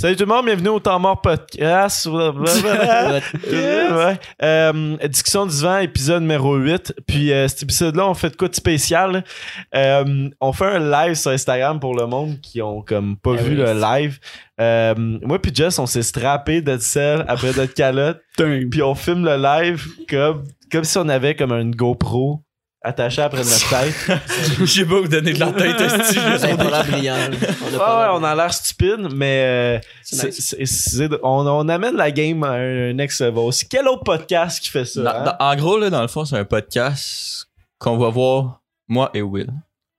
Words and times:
Salut 0.00 0.14
tout 0.14 0.26
le 0.26 0.28
monde, 0.28 0.44
bienvenue 0.44 0.68
au 0.68 0.78
Temps 0.78 1.00
Mort 1.00 1.20
Podcast. 1.20 2.06
ouais. 3.50 4.20
Euh, 4.40 4.96
discussion 5.08 5.44
du 5.44 5.60
vent, 5.60 5.78
épisode 5.78 6.22
numéro 6.22 6.54
8. 6.54 6.94
Puis 7.04 7.32
euh, 7.32 7.48
cet 7.48 7.64
épisode-là, 7.64 8.08
on 8.08 8.14
fait 8.14 8.30
de 8.30 8.36
quoi 8.36 8.46
de 8.46 8.54
spécial? 8.54 9.24
Euh, 9.74 10.28
on 10.40 10.52
fait 10.52 10.66
un 10.66 10.78
live 10.78 11.14
sur 11.14 11.32
Instagram 11.32 11.80
pour 11.80 11.96
le 11.96 12.06
monde 12.06 12.40
qui 12.40 12.62
ont 12.62 12.80
comme 12.80 13.16
pas 13.16 13.32
Eh 13.40 13.42
vu 13.42 13.60
oui. 13.60 13.66
le 13.66 13.72
live. 13.72 14.20
Moi 15.26 15.40
puis 15.40 15.50
Jess, 15.52 15.80
on 15.80 15.86
s'est 15.86 16.02
strappé 16.02 16.62
de 16.62 16.78
sel 16.78 17.24
après 17.26 17.48
notre 17.48 17.74
calotte. 17.74 18.20
Puis 18.36 18.82
on 18.84 18.94
filme 18.94 19.24
le 19.24 19.36
live 19.36 19.84
comme, 20.08 20.44
comme 20.70 20.84
si 20.84 20.96
on 20.98 21.08
avait 21.08 21.34
comme 21.34 21.50
une 21.50 21.74
GoPro 21.74 22.44
attachée 22.82 23.22
après 23.22 23.38
notre 23.42 23.68
tête. 24.06 24.18
Je 24.60 24.64
sais 24.66 24.84
pas 24.84 25.00
vous 25.00 25.08
donner 25.08 25.32
de 25.32 25.40
la 25.40 25.52
tête, 25.52 25.78
Ça 26.38 26.56
pas. 26.56 26.64
l'air 26.64 26.84
brillant. 26.86 27.16
là. 27.16 27.28
On 27.30 27.66
a 27.66 27.70
Ouais, 27.72 27.78
pas 27.78 27.96
ouais, 27.98 28.04
l'air- 28.06 28.14
on 28.14 28.24
a 28.24 28.34
l'air 28.34 28.52
stupide, 28.54 29.08
mais 29.14 29.42
euh, 29.44 29.78
C'est 30.02 30.16
c'est- 30.16 30.26
nice. 30.28 30.56
c'est- 30.58 30.66
c'est- 30.66 31.18
on, 31.22 31.46
on 31.46 31.68
amène 31.68 31.96
la 31.96 32.10
game 32.10 32.42
à 32.44 32.50
un, 32.52 32.90
un 32.90 32.92
next 32.94 33.20
level. 33.20 33.52
C'est 33.52 33.68
quel 33.68 33.86
autre 33.88 34.04
podcast 34.04 34.60
qui 34.60 34.70
fait 34.70 34.84
ça? 34.84 35.02
Dans- 35.02 35.10
hein? 35.10 35.24
dans- 35.38 35.44
en 35.46 35.56
gros, 35.56 35.78
là, 35.78 35.90
dans 35.90 36.02
le 36.02 36.08
fond, 36.08 36.24
c'est 36.24 36.36
un 36.36 36.44
podcast 36.44 37.48
qu'on 37.78 37.96
va 37.98 38.08
voir, 38.10 38.60
moi 38.88 39.10
et 39.14 39.22
Will. 39.22 39.50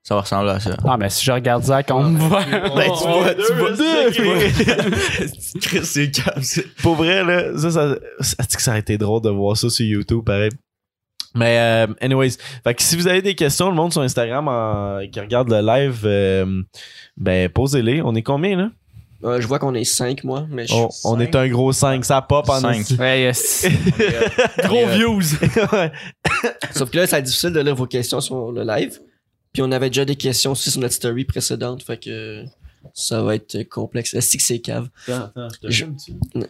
Ça 0.02 0.16
va 0.16 0.22
ressembler 0.22 0.52
à 0.52 0.60
ça. 0.60 0.76
Ah, 0.88 0.98
mais 0.98 1.10
si 1.10 1.24
je 1.24 1.32
regarde 1.32 1.64
Zach, 1.64 1.88
on 1.92 2.02
me 2.04 2.18
voit. 2.18 2.44
Ben, 2.50 2.62
tu 2.98 3.08
vois, 3.08 3.36
tu 3.36 3.54
vois, 3.54 3.72
deux, 3.74 4.12
tu 4.12 4.24
vois. 4.24 4.36
Chris, 5.62 5.82
c'est 5.86 6.10
calme, 6.10 6.42
c'est- 6.42 6.68
Pour 6.82 6.96
vrai, 6.96 7.24
là, 7.24 7.56
ça, 7.58 7.70
ça, 7.70 7.96
ça, 8.22 8.36
que 8.56 8.62
ça 8.62 8.72
aurait 8.72 8.80
été 8.80 8.98
drôle 8.98 9.22
de 9.22 9.30
voir 9.30 9.56
ça 9.58 9.70
sur 9.70 9.86
YouTube, 9.86 10.24
pareil? 10.26 10.50
Mais, 11.36 11.58
euh, 11.60 11.88
anyways, 12.02 12.32
fait 12.64 12.74
que 12.74 12.82
si 12.82 12.96
vous 12.96 13.08
avez 13.08 13.22
des 13.22 13.36
questions, 13.36 13.70
le 13.70 13.76
monde 13.76 13.92
sur 13.94 14.02
Instagram 14.02 14.48
en- 14.48 15.00
qui 15.12 15.20
regarde 15.20 15.50
le 15.50 15.62
live, 15.62 16.02
euh, 16.06 16.62
ben, 17.18 17.50
posez-les. 17.50 18.02
On 18.02 18.16
est 18.16 18.24
combien, 18.24 18.58
là? 18.58 18.72
Euh, 19.24 19.42
je 19.42 19.48
vois 19.48 19.60
qu'on 19.60 19.74
est 19.76 19.84
5, 19.84 20.24
moi. 20.24 20.48
Mais 20.50 20.66
je 20.66 20.74
On, 20.74 20.90
suis 20.90 21.02
on 21.06 21.20
est 21.20 21.36
un 21.36 21.48
gros 21.50 21.72
5, 21.74 22.06
ça 22.06 22.22
pop 22.22 22.48
en 22.50 22.60
Cinq. 22.62 22.80
esti. 22.80 22.96
Ouais, 22.96 23.20
yes. 23.22 23.68
Gros 24.64 24.86
views. 24.88 25.22
Ouais. 25.74 25.92
Sauf 26.72 26.90
que 26.90 26.98
là, 26.98 27.06
c'est 27.08 27.22
difficile 27.22 27.52
de 27.52 27.60
lire 27.60 27.76
vos 27.76 27.86
questions 27.86 28.22
sur 28.22 28.52
le 28.52 28.64
live. 28.64 28.98
Puis 29.54 29.62
on 29.62 29.72
avait 29.72 29.90
déjà 29.90 30.06
des 30.06 30.16
questions 30.16 30.52
aussi 30.54 30.72
sur 30.72 30.80
notre 30.80 30.94
story 30.94 31.26
précédente. 31.26 31.84
Fait 31.84 31.98
que 32.02 32.44
ça 32.94 33.22
va 33.24 33.36
être 33.36 33.64
complexe. 33.64 34.14
Est-ce 34.14 34.38
que 34.38 34.44
c'est 34.44 34.60
cave? 34.60 34.90
Attends, 35.08 35.26
attends, 35.36 35.50
je? 35.64 35.86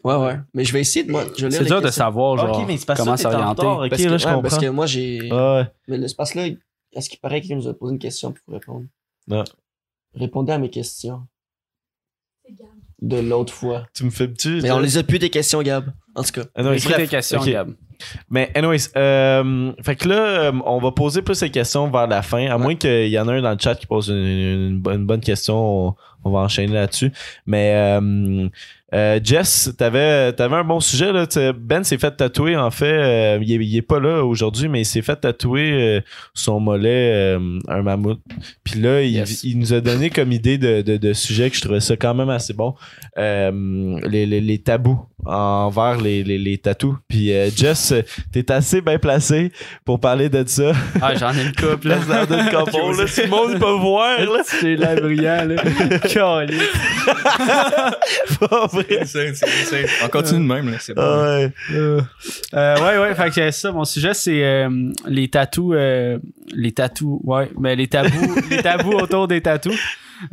Ouais, 0.04 0.16
ouais. 0.16 0.40
Mais 0.54 0.64
je 0.64 0.74
vais 0.74 0.82
essayer 0.82 1.06
de 1.06 1.12
moi. 1.12 1.24
Je 1.38 1.44
vais 1.46 1.50
lire 1.50 1.60
C'est 1.60 1.66
dur 1.66 1.82
de 1.82 1.90
savoir, 1.90 2.38
genre, 2.38 2.66
mais 2.68 2.78
comment 2.96 3.18
s'orienter. 3.18 3.62
Parce, 3.90 4.02
que, 4.02 4.08
là, 4.08 4.18
je 4.18 4.26
ouais, 4.26 4.34
comprends. 4.34 4.42
parce 4.42 4.58
que 4.58 4.68
moi, 4.70 4.86
j'ai. 4.86 5.32
Ouais. 5.32 5.68
Mais 5.88 5.98
l'espace 5.98 6.36
là, 6.36 6.48
est-ce 6.94 7.10
qu'il 7.10 7.20
paraît 7.20 7.42
qu'il 7.42 7.56
nous 7.56 7.68
a 7.68 7.74
posé 7.74 7.94
une 7.94 8.00
question 8.00 8.32
pour 8.34 8.54
répondre? 8.54 8.86
Non. 9.28 9.44
Répondez 10.16 10.52
à 10.54 10.58
mes 10.58 10.70
questions. 10.70 11.22
De 13.02 13.18
l'autre 13.18 13.54
fois. 13.54 13.86
Tu 13.94 14.04
me 14.04 14.10
fais-tu? 14.10 14.60
Mais 14.62 14.72
on 14.72 14.80
les 14.80 14.98
a 14.98 15.04
plus 15.04 15.20
des 15.20 15.30
questions, 15.30 15.62
Gab. 15.62 15.94
En 16.16 16.24
tout 16.24 16.32
cas. 16.34 16.44
Ah 16.54 16.64
non, 16.64 16.74
Écris 16.74 16.90
bref, 16.90 16.98
tes 17.04 17.08
questions. 17.08 17.42
Gab. 17.42 17.74
Mais 18.30 18.52
anyways, 18.56 18.90
euh, 18.98 19.72
fait 19.82 19.96
que 19.96 20.10
là, 20.10 20.16
euh, 20.50 20.52
on 20.66 20.80
va 20.80 20.92
poser 20.92 21.22
plus 21.22 21.36
ces 21.36 21.50
questions 21.50 21.90
vers 21.90 22.08
la 22.08 22.22
fin, 22.22 22.48
à 22.48 22.58
moins 22.58 22.76
qu'il 22.76 23.08
y 23.08 23.18
en 23.18 23.30
ait 23.30 23.38
un 23.38 23.42
dans 23.42 23.52
le 23.52 23.58
chat 23.58 23.76
qui 23.76 23.86
pose 23.86 24.10
une, 24.10 24.16
une 24.16 24.80
bonne- 24.82 25.02
une 25.02 25.06
bonne 25.06 25.22
question, 25.22 25.88
on, 25.90 25.96
on 26.24 26.32
va 26.32 26.40
enchaîner 26.40 26.74
là-dessus. 26.74 27.12
Mais 27.46 27.74
euh, 27.76 28.48
euh, 28.94 29.20
Jess, 29.24 29.72
t'avais 29.78 30.34
avais 30.38 30.56
un 30.56 30.64
bon 30.64 30.80
sujet 30.80 31.12
là. 31.14 31.26
Ben 31.58 31.84
s'est 31.84 31.98
fait 32.00 32.12
tatouer 32.12 32.58
en 32.58 32.72
fait. 32.72 32.86
euh, 32.92 33.40
il, 33.42 33.52
est, 33.52 33.56
il 33.66 33.78
est 33.78 33.82
pas 33.84 34.00
là 34.00 34.24
aujourd'hui, 34.26 34.68
mais 34.68 34.82
il 34.82 34.86
s'est 34.86 35.04
fait 35.04 35.16
tatouer 35.16 35.72
euh, 35.72 36.02
son 36.34 36.60
mollet 36.60 37.12
euh, 37.38 37.60
un 37.68 37.82
mammouth. 37.84 38.20
Puis 38.64 38.80
là, 38.80 39.02
il, 39.04 39.12
Yes. 39.12 39.44
il 39.44 39.60
nous 39.60 39.74
a 39.74 39.82
donné 39.82 40.10
comme 40.10 40.32
idée 40.32 40.58
de, 40.58 40.82
de, 40.82 40.98
de 40.98 41.14
sujet 41.14 41.50
que 41.50 41.56
je 41.56 41.62
trouvais 41.62 41.80
ça 41.82 41.96
quand 41.98 42.14
même 42.16 42.30
assez 42.30 42.54
bon. 42.54 42.74
Euh, 43.18 44.00
les, 44.08 44.26
les, 44.26 44.42
les 44.42 44.58
tabous 44.60 45.00
envers 45.26 45.98
les, 46.02 46.24
les, 46.24 46.38
les 46.38 46.58
tatous. 46.58 46.96
Puis 47.08 47.32
euh, 47.34 47.50
Jess, 47.56 47.94
t'es 48.32 48.52
assez 48.52 48.82
bien 48.82 48.98
placé 48.98 49.52
pour 49.86 50.00
parler 50.00 50.30
de 50.30 50.44
ça. 50.48 50.72
Ah, 51.02 51.14
j'en 51.16 51.34
ai 51.34 51.44
une 51.44 51.54
couple, 51.54 51.90
là. 51.90 51.98
Dans 52.08 52.36
notre 52.38 52.52
là, 52.52 53.06
tout 53.14 53.22
le 53.22 53.28
monde 53.30 53.60
peut 53.60 53.72
voir, 53.80 54.20
là. 54.20 54.42
C'est 54.46 54.76
l'air 54.76 54.96
brillant, 55.02 55.46
là. 55.46 55.56
On 60.04 60.08
continue 60.10 60.40
de 60.48 60.54
même, 60.54 60.70
là. 60.72 60.78
C'est 60.80 60.94
bon. 60.94 61.02
Ouais. 61.02 61.52
Euh, 61.72 62.02
ouais, 62.54 62.98
ouais, 63.00 63.16
fait 63.16 63.28
que 63.30 63.34
c'est 63.36 63.52
ça. 63.52 63.72
Mon 63.72 63.86
sujet, 63.86 64.14
c'est 64.14 64.44
euh, 64.44 64.70
les 65.08 65.28
tatous. 65.30 65.74
euh, 65.76 66.18
les 66.52 66.72
tatous, 66.72 67.20
ouais, 67.24 67.50
mais 67.60 67.76
les 67.76 67.88
tabous, 67.88 68.36
les 68.50 68.62
tabous 68.62 68.94
autour 68.94 69.28
des 69.28 69.42
tatous. 69.42 69.78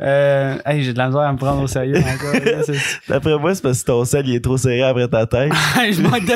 Euh, 0.01 0.57
hey, 0.65 0.83
j'ai 0.83 0.91
de 0.93 0.97
la 0.97 1.07
misère 1.07 1.21
à 1.21 1.31
me 1.31 1.37
prendre 1.37 1.61
au 1.61 1.67
sérieux 1.67 1.97
encore. 1.99 2.33
là, 2.33 2.63
c'est- 2.63 2.99
D'après 3.07 3.37
moi, 3.37 3.55
c'est 3.55 3.61
parce 3.61 3.81
que 3.81 3.85
ton 3.87 4.03
sel 4.03 4.27
il 4.27 4.35
est 4.35 4.43
trop 4.43 4.57
serré 4.57 4.81
après 4.83 5.07
ta 5.07 5.25
tête. 5.25 5.51
je 5.91 6.01
manque 6.01 6.25
de 6.25 6.33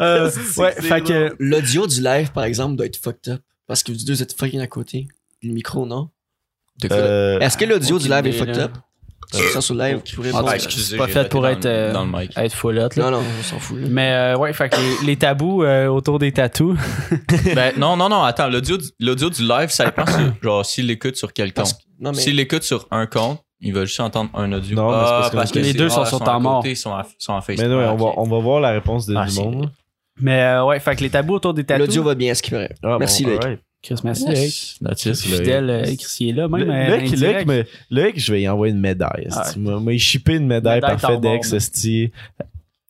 euh, 0.00 0.30
ouais, 0.58 0.72
fait 0.72 1.00
que. 1.02 1.34
L'audio 1.38 1.86
du 1.86 2.02
live, 2.02 2.30
par 2.32 2.44
exemple, 2.44 2.76
doit 2.76 2.86
être 2.86 2.98
fucked 3.02 3.32
up. 3.32 3.40
Parce 3.66 3.82
que 3.82 3.92
vous 3.92 4.04
deux 4.04 4.22
êtes 4.22 4.38
fucking 4.38 4.60
à 4.60 4.66
côté. 4.66 5.08
Le 5.42 5.52
micro, 5.52 5.86
non? 5.86 6.10
Euh, 6.90 7.38
Est-ce 7.40 7.56
que 7.56 7.64
l'audio 7.64 7.98
du 7.98 8.08
live 8.08 8.26
est 8.26 8.32
fucked 8.32 8.58
up? 8.58 8.72
C'est 9.30 9.42
ça 9.48 9.60
sur 9.60 9.74
le 9.74 9.84
live 9.84 10.00
qui 10.02 10.14
pourrait 10.14 10.30
Ah, 10.32 10.36
répondre. 10.38 10.52
Ah, 10.54 10.58
c'est 10.58 10.64
excusez, 10.64 10.96
pas 10.96 11.06
j'ai 11.06 11.12
fait 11.12 11.28
pour 11.28 11.42
dans- 11.42 11.48
être, 11.48 11.66
euh, 11.66 11.92
dans 11.92 12.06
le 12.06 12.10
mic. 12.10 12.32
Être 12.38 12.72
là. 12.72 12.88
Non, 12.96 13.10
non, 13.10 13.22
on 13.38 13.42
s'en 13.42 13.58
fout. 13.58 13.78
là. 13.78 13.86
Mais 13.90 14.10
euh, 14.12 14.38
ouais, 14.38 14.54
fait 14.54 14.70
que 14.70 14.76
les, 14.76 15.06
les 15.06 15.16
tabous 15.16 15.62
euh, 15.64 15.86
autour 15.88 16.18
des 16.18 16.32
tatous. 16.32 16.78
Ben, 17.54 17.74
non, 17.76 17.94
non, 17.98 18.08
non, 18.08 18.22
attends, 18.22 18.48
l'audio 18.48 18.78
du, 18.78 18.86
l'audio 19.00 19.28
du 19.28 19.42
live, 19.46 19.68
ça 19.68 19.84
dépend 19.84 20.06
sur, 20.06 20.18
genre, 20.42 20.64
s'il 20.64 20.86
l'écoute 20.86 21.16
sur 21.16 21.34
quel 21.34 21.52
Parce 21.52 21.74
compte. 21.74 21.82
que- 21.82 21.88
non, 22.04 22.12
mais 22.12 22.18
S'il 22.22 22.36
l'écoute 22.36 22.62
sur 22.62 22.86
un 22.90 23.04
compte, 23.06 23.40
il 23.60 23.74
va 23.74 23.84
juste 23.84 24.00
entendre 24.00 24.30
un 24.32 24.50
audio. 24.52 24.74
Non, 24.76 24.88
mais 24.92 24.96
c'est 24.96 25.02
parce 25.10 25.30
que- 25.30 25.36
parce 25.36 25.52
que 25.52 25.58
Les 25.58 25.64
c'est- 25.72 25.78
deux 25.78 25.88
sont 25.90 26.02
ah, 26.02 26.06
sur 26.06 26.22
à 26.22 26.24
temps 26.24 26.40
mort. 26.40 26.62
côté, 26.62 26.70
Ils 26.70 26.76
sont, 26.76 26.94
à, 26.94 27.04
sont 27.18 27.32
en 27.34 27.42
face. 27.42 27.58
mais 27.58 27.68
non, 27.68 27.80
Ah, 27.80 27.92
on, 27.92 27.96
va, 27.96 28.12
on 28.16 28.24
va 28.24 28.38
voir 28.38 28.60
la 28.60 28.70
réponse 28.70 29.04
de, 29.04 29.14
Ah, 29.14 29.26
du 29.26 29.32
c'est- 29.32 29.42
monde. 29.42 29.70
Mais 30.20 30.40
euh, 30.42 30.64
ouais, 30.64 30.80
fait 30.80 30.96
que 30.96 31.02
les 31.02 31.10
tabous 31.10 31.34
autour 31.34 31.52
des 31.52 31.64
tatous. 31.64 31.86
l'audio 31.86 32.02
va 32.02 32.14
bien, 32.14 32.34
ce 32.34 32.40
qui 32.42 32.50
paraît. 32.50 32.74
Ah, 32.82 32.96
Merci, 32.98 33.24
bon, 33.26 33.36
alright. 33.36 33.60
Chris. 33.82 34.00
Loïc. 34.34 34.78
Fidèle, 35.38 35.70
euh, 35.70 35.82
Chris, 35.84 36.16
il 36.20 36.28
est 36.28 36.32
là, 36.32 36.48
même. 36.48 36.68
euh, 36.70 36.88
Loïc, 37.90 38.18
je 38.20 38.32
vais 38.32 38.42
y 38.42 38.48
envoyer 38.48 38.72
une 38.74 38.80
médaille. 38.80 39.28
Ah. 39.30 39.50
Moi, 39.56 39.78
moi, 39.80 39.92
il 39.92 39.98
shipper 40.00 40.34
une 40.36 40.46
médaille, 40.46 40.80
Médaille 40.80 40.96
par 40.98 41.12
FedEx, 41.22 41.52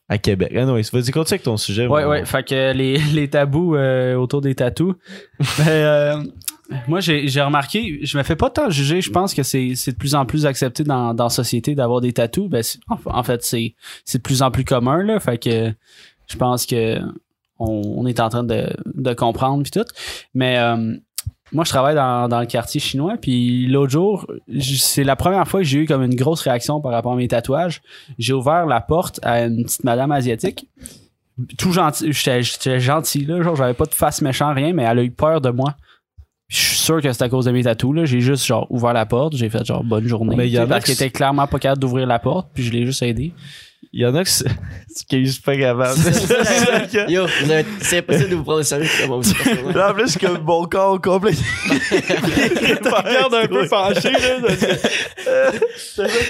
à 0.09 0.17
Québec. 0.19 0.53
Ah 0.57 0.65
non, 0.65 0.73
vas-y, 0.75 1.11
continue 1.11 1.35
avec 1.35 1.43
ton 1.43 1.57
sujet. 1.59 1.87
Ouais, 1.87 2.05
mon- 2.05 2.11
ouais. 2.11 2.25
Fait 2.25 2.43
que 2.43 2.73
les, 2.73 2.97
les 3.13 3.29
tabous 3.29 3.75
euh, 3.77 4.15
autour 4.15 4.41
des 4.41 4.55
tatous. 4.55 4.95
ben, 5.59 5.69
euh, 5.69 6.23
moi, 6.87 7.01
j'ai 7.01 7.29
j'ai 7.29 7.41
remarqué, 7.43 8.01
je 8.03 8.17
me 8.17 8.23
fais 8.23 8.37
pas 8.37 8.49
tant 8.51 8.71
juger. 8.71 9.01
Je 9.03 9.11
pense 9.11 9.35
que 9.35 9.43
c'est 9.43 9.75
c'est 9.75 9.93
de 9.93 9.97
plus 9.99 10.15
en 10.15 10.25
plus 10.25 10.47
accepté 10.47 10.85
dans, 10.85 11.13
dans 11.15 11.25
la 11.25 11.31
société 11.31 11.75
d'avoir 11.75 12.01
des 12.01 12.13
tatous. 12.15 12.49
Ben, 12.49 12.63
c'est- 12.63 12.79
en, 12.89 12.99
en 13.07 13.23
fait, 13.23 13.43
c'est 13.45 13.75
c'est 14.07 14.19
de 14.19 14.23
plus 14.23 14.41
en 14.43 14.51
plus 14.51 14.65
commun, 14.65 15.03
là. 15.03 15.21
Fait 15.21 15.37
que 15.43 15.73
je 16.31 16.37
pense 16.37 16.65
que 16.65 16.99
on, 17.59 17.83
on 17.97 18.07
est 18.07 18.21
en 18.21 18.29
train 18.29 18.45
de, 18.45 18.67
de 18.95 19.13
comprendre 19.15 19.63
puis 19.63 19.71
tout. 19.71 19.85
Mais 20.35 20.59
euh, 20.59 20.95
moi, 21.53 21.65
je 21.65 21.71
travaille 21.71 21.95
dans, 21.95 22.29
dans 22.29 22.41
le 22.41 22.47
quartier 22.47 22.81
chinois. 22.81 23.17
Puis 23.21 23.67
l'autre 23.67 23.91
jour, 23.93 24.27
c'est 24.61 25.05
la 25.05 25.17
première 25.17 25.47
fois 25.49 25.61
que 25.61 25.67
j'ai 25.67 25.79
eu 25.81 25.87
comme 25.87 26.03
une 26.03 26.15
grosse 26.15 26.41
réaction 26.43 26.81
par 26.81 26.93
rapport 26.93 27.13
à 27.13 27.17
mes 27.17 27.29
tatouages. 27.29 27.81
J'ai 28.19 28.33
ouvert 28.35 28.67
la 28.67 28.81
porte 28.81 29.19
à 29.23 29.45
une 29.45 29.65
petite 29.65 29.85
madame 29.85 30.13
asiatique 30.13 30.69
tout 31.57 31.73
gentil. 31.73 32.13
J'étais 32.13 32.81
gentil, 32.81 33.25
là. 33.25 33.43
Genre, 33.43 33.55
j'avais 33.57 33.75
pas 33.75 33.87
de 33.87 33.95
face 33.95 34.23
méchant, 34.23 34.53
rien, 34.53 34.73
mais 34.73 34.83
elle 34.83 34.99
a 34.99 35.03
eu 35.05 35.11
peur 35.11 35.41
de 35.41 35.51
moi. 35.51 35.75
Je 36.49 36.57
suis 36.57 36.77
sûr 36.79 37.01
que 37.03 37.13
c'est 37.13 37.23
à 37.23 37.29
cause 37.29 37.45
de 37.45 37.53
mes 37.53 37.63
tatous, 37.63 37.95
là. 37.95 38.05
J'ai 38.07 38.21
juste, 38.21 38.45
genre, 38.45 38.67
ouvert 38.71 38.93
la 38.93 39.07
porte. 39.07 39.37
J'ai 39.37 39.49
fait, 39.49 39.65
genre, 39.65 39.85
bonne 39.85 40.07
journée. 40.09 40.35
Mais 40.35 40.49
il 40.49 40.53
y 40.53 40.59
en 40.59 40.63
a 40.63 40.67
parce 40.67 40.85
qui- 40.85 40.97
qu'elle 40.97 41.07
était 41.07 41.11
clairement 41.17 41.47
pas 41.47 41.59
capable 41.59 41.81
d'ouvrir 41.81 42.07
la 42.07 42.19
porte, 42.19 42.49
puis 42.55 42.63
je 42.65 42.73
l'ai 42.73 42.85
juste 42.87 43.03
aidé. 43.03 43.33
Il 43.93 44.03
y 44.03 44.07
en 44.07 44.15
a 44.15 44.23
qui, 44.25 44.31
s- 44.31 44.45
qui 45.09 45.17
est 45.17 45.25
juste 45.25 45.45
pas 45.45 45.57
capable. 45.57 45.99
Yo, 47.09 47.27
c'est 47.81 47.99
impossible 47.99 48.29
de 48.31 48.35
vous 48.37 48.43
prendre 48.45 48.61
au 48.61 48.63
sérieux. 48.63 48.87
Là, 49.75 49.91
en 49.91 49.95
plus, 49.95 50.05
je 50.07 50.11
suis 50.19 50.21
comme 50.21 50.43
mon 50.43 50.65
corps 50.67 50.93
au 50.95 50.99
complet. 50.99 51.33
regarde 51.71 53.35
un 53.35 53.47
peu 53.47 53.67
penché, 53.69 54.11
là. 54.13 54.39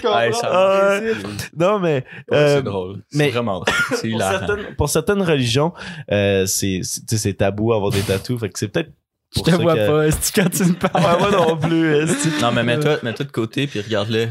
Ouais. 0.05 1.15
Non, 1.57 1.79
mais. 1.79 2.05
Ouais, 2.31 2.37
euh, 2.37 2.57
c'est 2.57 2.63
drôle. 2.63 3.03
mais- 3.13 3.25
C'est 3.27 3.31
vraiment 3.31 3.61
drôle. 3.61 3.75
C'est 3.97 4.09
pour, 4.11 4.21
certaines, 4.21 4.75
pour 4.77 4.89
certaines 4.89 5.23
religions, 5.23 5.73
euh, 6.13 6.47
c'est 6.47 6.81
c'est- 6.83 7.01
tu 7.01 7.07
sais, 7.17 7.19
c'est 7.19 7.35
tabou 7.35 7.73
avoir 7.73 7.91
des 7.91 8.01
tatous. 8.03 8.39
Fait 8.41 8.49
que 8.51 8.59
c'est 8.59 8.69
peut-être. 8.69 8.91
Je 9.37 9.43
te 9.43 9.51
vois 9.63 9.75
que- 9.75 9.87
pas, 9.87 10.07
est 10.07 10.33
quand 10.35 10.49
tu 10.51 10.65
me 10.65 10.73
parles. 10.75 11.05
Ouais, 11.05 11.19
moi 11.19 11.31
non 11.31 11.57
plus. 11.57 11.97
esti. 11.97 12.29
Non, 12.41 12.51
mais 12.53 12.63
mets-toi, 12.63 12.99
mets-toi 13.03 13.27
de 13.27 13.31
côté 13.31 13.67
puis 13.67 13.81
regarde-le. 13.81 14.29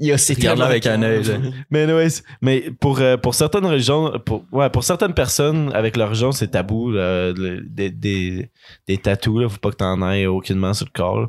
Yo, 0.00 0.16
c'est 0.16 0.34
Regarde-le 0.34 0.58
tellement 0.64 0.70
avec 0.70 0.86
un 0.86 1.02
œil. 1.02 1.52
Mais 1.70 1.82
anyways, 1.84 2.22
mais 2.42 2.64
pour, 2.80 2.98
euh, 3.00 3.16
pour 3.16 3.34
certaines 3.34 3.64
religions, 3.64 4.18
pour, 4.26 4.44
ouais, 4.50 4.68
pour 4.68 4.82
certaines 4.82 5.14
personnes 5.14 5.70
avec 5.72 5.96
leur 5.96 6.08
religion, 6.08 6.32
c'est 6.32 6.48
tabou. 6.48 6.90
là, 6.90 7.30
le- 7.30 7.60
des, 7.60 7.90
des, 7.90 8.50
des 8.88 8.98
tatous, 8.98 9.40
là, 9.42 9.48
faut 9.48 9.58
pas 9.58 9.70
que 9.70 9.76
t'en 9.76 10.10
aies 10.10 10.26
aucunement 10.26 10.74
sur 10.74 10.86
le 10.86 10.90
corps. 10.92 11.20
là. 11.20 11.28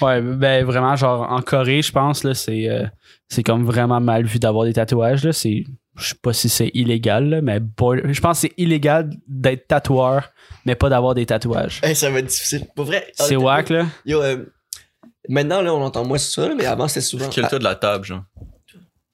Ouais, 0.00 0.22
ben 0.22 0.64
vraiment, 0.64 0.96
genre 0.96 1.30
en 1.30 1.42
Corée, 1.42 1.82
je 1.82 1.92
pense, 1.92 2.24
là, 2.24 2.32
c'est 2.32 2.70
euh, 2.70 2.86
c'est 3.28 3.42
comme 3.42 3.64
vraiment 3.64 4.00
mal 4.00 4.24
vu 4.24 4.38
d'avoir 4.38 4.64
des 4.64 4.72
tatouages. 4.72 5.22
Là. 5.22 5.32
C'est, 5.34 5.64
je 5.98 6.08
sais 6.08 6.14
pas 6.22 6.32
si 6.32 6.48
c'est 6.48 6.70
illégal, 6.72 7.28
là, 7.28 7.42
mais 7.42 7.60
boy- 7.60 8.00
je 8.04 8.20
pense 8.22 8.40
que 8.40 8.48
c'est 8.48 8.54
illégal 8.56 9.10
d'être 9.28 9.66
tatoueur, 9.68 10.30
mais 10.64 10.74
pas 10.74 10.88
d'avoir 10.88 11.14
des 11.14 11.26
tatouages. 11.26 11.80
Hey, 11.82 11.94
ça 11.94 12.08
va 12.10 12.20
être 12.20 12.26
difficile. 12.28 12.64
Pour 12.74 12.86
vrai. 12.86 13.06
C'est 13.12 13.36
wack, 13.36 13.68
là. 13.68 13.86
Yo, 14.06 14.22
euh, 14.22 14.46
Maintenant, 15.28 15.62
là, 15.62 15.74
on 15.74 15.82
entend 15.82 16.04
moins 16.04 16.18
ça, 16.18 16.48
mais 16.56 16.66
avant, 16.66 16.88
c'était 16.88 17.00
souvent. 17.00 17.28
Quel 17.28 17.48
toi 17.48 17.58
de 17.58 17.64
la 17.64 17.74
table, 17.74 18.04
genre. 18.04 18.22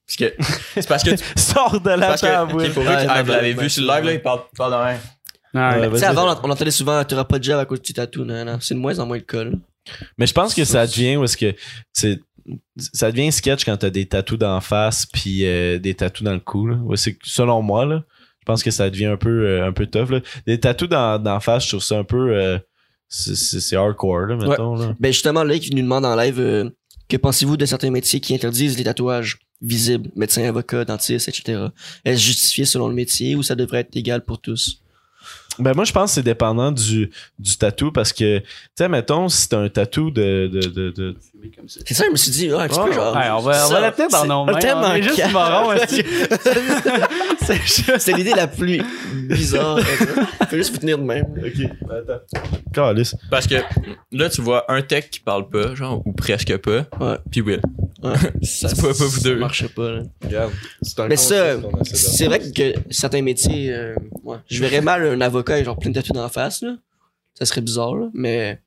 Parce 0.07 0.17
que, 0.17 0.35
c'est 0.75 0.89
parce 0.89 1.03
que, 1.03 1.11
Sors 1.37 1.81
de 1.81 1.91
la 1.91 2.09
parce 2.09 2.21
que, 2.21 2.27
table, 2.27 2.53
oui. 2.55 2.69
pour 2.71 2.85
non, 2.85 2.91
vous 2.91 3.31
l'avez 3.31 3.55
vu 3.55 3.71
sur 3.71 3.83
le 3.83 3.89
live, 3.89 4.05
là, 4.05 4.13
il 4.13 4.23
parle, 4.23 4.41
il 4.53 4.57
parle 4.57 4.73
de 4.73 4.77
rien. 4.77 4.99
Ouais. 5.55 5.89
Ouais, 5.89 5.99
Tu 5.99 6.05
avant, 6.05 6.25
on 6.43 6.51
entendait 6.51 6.71
souvent, 6.71 7.03
t'auras 7.05 7.25
pas 7.25 7.39
de 7.39 7.45
job 7.45 7.59
à 7.59 7.65
cause 7.65 7.83
du 7.83 7.93
tatou, 7.93 8.25
non, 8.25 8.45
non. 8.45 8.59
C'est 8.61 8.75
de 8.75 8.79
moins 8.79 8.99
en 8.99 9.07
moins 9.07 9.19
le 9.19 9.23
cas, 9.23 9.45
là. 9.45 9.51
Mais 10.17 10.27
je 10.27 10.33
pense 10.33 10.55
que 10.55 10.65
ça 10.65 10.87
devient 10.87 11.17
parce 11.19 11.37
que 11.37 11.55
c'est 11.93 12.21
ça 12.77 13.11
devient 13.13 13.31
sketch 13.31 13.65
quand 13.65 13.77
t'as 13.77 13.91
des 13.91 14.07
tatous 14.07 14.39
d'en 14.39 14.61
face 14.61 15.07
puis 15.07 15.45
euh, 15.47 15.79
des 15.79 15.95
tatous 15.95 16.23
dans 16.23 16.33
le 16.33 16.41
cou. 16.41 16.67
Là. 16.67 16.77
Ouais, 16.77 16.97
c'est 16.97 17.17
selon 17.23 17.63
moi 17.63 17.85
là. 17.85 18.03
Je 18.41 18.45
pense 18.45 18.63
que 18.63 18.71
ça 18.73 18.91
devient 18.91 19.07
un 19.07 19.17
peu 19.17 19.47
euh, 19.47 19.67
un 19.67 19.73
peu 19.73 19.87
tough 19.87 20.11
là. 20.11 20.21
Des 20.47 20.59
tatous 20.59 20.89
dans, 20.89 21.23
d'en 21.23 21.41
face, 21.41 21.65
je 21.65 21.69
trouve 21.71 21.83
ça 21.83 21.99
un 21.99 22.05
peu 22.05 22.35
euh, 22.35 22.59
c'est, 23.15 23.37
c'est- 23.37 23.61
c'est 23.61 23.77
hardcore 23.77 24.21
là, 24.27 24.37
mettons 24.37 24.75
là. 24.77 24.87
Ben, 24.99 25.13
justement, 25.13 25.45
là, 25.45 25.59
qui 25.59 25.75
nous 25.75 25.83
demande 25.83 26.05
en 26.07 26.17
live, 26.17 26.41
euh, 26.41 26.71
que 27.09 27.17
pensez-vous 27.19 27.57
de 27.59 27.67
certains 27.67 27.91
métiers 27.91 28.21
qui 28.21 28.35
interdisent 28.35 28.77
les 28.79 28.85
tatouages 28.85 29.39
visibles, 29.61 30.11
médecin, 30.17 30.43
avocat, 30.49 30.85
dentiste, 30.85 31.29
etc. 31.29 31.67
Est-ce 32.05 32.21
justifié 32.21 32.65
selon 32.65 32.89
le 32.89 32.95
métier 32.95 33.35
ou 33.37 33.43
ça 33.43 33.55
devrait 33.55 33.81
être 33.81 33.95
égal 33.97 34.25
pour 34.25 34.41
tous? 34.41 34.82
Ben 35.59 35.73
moi 35.75 35.85
je 35.85 35.93
pense 35.93 36.11
que 36.11 36.15
c'est 36.15 36.23
dépendant 36.23 36.73
du 36.73 37.11
du 37.39 37.57
tatou 37.59 37.93
parce 37.93 38.13
que 38.13 38.39
tu 38.39 38.45
sais 38.79 38.89
mettons 38.89 39.29
si 39.29 39.49
t'as 39.49 39.59
un 39.59 39.69
tatou 39.69 40.11
de 40.11 40.49
de 40.53 40.61
de, 40.61 40.91
de- 40.91 41.17
C'est 41.67 41.93
ça, 41.95 42.05
je 42.07 42.11
me 42.11 42.17
suis 42.17 42.31
dit, 42.31 42.49
un 42.51 42.67
petit 42.69 42.79
Ouais, 42.79 42.87
peu 42.87 42.93
genre. 42.93 43.15
Ouais, 43.17 43.29
on 43.31 43.41
va, 43.41 43.67
va 43.69 43.81
la 43.81 43.91
tenir 43.91 44.09
dans 44.11 44.23
c'est 44.23 44.29
nos 44.29 44.45
mains. 44.47 44.55
tellement 44.59 44.81
On 44.89 44.93
est 44.95 45.03
juste 45.03 45.17
C'est 47.45 47.57
juste- 47.63 47.99
C'est 47.99 48.13
l'idée 48.13 48.33
la 48.35 48.47
plus 48.47 48.81
bizarre. 49.29 49.79
Faut 49.81 50.57
juste 50.57 50.73
vous 50.73 50.79
tenir 50.79 50.99
de 50.99 51.03
même. 51.05 51.25
OK, 51.37 51.69
ben, 51.89 51.97
attends. 52.09 52.23
Parce 53.31 53.47
que, 53.47 53.57
là, 54.13 54.29
tu 54.31 54.41
vois 54.41 54.65
un 54.73 54.83
tech 54.83 55.11
qui 55.11 55.21
parle 55.21 55.49
pas, 55.49 55.75
genre, 55.75 56.01
ou 56.07 56.13
presque 56.13 56.57
pas, 56.59 56.85
Ouais. 57.01 57.17
puis 57.31 57.41
Will. 57.41 57.61
Ouais. 58.03 58.15
Ça, 58.43 58.69
C'est 58.69 58.77
pas- 58.81 58.89
pas 58.89 59.05
vous 59.05 59.21
deux. 59.21 59.35
Ça 59.35 59.41
marche 59.41 59.69
pas, 59.69 59.91
là. 59.93 60.03
Regarde, 60.25 60.53
c'est 60.83 61.01
un 61.01 61.09
Mais 61.09 61.17
ça, 61.17 61.57
c'est 61.85 62.27
vrai 62.27 62.41
que 62.41 62.75
certains 62.91 63.23
métiers, 63.23 63.73
euh, 63.73 63.95
ouais, 64.25 64.39
je 64.51 64.61
verrais 64.61 64.81
mal 64.81 65.07
un 65.07 65.21
avocat 65.21 65.55
avec 65.55 65.65
genre 65.67 65.79
plein 65.79 65.91
de 65.91 65.95
tatous 65.95 66.13
dans 66.13 66.23
la 66.23 66.29
face, 66.29 66.63
là. 66.63 66.77
Ça 67.35 67.45
serait 67.47 67.61
bizarre, 67.61 67.95
là. 67.97 68.09
Mais 68.15 68.61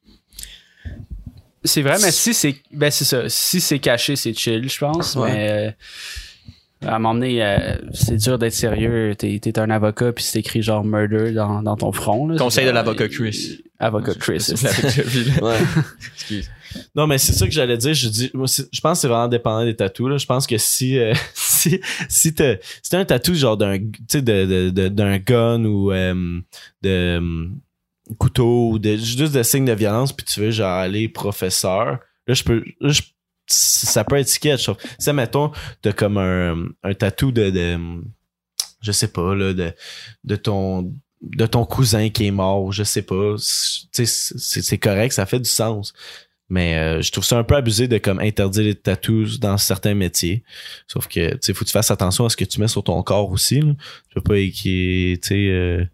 C'est 1.64 1.82
vrai, 1.82 1.98
mais 2.02 2.12
si 2.12 2.34
c'est 2.34 2.56
ben 2.72 2.92
c'est 2.92 3.06
ça. 3.06 3.28
Si 3.28 3.60
c'est 3.60 3.80
caché, 3.80 4.16
c'est 4.16 4.34
chill, 4.34 4.70
je 4.70 4.78
pense. 4.80 5.16
Ouais. 5.16 5.32
Mais 5.34 5.50
euh, 6.84 6.88
à 6.88 6.96
un 6.96 7.00
moment 7.00 7.16
donné, 7.16 7.44
euh, 7.44 7.76
c'est 7.94 8.18
dur 8.18 8.38
d'être 8.38 8.54
sérieux. 8.54 9.16
T'es 9.18 9.40
es 9.44 9.60
un 9.60 9.70
avocat 9.72 10.12
puis 10.14 10.24
c'est 10.24 10.40
écrit 10.40 10.62
genre 10.62 10.84
murder 10.84 11.32
dans, 11.32 11.62
dans 11.64 11.76
ton 11.76 11.92
front. 11.92 12.28
là. 12.28 12.38
Conseil 12.38 12.66
de 12.66 12.70
genre, 12.70 12.76
l'avocat 12.76 13.06
euh, 13.06 13.10
Chris. 13.10 13.64
Avocat 13.80 14.14
Chris. 14.14 14.54
Là. 14.64 14.70
ouais. 15.42 15.58
Excuse. 16.16 16.50
Non, 16.96 17.08
mais 17.08 17.18
c'est 17.18 17.34
ça 17.34 17.46
que 17.46 17.52
j'allais 17.52 17.78
dire. 17.78 17.94
Je 17.94 18.08
dis, 18.08 18.32
je 18.34 18.82
pense 18.82 18.98
que 18.98 19.02
c'est 19.02 19.08
vraiment 19.08 19.28
dépendant 19.28 19.66
des 19.66 19.76
tatous. 19.76 20.10
Là. 20.10 20.18
Je 20.18 20.26
pense 20.26 20.48
que 20.48 20.58
si 20.58 20.98
euh, 20.98 21.14
si 21.34 21.80
si 22.10 22.34
t'as 22.34 22.58
un 22.94 23.06
tatou 23.06 23.34
genre 23.34 23.58
d'un 23.58 23.78
de, 23.78 24.70
de, 24.70 25.18
gun 25.18 25.66
ou 25.66 25.92
euh, 25.92 26.40
de 26.82 26.90
euh, 26.90 27.48
couteau 28.18 28.72
ou 28.72 28.80
juste 28.84 29.34
de 29.34 29.44
signes 29.44 29.66
de 29.66 29.74
violence 29.74 30.14
puis 30.14 30.26
tu 30.26 30.40
veux 30.40 30.52
genre 30.52 30.78
aller 30.78 31.10
professeur, 31.10 32.00
là 32.28 32.34
je 32.34 32.44
peux 32.44 32.64
ça 33.48 34.04
peut 34.04 34.18
être 34.18 34.30
sketch. 34.30 34.70
Ça 35.00 35.14
mettons 35.14 35.52
t'as 35.82 35.94
comme 35.94 36.18
un 36.18 36.68
un 36.84 36.94
tatou 36.94 37.32
de, 37.32 37.50
de 37.50 37.78
je 38.82 38.92
sais 38.92 39.08
pas 39.08 39.36
là 39.36 39.54
de 39.54 39.74
de 40.24 40.36
ton 40.36 40.94
de 41.22 41.46
ton 41.46 41.66
cousin 41.66 42.10
qui 42.10 42.28
est 42.28 42.32
mort, 42.32 42.72
je 42.72 42.84
sais 42.84 43.02
pas. 43.02 43.36
C'est 43.38 44.78
correct, 44.78 45.14
ça 45.14 45.26
fait 45.26 45.40
du 45.40 45.50
sens. 45.50 45.94
Mais 46.48 46.78
euh, 46.78 47.02
je 47.02 47.12
trouve 47.12 47.24
ça 47.24 47.38
un 47.40 47.44
peu 47.44 47.56
abusé 47.56 47.88
de 47.88 47.98
comme 47.98 48.20
interdire 48.20 48.64
les 48.64 48.76
tattoos 48.76 49.40
dans 49.40 49.58
certains 49.58 49.96
métiers. 49.96 50.44
Sauf 50.88 51.08
que 51.08 51.32
tu 51.34 51.38
sais, 51.42 51.54
faut 51.54 51.66
que 51.66 51.70
tu 51.70 51.74
fasses 51.74 51.90
attention 51.90 52.26
à 52.26 52.30
ce 52.30 52.38
que 52.38 52.46
tu 52.46 52.62
mets 52.62 52.68
sur 52.68 52.84
ton 52.84 53.02
corps 53.02 53.32
aussi. 53.32 53.62
Là. 53.62 53.74
Tu 54.10 54.14
peux 54.16 54.22
pas 54.22 54.38
équiper, 54.38 55.20
tu 55.22 55.28
sais. 55.28 55.36
euh, 55.50 55.86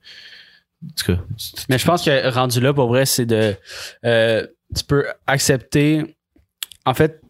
Mais 1.69 1.77
je 1.77 1.85
pense 1.85 2.03
que 2.03 2.29
rendu 2.29 2.59
là, 2.59 2.73
pour 2.73 2.87
vrai, 2.89 3.05
c'est 3.05 3.25
de. 3.25 3.55
euh, 4.05 4.45
tu 4.75 4.83
peux 4.83 5.05
accepter. 5.27 6.17
En 6.85 6.93
fait, 6.93 7.20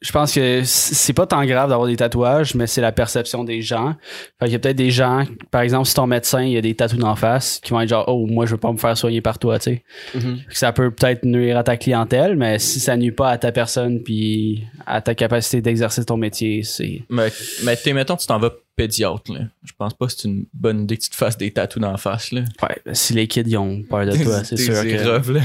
je 0.00 0.12
pense 0.12 0.32
que 0.32 0.62
c'est 0.64 1.12
pas 1.12 1.26
tant 1.26 1.44
grave 1.44 1.68
d'avoir 1.68 1.86
des 1.86 1.96
tatouages, 1.96 2.54
mais 2.54 2.66
c'est 2.66 2.80
la 2.80 2.90
perception 2.90 3.44
des 3.44 3.60
gens. 3.60 3.94
Fait 4.38 4.46
qu'il 4.46 4.52
y 4.52 4.56
a 4.56 4.58
peut-être 4.58 4.76
des 4.76 4.90
gens, 4.90 5.26
par 5.50 5.60
exemple, 5.60 5.86
si 5.86 5.94
ton 5.94 6.06
médecin, 6.06 6.42
il 6.42 6.52
y 6.52 6.56
a 6.56 6.62
des 6.62 6.74
tatous 6.74 6.98
d'en 6.98 7.16
face, 7.16 7.60
qui 7.62 7.72
vont 7.72 7.82
être 7.82 7.90
genre, 7.90 8.06
oh, 8.08 8.26
moi, 8.26 8.46
je 8.46 8.52
veux 8.52 8.56
pas 8.56 8.72
me 8.72 8.78
faire 8.78 8.96
soigner 8.96 9.20
par 9.20 9.38
toi, 9.38 9.58
tu 9.58 9.64
sais. 9.64 9.84
Mhm. 10.14 10.38
Fait 10.38 10.52
que 10.52 10.58
Ça 10.58 10.72
peut 10.72 10.90
peut-être 10.90 11.24
nuire 11.24 11.58
à 11.58 11.64
ta 11.64 11.76
clientèle, 11.76 12.36
mais 12.36 12.58
si 12.58 12.80
ça 12.80 12.96
nuit 12.96 13.12
pas 13.12 13.28
à 13.28 13.36
ta 13.36 13.52
personne 13.52 14.02
puis 14.02 14.64
à 14.86 15.02
ta 15.02 15.14
capacité 15.14 15.60
d'exercer 15.60 16.02
ton 16.04 16.16
métier, 16.16 16.62
c'est. 16.62 17.02
Mais, 17.10 17.30
mais 17.64 17.76
t'es, 17.76 17.92
mettons, 17.92 18.16
tu 18.16 18.26
t'en 18.26 18.38
vas 18.38 18.52
pédiatre, 18.76 19.30
là. 19.34 19.40
Je 19.62 19.72
pense 19.76 19.92
pas 19.92 20.06
que 20.06 20.12
c'est 20.12 20.28
une 20.28 20.46
bonne 20.54 20.84
idée 20.84 20.96
que 20.96 21.02
tu 21.02 21.10
te 21.10 21.16
fasses 21.16 21.36
des 21.36 21.52
dans 21.76 21.90
la 21.90 21.98
face, 21.98 22.32
là. 22.32 22.40
Ouais, 22.62 22.76
ben, 22.86 22.94
si 22.94 23.12
les 23.12 23.28
kids 23.28 23.42
ils 23.44 23.58
ont 23.58 23.82
peur 23.82 24.06
de 24.06 24.16
toi, 24.16 24.44
c'est 24.44 24.56
sûr 24.56 24.82
que. 24.82 25.32
là. 25.32 25.42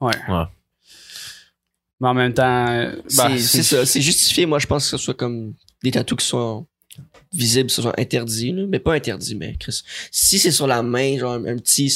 Ouais. 0.00 0.12
Ouais. 0.28 0.44
Mais 2.02 2.08
en 2.08 2.14
même 2.14 2.34
temps, 2.34 2.90
bah, 3.16 3.30
c'est 3.38 3.62
ça. 3.62 3.86
C'est 3.86 4.00
justifié, 4.00 4.44
moi, 4.44 4.58
je 4.58 4.66
pense 4.66 4.84
que 4.84 4.90
ce 4.90 4.96
soit 4.96 5.14
comme 5.14 5.54
des 5.84 5.92
tatous 5.92 6.18
qui 6.18 6.26
sont 6.26 6.66
visibles, 7.32 7.70
ce 7.70 7.80
soit 7.80 7.98
interdits, 7.98 8.50
là. 8.50 8.64
Mais 8.68 8.80
pas 8.80 8.94
interdits, 8.94 9.36
mais 9.36 9.54
Chris. 9.56 9.82
Si 10.10 10.40
c'est 10.40 10.50
sur 10.50 10.66
la 10.66 10.82
main, 10.82 11.16
genre 11.16 11.34
un, 11.34 11.44
un 11.46 11.56
petit, 11.58 11.94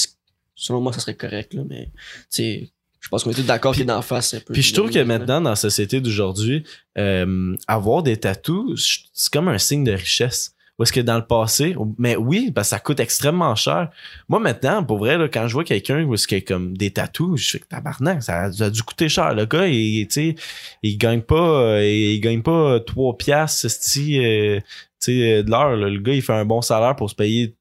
selon 0.54 0.80
moi, 0.80 0.92
ça 0.92 1.00
serait 1.00 1.16
correct, 1.16 1.54
là. 1.54 1.62
Mais, 1.68 1.86
tu 1.86 1.92
sais, 2.30 2.70
je 3.00 3.08
pense 3.08 3.24
qu'on 3.24 3.32
est 3.32 3.34
tous 3.34 3.42
d'accord 3.42 3.76
que 3.76 3.82
d'en 3.82 4.00
face, 4.00 4.34
un 4.34 4.40
peu. 4.40 4.52
Puis 4.52 4.62
je 4.62 4.72
trouve 4.74 4.90
que 4.90 5.00
maintenant, 5.00 5.40
dans 5.40 5.50
la 5.50 5.56
société 5.56 6.00
d'aujourd'hui, 6.00 6.62
euh, 6.98 7.56
avoir 7.66 8.04
des 8.04 8.16
tatous, 8.16 9.08
c'est 9.12 9.32
comme 9.32 9.48
un 9.48 9.58
signe 9.58 9.82
de 9.82 9.92
richesse. 9.92 10.54
Ou 10.78 10.82
est-ce 10.82 10.92
que 10.92 11.00
dans 11.00 11.16
le 11.16 11.24
passé, 11.24 11.74
mais 11.98 12.16
oui, 12.16 12.50
parce 12.54 12.68
que 12.68 12.70
ça 12.70 12.78
coûte 12.80 13.00
extrêmement 13.00 13.54
cher. 13.54 13.88
Moi 14.28 14.40
maintenant, 14.40 14.84
pour 14.84 14.98
vrai, 14.98 15.16
là, 15.16 15.26
quand 15.26 15.48
je 15.48 15.54
vois 15.54 15.64
quelqu'un 15.64 16.04
où 16.04 16.12
est-ce 16.12 16.26
qu'il 16.28 16.36
y 16.38 16.40
a 16.42 16.44
comme 16.44 16.76
des 16.76 16.90
tatous, 16.90 17.40
je 17.40 17.50
fais 17.52 17.58
que 17.60 17.66
tabarnak, 17.66 18.22
ça 18.22 18.42
a, 18.42 18.52
ça 18.52 18.66
a 18.66 18.70
dû 18.70 18.82
coûter 18.82 19.08
cher. 19.08 19.34
Le 19.34 19.46
gars, 19.46 19.66
il, 19.68 20.06
sais, 20.10 20.34
il 20.82 20.98
gagne 20.98 21.22
pas, 21.22 21.60
euh, 21.78 21.82
il 21.84 22.20
gagne 22.20 22.42
pas 22.42 22.78
trois 22.80 23.16
piastres, 23.16 23.64
esti, 23.64 24.18
euh, 24.18 24.60
sais, 24.98 25.42
de 25.42 25.50
l'heure. 25.50 25.76
Le 25.76 25.98
gars, 25.98 26.12
il 26.12 26.20
fait 26.22 26.34
un 26.34 26.44
bon 26.44 26.60
salaire 26.60 26.94
pour 26.94 27.08
se 27.08 27.14
payer 27.14 27.54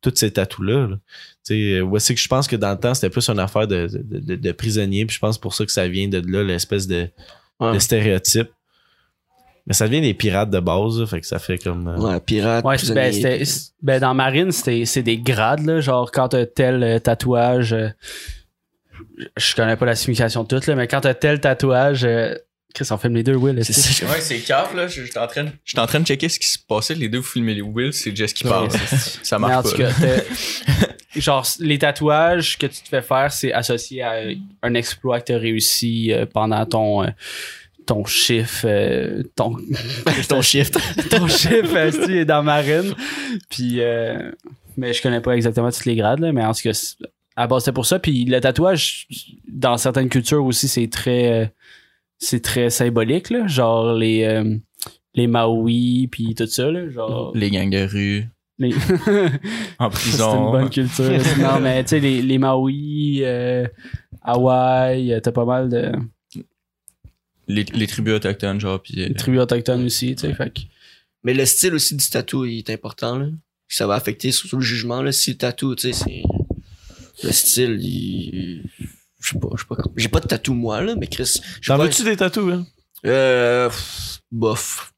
tous 0.00 0.12
ces 0.14 0.30
tatous-là. 0.32 0.86
là. 0.86 0.96
Tu 1.44 1.54
sais, 1.54 1.54
euh, 1.74 1.80
ouais, 1.82 2.00
c'est 2.00 2.14
que 2.14 2.20
je 2.20 2.28
pense 2.28 2.46
que 2.48 2.56
dans 2.56 2.70
le 2.70 2.78
temps, 2.78 2.94
c'était 2.94 3.10
plus 3.10 3.28
une 3.28 3.38
affaire 3.40 3.66
de, 3.66 3.86
de, 3.92 4.18
de, 4.18 4.36
de 4.36 4.52
prisonnier. 4.52 5.04
Puis 5.04 5.16
je 5.16 5.20
pense 5.20 5.36
pour 5.38 5.52
ça 5.54 5.66
que 5.66 5.72
ça 5.72 5.88
vient 5.88 6.08
de 6.08 6.22
là, 6.26 6.42
l'espèce 6.42 6.86
de, 6.86 7.08
Ouais. 7.60 7.74
de 7.74 7.78
stéréotype. 7.78 8.48
Mais 9.66 9.74
ça 9.74 9.86
devient 9.86 10.00
des 10.00 10.14
pirates 10.14 10.50
de 10.50 10.58
base, 10.60 10.98
là, 10.98 11.06
fait 11.06 11.20
que 11.20 11.26
ça 11.26 11.38
fait 11.38 11.58
comme. 11.58 11.86
euh, 11.88 11.96
Ouais, 11.96 12.20
pirate. 12.20 12.64
Ouais, 12.64 12.78
c'est- 12.78 12.92
ben, 12.94 13.10
prisonnier. 13.10 13.12
c'était- 13.38 13.44
c'est- 13.44 13.72
ben, 13.80 14.00
dans 14.00 14.12
Marine, 14.14 14.50
c'était, 14.50 14.84
c'est 14.86 15.02
des 15.04 15.18
grades, 15.18 15.64
là. 15.64 15.80
Genre, 15.80 16.10
quand 16.10 16.28
t'as 16.30 16.46
tel 16.46 16.82
euh, 16.82 16.98
tatouage, 16.98 17.72
euh, 17.72 17.88
je 19.36 19.54
connais 19.54 19.76
pas 19.76 19.86
la 19.86 19.94
signification 19.94 20.42
de 20.44 20.48
tout, 20.58 20.68
là, 20.68 20.74
mais 20.76 20.88
quand 20.88 21.00
t'as 21.00 21.14
tel 21.14 21.40
tatouage, 21.40 22.04
euh, 22.04 22.34
Chris, 22.74 22.88
on 22.90 22.96
filme 22.96 23.14
les 23.16 23.22
deux, 23.22 23.34
Will. 23.34 23.62
C'est. 23.64 24.04
Ouais, 24.06 24.20
c'est 24.20 24.38
caf, 24.38 24.74
là. 24.74 24.86
J'étais 24.88 25.18
en 25.18 25.26
train, 25.26 25.46
j'étais 25.64 25.80
en 25.80 25.86
train 25.86 26.00
de 26.00 26.06
checker 26.06 26.28
ce 26.30 26.38
qui 26.38 26.48
se 26.48 26.58
passait. 26.58 26.94
Les 26.94 27.08
deux, 27.10 27.18
vous 27.18 27.24
filmez 27.24 27.54
les 27.54 27.60
Will, 27.62 27.92
c'est 27.92 28.16
Jess 28.16 28.32
qui 28.32 28.44
parle. 28.44 28.70
ça 29.22 29.38
Mais 29.38 29.44
en 29.46 29.48
marche 29.48 29.70
tout 29.72 29.76
pas. 29.76 29.92
cas, 29.92 30.06
là. 30.06 30.20
t'as- 31.14 31.20
genre, 31.20 31.46
les 31.60 31.78
tatouages 31.78 32.56
que 32.56 32.66
tu 32.66 32.80
te 32.82 32.88
fais 32.88 33.02
faire, 33.02 33.30
c'est 33.30 33.52
associé 33.52 34.02
à 34.02 34.14
un 34.62 34.74
exploit 34.74 35.20
que 35.20 35.26
t'as 35.26 35.38
réussi 35.38 36.12
euh, 36.12 36.24
pendant 36.24 36.64
ton, 36.64 37.02
euh, 37.04 37.08
ton 37.86 38.04
chiffre, 38.04 38.64
euh, 38.66 39.22
ton, 39.36 39.56
ton 40.28 40.42
shift. 40.42 40.78
ton 41.10 41.26
chiffre 41.28 41.76
est 42.10 42.24
dans 42.24 42.42
Marine. 42.42 42.94
Puis, 43.50 43.80
euh, 43.80 44.30
mais 44.76 44.92
je 44.92 45.02
connais 45.02 45.20
pas 45.20 45.32
exactement 45.36 45.70
toutes 45.70 45.84
les 45.86 45.96
grades, 45.96 46.20
là, 46.20 46.32
mais 46.32 46.44
en 46.44 46.52
cas, 46.62 46.72
c'est- 46.74 46.96
à 47.36 47.46
base, 47.46 47.64
c'est 47.64 47.72
pour 47.72 47.86
ça. 47.86 47.98
Puis 47.98 48.24
le 48.26 48.40
tatouage, 48.40 49.06
dans 49.48 49.76
certaines 49.78 50.08
cultures 50.10 50.44
aussi, 50.44 50.68
c'est 50.68 50.88
très, 50.88 51.32
euh, 51.32 51.46
c'est 52.18 52.42
très 52.42 52.68
symbolique, 52.70 53.30
là. 53.30 53.46
Genre 53.46 53.94
les, 53.94 54.24
euh, 54.24 54.56
les 55.14 55.26
puis 56.10 56.34
tout 56.34 56.46
ça, 56.46 56.70
là. 56.70 56.88
Genre, 56.90 57.32
Les 57.34 57.50
gangs 57.50 57.70
de 57.70 57.86
rue, 57.86 58.24
les- 58.58 58.74
en 59.78 59.90
c'est 59.90 59.98
prison. 59.98 60.46
une 60.46 60.52
bonne 60.52 60.70
culture. 60.70 61.10
non, 61.40 61.58
mais 61.60 61.82
tu 61.84 61.88
sais, 61.90 62.00
les, 62.00 62.20
les 62.22 62.38
euh, 63.22 63.66
Hawaï, 64.22 65.18
t'as 65.22 65.32
pas 65.32 65.44
mal 65.44 65.68
de 65.68 65.90
Les, 67.52 67.64
les 67.64 67.86
tribus 67.86 68.14
autochtones, 68.14 68.60
genre, 68.60 68.80
puis... 68.82 69.02
euh, 69.02 69.12
tribus 69.14 69.40
autochtones 69.40 69.84
aussi, 69.84 70.14
tu 70.14 70.22
sais. 70.22 70.34
Fait 70.34 70.52
que- 70.52 70.60
Mais 71.24 71.34
le 71.34 71.44
style 71.46 71.74
aussi 71.74 71.94
du 71.96 72.08
tatou 72.08 72.44
il 72.44 72.58
est 72.58 72.70
important, 72.70 73.18
là. 73.18 73.26
Ça 73.68 73.86
va 73.86 73.94
affecter 73.94 74.32
surtout 74.32 74.56
le 74.56 74.62
jugement, 74.62 75.02
là. 75.02 75.12
Si 75.12 75.30
le 75.32 75.36
tatou, 75.38 75.74
tu 75.74 75.92
sais, 75.92 76.04
c'est. 76.04 76.22
Le 77.24 77.32
style, 77.32 77.78
il. 77.80 78.64
Je 79.20 79.28
sais 79.30 79.38
pas, 79.38 79.48
je 79.54 79.60
sais 79.62 79.66
pas. 79.68 79.76
J'ai 79.96 80.08
pas 80.08 80.20
de 80.20 80.26
tatou, 80.26 80.54
moi, 80.54 80.80
là, 80.82 80.94
mais 80.96 81.06
Chris. 81.06 81.24
je 81.24 81.30
sais 81.32 81.40
T'en 81.66 81.76
pas- 81.78 81.84
veux-tu 81.84 82.02
des 82.04 82.16
tatous, 82.16 82.52
hein? 82.52 82.66
Euh. 83.06 83.68
pff, 83.68 84.20
Bof. 84.30 84.91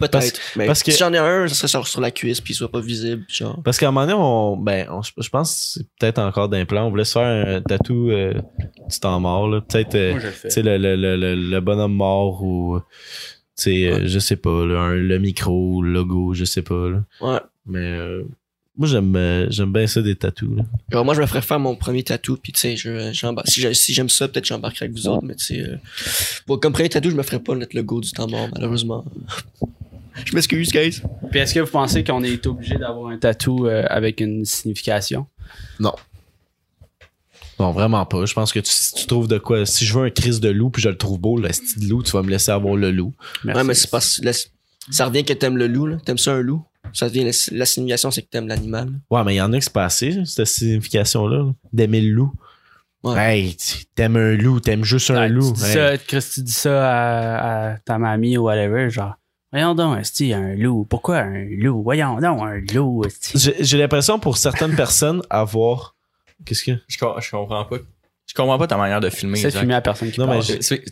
Peut-être. 0.00 0.12
Parce- 0.12 0.56
mais 0.56 0.66
parce 0.66 0.82
que- 0.82 0.90
si 0.90 0.98
j'en 0.98 1.12
ai 1.12 1.18
un, 1.18 1.46
ça 1.46 1.54
serait 1.54 1.68
sur, 1.68 1.86
sur 1.86 2.00
la 2.00 2.10
cuisse 2.10 2.40
puis 2.40 2.52
il 2.54 2.56
soit 2.56 2.70
pas 2.70 2.80
visible. 2.80 3.24
Genre. 3.28 3.60
Parce 3.62 3.78
qu'à 3.78 3.88
un 3.88 3.90
moment 3.92 4.06
donné, 4.06 4.18
on, 4.18 4.56
ben, 4.56 4.88
on- 4.90 5.02
je 5.02 5.28
pense 5.28 5.50
que 5.52 5.80
c'est 5.80 5.86
peut-être 5.98 6.18
encore 6.18 6.48
d'implant. 6.48 6.86
On 6.86 6.90
voulait 6.90 7.04
se 7.04 7.12
faire 7.12 7.46
un 7.56 7.60
tatou 7.60 8.10
euh, 8.10 8.34
du 8.90 8.98
temps 8.98 9.20
mort, 9.20 9.46
là. 9.48 9.60
Peut-être, 9.60 9.94
euh, 9.94 10.10
Moi, 10.12 10.20
je 10.20 10.26
le 10.26 10.32
fais. 10.32 10.48
tu 10.48 10.54
sais, 10.54 10.62
le, 10.62 10.76
le, 10.78 10.96
le, 11.36 11.60
bonhomme 11.60 11.94
mort 11.94 12.42
ou, 12.42 12.80
tu 12.80 12.84
sais, 13.56 13.86
euh, 13.86 14.00
je 14.06 14.18
sais 14.18 14.36
pas, 14.36 14.64
là, 14.66 14.78
un- 14.80 14.94
le 14.94 15.18
micro, 15.18 15.82
le 15.82 15.92
logo, 15.92 16.34
je 16.34 16.44
sais 16.44 16.62
pas, 16.62 16.88
là. 16.88 17.02
Ouais. 17.20 17.38
Mais, 17.66 17.78
euh, 17.78 18.24
moi, 18.78 18.88
j'aime, 18.88 19.46
j'aime 19.50 19.72
bien 19.72 19.86
ça 19.86 20.00
des 20.00 20.16
tatous, 20.16 20.48
moi, 20.90 21.12
je 21.14 21.20
me 21.20 21.26
ferais 21.26 21.42
faire 21.42 21.60
mon 21.60 21.76
premier 21.76 22.02
tatou, 22.02 22.38
puis 22.42 22.52
tu 22.52 22.60
sais, 22.60 22.76
je, 22.76 23.12
si, 23.44 23.60
j'ai- 23.60 23.74
si 23.74 23.92
j'aime 23.92 24.08
ça, 24.08 24.26
peut-être 24.28 24.46
j'embarquerai 24.46 24.86
avec 24.86 24.96
vous 24.96 25.06
autres, 25.08 25.24
mais 25.26 25.34
tu 25.34 25.44
sais, 25.44 25.60
euh, 25.60 26.56
comme 26.56 26.72
premier 26.72 26.88
tatou, 26.88 27.10
je 27.10 27.16
me 27.16 27.22
ferais 27.22 27.40
pas 27.40 27.54
notre 27.54 27.76
logo 27.76 28.00
du 28.00 28.10
temps 28.12 28.28
mort, 28.28 28.48
malheureusement. 28.54 29.04
Je 30.24 30.34
m'excuse, 30.34 30.70
guys. 30.70 31.00
Puis 31.30 31.40
est-ce 31.40 31.54
que 31.54 31.60
vous 31.60 31.70
pensez 31.70 32.04
qu'on 32.04 32.22
est 32.22 32.46
obligé 32.46 32.76
d'avoir 32.76 33.10
un 33.10 33.18
tatou 33.18 33.66
euh, 33.66 33.84
avec 33.88 34.20
une 34.20 34.44
signification? 34.44 35.26
Non, 37.58 37.72
vraiment 37.72 38.06
pas. 38.06 38.24
Je 38.24 38.32
pense 38.32 38.52
que 38.52 38.60
tu, 38.60 38.70
si 38.70 38.94
tu 38.94 39.06
trouves 39.06 39.28
de 39.28 39.36
quoi. 39.38 39.66
Si 39.66 39.84
je 39.84 39.92
veux 39.98 40.06
un 40.06 40.10
crise 40.10 40.40
de 40.40 40.48
loup 40.48 40.70
puis 40.70 40.80
je 40.80 40.88
le 40.88 40.96
trouve 40.96 41.18
beau, 41.18 41.36
le 41.38 41.52
style 41.52 41.82
de 41.84 41.88
loup, 41.90 42.02
tu 42.02 42.12
vas 42.12 42.22
me 42.22 42.30
laisser 42.30 42.50
avoir 42.50 42.74
le 42.74 42.90
loup. 42.90 43.12
Merci. 43.44 43.58
Ouais, 43.60 43.64
mais 43.66 43.74
c'est 43.74 43.90
parce 43.90 44.18
que 44.18 44.24
la- 44.24 44.32
ça 44.90 45.04
revient 45.06 45.24
que 45.24 45.34
t'aimes 45.34 45.58
le 45.58 45.66
loup, 45.66 45.86
là. 45.86 45.96
T'aimes 46.04 46.16
ça 46.18 46.32
un 46.32 46.40
loup? 46.40 46.64
Ça 46.94 47.08
devient 47.08 47.24
la, 47.24 47.32
la 47.58 47.66
signification, 47.66 48.10
c'est 48.10 48.22
que 48.22 48.28
t'aimes 48.28 48.48
l'animal. 48.48 48.88
Ouais, 49.10 49.22
mais 49.24 49.34
il 49.34 49.36
y 49.36 49.40
en 49.42 49.52
a 49.52 49.56
qui 49.58 49.62
c'est 49.64 49.72
pas 49.72 49.84
assez, 49.84 50.24
cette 50.24 50.46
signification-là, 50.46 51.36
là, 51.44 51.52
d'aimer 51.74 52.00
le 52.00 52.10
loup. 52.12 52.32
Ouais. 53.04 53.18
Hey, 53.18 53.56
tu- 53.56 53.84
t'aimes 53.94 54.16
un 54.16 54.34
loup, 54.36 54.60
t'aimes 54.60 54.84
juste 54.84 55.10
un 55.10 55.20
Ouais, 55.20 55.28
loup. 55.28 55.52
Tu 55.52 55.60
dis 55.60 55.66
Hey. 55.66 55.74
ça, 55.74 55.98
Chris, 55.98 56.24
tu 56.34 56.40
dis 56.42 56.52
ça 56.52 56.90
à, 56.90 57.72
à 57.72 57.76
ta 57.78 57.98
mamie 57.98 58.38
ou 58.38 58.44
whatever, 58.44 58.88
genre, 58.90 59.14
voyons 59.52 59.74
donc, 59.74 59.98
esti, 60.00 60.32
un 60.32 60.54
loup. 60.54 60.86
Pourquoi 60.88 61.18
un 61.18 61.44
loup? 61.44 61.82
Voyons 61.82 62.20
donc, 62.20 62.40
un 62.42 62.60
loup, 62.74 63.04
esti. 63.06 63.52
J'ai 63.60 63.78
l'impression 63.78 64.18
pour 64.18 64.36
certaines 64.38 64.74
personnes 64.76 65.22
avoir. 65.30 65.94
Qu'est-ce 66.44 66.64
que? 66.64 66.72
Je, 66.88 66.96
je 66.98 67.30
comprends 67.30 67.64
pas. 67.64 67.76
Je 68.26 68.34
comprends 68.34 68.58
pas 68.58 68.68
ta 68.68 68.76
manière 68.76 69.00
de 69.00 69.10
filmer. 69.10 69.36
C'est 69.36 69.50
filmer 69.50 69.74
à 69.74 69.80
personne 69.80 70.08
qui 70.12 70.20
Non, 70.20 70.26
parle. 70.28 70.40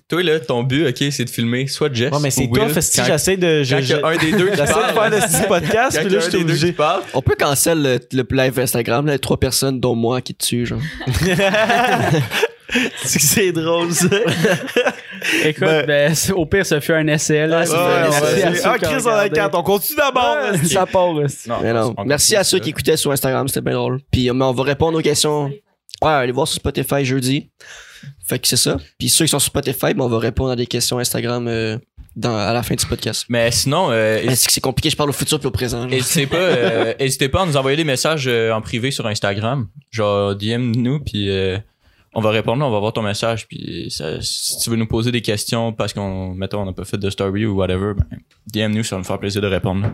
Toi, 0.08 0.22
là, 0.24 0.40
ton 0.40 0.64
but, 0.64 0.88
ok, 0.88 1.04
c'est 1.12 1.24
de 1.24 1.30
filmer 1.30 1.68
soit 1.68 1.92
Jess. 1.94 2.12
Ouais, 2.12 2.18
mais 2.20 2.32
c'est 2.32 2.48
ou 2.48 2.52
toi, 2.52 2.66
Quand- 2.66 2.80
j'essaie 3.06 3.36
de. 3.36 3.62
Quand 3.68 3.80
je- 3.80 4.04
un 4.04 4.16
des 4.16 4.32
deux 4.32 4.48
J'essaie 4.50 4.62
de 4.62 4.92
faire 4.92 5.10
le 5.10 5.18
petit 5.20 5.46
podcast, 5.46 6.00
puis 6.00 6.08
là, 6.08 6.18
je 6.18 6.28
suis 6.30 6.38
obligé. 6.38 6.74
On 7.14 7.22
peut 7.22 7.36
cancel 7.38 7.80
le, 7.80 8.00
le 8.12 8.26
live 8.28 8.58
Instagram, 8.58 9.06
là, 9.06 9.12
les 9.12 9.18
trois 9.20 9.38
personnes, 9.38 9.78
dont 9.78 9.94
moi, 9.94 10.20
qui 10.20 10.34
te 10.34 10.44
tue, 10.46 10.66
genre. 10.66 10.80
c'est 13.02 13.18
que 13.18 13.24
c'est 13.24 13.52
drôle, 13.52 13.92
ça. 13.92 14.06
Écoute, 15.44 15.64
Ben- 15.64 15.86
ben, 15.86 16.14
au 16.34 16.46
pire, 16.46 16.64
ça 16.66 16.80
fait 16.80 16.94
un 16.94 17.06
essai, 17.08 17.46
là. 17.46 17.60
Ouais, 17.60 17.66
C'est- 17.66 17.72
ouais, 17.72 18.00
merci 18.00 18.22
ouais, 18.22 18.42
à 18.44 18.50
ouais. 18.50 18.56
ceux 18.56 18.62
Ah, 18.68 18.78
qui 18.78 18.86
ont 18.86 18.88
Chris, 18.90 19.02
on 19.04 19.08
a 19.08 19.12
regardé. 19.14 19.30
quatre. 19.30 19.58
On 19.58 19.62
continue 19.62 19.96
d'abord. 19.96 20.36
Ouais, 20.52 20.58
ça 20.68 20.86
part. 20.86 21.12
Non, 21.14 21.56
Mais 21.62 21.72
non. 21.72 21.94
on 21.96 22.04
Merci 22.04 22.36
à 22.36 22.44
ceux 22.44 22.58
ça. 22.58 22.62
qui 22.64 22.70
écoutaient 22.70 22.96
sur 22.96 23.10
Instagram, 23.10 23.48
c'était 23.48 23.62
bien 23.62 23.74
drôle. 23.74 24.00
Puis 24.10 24.28
euh, 24.30 24.34
mais 24.34 24.44
on 24.44 24.52
va 24.52 24.62
répondre 24.64 24.98
aux 24.98 25.02
questions. 25.02 25.46
Ouais, 26.02 26.10
allez 26.10 26.32
voir 26.32 26.46
sur 26.46 26.56
Spotify 26.56 27.04
jeudi. 27.04 27.50
Fait 28.26 28.38
que 28.38 28.46
c'est 28.46 28.56
ça. 28.56 28.76
Puis 28.98 29.08
ceux 29.08 29.24
qui 29.24 29.30
sont 29.30 29.40
sur 29.40 29.50
Spotify, 29.50 29.94
ben, 29.94 30.02
on 30.04 30.08
va 30.08 30.18
répondre 30.18 30.50
à 30.52 30.56
des 30.56 30.66
questions 30.66 30.98
Instagram 31.00 31.48
euh, 31.48 31.78
dans, 32.14 32.36
à 32.36 32.52
la 32.52 32.62
fin 32.62 32.76
du 32.76 32.86
podcast. 32.86 33.24
Mais 33.28 33.50
sinon, 33.50 33.88
euh, 33.90 34.20
c'est 34.34 34.46
que 34.46 34.52
c'est 34.52 34.60
compliqué, 34.60 34.90
je 34.90 34.96
parle 34.96 35.10
au 35.10 35.14
futur 35.14 35.40
puis 35.40 35.48
au 35.48 35.50
présent. 35.50 35.84
N'hésitez 35.86 36.26
pas, 36.26 36.36
euh, 36.36 36.94
hésitez 37.00 37.28
pas 37.28 37.42
à 37.42 37.46
nous 37.46 37.56
envoyer 37.56 37.76
des 37.76 37.84
messages 37.84 38.26
euh, 38.28 38.52
en 38.52 38.60
privé 38.60 38.90
sur 38.92 39.06
Instagram. 39.08 39.66
Genre, 39.90 40.36
DM 40.36 40.70
nous, 40.76 41.00
puis 41.00 41.28
euh, 41.30 41.58
on 42.14 42.20
va 42.20 42.30
répondre, 42.30 42.64
on 42.66 42.70
va 42.70 42.78
voir 42.78 42.92
ton 42.92 43.02
message. 43.02 43.46
Puis 43.48 43.86
ça- 43.90 44.20
si 44.20 44.58
tu 44.58 44.70
veux 44.70 44.76
nous 44.76 44.86
poser 44.86 45.12
des 45.12 45.22
questions 45.22 45.72
parce 45.72 45.92
qu'on, 45.92 46.34
mettons, 46.34 46.62
on 46.62 46.66
n'a 46.66 46.72
pas 46.72 46.84
fait 46.84 46.98
de 46.98 47.10
story 47.10 47.46
ou 47.46 47.54
whatever, 47.56 47.92
ben, 47.94 48.18
DM 48.46 48.74
nous, 48.76 48.82
ça 48.84 48.96
va 48.96 49.00
nous 49.00 49.04
faire 49.06 49.18
plaisir 49.18 49.40
de 49.42 49.46
répondre. 49.46 49.86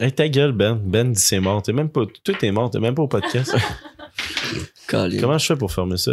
Hey, 0.00 0.12
ta 0.12 0.28
gueule, 0.28 0.52
Ben. 0.52 0.80
Ben 0.80 1.12
dit 1.12 1.20
c'est 1.20 1.40
mort. 1.40 1.60
T'es 1.62 1.72
même 1.72 1.88
pas. 1.88 2.02
Tout 2.22 2.44
est 2.44 2.52
mort. 2.52 2.70
T'es 2.70 2.78
même 2.78 2.94
pas 2.94 3.02
au 3.02 3.08
podcast. 3.08 3.56
Colin. 4.86 5.18
Comment 5.20 5.36
je 5.38 5.46
fais 5.46 5.56
pour 5.56 5.72
fermer 5.72 5.96
ça? 5.96 6.12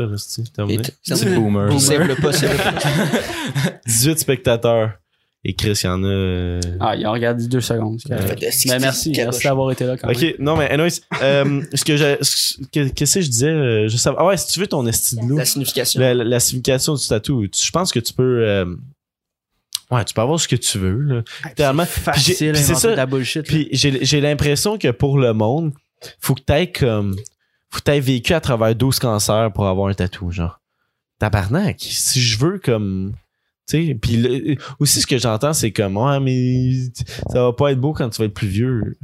Terminé? 0.53 0.79
Et 0.79 0.81
t- 0.81 0.91
C'est 1.03 1.33
boomer. 1.35 1.67
Boomer. 1.67 1.79
Save-le 1.79 2.15
pas, 2.15 2.33
save-le 2.33 2.57
pas. 2.57 3.71
18 3.85 4.19
spectateurs. 4.19 4.93
Et 5.47 5.53
Chris, 5.53 5.79
il 5.83 5.85
y 5.85 5.89
en 5.89 6.03
a. 6.03 6.07
euh, 6.07 6.59
Ah, 6.79 6.95
ils 6.95 7.05
ont 7.05 7.11
regardé 7.11 7.47
deux 7.47 7.61
secondes. 7.61 7.99
Ben, 8.09 8.17
merci. 8.81 9.11
Merci 9.15 9.43
d'avoir 9.43 9.71
été 9.71 9.85
là 9.85 9.95
quand 9.95 10.07
même. 10.07 10.17
Ok, 10.17 10.35
non, 10.39 10.57
mais 10.57 10.71
anyways, 10.71 11.01
euh, 11.21 11.61
ce 11.75 11.85
que 11.85 11.95
j'ai. 11.97 12.17
ce 12.21 12.57
que- 12.73 12.89
Qu'est-ce 12.89 13.15
que 13.15 13.21
je 13.21 13.29
disais? 13.29 13.49
euh, 13.49 13.87
Je 13.87 13.95
savais. 13.95 14.17
Ah 14.19 14.25
ouais, 14.25 14.37
si 14.37 14.47
tu 14.51 14.59
veux 14.59 14.65
ton 14.65 14.85
esti 14.87 15.17
de 15.17 15.21
loup. 15.21 15.37
La 15.37 15.45
signification. 15.45 16.01
La, 16.01 16.15
la- 16.15 16.23
la 16.23 16.39
signification 16.39 16.95
du 16.95 17.07
tatou. 17.07 17.45
Je 17.45 17.71
pense 17.71 17.91
que 17.91 17.99
tu 17.99 18.11
peux. 18.13 18.43
euh, 18.43 18.65
ouais, 19.91 20.03
tu 20.03 20.15
peux 20.15 20.21
avoir 20.21 20.39
ce 20.39 20.47
que 20.47 20.55
tu 20.55 20.79
veux, 20.79 20.99
là. 20.99 21.21
J'ai- 22.15 22.33
facile 22.33 22.55
c'est 22.57 22.73
ça. 22.75 22.89
de 22.91 22.95
la 22.95 23.05
bullshit. 23.05 23.43
Puis 23.45 23.69
j'ai 23.71 24.03
j'ai 24.03 24.21
l'impression 24.21 24.79
que 24.79 24.89
pour 24.89 25.19
le 25.19 25.33
monde, 25.33 25.73
faut 26.19 26.33
que 26.33 26.41
t'aies 26.41 26.71
comme. 26.71 27.15
Faut 27.69 27.79
que 27.79 27.83
t'aies 27.83 27.99
vécu 27.99 28.33
à 28.33 28.39
travers 28.39 28.73
12 28.73 28.97
cancers 28.97 29.51
pour 29.53 29.67
avoir 29.67 29.89
un 29.89 29.93
tatou, 29.93 30.31
genre. 30.31 30.59
Tabarnak. 31.19 31.77
Si 31.79 32.19
je 32.19 32.39
veux 32.39 32.57
comme. 32.57 33.13
Tu 33.67 33.87
sais, 33.87 33.95
puis 33.99 34.17
le- 34.17 34.55
aussi 34.79 35.01
ce 35.01 35.07
que 35.07 35.17
j'entends, 35.17 35.53
c'est 35.53 35.71
comme, 35.71 35.97
ouais, 35.97 36.19
mais 36.19 36.71
ça 37.31 37.41
va 37.43 37.53
pas 37.53 37.71
être 37.71 37.79
beau 37.79 37.93
quand 37.93 38.09
tu 38.09 38.19
vas 38.21 38.25
être 38.25 38.33
plus 38.33 38.47
vieux. 38.47 38.95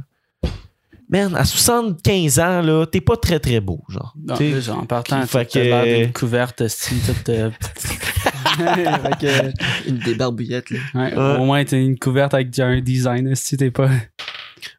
Man, 1.08 1.34
à 1.34 1.44
75 1.44 2.38
ans, 2.38 2.62
là, 2.62 2.86
t'es 2.86 3.00
pas 3.02 3.16
très 3.16 3.38
très 3.38 3.60
beau, 3.60 3.82
genre. 3.90 4.14
Non, 4.26 4.34
Tu 4.36 4.50
plus, 4.50 4.70
en 4.70 4.86
partant, 4.86 5.26
fait 5.26 5.44
tu 5.46 5.58
as 5.58 5.64
l'air 5.64 5.84
que- 5.84 6.04
d'une 6.04 6.12
couverte, 6.12 6.66
style, 6.68 6.96
toute. 7.04 7.28
euh, 7.28 7.50
fait 8.56 9.18
que, 9.20 9.52
Une 9.88 9.98
des 9.98 10.14
barbouillettes, 10.14 10.70
là. 10.70 10.78
ouais, 10.94 11.14
Ouais. 11.14 11.36
Au 11.38 11.44
moins, 11.44 11.64
t'es 11.64 11.84
une 11.84 11.98
couverte 11.98 12.32
avec 12.34 12.58
un 12.58 12.80
design, 12.80 13.34
si 13.34 13.56
t'es 13.56 13.70
pas. 13.70 13.90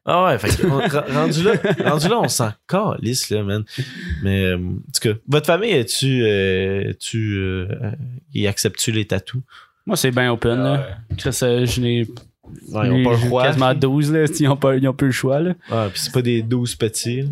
Ah 0.06 0.26
ouais, 0.26 0.40
fait 0.40 0.48
que, 0.58 0.66
rendu 1.14 1.44
là, 1.44 1.54
rendu 1.90 2.08
là, 2.08 2.20
on 2.20 2.28
s'en 2.28 2.52
calisse, 2.68 3.30
là, 3.30 3.44
man. 3.44 3.64
Mais, 4.24 4.44
euh, 4.46 4.58
en 4.58 4.92
tout 4.94 5.02
cas, 5.14 5.20
votre 5.28 5.46
famille, 5.46 5.72
es-tu, 5.72 6.24
euh, 6.24 6.94
tu, 7.00 7.36
euh, 7.38 7.68
y 8.34 8.48
acceptes-tu 8.48 8.92
les 8.92 9.06
tatous? 9.06 9.42
Moi, 9.86 9.98
c'est 9.98 10.12
bien 10.12 10.32
open, 10.32 10.58
là. 10.64 10.88
Chris, 11.18 11.38
euh, 11.44 11.66
je 11.66 11.82
n'ai. 11.82 12.08
Ouais, 12.72 12.88
ils 12.88 12.92
ont 12.92 13.04
pas 13.04 13.12
le 13.12 13.18
choix. 13.18 13.44
quasiment 13.44 13.74
12, 13.74 14.12
là. 14.14 14.26
Ils 14.40 14.48
ont 14.48 14.56
pas, 14.58 14.76
ils 14.76 14.88
ont 14.88 14.94
plus 14.94 15.08
le 15.08 15.14
choix, 15.14 15.40
là. 15.40 15.54
Ah, 15.72 15.88
pis 15.94 16.00
c'est 16.00 16.14
pas 16.14 16.22
des 16.22 16.42
12 16.42 16.76
petits. 16.76 17.22
là. 17.22 17.28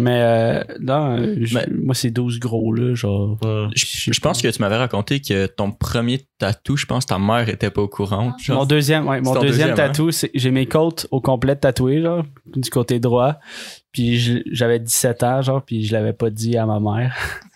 Mais, 0.00 0.20
euh, 0.20 0.64
non, 0.80 1.16
euh, 1.16 1.36
je- 1.40 1.58
moi, 1.82 1.94
c'est 1.94 2.10
12 2.10 2.38
gros, 2.40 2.72
là. 2.72 2.94
Genre. 2.94 3.38
Ouais. 3.42 3.68
Je, 3.74 4.12
je 4.12 4.20
pense 4.20 4.42
que 4.42 4.48
tu 4.48 4.60
m'avais 4.60 4.76
raconté 4.76 5.20
que 5.20 5.46
ton 5.46 5.70
premier 5.70 6.20
tatou, 6.38 6.76
je 6.76 6.84
pense 6.86 7.04
que 7.04 7.10
ta 7.10 7.18
mère 7.18 7.48
était 7.48 7.70
pas 7.70 7.82
au 7.82 7.88
courant. 7.88 8.36
genre. 8.38 8.58
Mon 8.58 8.66
deuxième, 8.66 9.06
ouais, 9.06 9.20
mon 9.20 9.32
deuxième, 9.34 9.68
deuxième, 9.70 9.74
tatou, 9.74 10.10
c'est 10.10 10.30
j'ai 10.34 10.50
mes 10.50 10.66
côtes 10.66 11.06
au 11.12 11.20
complet 11.20 11.56
tatouées, 11.56 12.02
genre, 12.02 12.24
du 12.54 12.68
côté 12.68 12.98
droit. 12.98 13.36
Puis 13.92 14.42
j'avais 14.52 14.80
17 14.80 15.22
ans, 15.22 15.40
genre, 15.40 15.62
puis 15.64 15.84
je 15.84 15.92
l'avais 15.92 16.12
pas 16.12 16.30
dit 16.30 16.56
à 16.56 16.66
ma 16.66 16.78
mère. 16.80 17.16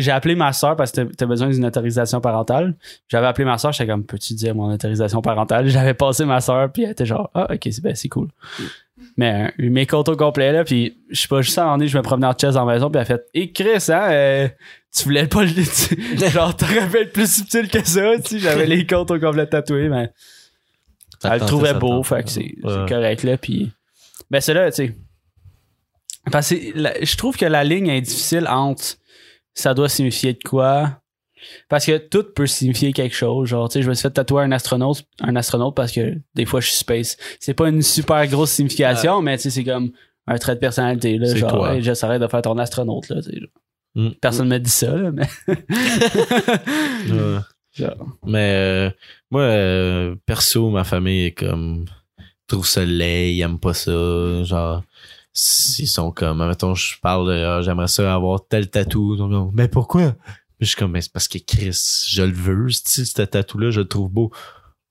J'ai 0.00 0.10
appelé 0.10 0.34
ma 0.34 0.52
soeur 0.52 0.76
parce 0.76 0.92
que 0.92 1.02
t'as- 1.02 1.26
besoin 1.26 1.48
d'une 1.48 1.64
autorisation 1.64 2.20
parentale. 2.20 2.74
J'avais 3.08 3.26
appelé 3.26 3.44
ma 3.44 3.56
soeur, 3.58 3.72
j'étais 3.72 3.90
comme, 3.90 4.04
peux-tu 4.04 4.34
dire 4.34 4.54
mon 4.54 4.72
autorisation 4.72 5.22
parentale? 5.22 5.66
J'avais 5.68 5.94
passé 5.94 6.24
ma 6.24 6.40
soeur, 6.40 6.70
puis 6.72 6.82
elle 6.84 6.90
était 6.90 7.06
genre, 7.06 7.30
ah, 7.34 7.46
ok, 7.52 7.60
c'est 7.70 7.80
ben, 7.80 7.94
c'est 7.94 8.08
cool. 8.08 8.28
Mais 9.16 9.50
euh, 9.60 9.70
mes 9.70 9.86
côtes 9.86 10.08
au 10.08 10.16
complet, 10.16 10.52
là, 10.52 10.62
puis 10.64 10.98
je 11.10 11.20
sais 11.22 11.28
pas, 11.28 11.40
juste 11.42 11.56
à 11.58 11.62
un 11.62 11.64
moment 11.66 11.78
donné, 11.78 11.88
je 11.88 11.96
me 11.96 12.02
promenais 12.02 12.26
en 12.26 12.32
dans 12.52 12.66
la 12.66 12.72
maison, 12.74 12.90
puis 12.90 12.96
elle 12.98 13.02
a 13.02 13.04
fait, 13.06 13.24
hé 13.34 13.50
Chris, 13.52 13.84
hein, 13.88 14.08
euh, 14.10 14.48
tu 14.94 15.04
voulais 15.04 15.26
pas 15.26 15.42
le. 15.44 15.50
tu- 16.18 16.28
genre, 16.30 16.54
t'aurais 16.56 16.86
pu 16.88 16.98
être 16.98 17.12
plus 17.12 17.32
subtil 17.32 17.68
que 17.68 17.86
ça, 17.86 18.12
tu 18.22 18.28
sais, 18.28 18.38
j'avais 18.40 18.66
les 18.66 18.86
côtes 18.86 19.10
au 19.10 19.18
complet 19.18 19.46
tatouées, 19.46 19.88
mais. 19.88 20.10
Elle 21.24 21.32
le 21.40 21.46
trouvait 21.46 21.74
beau, 21.74 22.02
fait 22.02 22.22
que 22.24 22.30
c'est 22.30 22.54
Ouais. 22.62 22.86
correct 22.88 23.22
là. 23.24 23.36
Puis, 23.36 23.70
ben 24.30 24.40
c'est 24.40 24.54
là, 24.54 24.70
tu 24.70 24.76
sais. 24.86 24.94
Parce 26.30 26.50
que 26.50 26.56
la- 26.78 27.02
je 27.02 27.16
trouve 27.16 27.36
que 27.36 27.46
la 27.46 27.64
ligne 27.64 27.88
est 27.88 28.00
difficile 28.00 28.46
entre 28.48 28.84
ça 29.60 29.74
doit 29.74 29.88
signifier 29.88 30.32
de 30.34 30.42
quoi? 30.42 31.00
Parce 31.68 31.86
que 31.86 31.96
tout 31.96 32.24
peut 32.34 32.46
signifier 32.46 32.92
quelque 32.92 33.14
chose. 33.14 33.48
Genre, 33.48 33.68
tu 33.68 33.74
sais, 33.74 33.82
je 33.82 33.88
me 33.88 33.94
suis 33.94 34.02
fait 34.02 34.10
tatouer 34.10 34.42
un 34.42 34.52
astronaute, 34.52 35.04
un 35.20 35.36
astronaute 35.36 35.74
parce 35.74 35.92
que 35.92 36.16
des 36.34 36.44
fois 36.44 36.60
je 36.60 36.68
suis 36.68 36.76
space. 36.76 37.16
C'est 37.38 37.54
pas 37.54 37.68
une 37.68 37.82
super 37.82 38.26
grosse 38.26 38.50
signification, 38.50 39.22
mais 39.22 39.36
tu 39.36 39.44
sais, 39.44 39.50
c'est 39.50 39.64
comme 39.64 39.92
un 40.26 40.38
trait 40.38 40.54
de 40.54 40.60
personnalité. 40.60 41.16
Là, 41.18 41.34
genre, 41.34 41.50
toi. 41.50 41.74
hey, 41.74 41.82
j'essaierai 41.82 42.18
de 42.18 42.26
faire 42.26 42.42
ton 42.42 42.58
astronaute. 42.58 43.08
Là, 43.08 43.22
tu 43.22 43.30
sais. 43.30 43.40
Mm. 43.94 44.10
Personne 44.20 44.48
m'a 44.48 44.58
dit 44.58 44.70
ça, 44.70 44.94
là, 44.96 45.10
mais. 45.10 45.28
Ouais. 47.08 47.38
Genre. 47.72 48.18
Mais 48.26 48.52
euh, 48.54 48.90
moi, 49.30 49.42
euh, 49.42 50.16
perso, 50.26 50.70
ma 50.70 50.84
famille 50.84 51.26
est 51.26 51.32
comme 51.32 51.86
trouve 52.50 52.66
ça 52.66 52.84
laid, 52.84 53.34
ils 53.34 53.40
aiment 53.40 53.60
pas 53.60 53.74
ça. 53.74 53.92
Genre, 54.44 54.82
ils 55.34 55.86
sont 55.86 56.10
comme, 56.10 56.46
mettons, 56.46 56.74
je 56.74 56.98
parle 57.00 57.28
de 57.28 57.44
Ah, 57.44 57.62
j'aimerais 57.62 57.88
ça 57.88 58.14
avoir 58.14 58.46
tel 58.46 58.68
tatou. 58.68 59.16
Mais 59.52 59.68
pourquoi? 59.68 60.12
Puis 60.58 60.66
je 60.66 60.66
suis 60.66 60.76
comme, 60.76 60.92
mais 60.92 61.00
c'est 61.00 61.12
parce 61.12 61.28
que 61.28 61.38
Chris, 61.38 62.06
je 62.08 62.22
le 62.22 62.32
veux, 62.32 62.68
ce 62.70 63.22
tatou-là, 63.22 63.70
je 63.70 63.80
le 63.80 63.88
trouve 63.88 64.10
beau. 64.10 64.30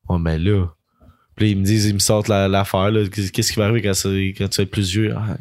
Oh, 0.07 0.17
mais 0.17 0.39
là. 0.39 0.65
Puis 1.39 1.51
ils 1.51 1.57
me 1.57 1.63
disent, 1.63 1.85
ils 1.87 1.93
me 1.95 1.99
sortent 1.99 2.27
la- 2.27 2.47
l'affaire, 2.47 2.91
là. 2.91 3.07
Qu'est-ce 3.09 3.51
qui 3.51 3.57
va 3.59 3.65
arriver 3.65 3.81
quand, 3.81 3.93
quand 3.93 4.47
tu 4.49 4.57
vas 4.57 4.63
être 4.63 4.69
plus 4.69 4.91
vieux? 4.91 5.13
Ah, 5.17 5.37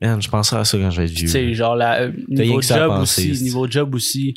man, 0.00 0.20
je 0.22 0.28
penserai 0.28 0.58
à 0.60 0.64
ça 0.64 0.78
quand 0.78 0.90
je 0.90 1.00
vais 1.00 1.06
être 1.06 1.14
Tu 1.14 1.20
vieux. 1.20 1.28
sais, 1.28 1.54
genre, 1.54 1.74
la, 1.74 2.02
euh, 2.02 2.12
niveau 2.28 2.60
job 2.60 2.88
penser, 2.88 3.30
aussi, 3.32 3.42
niveau 3.42 3.66
job 3.68 3.94
aussi. 3.94 4.34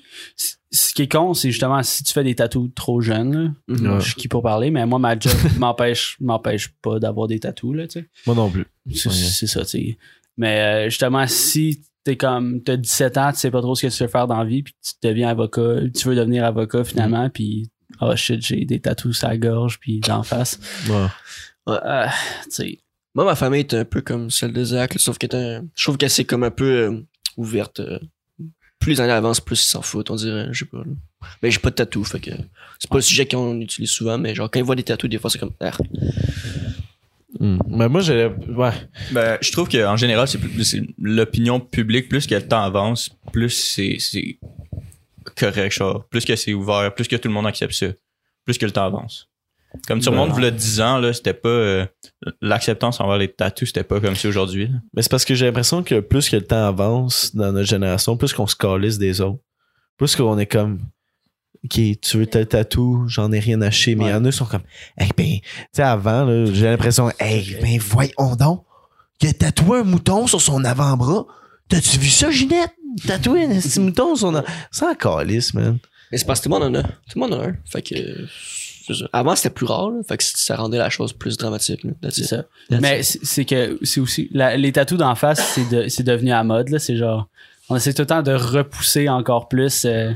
Ce 0.72 0.94
qui 0.94 1.04
est 1.04 1.12
con, 1.12 1.34
c'est 1.34 1.52
justement 1.52 1.82
si 1.84 2.04
tu 2.04 2.12
fais 2.14 2.24
des 2.24 2.36
tatous 2.36 2.70
trop 2.76 3.00
jeunes, 3.02 3.34
là, 3.34 3.52
Mhm. 3.76 3.88
Ouais. 3.94 4.00
je 4.02 4.06
suis 4.06 4.16
qui 4.16 4.28
pour 4.28 4.42
parler, 4.42 4.72
mais 4.72 4.86
moi, 4.86 5.00
ma 5.00 5.18
job 5.20 5.32
m'empêche, 5.60 6.18
m'empêche 6.20 6.70
pas 6.82 7.00
d'avoir 7.00 7.28
des 7.28 7.40
tatous, 7.40 7.76
là, 7.76 7.88
tu 7.88 8.00
sais. 8.00 8.06
Moi 8.26 8.36
non 8.36 8.50
plus. 8.50 8.66
C'est 8.94 9.10
Ouais. 9.10 9.48
ça, 9.48 9.62
tu 9.62 9.68
sais. 9.68 9.98
Mais 10.38 10.60
euh, 10.60 10.90
justement, 10.90 11.26
si 11.28 11.82
t'es 12.04 12.18
comme, 12.18 12.62
t'as 12.62 12.78
17 12.78 13.18
ans, 13.18 13.32
tu 13.32 13.40
sais 13.40 13.50
pas 13.52 13.62
trop 13.62 13.74
ce 13.76 13.88
que 13.88 13.92
tu 13.92 14.04
veux 14.04 14.10
faire 14.10 14.28
dans 14.28 14.38
la 14.38 14.46
vie, 14.46 14.64
puis 14.64 14.74
tu 14.84 14.94
deviens 15.08 15.30
avocat, 15.30 15.78
tu 15.94 16.08
veux 16.08 16.16
devenir 16.16 16.44
avocat 16.46 16.82
Mm. 16.82 16.86
finalement, 16.86 17.30
puis 17.30 17.70
oh 18.02 18.16
shit, 18.16 18.46
j'ai 18.46 18.66
des 18.66 18.80
tatous 18.80 19.24
à 19.24 19.30
la 19.30 19.38
gorge, 19.38 19.80
puis 19.80 20.00
d'en 20.00 20.24
face. 20.24 20.60
Ouais. 20.90 21.08
Euh, 21.70 22.06
tu 22.44 22.50
sais, 22.52 22.78
Moi, 23.16 23.26
ma 23.26 23.36
famille 23.36 23.62
est 23.62 23.74
un 23.74 23.86
peu 23.86 24.02
comme 24.02 24.30
celle 24.30 24.54
de 24.54 24.64
Zach, 24.64 24.94
là, 24.94 25.00
sauf 25.00 25.18
que 25.18 25.28
je 25.32 25.84
trouve 25.84 25.98
qu'elle 25.98 26.10
c'est 26.10 26.26
comme 26.26 26.44
un 26.44 26.52
peu 26.52 26.66
euh, 26.90 27.02
ouverte. 27.38 27.80
euh. 27.80 28.00
plus 28.80 28.92
les 28.94 29.02
années 29.02 29.14
avancent, 29.14 29.40
plus 29.42 29.60
ils 29.64 29.68
s'en 29.70 29.82
foutent, 29.82 30.12
on 30.12 30.16
dirait. 30.16 30.48
Je 30.52 30.60
sais 30.60 30.66
pas. 30.66 30.78
là. 30.80 30.84
Mais 31.42 31.50
j'ai 31.50 31.58
pas 31.60 31.72
de 31.72 31.76
tatou, 31.76 32.04
fait 32.04 32.20
que 32.20 32.32
c'est 32.80 32.90
pas 32.90 32.98
le 32.98 33.02
sujet 33.02 33.26
qu'on 33.28 33.60
utilise 33.60 33.90
souvent, 33.90 34.18
mais 34.20 34.36
genre 34.36 34.50
quand 34.52 34.60
ils 34.60 34.66
voient 34.66 34.76
des 34.76 34.84
tatous, 34.84 35.10
des 35.10 35.18
fois 35.18 35.30
c'est 35.32 35.40
comme 35.40 35.54
ah. 35.60 35.72
Hmm. 37.40 37.58
Mais 37.68 37.90
moi, 37.90 38.00
j'ai. 38.02 38.28
Ouais. 38.56 38.72
Ben, 39.12 39.38
je 39.42 39.52
trouve 39.52 39.68
qu'en 39.68 39.98
général, 39.98 40.26
c'est 40.28 40.38
plus- 40.38 40.64
c'est 40.64 40.82
l'opinion 41.02 41.60
publique, 41.60 42.08
plus 42.08 42.28
que 42.28 42.36
le 42.36 42.48
temps 42.48 42.64
avance, 42.64 43.10
plus 43.34 43.50
c'est 43.50 43.98
correct, 45.36 45.72
genre. 45.74 46.06
Plus 46.10 46.26
que 46.26 46.36
c'est 46.36 46.54
ouvert, 46.54 46.94
plus 46.94 47.08
que 47.08 47.16
tout 47.16 47.28
le 47.28 47.34
monde 47.34 47.48
accepte 47.48 47.74
ça, 47.74 47.88
plus 48.46 48.58
que 48.58 48.66
le 48.66 48.72
temps 48.72 48.86
avance. 48.86 49.30
Comme 49.88 50.00
tout 50.00 50.10
le 50.10 50.16
monde, 50.16 50.32
a 50.42 50.52
10 50.52 50.80
ans, 50.82 51.00
là, 51.00 51.12
c'était 51.12 51.34
pas. 51.34 51.50
euh, 51.50 51.86
L'acceptance 52.42 53.02
envers 53.02 53.18
les 53.18 53.28
tatous, 53.28 53.68
c'était 53.70 53.84
pas 53.84 54.00
comme 54.00 54.16
ça 54.16 54.28
aujourd'hui. 54.30 54.68
là. 54.68 54.76
Mais 54.94 55.02
c'est 55.02 55.10
parce 55.12 55.26
que 55.26 55.36
j'ai 55.36 55.46
l'impression 55.48 55.84
que 55.84 56.00
plus 56.00 56.30
que 56.30 56.38
le 56.38 56.44
temps 56.44 56.66
avance 56.66 57.36
dans 57.36 57.52
notre 57.52 57.68
génération, 57.68 58.16
plus 58.16 58.32
qu'on 58.34 58.48
se 58.48 58.56
calisse 58.56 58.98
des 58.98 59.20
autres. 59.20 59.40
Plus 59.98 60.16
qu'on 60.16 60.38
est 60.38 60.46
comme. 60.46 60.80
Ok, 61.66 61.80
tu 62.02 62.18
veux 62.18 62.26
tel 62.28 62.48
tatou, 62.48 63.04
j'en 63.08 63.32
ai 63.34 63.40
rien 63.40 63.62
à 63.62 63.70
chier. 63.72 63.96
Mais 63.96 64.06
il 64.06 64.10
y 64.12 64.14
en 64.14 64.24
a 64.24 64.30
qui 64.32 64.38
sont 64.38 64.46
comme. 64.46 64.64
Hey, 64.98 65.10
ben, 65.18 65.40
tu 65.42 65.42
sais, 65.74 65.82
avant, 65.82 66.24
là, 66.24 66.46
j'ai 66.54 66.66
l'impression. 66.68 67.12
Hey, 67.20 67.58
ben, 67.62 67.78
voyons 67.80 68.36
donc. 68.40 68.64
Il 69.22 69.30
a 69.30 69.34
tatoué 69.34 69.80
un 69.80 69.84
mouton 69.84 70.28
sur 70.28 70.40
son 70.40 70.64
avant-bras. 70.64 71.26
T'as-tu 71.68 71.98
vu 71.98 72.10
ça, 72.10 72.30
Ginette? 72.30 72.72
Tatoué 73.08 73.46
un 73.46 73.60
petit 73.60 73.80
mouton 73.80 74.16
sur 74.16 74.28
son 74.28 74.36
avant 74.36 74.48
Ça 74.72 74.90
en 74.90 74.96
calisse, 74.96 75.54
man. 75.54 75.78
Mais 76.12 76.18
c'est 76.18 76.26
parce 76.26 76.40
que 76.40 76.46
tout 76.48 76.54
le 76.54 76.60
monde 76.60 76.76
en 76.76 76.80
a. 76.80 76.84
Tout 76.84 76.90
le 77.16 77.20
monde 77.22 77.34
en 77.34 77.42
a 77.42 77.48
un. 77.48 77.56
Fait 77.66 77.82
que. 77.82 77.96
c'est 78.88 78.94
ça. 78.94 79.06
Avant 79.12 79.36
c'était 79.36 79.50
plus 79.50 79.66
rare, 79.66 79.90
là, 79.92 80.02
fait 80.08 80.18
que 80.18 80.24
ça 80.24 80.56
rendait 80.56 80.78
la 80.78 80.90
chose 80.90 81.12
plus 81.14 81.38
dramatique. 81.38 81.82
c'est 82.10 82.24
ça. 82.24 82.44
That's 82.70 82.82
Mais 82.82 83.04
c'est 83.04 83.26
c'est 83.26 83.46
que 83.46 83.80
c'est 83.82 84.00
aussi 84.00 84.30
la- 84.32 84.56
les 84.58 84.72
tatous 84.72 84.98
d'en 84.98 85.16
face, 85.16 85.42
c'est 85.56 85.68
de- 85.70 85.88
c'est 85.90 86.04
devenu 86.04 86.32
à 86.32 86.44
mode 86.44 86.70
là. 86.70 86.80
C'est 86.80 86.96
genre 86.96 87.28
on 87.70 87.76
essaie 87.76 87.94
tout 87.94 88.04
le 88.04 88.08
temps 88.08 88.22
de 88.22 88.32
repousser 88.34 89.10
encore 89.10 89.48
plus 89.48 89.86
euh, 89.86 90.12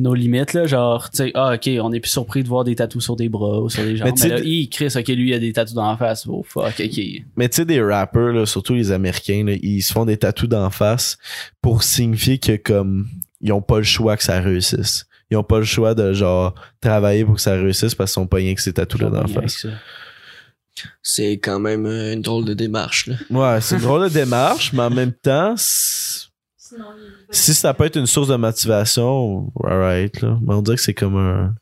nos 0.00 0.14
limites 0.14 0.52
là. 0.54 0.66
Genre 0.66 1.10
tu 1.10 1.18
sais 1.18 1.30
ah 1.34 1.54
ok 1.54 1.68
on 1.82 1.92
est 1.92 2.00
plus 2.00 2.10
surpris 2.10 2.42
de 2.42 2.48
voir 2.48 2.64
des 2.64 2.74
tatous 2.74 3.02
sur 3.04 3.16
des 3.16 3.28
bras 3.28 3.60
ou 3.60 3.68
sur 3.68 3.82
des 3.82 3.96
jambes. 3.96 4.06
Mais 4.06 4.12
Mais, 4.12 4.16
tu 4.16 4.22
sais, 4.22 4.28
là, 4.28 4.66
Chris 4.70 5.00
ok 5.00 5.08
lui 5.08 5.30
il 5.30 5.34
a 5.34 5.38
des 5.38 5.52
tatous 5.52 5.74
d'en 5.74 5.96
face. 5.96 6.26
Oh 6.28 6.42
fuck 6.46 6.80
ok. 6.80 7.00
Mais 7.36 7.48
tu 7.48 7.56
sais, 7.56 7.64
des 7.64 7.80
rappers, 7.82 8.32
là, 8.32 8.46
surtout 8.46 8.74
les 8.74 8.90
Américains, 8.92 9.44
là, 9.46 9.52
ils 9.62 9.82
se 9.82 9.92
font 9.92 10.04
des 10.04 10.16
tatous 10.16 10.48
d'en 10.48 10.70
face 10.70 11.18
pour 11.62 11.82
signifier 11.82 12.38
que 12.38 12.56
comme 12.56 13.08
ils 13.40 13.52
ont 13.52 13.62
pas 13.62 13.78
le 13.78 13.84
choix 13.84 14.16
que 14.16 14.22
ça 14.22 14.40
réussisse. 14.40 15.06
Ils 15.30 15.36
ont 15.36 15.44
pas 15.44 15.58
le 15.58 15.64
choix 15.64 15.94
de 15.94 16.12
genre 16.12 16.54
travailler 16.80 17.24
pour 17.24 17.36
que 17.36 17.40
ça 17.40 17.52
réussisse 17.54 17.94
parce 17.94 18.10
qu'ils 18.10 18.20
sont 18.22 18.26
pas 18.26 18.38
rien 18.38 18.54
que 18.54 18.60
ces 18.60 18.72
tatous 18.72 19.00
là 19.00 19.10
d'en 19.10 19.26
face. 19.28 19.64
C'est 21.02 21.32
quand 21.38 21.60
même 21.60 21.84
euh, 21.86 22.14
une 22.14 22.22
drôle 22.22 22.44
de 22.44 22.54
démarche. 22.54 23.06
Là. 23.06 23.14
Ouais, 23.30 23.60
c'est 23.60 23.76
une 23.76 23.82
drôle 23.82 24.04
de 24.08 24.14
démarche, 24.14 24.72
mais 24.72 24.82
en 24.82 24.90
même 24.90 25.12
temps, 25.12 25.54
Sinon, 25.56 26.84
il- 26.96 27.19
si 27.30 27.54
ça 27.54 27.74
peut 27.74 27.84
être 27.84 27.96
une 27.96 28.06
source 28.06 28.28
de 28.28 28.36
motivation, 28.36 29.52
alright, 29.64 30.20
là. 30.20 30.38
Mais 30.42 30.54
on 30.54 30.62
dirait 30.62 30.76
que 30.76 30.82
c'est 30.82 30.94
comme 30.94 31.16
un. 31.16 31.54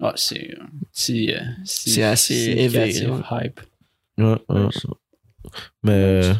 Ouais, 0.00 0.12
c'est 0.16 0.54
petit, 0.92 1.32
euh, 1.34 1.40
si- 1.64 1.90
C'est 1.90 2.02
assez 2.02 2.34
élevé, 2.34 2.90
hype. 3.30 3.60
Ouais, 4.18 4.36
ouais. 4.48 4.68
Mais. 5.82 5.92
euh, 5.92 6.34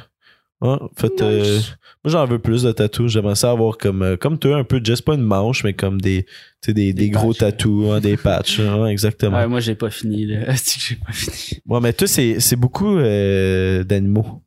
Ouais, 0.62 0.76
en 0.78 0.90
fait, 0.94 1.22
euh, 1.22 1.58
moi 2.04 2.12
j'en 2.12 2.26
veux 2.26 2.38
plus 2.38 2.64
de 2.64 2.72
tatous. 2.72 3.10
J'aimerais 3.10 3.34
ça 3.34 3.50
avoir 3.50 3.78
comme, 3.78 4.02
euh, 4.02 4.18
comme 4.18 4.38
toi, 4.38 4.58
un 4.58 4.64
peu, 4.64 4.78
juste 4.84 5.06
pas 5.06 5.14
une 5.14 5.22
manche, 5.22 5.64
mais 5.64 5.72
comme 5.72 5.98
des, 6.02 6.24
tu 6.24 6.30
sais, 6.66 6.74
des, 6.74 6.92
des, 6.92 7.04
Des 7.04 7.08
gros 7.08 7.32
tatous, 7.32 7.90
hein, 7.90 7.98
des 8.00 8.18
patchs. 8.18 8.58
Ouais, 8.58 8.92
exactement. 8.92 9.38
Ouais, 9.38 9.44
Ouais, 9.44 9.48
moi 9.48 9.60
j'ai 9.60 9.74
pas 9.74 9.88
fini 9.88 10.26
là. 10.26 10.54
C'est 10.56 10.78
que 10.78 10.84
j'ai 10.86 10.96
pas 10.96 11.12
fini? 11.12 11.62
mais 11.80 11.94
toi, 11.94 12.06
c'est 12.06 12.40
c'est 12.40 12.56
beaucoup 12.56 12.98
euh, 12.98 13.84
d'animaux. 13.84 14.42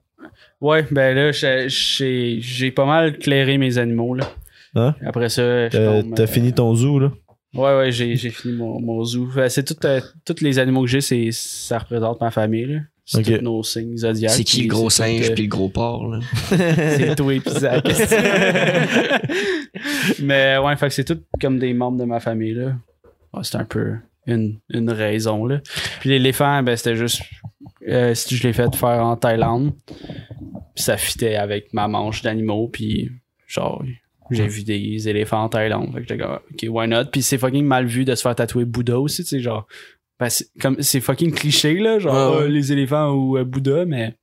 Ouais, 0.64 0.86
ben 0.92 1.14
là 1.14 1.32
j'ai- 1.68 2.72
pas 2.72 2.86
mal 2.86 3.18
clairé 3.18 3.58
mes 3.58 3.78
animaux 3.78 4.16
là. 4.16 4.32
Hein? 4.76 4.96
Après 5.06 5.28
ça, 5.28 5.68
je 5.68 5.78
T'as 5.78 6.02
tombe, 6.02 6.16
t'as 6.16 6.24
euh, 6.24 6.28
fini 6.28 6.54
ton 6.54 6.74
zoo, 6.74 7.00
là? 7.00 7.12
Ouais, 7.54 7.78
ouais, 7.78 7.92
j'ai, 7.92 8.16
j'ai 8.16 8.30
fini 8.30 8.56
mon, 8.56 8.80
mon 8.80 9.04
zoo. 9.04 9.30
Fait, 9.30 9.50
c'est 9.50 9.64
tout, 9.64 9.76
euh, 9.86 10.00
tous 10.26 10.42
les 10.42 10.58
animaux 10.60 10.82
que 10.84 10.88
j'ai, 10.88 11.02
c'est, 11.02 11.30
ça 11.34 11.80
représente 11.80 12.22
ma 12.22 12.32
famille. 12.32 12.66
Là. 12.66 12.80
C'est 13.06 13.22
tous 13.24 13.44
nos 13.44 13.62
signes 13.62 13.98
zodiaques. 13.98 14.32
C'est 14.32 14.46
qui 14.46 14.62
le 14.62 14.70
gros 14.70 14.90
singe 14.90 15.30
euh, 15.32 15.34
puis 15.34 15.44
le 15.44 15.50
gros 15.50 15.68
porc 15.68 16.08
là? 16.08 16.20
C'est 16.50 17.16
toi 17.16 17.34
et 17.34 17.42
puis 17.42 17.52
Zach. 17.52 17.84
Mais 20.22 20.58
ouais, 20.58 20.76
fait 20.78 20.88
que 20.88 20.94
c'est 20.94 21.04
tout 21.04 21.20
comme 21.42 21.60
des 21.60 21.74
membres 21.74 21.98
de 22.00 22.06
ma 22.06 22.20
famille. 22.22 22.54
Là. 22.54 22.74
Ouais, 23.34 23.42
c'est 23.44 23.58
un 23.58 23.66
peu 23.66 23.96
une, 24.26 24.60
une 24.70 24.90
raison. 24.90 25.46
Là. 25.46 25.60
Puis 26.00 26.10
l'éléphant, 26.10 26.64
ben, 26.64 26.76
c'était 26.78 26.96
juste. 26.96 27.22
Euh, 27.88 28.14
si 28.14 28.36
je 28.36 28.44
l'ai 28.48 28.54
fait 28.54 28.76
faire 28.76 29.04
en 29.06 29.16
Thaïlande, 29.18 29.74
puis 30.76 30.84
ça 30.84 30.98
fitait 30.98 31.36
avec 31.36 31.74
ma 31.74 31.88
manche 31.88 32.22
d'animaux, 32.22 32.68
puis 32.68 33.12
genre. 33.48 33.84
J'ai 34.32 34.48
vu 34.48 34.64
des 34.64 35.08
éléphants 35.10 35.44
en 35.44 35.50
Thaïlande. 35.50 35.88
Fait 35.94 36.02
que 36.02 36.08
j'étais 36.08 36.18
comme, 36.18 36.40
ok, 36.52 36.66
why 36.70 36.88
not? 36.88 37.06
Puis 37.12 37.22
c'est 37.22 37.38
fucking 37.38 37.66
mal 37.66 37.86
vu 37.86 38.04
de 38.06 38.16
se 38.16 38.22
faire 38.22 38.34
tatouer 38.34 38.66
Bouddha 38.66 38.98
aussi, 39.00 39.24
tu 39.24 39.30
sais, 39.30 39.40
genre. 39.40 39.68
Ben, 40.20 40.30
c'est, 40.30 40.48
comme, 40.60 40.82
c'est 40.82 41.02
fucking 41.02 41.34
cliché, 41.34 41.76
là, 41.76 42.00
genre 42.00 42.38
Ouais, 42.38 42.44
euh, 42.44 42.48
les 42.48 42.72
éléphants 42.72 43.12
ou 43.12 43.38
euh, 43.38 43.44
Bouddha, 43.44 43.86
mais 43.86 44.16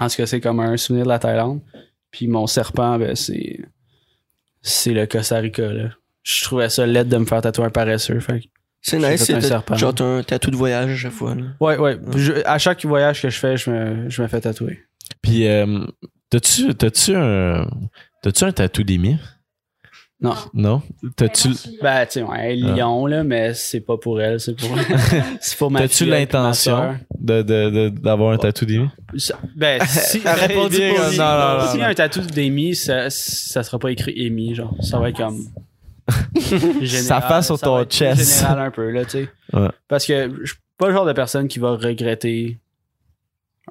en 0.00 0.08
tout 0.08 0.16
cas, 0.16 0.26
c'est 0.26 0.40
comme 0.40 0.60
un 0.60 0.76
souvenir 0.76 1.04
de 1.04 1.08
la 1.10 1.18
Thaïlande. 1.18 1.60
Puis 2.10 2.28
mon 2.28 2.46
serpent, 2.46 2.98
ben, 2.98 3.14
c'est. 3.14 3.60
C'est 4.62 4.94
le 4.94 5.06
Costa 5.06 5.38
Rica, 5.38 5.70
là. 5.70 5.90
Je 6.22 6.44
trouvais 6.44 6.70
ça 6.70 6.86
laid 6.86 7.04
de 7.04 7.16
me 7.18 7.26
faire 7.26 7.42
tatouer 7.42 7.66
un 7.66 7.70
paresseux. 7.70 8.20
Fait 8.20 8.40
que- 8.40 8.46
C'est 8.86 8.98
nice, 8.98 9.30
genre 9.76 9.94
t'as 9.94 10.04
un 10.04 10.22
tatou 10.22 10.50
de 10.50 10.56
voyage 10.56 10.90
à 10.92 10.96
chaque 10.96 11.12
fois. 11.12 11.34
Là. 11.34 11.44
Ouais, 11.58 11.78
ouais. 11.78 11.98
Je- 12.16 12.44
à 12.46 12.58
chaque 12.58 12.84
voyage 12.84 13.22
que 13.22 13.30
je 13.30 13.38
fais, 13.38 13.56
je 13.56 13.70
me, 13.70 14.10
je 14.10 14.20
me 14.20 14.28
fais 14.28 14.42
tatouer. 14.42 14.78
Puis, 15.22 15.46
euh, 15.48 15.86
t'as-tu 16.28 16.74
t'as-tu 16.74 17.14
un, 17.16 17.66
t'as-tu 18.22 18.44
un 18.44 18.52
tatou 18.52 18.82
d'émir? 18.82 19.18
Non. 20.20 20.34
Non? 20.54 20.82
T'as-tu 21.16 21.48
Ben, 21.82 22.04
tu 22.06 22.12
sais, 22.12 22.22
ouais, 22.22 22.52
un 22.52 22.74
lion, 22.76 23.06
là, 23.06 23.24
mais 23.24 23.52
c'est 23.54 23.80
pas 23.80 23.96
pour 23.96 24.20
elle, 24.20 24.38
c'est 24.38 24.54
pour. 24.54 24.68
c'est 25.40 25.56
pour 25.58 25.70
ma 25.70 25.80
t'as-tu 25.80 26.04
l'intention 26.04 26.76
sœur. 26.76 26.94
de, 27.18 27.42
de, 27.42 27.70
de- 27.70 27.88
d'avoir 27.88 28.32
un 28.32 28.38
tatou 28.38 28.64
d'émir? 28.66 28.90
Ça- 29.16 29.38
Ben, 29.56 29.80
si. 29.86 30.20
Répondu 30.24 30.76
pour 30.76 30.98
non, 30.98 31.04
non, 31.16 31.58
non, 31.58 31.66
S'il 31.70 31.80
y 31.80 31.82
a 31.82 31.86
non. 31.86 31.90
un 31.90 31.94
tatou 31.94 32.20
d'Amy, 32.20 32.74
ça, 32.74 33.08
ça 33.10 33.62
sera 33.62 33.78
pas 33.78 33.90
écrit 33.90 34.26
Amy, 34.26 34.54
genre. 34.54 34.74
Ça 34.80 34.98
va 34.98 35.08
être 35.08 35.16
comme. 35.16 35.42
Sa 36.86 37.20
face 37.20 37.46
sur 37.46 37.58
ça 37.58 37.66
ton 37.66 37.84
chest. 37.84 38.38
Général 38.38 38.66
un 38.66 38.70
peu, 38.70 38.90
là, 38.90 39.04
tu 39.04 39.10
sais. 39.10 39.28
Ouais. 39.52 39.68
Parce 39.88 40.06
que 40.06 40.30
je 40.42 40.52
suis 40.52 40.60
pas 40.76 40.88
le 40.88 40.92
genre 40.94 41.06
de 41.06 41.12
personne 41.12 41.48
qui 41.48 41.58
va 41.58 41.70
regretter 41.72 42.58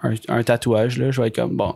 un, 0.01 0.13
un 0.29 0.43
tatouage, 0.43 0.97
là. 0.97 1.11
Je 1.11 1.21
vais 1.21 1.27
être 1.27 1.35
comme, 1.35 1.55
bon. 1.55 1.75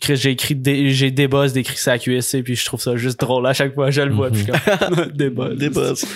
Chris, 0.00 0.16
j'ai 0.16 0.30
écrit 0.30 0.54
des, 0.54 0.90
j'ai 0.90 1.10
des 1.10 1.26
bosses 1.28 1.52
d'écrit 1.52 1.74
cuisse, 1.74 1.98
tu 2.04 2.20
sais, 2.22 2.42
puis 2.42 2.54
je 2.54 2.64
trouve 2.64 2.80
ça 2.80 2.96
juste 2.96 3.18
drôle 3.18 3.44
à 3.46 3.52
chaque 3.52 3.74
fois 3.74 3.90
je 3.90 4.02
le 4.02 4.12
vois, 4.12 4.30
puis 4.30 4.46
je 4.46 4.52
suis 4.52 4.78
comme, 4.78 5.06
des 5.56 5.70
bosses. 5.70 6.06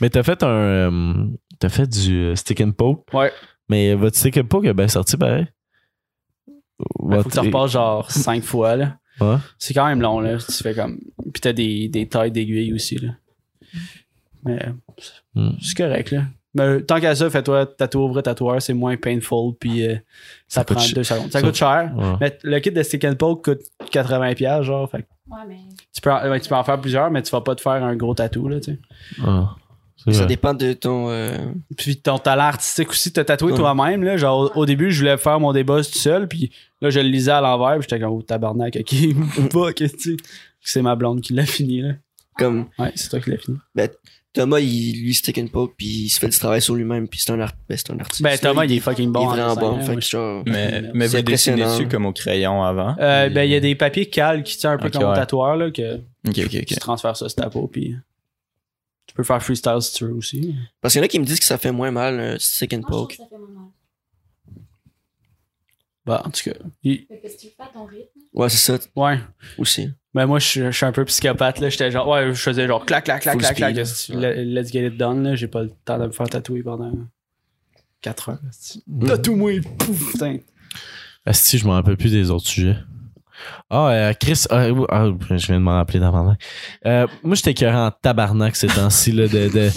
Mais 0.00 0.10
t'as 0.10 0.22
fait 0.22 0.42
un. 0.42 0.46
euh, 0.48 1.24
t'as 1.58 1.70
fait 1.70 1.86
du 1.86 2.14
euh, 2.14 2.34
stick 2.36 2.60
and 2.60 2.72
poke. 2.72 3.06
Ouais. 3.14 3.32
Mais 3.70 3.94
votre 3.94 4.16
stick 4.16 4.36
and 4.36 4.44
poke 4.44 4.66
est 4.66 4.74
bien 4.74 4.88
sorti 4.88 5.16
pareil? 5.16 5.46
Il 6.78 7.16
faut 7.22 7.28
que 7.28 7.32
tu 7.32 7.38
repasses 7.40 7.72
genre 7.72 8.10
cinq 8.10 8.42
fois, 8.42 8.76
là. 8.76 8.97
Ouais. 9.20 9.36
C'est 9.58 9.74
quand 9.74 9.86
même 9.86 10.00
long, 10.00 10.20
là. 10.20 10.36
Tu 10.38 10.52
fais 10.52 10.74
comme. 10.74 10.98
Puis 11.32 11.40
t'as 11.40 11.52
des, 11.52 11.88
des 11.88 12.06
tailles 12.08 12.30
d'aiguilles 12.32 12.72
aussi, 12.72 12.96
là. 12.96 13.10
Mais 14.44 14.58
Hmm. 15.34 15.50
c'est 15.60 15.76
correct, 15.76 16.10
là. 16.10 16.22
Mais 16.54 16.80
tant 16.82 16.98
qu'à 16.98 17.14
ça, 17.14 17.28
fais-toi 17.30 17.66
tatouer 17.66 18.02
au 18.02 18.08
vrai 18.08 18.22
tatoueur, 18.22 18.60
c'est 18.62 18.72
moins 18.72 18.96
painful, 18.96 19.52
puis 19.60 19.86
euh, 19.86 19.96
ça, 20.48 20.64
prend 20.64 20.80
deux 20.94 21.04
secondes. 21.04 21.30
Ça, 21.30 21.40
ça- 21.40 21.42
coûte 21.42 21.54
cher. 21.54 21.92
Ouais. 21.96 22.14
Mais 22.20 22.38
le 22.42 22.58
kit 22.58 22.70
de 22.70 22.82
stick 22.82 23.04
and 23.04 23.14
poke 23.16 23.44
coûte 23.44 23.60
80$, 23.92 24.62
genre. 24.62 24.90
Fait 24.90 25.06
Ouais, 25.28 25.38
mais. 25.46 25.58
tu 25.94 26.00
peux, 26.00 26.10
en, 26.10 26.38
tu 26.40 26.48
peux 26.48 26.54
en 26.54 26.64
faire 26.64 26.80
plusieurs, 26.80 27.10
mais 27.10 27.20
tu 27.22 27.30
vas 27.30 27.42
pas 27.42 27.54
te 27.54 27.60
faire 27.60 27.84
un 27.84 27.94
gros 27.96 28.14
tatou, 28.14 28.48
là, 28.48 28.60
tu 28.60 28.72
sais. 28.72 28.78
Ah, 29.22 29.54
Ça 30.10 30.24
dépend 30.24 30.54
de 30.54 30.72
ton. 30.72 31.10
euh, 31.10 31.36
Puis 31.76 31.98
ton 32.00 32.18
talent 32.18 32.44
artistique 32.44 32.88
aussi, 32.90 33.12
t'as 33.12 33.24
tatoué 33.24 33.52
Ouais. 33.52 33.58
toi-même, 33.58 34.02
là. 34.02 34.16
Genre, 34.16 34.50
au, 34.56 34.60
au 34.60 34.66
début, 34.66 34.90
je 34.90 35.00
voulais 35.00 35.18
faire 35.18 35.38
mon 35.38 35.52
débat 35.52 35.76
tout 35.84 35.98
seul, 35.98 36.26
puis 36.26 36.50
là, 36.80 36.90
je 36.90 37.00
le 37.00 37.08
lisais 37.08 37.32
à 37.32 37.40
l'envers, 37.40 37.78
puis 37.78 37.86
j'étais 37.88 38.00
comme, 38.00 38.12
oh, 38.14 38.22
tabarnak, 38.22 38.76
ok, 38.76 38.84
que 39.74 39.84
tu 39.84 39.98
sais. 39.98 40.16
C'est 40.60 40.82
ma 40.82 40.96
blonde 40.96 41.20
qui 41.20 41.32
l'a 41.32 41.46
fini, 41.46 41.80
là. 41.82 41.94
comme 42.36 42.66
Ouais, 42.78 42.92
c'est 42.94 43.08
toi 43.08 43.20
qui 43.20 43.30
l'as 43.30 43.38
fini. 43.38 43.58
Thomas, 44.34 44.60
il, 44.60 45.02
lui, 45.02 45.14
stick 45.14 45.38
and 45.38 45.48
poke, 45.48 45.74
puis 45.76 45.86
il 45.86 46.08
se 46.10 46.20
fait 46.20 46.28
du 46.28 46.38
travail 46.38 46.60
sur 46.60 46.74
lui-même, 46.74 47.08
puis 47.08 47.18
c'est 47.18 47.32
un, 47.32 47.40
art, 47.40 47.52
ben, 47.68 47.76
c'est 47.76 47.90
un 47.90 47.98
artiste. 47.98 48.22
Ben, 48.22 48.38
Thomas, 48.38 48.66
il 48.66 48.72
est 48.72 48.80
fucking 48.80 49.10
bon. 49.10 49.32
Il 49.34 49.38
est 49.38 49.42
en 49.42 49.54
vraiment 49.54 49.72
bon. 49.72 49.78
hein, 49.78 49.84
Fait 49.84 49.94
que 49.96 50.00
genre, 50.02 50.42
Mais, 50.46 50.82
mais 50.94 51.06
vous 51.06 51.22
dessinez 51.22 51.64
dessus 51.64 51.88
comme 51.88 52.06
au 52.06 52.12
crayon 52.12 52.62
avant? 52.62 52.94
Euh, 53.00 53.30
ben, 53.30 53.42
il 53.44 53.50
y 53.50 53.54
a 53.54 53.60
des 53.60 53.74
papiers 53.74 54.06
cal 54.06 54.42
qui 54.42 54.58
tiennent 54.58 54.74
un 54.74 54.78
peu 54.78 54.90
comme 54.90 55.02
un 55.02 55.10
ouais. 55.10 55.16
tatoueur, 55.16 55.56
là, 55.56 55.70
que 55.70 55.96
Ok, 56.28 56.38
ok, 56.44 56.64
tu 56.66 56.74
transfères 56.76 57.16
ça 57.16 57.28
sur 57.28 57.36
ta 57.42 57.48
peau, 57.48 57.66
puis 57.68 57.96
tu 59.06 59.14
peux 59.14 59.22
faire 59.24 59.42
freestyle 59.42 59.80
si 59.80 59.94
tu 59.94 60.04
veux 60.04 60.12
aussi. 60.14 60.54
Parce 60.82 60.92
qu'il 60.92 61.00
y 61.00 61.02
en 61.02 61.06
a 61.06 61.08
qui 61.08 61.18
me 61.18 61.24
disent 61.24 61.40
que 61.40 61.46
ça 61.46 61.56
fait 61.58 61.72
moins 61.72 61.90
mal, 61.90 62.20
un 62.20 62.38
stick 62.38 62.74
and 62.74 62.80
Moi, 62.80 62.86
je 62.86 62.92
trouve 62.92 63.00
poke. 63.08 63.10
que 63.12 63.16
ça 63.16 63.24
fait 63.30 63.38
moins 63.38 63.48
mal. 63.48 63.67
Bah, 66.08 66.22
en 66.24 66.30
tout 66.30 66.42
cas. 66.50 66.56
il- 66.82 67.06
Fait 67.06 67.18
que 67.18 67.38
tu 67.38 67.48
à 67.58 67.66
ton 67.66 67.84
rythme, 67.84 68.04
Ouais, 68.32 68.48
c'est 68.48 68.56
ça, 68.56 68.78
Ouais. 68.96 69.18
aussi. 69.58 69.90
Ben, 70.14 70.26
moi, 70.26 70.38
je 70.38 70.46
suis- 70.46 70.60
je 70.62 70.70
suis 70.70 70.86
un 70.86 70.92
peu 70.92 71.04
psychopathe, 71.04 71.60
là. 71.60 71.68
J'étais 71.68 71.90
genre, 71.90 72.08
ouais, 72.08 72.28
je 72.28 72.40
faisais 72.40 72.66
genre 72.66 72.84
clac, 72.86 73.04
clac, 73.04 73.22
clac, 73.22 73.34
Full 73.34 73.42
clac, 73.42 73.56
clac. 73.56 73.86
speed. 73.86 74.14
Let's 74.16 74.72
get 74.72 74.86
it 74.86 74.96
done, 74.96 75.22
là. 75.22 75.34
J'ai 75.36 75.48
pas 75.48 75.62
le 75.62 75.70
temps 75.84 75.98
de 75.98 76.06
me 76.06 76.12
faire 76.12 76.28
tatouer 76.28 76.62
pendant 76.62 76.92
4 78.00 78.30
heures. 78.30 78.38
esti. 78.48 78.82
Tatoue-moi, 79.06 79.60
pouf, 79.78 80.12
putain. 80.12 80.38
si 81.32 81.58
je 81.58 81.66
m'en 81.66 81.72
rappelle 81.74 81.96
plus 81.98 82.12
des 82.12 82.30
autres 82.30 82.46
sujets. 82.46 82.76
Ah, 83.70 83.88
euh, 83.88 84.12
Chris, 84.18 84.44
ah, 84.50 84.66
ah, 84.90 85.06
je 85.30 85.46
viens 85.46 85.56
de 85.58 85.62
m'en 85.62 85.76
rappeler 85.76 86.00
d'avant. 86.00 86.34
Euh, 86.86 87.06
moi, 87.22 87.34
j'étais 87.36 87.50
écœuré 87.52 87.76
en 87.76 87.90
tabarnak 87.90 88.56
ces 88.56 88.66
temps-ci, 88.68 89.12
là, 89.12 89.28
de, 89.28 89.48
de, 89.48 89.48
de- 89.48 89.70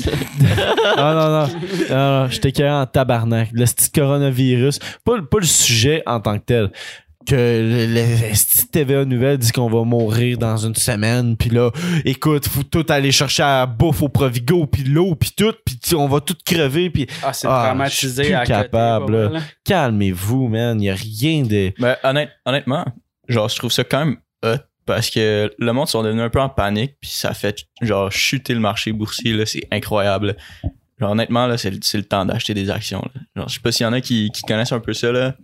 Ah, 0.98 1.14
non, 1.14 1.30
non, 1.30 1.48
non, 1.96 2.22
non, 2.24 2.28
j'étais 2.30 2.50
écœuré 2.50 2.72
en 2.72 2.86
tabarnak. 2.86 3.50
Le 3.54 3.66
petit 3.66 3.92
coronavirus, 3.92 4.80
pas, 5.04 5.18
le- 5.18 5.26
pas 5.26 5.40
le 5.40 5.46
sujet 5.46 6.04
en 6.06 6.20
tant 6.20 6.38
que 6.40 6.44
tel. 6.46 6.72
Que 7.28 7.36
le, 7.36 7.86
le, 7.94 8.68
TVA 8.72 9.06
Nouvelle 9.06 9.38
dit 9.38 9.52
qu'on 9.52 9.70
va 9.70 9.84
mourir 9.84 10.40
dans 10.40 10.58
une 10.58 10.74
semaine, 10.74 11.38
puis 11.38 11.52
là, 11.52 11.70
écoute, 12.04 12.48
faut 12.48 12.64
tout 12.64 12.84
aller 12.90 13.12
chercher 13.12 13.44
à 13.44 13.60
la 13.60 13.66
bouffe 13.68 14.02
au 14.02 14.10
Provigo, 14.10 14.66
puis 14.66 14.84
l'eau, 14.86 15.14
puis 15.14 15.30
tout, 15.38 15.54
puis 15.64 15.78
on 15.96 16.08
va 16.08 16.20
tout 16.20 16.36
crever, 16.44 16.90
puis 16.90 17.06
Ah, 17.22 17.32
c'est 17.32 17.48
Ah, 17.48 17.66
traumatisé 17.68 18.24
je 18.24 18.28
suis 18.28 18.34
plus 18.34 18.34
à 18.34 18.46
capable, 18.46 19.40
calmez-vous, 19.66 20.48
man, 20.48 20.82
y 20.82 20.90
a 20.90 20.96
rien 20.96 21.44
de... 21.44 21.72
Ben, 21.80 21.96
honnête- 22.04 22.32
honnêtement, 22.44 22.86
genre, 23.28 23.50
je 23.50 23.56
trouve 23.56 23.72
ça 23.72 23.84
quand 23.84 24.06
même 24.06 24.18
hot 24.44 24.58
parce 24.86 25.10
que 25.10 25.52
le 25.58 25.74
monde 25.74 25.88
sont 25.88 26.04
devenus 26.04 26.24
un 26.24 26.30
peu 26.30 26.42
en 26.42 26.50
panique 26.50 26.96
puis 27.00 27.10
ça 27.12 27.34
fait 27.34 27.66
genre 27.82 28.12
chuter 28.12 28.54
le 28.54 28.60
marché 28.60 28.92
boursier 28.92 29.34
là, 29.34 29.46
c'est 29.46 29.68
incroyable. 29.72 30.36
Genre, 31.00 31.12
honnêtement, 31.12 31.48
là, 31.48 31.58
c'est 31.58 31.72
le, 31.72 31.78
c'est 31.82 31.98
le 31.98 32.04
temps 32.04 32.26
d'acheter 32.26 32.54
des 32.54 32.70
actions. 32.70 33.02
Là. 33.16 33.22
Genre, 33.36 33.50
je 33.50 33.56
sais 33.56 33.60
pas 33.60 33.72
s'il 33.72 33.86
y 33.86 33.88
en 33.88 33.94
a 33.94 34.02
qui, 34.02 34.30
qui 34.32 34.44
connaissent 34.44 34.72
un 34.72 34.80
peu 34.80 34.94
ça, 34.94 35.12
là, 35.12 35.36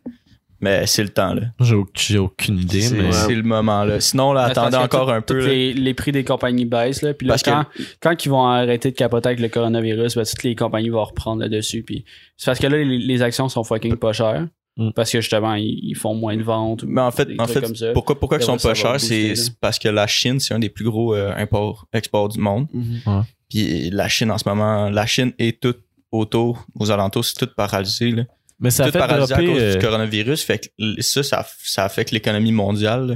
mais 0.59 0.85
c'est 0.87 1.01
le 1.03 1.09
temps, 1.09 1.33
là. 1.33 1.43
J'ai 1.59 1.73
au- 1.75 1.87
j'ai 1.95 2.17
aucune 2.19 2.59
idée, 2.59 2.81
C'est 2.81 2.95
mais... 2.95 3.11
c'est 3.11 3.33
le 3.35 3.41
moment, 3.43 3.83
là. 3.83 3.99
Sinon, 3.99 4.33
là, 4.33 4.43
attendez 4.43 4.75
encore 4.77 5.11
un 5.11 5.21
peu. 5.21 5.45
Les, 5.47 5.73
les 5.73 5.93
prix 5.95 6.11
des 6.11 6.23
compagnies 6.23 6.65
baissent, 6.65 7.01
là. 7.03 7.13
Puis 7.15 7.25
là, 7.27 7.33
Parce 7.33 7.43
que- 7.43 7.49
quand, 7.51 7.65
quand 8.01 8.25
ils 8.25 8.29
vont 8.29 8.45
arrêter 8.45 8.91
de 8.91 8.95
capoter 8.95 9.29
avec 9.29 9.39
le 9.39 9.49
coronavirus, 9.49 10.15
ben, 10.15 10.25
toutes 10.25 10.43
les 10.43 10.55
compagnies 10.55 10.89
vont 10.89 11.03
reprendre 11.03 11.41
le 11.43 11.49
dessus. 11.49 11.81
Puis 11.83 12.05
c'est 12.37 12.45
parce 12.47 12.59
que 12.59 12.67
là, 12.67 12.77
les, 12.77 12.97
les 12.99 13.21
actions 13.23 13.49
sont 13.49 13.63
fucking 13.63 13.95
pas 13.97 14.13
chères. 14.13 14.47
Mm. 14.77 14.91
Parce 14.95 15.11
que 15.11 15.19
justement, 15.21 15.55
ils, 15.55 15.79
ils 15.83 15.95
font 15.95 16.13
moins 16.13 16.37
de 16.37 16.43
ventes. 16.43 16.83
Mais 16.87 17.01
en 17.01 17.11
fait, 17.11 17.25
des 17.25 17.35
en 17.39 17.45
trucs 17.45 17.55
fait 17.55 17.61
comme 17.65 17.75
ça. 17.75 17.91
pourquoi, 17.93 18.19
pourquoi 18.19 18.37
ils 18.37 18.43
sont 18.43 18.57
pas 18.57 18.73
chers, 18.75 18.99
c'est 19.01 19.33
parce 19.59 19.79
que 19.79 19.89
la 19.89 20.05
Chine, 20.07 20.39
c'est 20.39 20.53
un 20.53 20.59
des 20.59 20.69
plus 20.69 20.85
gros 20.85 21.15
euh, 21.15 21.33
imports, 21.35 21.87
exports 21.93 22.29
du 22.29 22.39
monde. 22.39 22.67
Mhm. 22.73 23.23
Puis 23.49 23.89
la 23.89 24.07
Chine, 24.07 24.29
en 24.31 24.37
ce 24.37 24.47
moment, 24.47 24.89
la 24.89 25.05
Chine 25.05 25.33
est 25.39 25.59
toute 25.61 25.79
autour, 26.11 26.65
aux 26.75 26.89
alentours, 26.91 27.25
c'est 27.25 27.35
tout 27.45 27.49
paralysé, 27.55 28.11
là. 28.11 28.23
Mais 28.59 28.71
ça 28.71 28.85
tout 28.85 28.91
fait 28.91 28.99
paralysé 28.99 29.33
à 29.33 29.37
cause 29.37 29.57
euh, 29.61 29.73
du 29.75 29.79
coronavirus. 29.85 30.41
Fait 30.43 30.59
que 30.77 31.01
ça, 31.01 31.21
ça, 31.21 31.45
ça 31.63 31.83
affecte 31.83 32.11
l'économie 32.11 32.51
mondiale. 32.51 33.07
là. 33.07 33.15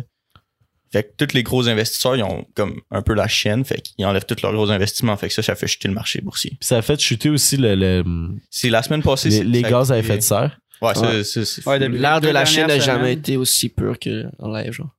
Fait 0.91 1.03
que 1.03 1.25
tous 1.25 1.33
les 1.33 1.41
gros 1.41 1.67
investisseurs, 1.69 2.15
ils 2.17 2.23
ont 2.23 2.45
comme 2.53 2.81
un 2.91 3.01
peu 3.01 3.13
la 3.13 3.27
chienne. 3.27 3.63
Fait 3.65 3.81
qu'ils 3.81 4.05
enlèvent 4.05 4.25
tous 4.25 4.41
leurs 4.43 4.51
gros 4.53 4.69
investissements. 4.69 5.15
Fait 5.17 5.29
que 5.29 5.33
ça, 5.33 5.41
ça 5.41 5.55
fait 5.55 5.65
chuter 5.67 5.87
le 5.87 5.93
marché 5.93 6.21
boursier. 6.21 6.51
Puis 6.59 6.67
ça 6.67 6.77
a 6.77 6.81
fait 6.81 6.99
chuter 6.99 7.29
aussi 7.29 7.55
le, 7.57 7.75
le- 7.75 8.03
C'est 8.49 8.69
la 8.69 8.83
semaine 8.83 9.01
passée. 9.01 9.29
les, 9.29 9.37
c'est- 9.37 9.43
les 9.45 9.61
ça 9.61 9.67
a 9.67 9.71
gaz 9.71 9.91
à 9.91 9.97
effet 9.97 10.17
de 10.17 10.21
serre. 10.21 10.59
Ouais, 10.81 11.23
c'est 11.23 11.65
Ouais. 11.67 11.79
L'air 11.89 12.21
de 12.21 12.29
la 12.29 12.45
Chine 12.45 12.67
n'a 12.67 12.79
jamais 12.79 13.13
été 13.13 13.37
aussi 13.37 13.69
pur 13.69 13.97
qu'en 13.99 14.51
live, 14.53 14.71
genre. 14.71 14.89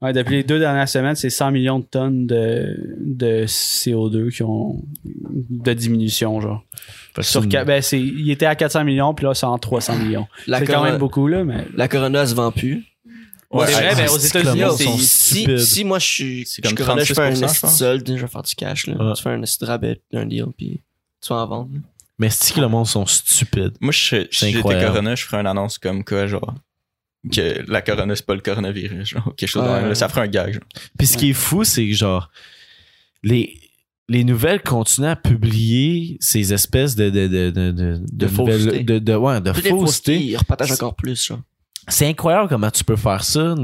Ouais, 0.00 0.12
depuis 0.12 0.36
les 0.36 0.44
deux 0.44 0.60
dernières 0.60 0.88
semaines, 0.88 1.16
c'est 1.16 1.28
100 1.30 1.50
millions 1.50 1.80
de 1.80 1.84
tonnes 1.84 2.24
de, 2.28 2.72
de 3.00 3.46
CO2 3.46 4.30
qui 4.30 4.44
ont 4.44 4.80
de 5.24 5.72
diminution, 5.72 6.40
genre. 6.40 6.62
Sur, 7.20 7.42
une- 7.42 7.50
ben, 7.64 7.82
c'est, 7.82 7.98
il 8.00 8.30
était 8.30 8.46
à 8.46 8.54
400 8.54 8.84
millions, 8.84 9.12
puis 9.12 9.24
là, 9.26 9.34
c'est 9.34 9.46
en 9.46 9.58
300 9.58 9.96
millions. 9.98 10.28
La, 10.46 10.60
c'est 10.60 10.66
quand 10.66 10.74
corona- 10.74 10.90
même 10.92 11.00
beaucoup, 11.00 11.26
là, 11.26 11.42
mais. 11.42 11.66
la 11.74 11.88
Corona 11.88 12.24
se 12.26 12.34
vend 12.36 12.52
plus. 12.52 12.84
Ouais, 13.50 13.66
c'est 13.66 13.72
vrai, 13.72 13.94
ben, 13.96 14.08
aux 14.08 14.18
que 14.18 14.26
États-Unis, 14.26 14.98
Si, 15.00 15.58
si 15.58 15.84
moi 15.84 15.98
je 15.98 16.06
suis, 16.06 16.46
C'est 16.46 16.62
je 16.64 16.68
comme 16.68 16.78
Corona, 16.86 17.02
je 17.02 17.14
fais 17.14 17.20
un 17.22 17.30
36%, 17.32 17.34
je 17.40 17.44
esti 17.46 17.60
pense. 17.62 17.78
solde, 17.78 18.06
je 18.06 18.20
vais 18.22 18.28
faire 18.28 18.42
du 18.42 18.54
cash, 18.54 18.86
là. 18.86 19.04
Ouais. 19.04 19.12
Tu 19.16 19.22
fais 19.22 19.30
un 19.30 19.42
rabais, 19.66 20.00
un 20.12 20.26
deal, 20.26 20.44
puis 20.56 20.80
tu 21.20 21.28
vas 21.30 21.40
en 21.40 21.46
vendre. 21.48 21.70
là. 21.74 21.80
Mais 22.18 22.30
c'est 22.30 22.54
que 22.54 22.60
le 22.60 22.68
monde 22.68 22.86
sont 22.86 23.06
stupides? 23.06 23.74
Moi, 23.80 23.92
je, 23.92 23.98
serais- 23.98 24.28
si 24.30 24.50
j'étais. 24.52 24.62
Corona, 24.62 25.14
je 25.14 25.24
ferais 25.24 25.40
une 25.40 25.46
annonce 25.46 25.78
comme 25.78 26.04
quoi, 26.04 26.26
genre, 26.26 26.54
que 27.32 27.64
la 27.70 27.80
Corona, 27.82 28.16
c'est 28.16 28.26
pas 28.26 28.34
le 28.34 28.40
coronavirus. 28.40 29.08
Genre, 29.08 29.34
quelque 29.36 29.48
chose 29.48 29.64
de 29.64 29.68
Ouais. 29.68 29.82
même. 29.82 29.94
Ça 29.94 30.08
ferait 30.08 30.22
un 30.22 30.26
gag, 30.28 30.54
genre. 30.54 30.62
Puis 30.98 31.06
ce 31.06 31.16
qui 31.16 31.30
est 31.30 31.34
fou, 31.34 31.64
c'est 31.64 31.86
que 31.86 31.94
genre 31.94 32.30
les 33.22 33.60
les 34.10 34.24
nouvelles 34.24 34.62
continuent 34.62 35.06
à 35.08 35.16
publier 35.16 36.16
ces 36.20 36.52
espèces 36.54 36.96
de 36.96 37.10
de 37.10 37.26
de 37.26 37.50
de 37.50 37.70
de, 37.70 38.00
De 38.12 38.26
nouvelles- 38.26 38.60
fausseté. 38.62 38.82
de, 38.84 38.98
de 38.98 39.14
ouais 39.14 39.40
de 39.40 39.52
fausseté. 39.52 39.68
faussetés, 39.70 40.18
ils 40.24 40.36
repartagent 40.36 40.72
encore 40.72 40.96
plus, 40.96 41.24
genre. 41.26 41.40
C'est 41.88 42.06
incroyable 42.06 42.48
comment 42.48 42.70
tu 42.70 42.84
peux 42.84 42.96
faire 42.96 43.24
ça 43.24 43.54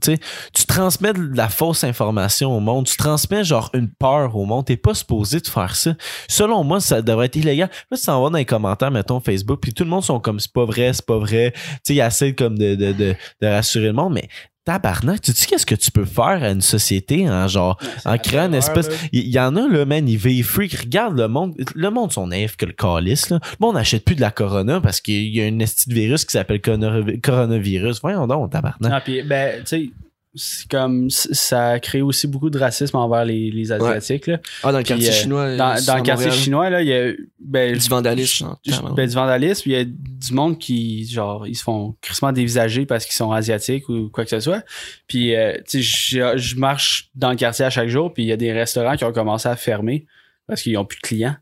tu 0.00 0.66
transmets 0.66 1.12
de 1.12 1.36
la 1.36 1.48
fausse 1.48 1.84
information 1.84 2.56
au 2.56 2.60
monde, 2.60 2.86
tu 2.86 2.96
transmets 2.96 3.44
genre 3.44 3.70
une 3.74 3.88
peur 3.88 4.36
au 4.36 4.44
monde, 4.44 4.64
t'es 4.64 4.76
pas 4.76 4.94
supposé 4.94 5.40
de 5.40 5.46
faire 5.46 5.76
ça. 5.76 5.94
Selon 6.28 6.64
moi, 6.64 6.80
ça 6.80 7.02
devrait 7.02 7.26
être 7.26 7.36
illégal. 7.36 7.68
Là, 7.90 7.96
tu 7.96 8.02
s'en 8.02 8.22
vas 8.22 8.30
dans 8.30 8.38
les 8.38 8.44
commentaires 8.44 8.90
mettons 8.90 9.20
Facebook, 9.20 9.60
puis 9.60 9.72
tout 9.72 9.84
le 9.84 9.90
monde 9.90 10.04
sont 10.04 10.20
comme 10.20 10.40
c'est 10.40 10.52
pas 10.52 10.64
vrai, 10.64 10.92
c'est 10.92 11.06
pas 11.06 11.18
vrai. 11.18 11.52
Tu 11.54 11.60
sais, 11.82 11.94
ils 11.94 12.00
essaient 12.00 12.34
comme 12.34 12.58
de 12.58 12.74
de 12.74 12.92
de, 12.92 13.14
de 13.40 13.46
rassurer 13.46 13.86
le 13.86 13.92
monde 13.92 14.14
mais 14.14 14.28
Tabarnak, 14.66 15.22
tu 15.22 15.32
sais 15.32 15.46
qu'est-ce 15.46 15.64
que 15.64 15.74
tu 15.74 15.90
peux 15.90 16.04
faire 16.04 16.42
à 16.42 16.50
une 16.50 16.60
société 16.60 17.28
en 17.30 17.48
genre 17.48 17.78
en 18.04 18.18
créant 18.18 18.44
une 18.46 18.54
espèce 18.54 18.88
il 19.10 19.26
y, 19.28 19.40
en 19.40 19.56
a 19.56 19.66
là 19.66 19.86
man 19.86 20.06
ils 20.06 20.18
vivent 20.18 20.44
freak. 20.44 20.74
Regarde 20.74 21.16
le 21.18 21.28
monde 21.28 21.54
le 21.74 21.90
monde 21.90 22.12
sont 22.12 22.26
naïfs 22.26 22.56
que 22.56 22.66
le 22.66 22.72
calice 22.72 23.30
là. 23.30 23.38
Le 23.42 23.56
monde 23.66 23.76
n'achète 23.76 24.04
plus 24.04 24.16
de 24.16 24.20
la 24.20 24.30
corona 24.30 24.80
parce 24.82 25.00
qu'il 25.00 25.34
y 25.34 25.40
a 25.40 25.46
une 25.46 25.62
esti 25.62 25.88
de 25.88 25.94
virus 25.94 26.26
qui 26.26 26.32
s'appelle 26.32 26.60
corona- 26.60 27.02
coronavirus. 27.22 28.00
Voyons 28.02 28.26
donc 28.26 28.50
tabarnak. 28.52 28.92
Ah, 28.94 29.00
puis, 29.00 29.22
ben, 29.22 29.60
tu 29.60 29.66
sais, 29.66 29.90
c'est 30.34 30.68
comme. 30.70 31.10
Ça 31.10 31.70
a 31.70 31.78
créé 31.80 32.02
aussi 32.02 32.26
beaucoup 32.26 32.50
de 32.50 32.58
racisme 32.58 32.96
envers 32.96 33.24
les, 33.24 33.50
les 33.50 33.72
Asiatiques, 33.72 34.26
là. 34.28 34.38
Ah, 34.62 34.72
dans 34.72 34.78
le 34.78 34.84
Puis, 34.84 34.88
quartier 34.94 35.08
euh, 35.08 35.12
chinois. 35.12 35.56
Dans, 35.56 35.70
euh, 35.70 35.80
dans 35.86 35.92
à 35.94 35.96
le 35.98 36.02
quartier 36.02 36.26
Montréal. 36.26 36.32
chinois, 36.44 36.70
là, 36.70 36.82
il 36.82 36.88
y 36.88 36.92
a. 36.94 37.12
Ben, 37.40 37.76
Du 37.76 37.88
vandalisme, 37.88 38.56
je- 38.64 38.70
clairement. 38.70 38.94
ben, 38.94 39.08
du 39.08 39.14
vandalisme, 39.14 39.62
il 39.68 39.72
y 39.72 39.76
a 39.76 39.84
du 39.84 40.32
monde 40.32 40.58
qui, 40.58 41.04
genre, 41.06 41.46
ils 41.48 41.56
se 41.56 41.62
font 41.64 41.96
crissement 42.00 42.32
dévisager 42.32 42.86
parce 42.86 43.04
qu'ils 43.06 43.14
sont 43.14 43.32
asiatiques 43.32 43.88
ou 43.88 44.08
quoi 44.12 44.24
que 44.24 44.30
ce 44.30 44.40
soit. 44.40 44.62
Puis, 45.08 45.34
euh, 45.34 45.54
tu 45.68 45.82
sais, 45.82 46.16
je 46.16 46.36
je 46.38 46.56
marche 46.56 47.10
dans 47.14 47.30
le 47.30 47.36
quartier 47.36 47.64
à 47.64 47.70
chaque 47.70 47.88
jour, 47.88 48.12
puis 48.12 48.22
il 48.22 48.26
y 48.26 48.32
a 48.32 48.36
des 48.36 48.52
restaurants 48.52 48.96
qui 48.96 49.04
ont 49.04 49.12
commencé 49.12 49.48
à 49.48 49.56
fermer 49.56 50.06
parce 50.46 50.62
qu'ils 50.62 50.76
ont 50.78 50.84
plus 50.84 50.96
de 50.98 51.02
clients. 51.06 51.36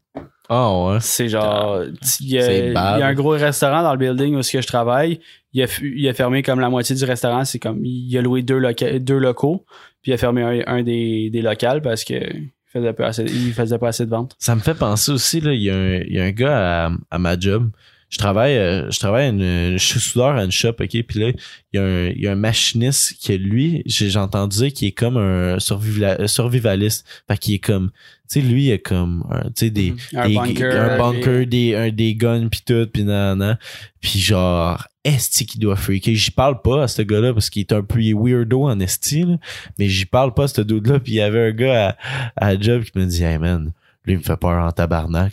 ah 0.48 0.72
ouais 0.86 0.98
C'est 1.00 1.28
genre, 1.28 1.82
il 2.20 2.28
y, 2.28 2.38
a, 2.38 2.52
il 2.68 2.72
y 2.72 2.76
a 2.76 3.06
un 3.06 3.14
gros 3.14 3.30
restaurant 3.30 3.82
dans 3.82 3.92
le 3.92 3.98
building 3.98 4.34
où 4.36 4.42
ce 4.42 4.52
que 4.52 4.60
je 4.62 4.66
travaille. 4.66 5.20
Il 5.58 5.62
a, 5.62 5.66
fu- 5.66 5.94
il 5.96 6.06
a 6.08 6.14
fermé 6.14 6.42
comme 6.42 6.60
la 6.60 6.70
moitié 6.70 6.94
du 6.94 7.04
restaurant. 7.04 7.44
C'est 7.44 7.58
comme, 7.58 7.84
il 7.84 8.16
a 8.16 8.22
loué 8.22 8.42
deux, 8.42 8.58
loca- 8.58 8.98
deux 8.98 9.18
locaux, 9.18 9.64
puis 10.02 10.12
il 10.12 10.14
a 10.14 10.18
fermé 10.18 10.42
un, 10.42 10.62
un 10.78 10.82
des, 10.82 11.30
des 11.30 11.42
locales 11.42 11.82
parce 11.82 12.04
que 12.04 12.14
il 12.14 12.50
faisait 12.72 12.92
pas 12.92 13.06
assez, 13.08 13.24
il 13.24 13.52
faisait 13.52 13.78
pas 13.78 13.88
assez 13.88 14.04
de 14.04 14.10
ventes. 14.10 14.36
ça 14.38 14.54
me 14.54 14.60
fait 14.60 14.74
penser 14.74 15.10
aussi 15.10 15.40
là 15.40 15.52
il 15.54 15.62
y, 15.62 15.70
a 15.70 15.74
un- 15.76 16.00
il 16.08 16.12
y 16.14 16.20
a 16.20 16.24
un 16.24 16.30
gars 16.32 16.86
à, 16.86 16.90
à 17.10 17.18
ma 17.18 17.38
job 17.38 17.70
je 18.10 18.18
travaille 18.18 18.56
euh, 18.56 18.90
je 18.90 18.98
travaille 18.98 19.24
à 19.26 19.28
une, 19.30 19.72
je 19.78 19.84
suis 19.84 20.00
soudeur 20.00 20.36
à 20.36 20.44
une 20.44 20.50
shop 20.50 20.74
ok 20.78 21.02
puis 21.08 21.18
là 21.20 21.28
il 21.30 21.34
y 21.72 21.78
a 21.78 21.82
un 21.82 22.06
il 22.08 22.20
y 22.22 22.26
a 22.28 22.32
un 22.32 22.40
machiniste 22.48 23.14
qui 23.18 23.36
lui 23.38 23.82
j'ai 23.86 24.14
entendu 24.18 24.58
dire 24.58 24.72
qu'il 24.72 24.88
est 24.88 24.92
comme 24.92 25.16
un 25.16 25.56
euh, 25.58 26.26
survivaliste 26.26 27.06
fait 27.28 27.38
qu'il 27.38 27.54
est 27.54 27.58
comme 27.58 27.90
tu 28.30 28.40
sais 28.40 28.46
lui 28.46 28.66
il 28.66 28.70
est 28.72 28.78
comme 28.78 29.24
un- 29.30 29.44
tu 29.50 29.66
sais 29.66 29.70
des 29.70 29.94
Un 30.14 30.28
des- 30.28 30.34
bunker. 30.34 30.90
un 30.92 30.98
bunker, 30.98 31.46
des, 31.46 31.74
un, 31.74 31.90
des 31.90 32.14
guns 32.14 32.48
pis 32.48 32.62
tout, 32.64 32.86
pis 32.92 33.04
nan, 33.04 33.38
nan. 33.38 33.58
Pis 34.00 34.20
genre, 34.20 34.86
esti 35.08 35.46
qui 35.46 35.58
doit 35.58 35.76
freaker. 35.76 36.14
J'y 36.14 36.30
parle 36.30 36.60
pas 36.62 36.84
à 36.84 36.88
ce 36.88 37.02
gars-là 37.02 37.32
parce 37.32 37.50
qu'il 37.50 37.60
est 37.60 37.72
un 37.72 37.82
peu 37.82 38.00
il 38.00 38.10
est 38.10 38.14
weirdo 38.14 38.64
en 38.68 38.78
esti, 38.80 39.22
là. 39.24 39.36
Mais 39.78 39.88
j'y 39.88 40.06
parle 40.06 40.34
pas 40.34 40.44
à 40.44 40.48
ce 40.48 40.60
dude-là. 40.60 41.00
Pis 41.00 41.12
il 41.12 41.14
y 41.16 41.20
avait 41.20 41.48
un 41.48 41.52
gars 41.52 41.96
à, 42.36 42.48
à 42.48 42.58
job 42.60 42.84
qui 42.84 42.98
me 42.98 43.04
dit, 43.06 43.22
hey 43.24 43.38
man, 43.38 43.72
lui 44.04 44.14
il 44.14 44.18
me 44.18 44.22
fait 44.22 44.36
peur 44.36 44.64
en 44.64 44.70
tabarnak. 44.72 45.32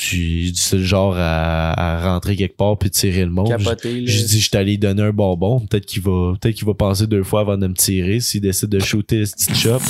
Tu 0.00 0.16
dis 0.16 0.52
c'est 0.54 0.76
le 0.76 0.84
genre 0.84 1.14
à, 1.16 1.72
à 1.72 2.12
rentrer 2.12 2.36
quelque 2.36 2.56
part 2.56 2.78
puis 2.78 2.88
tirer 2.88 3.24
le 3.24 3.30
monde. 3.32 3.48
Capoté, 3.48 4.00
là. 4.00 4.06
Je 4.06 4.24
dis, 4.26 4.40
je 4.40 4.48
t'allais 4.48 4.70
lui 4.70 4.78
donner 4.78 5.02
un 5.02 5.10
bonbon. 5.10 5.58
Peut-être 5.66 5.86
qu'il 5.86 6.02
va, 6.02 6.34
peut-être 6.40 6.54
qu'il 6.54 6.66
va 6.68 6.74
penser 6.74 7.08
deux 7.08 7.24
fois 7.24 7.40
avant 7.40 7.58
de 7.58 7.66
me 7.66 7.74
tirer 7.74 8.20
s'il 8.20 8.40
décide 8.42 8.68
de 8.68 8.78
shooter 8.78 9.26
ce 9.26 9.32
petit 9.34 9.54
shop. 9.56 9.80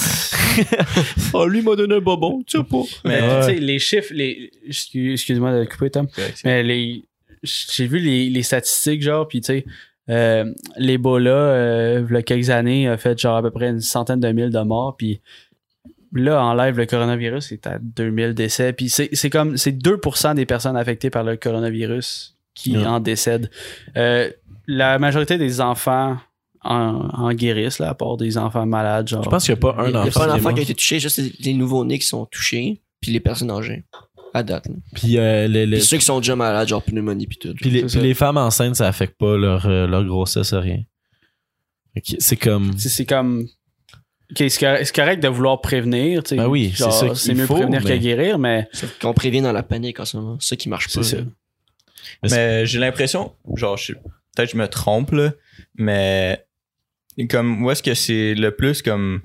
oh, 1.34 1.46
lui 1.46 1.60
m'a 1.60 1.76
donné 1.76 1.96
un 1.96 2.00
bonbon, 2.00 2.42
tu 2.46 2.56
sais 2.56 2.64
pas. 2.64 2.82
Mais 3.04 3.20
Ouais. 3.20 3.40
tu 3.40 3.44
sais, 3.46 3.60
les 3.60 3.78
chiffres, 3.78 4.12
les, 4.14 4.50
excuse- 4.66 5.12
excuse-moi 5.12 5.52
de 5.58 5.64
couper, 5.66 5.90
Tom. 5.90 6.06
Mais 6.42 6.62
les, 6.62 7.04
j'ai 7.42 7.86
vu 7.86 7.98
les, 7.98 8.28
les 8.30 8.42
statistiques, 8.42 9.02
genre, 9.02 9.26
puis 9.28 9.40
tu 9.40 9.46
sais, 9.46 9.64
euh, 10.10 10.52
l'Ebola, 10.76 11.30
euh, 11.30 12.06
il 12.08 12.14
y 12.14 12.16
a 12.16 12.22
quelques 12.22 12.50
années, 12.50 12.88
a 12.88 12.96
fait 12.96 13.18
genre 13.18 13.36
à 13.36 13.42
peu 13.42 13.50
près 13.50 13.68
une 13.68 13.80
centaine 13.80 14.20
de 14.20 14.32
mille 14.32 14.50
de 14.50 14.60
morts, 14.60 14.96
puis 14.96 15.20
là, 16.14 16.42
en 16.42 16.54
live, 16.54 16.78
le 16.78 16.86
coronavirus 16.86 17.52
est 17.52 17.66
à 17.66 17.78
2000 17.78 18.32
décès. 18.34 18.72
Puis 18.72 18.88
c'est 18.88 19.10
c'est 19.12 19.28
comme, 19.30 19.56
c'est 19.58 19.72
2% 19.72 20.34
des 20.34 20.46
personnes 20.46 20.76
affectées 20.76 21.10
par 21.10 21.24
le 21.24 21.36
coronavirus 21.36 22.36
qui 22.54 22.76
en 22.78 23.00
décèdent. 23.00 23.50
Euh, 23.96 24.30
la 24.66 24.98
majorité 24.98 25.36
des 25.38 25.60
enfants 25.60 26.16
en, 26.64 26.74
en 27.12 27.32
guérissent, 27.34 27.78
là, 27.78 27.90
à 27.90 27.94
part 27.94 28.16
des 28.16 28.36
enfants 28.38 28.66
malades. 28.66 29.06
Genre. 29.08 29.22
Je 29.22 29.28
pense 29.28 29.44
qu'il 29.44 29.54
n'y 29.54 29.58
a 29.58 29.72
pas 29.72 29.82
un 29.82 29.86
Il 29.86 29.90
n'y 29.92 29.96
a 29.96 30.02
enfant. 30.02 30.20
pas 30.20 30.24
un 30.24 30.26
qui 30.26 30.30
est 30.30 30.40
enfant 30.40 30.54
qui 30.54 30.60
a 30.60 30.62
été 30.62 30.74
touché, 30.74 30.98
juste 31.00 31.18
les- 31.18 31.32
les 31.38 31.52
nouveaux-nés 31.54 31.98
qui 31.98 32.06
sont 32.06 32.24
touchés, 32.26 32.80
puis 33.00 33.12
les 33.12 33.20
personnes 33.20 33.50
âgées. 33.50 33.84
À 34.34 34.42
date. 34.42 34.68
Puis, 34.94 35.18
euh, 35.18 35.46
les, 35.48 35.66
les- 35.66 35.78
Puis 35.78 35.86
ceux 35.86 35.96
qui 35.98 36.04
sont 36.04 36.18
déjà 36.20 36.36
malades, 36.36 36.68
genre 36.68 36.82
pneumonie 36.82 37.26
puis 37.26 37.38
tout. 37.38 37.54
puis 37.54 37.70
les, 37.70 37.84
puis 37.84 38.00
les 38.00 38.14
femmes 38.14 38.36
enceintes, 38.36 38.76
ça 38.76 38.86
affecte 38.88 39.16
pas 39.18 39.36
leur, 39.36 39.66
euh, 39.66 39.86
leur 39.86 40.04
grossesse, 40.04 40.52
rien. 40.54 40.82
C'est 42.18 42.36
comme. 42.36 42.76
C'est 42.78 42.88
c'est 42.90 43.06
comme. 43.06 43.46
ok, 44.30 44.44
c'est 44.48 44.92
correct, 44.94 45.20
de 45.22 45.28
vouloir 45.28 45.60
prévenir. 45.60 46.22
tu 46.22 46.30
sais. 46.30 46.36
Ben 46.36 46.46
oui, 46.46 46.72
c'est 46.76 46.90
ça 46.90 47.14
C'est 47.14 47.34
mieux 47.34 47.46
faut, 47.46 47.54
prévenir 47.54 47.82
mais- 47.82 47.96
que 47.98 48.02
guérir, 48.02 48.38
mais 48.38 48.68
Sauf 48.72 48.98
qu'on 49.00 49.14
prévient 49.14 49.40
dans 49.40 49.52
la 49.52 49.62
panique 49.64 49.98
en 50.00 50.04
ce 50.04 50.16
moment. 50.16 50.36
C'est 50.40 50.50
ça 50.50 50.56
qui 50.56 50.68
marche 50.68 50.92
pas. 50.94 51.02
c'est 51.02 51.16
ça. 51.16 51.22
Mais 52.22 52.28
Mais 52.30 52.66
j'ai 52.66 52.78
l'impression, 52.78 53.32
genre, 53.56 53.76
peut-être 53.76 54.46
que 54.50 54.52
je 54.52 54.56
me 54.56 54.68
trompe, 54.68 55.10
là, 55.12 55.32
mais 55.76 56.44
comme, 57.30 57.64
où 57.64 57.70
est-ce 57.70 57.82
que 57.82 57.94
c'est 57.94 58.34
le 58.34 58.54
plus 58.54 58.80
comme 58.82 59.20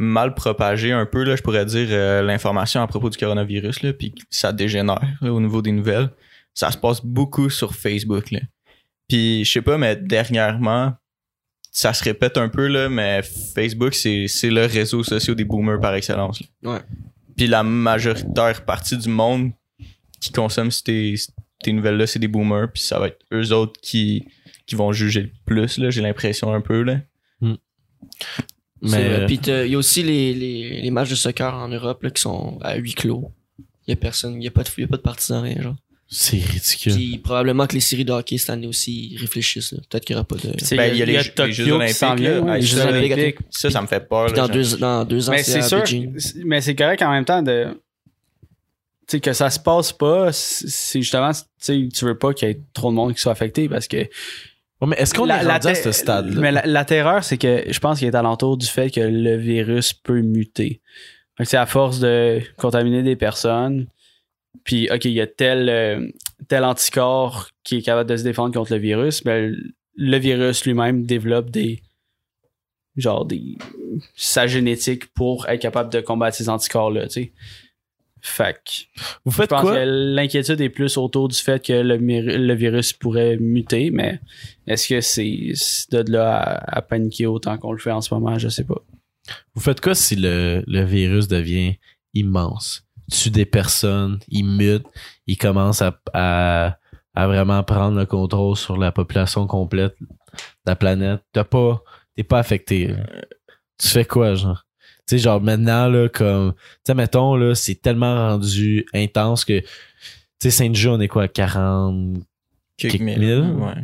mal 0.00 0.34
propagé 0.34 0.92
un 0.92 1.04
peu, 1.04 1.24
là, 1.24 1.36
je 1.36 1.42
pourrais 1.42 1.66
dire, 1.66 1.88
euh, 1.90 2.22
l'information 2.22 2.80
à 2.80 2.86
propos 2.86 3.10
du 3.10 3.18
coronavirus, 3.18 3.82
là, 3.82 3.92
puis 3.92 4.12
que 4.12 4.22
ça 4.30 4.50
dégénère 4.50 5.18
là, 5.20 5.30
au 5.30 5.40
niveau 5.40 5.60
des 5.60 5.72
nouvelles. 5.72 6.08
Ça 6.54 6.70
se 6.70 6.78
passe 6.78 7.04
beaucoup 7.04 7.50
sur 7.50 7.74
Facebook, 7.74 8.30
là. 8.30 8.40
Puis, 9.08 9.44
je 9.44 9.52
sais 9.52 9.60
pas, 9.60 9.76
mais 9.76 9.96
dernièrement, 9.96 10.94
ça 11.70 11.92
se 11.92 12.02
répète 12.02 12.38
un 12.38 12.48
peu, 12.48 12.66
là, 12.66 12.88
mais 12.88 13.20
Facebook, 13.54 13.92
c'est 13.92 14.26
c'est 14.26 14.48
le 14.48 14.64
réseau 14.64 15.02
social 15.04 15.36
des 15.36 15.44
boomers 15.44 15.78
par 15.80 15.94
excellence. 15.94 16.40
là. 16.40 16.72
Ouais. 16.72 16.80
Puis 17.36 17.46
la 17.46 17.62
majoritaire 17.62 18.64
partie 18.64 18.96
du 18.96 19.08
monde 19.10 19.52
qui 20.18 20.32
consomme 20.32 20.70
ces, 20.70 21.14
ces 21.62 21.72
nouvelles-là, 21.72 22.06
c'est 22.06 22.18
des 22.18 22.28
boomers, 22.28 22.72
puis 22.72 22.82
ça 22.82 22.98
va 22.98 23.08
être 23.08 23.18
eux 23.34 23.52
autres 23.52 23.78
qui, 23.82 24.26
qui 24.66 24.76
vont 24.76 24.92
juger 24.92 25.24
le 25.24 25.30
plus, 25.44 25.76
là, 25.76 25.90
j'ai 25.90 26.00
l'impression 26.00 26.54
un 26.54 26.62
peu, 26.62 26.82
là. 26.82 27.00
C'est 28.18 28.59
Mais. 28.82 29.26
Puis 29.26 29.40
il 29.46 29.66
y 29.68 29.74
a 29.74 29.78
aussi 29.78 30.02
les, 30.02 30.32
les, 30.34 30.80
les 30.82 30.90
matchs 30.90 31.10
de 31.10 31.14
soccer 31.14 31.54
en 31.54 31.68
Europe 31.68 32.02
là, 32.02 32.10
qui 32.10 32.20
sont 32.22 32.58
à 32.62 32.76
huis 32.76 32.94
clos. 32.94 33.30
Il 33.86 33.90
y 33.90 33.92
a 33.92 33.96
personne, 33.96 34.40
il 34.40 34.44
y 34.44 34.48
a 34.48 34.50
pas 34.50 34.62
de, 34.62 34.68
il 34.78 34.82
y 34.82 34.84
a 34.84 34.88
pas 34.88 34.96
de 34.96 35.02
partisans, 35.02 35.42
rien, 35.42 35.60
genre. 35.62 35.76
C'est 36.12 36.38
ridicule. 36.38 36.92
Puis 36.94 37.18
probablement 37.18 37.66
que 37.68 37.74
les 37.74 37.80
séries 37.80 38.04
de 38.04 38.10
hockey 38.12 38.36
cette 38.36 38.50
année 38.50 38.66
aussi 38.66 39.10
ils 39.12 39.16
réfléchissent. 39.18 39.72
là. 39.72 39.78
Peut-être 39.88 40.04
qu'il 40.04 40.14
y 40.14 40.16
aura 40.16 40.24
pas 40.26 40.34
de. 40.36 40.52
C'est- 40.58 40.76
Ben, 40.76 40.92
il 40.92 40.98
y 40.98 41.02
a 41.02 41.04
les 41.04 41.12
Jeux- 41.20 41.32
les 41.38 41.52
Jeux 41.52 41.64
Tokyo 41.66 41.80
qui 41.86 41.92
s'en 41.94 42.06
olympiques, 42.08 42.26
là. 42.26 42.40
ouais, 42.40 42.54
les 42.54 42.60
les 42.60 42.66
Jeux 42.66 42.76
Jeux 42.82 42.88
olympiques. 42.88 43.38
Ça, 43.50 43.70
ça 43.70 43.80
me 43.82 43.86
fait 43.86 44.08
peur, 44.08 44.26
Puis 44.26 44.36
là. 44.36 44.48
dans 44.48 44.52
deux, 44.52 44.76
dans 44.78 45.04
deux 45.04 45.28
ans, 45.28 45.32
Mais 45.32 45.42
c'est 45.44 45.62
sûr, 45.62 45.84
mais 46.44 46.60
c'est 46.60 46.74
correct 46.74 47.02
en 47.02 47.12
même 47.12 47.24
temps 47.24 47.42
de. 47.42 47.68
Tu 49.06 49.16
sais, 49.16 49.20
que 49.20 49.32
ça 49.32 49.50
se 49.50 49.58
passe 49.60 49.92
pas, 49.92 50.32
c'est 50.32 50.68
c'est 50.68 51.00
justement, 51.02 51.32
tu 51.32 51.40
sais, 51.58 51.88
tu 51.92 52.04
veux 52.04 52.16
pas 52.18 52.32
qu'il 52.32 52.48
y 52.48 52.50
ait 52.52 52.60
trop 52.72 52.90
de 52.90 52.94
monde 52.96 53.14
qui 53.14 53.20
soit 53.20 53.32
affecté 53.32 53.68
parce 53.68 53.86
que. 53.88 54.08
Ouais, 54.80 54.88
mais 54.88 54.96
est-ce 54.96 55.12
qu'on 55.14 55.26
La- 55.26 55.42
est 55.42 55.44
la 55.44 55.54
à 55.56 55.74
ce 55.74 55.92
stade-là? 55.92 56.40
Mais 56.40 56.52
la, 56.52 56.62
la 56.66 56.84
terreur, 56.84 57.22
c'est 57.22 57.36
que 57.38 57.64
je 57.68 57.78
pense 57.80 57.98
qu'il 57.98 58.08
est 58.08 58.14
alentour 58.14 58.56
du 58.56 58.66
fait 58.66 58.90
que 58.90 59.00
le 59.00 59.36
virus 59.36 59.92
peut 59.92 60.20
muter. 60.22 60.80
C'est 61.42 61.56
à 61.56 61.66
force 61.66 62.00
de 62.00 62.40
contaminer 62.56 63.02
des 63.02 63.16
personnes. 63.16 63.86
Puis, 64.64 64.88
OK, 64.92 65.04
il 65.06 65.12
y 65.12 65.20
a 65.20 65.26
tel, 65.26 65.68
euh, 65.68 66.06
tel 66.48 66.64
anticorps 66.64 67.48
qui 67.64 67.78
est 67.78 67.82
capable 67.82 68.08
de 68.10 68.16
se 68.16 68.22
défendre 68.24 68.52
contre 68.54 68.72
le 68.74 68.78
virus. 68.78 69.22
Ben, 69.22 69.54
le 69.96 70.16
virus 70.18 70.64
lui-même 70.66 71.04
développe 71.06 71.50
des. 71.50 71.80
Genre, 72.96 73.24
des. 73.24 73.56
sa 74.16 74.46
génétique 74.46 75.06
pour 75.14 75.48
être 75.48 75.60
capable 75.62 75.90
de 75.92 76.00
combattre 76.00 76.36
ces 76.36 76.48
anticorps-là, 76.48 77.06
tu 77.06 77.12
sais. 77.22 77.32
Que. 78.22 78.88
Vous 79.24 79.30
Je 79.32 79.36
faites 79.36 79.50
pense 79.50 79.62
quoi? 79.62 79.74
que 79.76 79.84
l'inquiétude 80.14 80.60
est 80.60 80.68
plus 80.68 80.96
autour 80.96 81.28
du 81.28 81.36
fait 81.36 81.64
que 81.64 81.72
le, 81.72 82.54
virus 82.54 82.92
pourrait 82.92 83.36
muter, 83.38 83.90
mais 83.90 84.20
est-ce 84.66 84.88
que 84.88 85.00
c'est 85.00 85.52
de 85.90 86.12
là 86.12 86.36
à, 86.38 86.78
à 86.78 86.82
paniquer 86.82 87.26
autant 87.26 87.56
qu'on 87.58 87.72
le 87.72 87.78
fait 87.78 87.92
en 87.92 88.00
ce 88.00 88.12
moment? 88.14 88.38
Je 88.38 88.48
sais 88.48 88.64
pas. 88.64 88.80
Vous 89.54 89.60
faites 89.60 89.80
quoi 89.80 89.94
si 89.94 90.16
le, 90.16 90.62
le 90.66 90.84
virus 90.84 91.28
devient 91.28 91.74
immense? 92.14 92.84
Tue 93.10 93.30
des 93.30 93.44
personnes, 93.46 94.18
il 94.28 94.44
mute, 94.44 94.86
il 95.26 95.36
commence 95.36 95.82
à, 95.82 95.98
à, 96.14 96.76
à 97.14 97.26
vraiment 97.26 97.62
prendre 97.64 97.98
le 97.98 98.06
contrôle 98.06 98.56
sur 98.56 98.76
la 98.76 98.92
population 98.92 99.46
complète 99.46 99.94
de 100.00 100.06
la 100.66 100.76
planète. 100.76 101.20
T'as 101.32 101.44
pas, 101.44 101.82
t'es 102.16 102.22
pas 102.22 102.38
affecté. 102.38 102.88
là. 102.88 102.96
Tu 103.78 103.88
fais 103.88 104.04
quoi, 104.04 104.34
genre? 104.36 104.64
Tu 105.10 105.16
sais, 105.16 105.22
genre 105.24 105.40
maintenant, 105.40 105.88
là, 105.88 106.08
comme, 106.08 106.52
tu 106.52 106.60
sais, 106.86 106.94
mettons, 106.94 107.34
là, 107.34 107.54
c'est 107.56 107.74
tellement 107.74 108.28
rendu 108.28 108.86
intense 108.94 109.44
que, 109.44 109.58
tu 109.60 109.66
sais, 110.40 110.50
Saint-Jean, 110.50 110.94
on 110.98 111.00
est 111.00 111.08
quoi, 111.08 111.26
40, 111.26 112.18
Quelques 112.76 113.00
mille. 113.00 113.18
mille? 113.18 113.54
Ouais. 113.58 113.74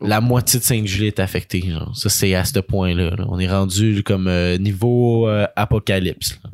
la 0.00 0.20
moitié 0.20 0.58
de 0.58 0.64
Saint-Julie 0.64 1.06
est 1.06 1.20
affectée. 1.20 1.62
Genre. 1.70 1.96
Ça, 1.96 2.08
c'est 2.10 2.34
à 2.34 2.44
ce 2.44 2.58
point-là. 2.58 3.10
là. 3.10 3.24
On 3.28 3.38
est 3.38 3.48
rendu 3.48 4.02
comme 4.02 4.26
euh, 4.26 4.58
niveau 4.58 5.28
euh, 5.28 5.46
apocalypse. 5.54 6.38
là. 6.42 6.50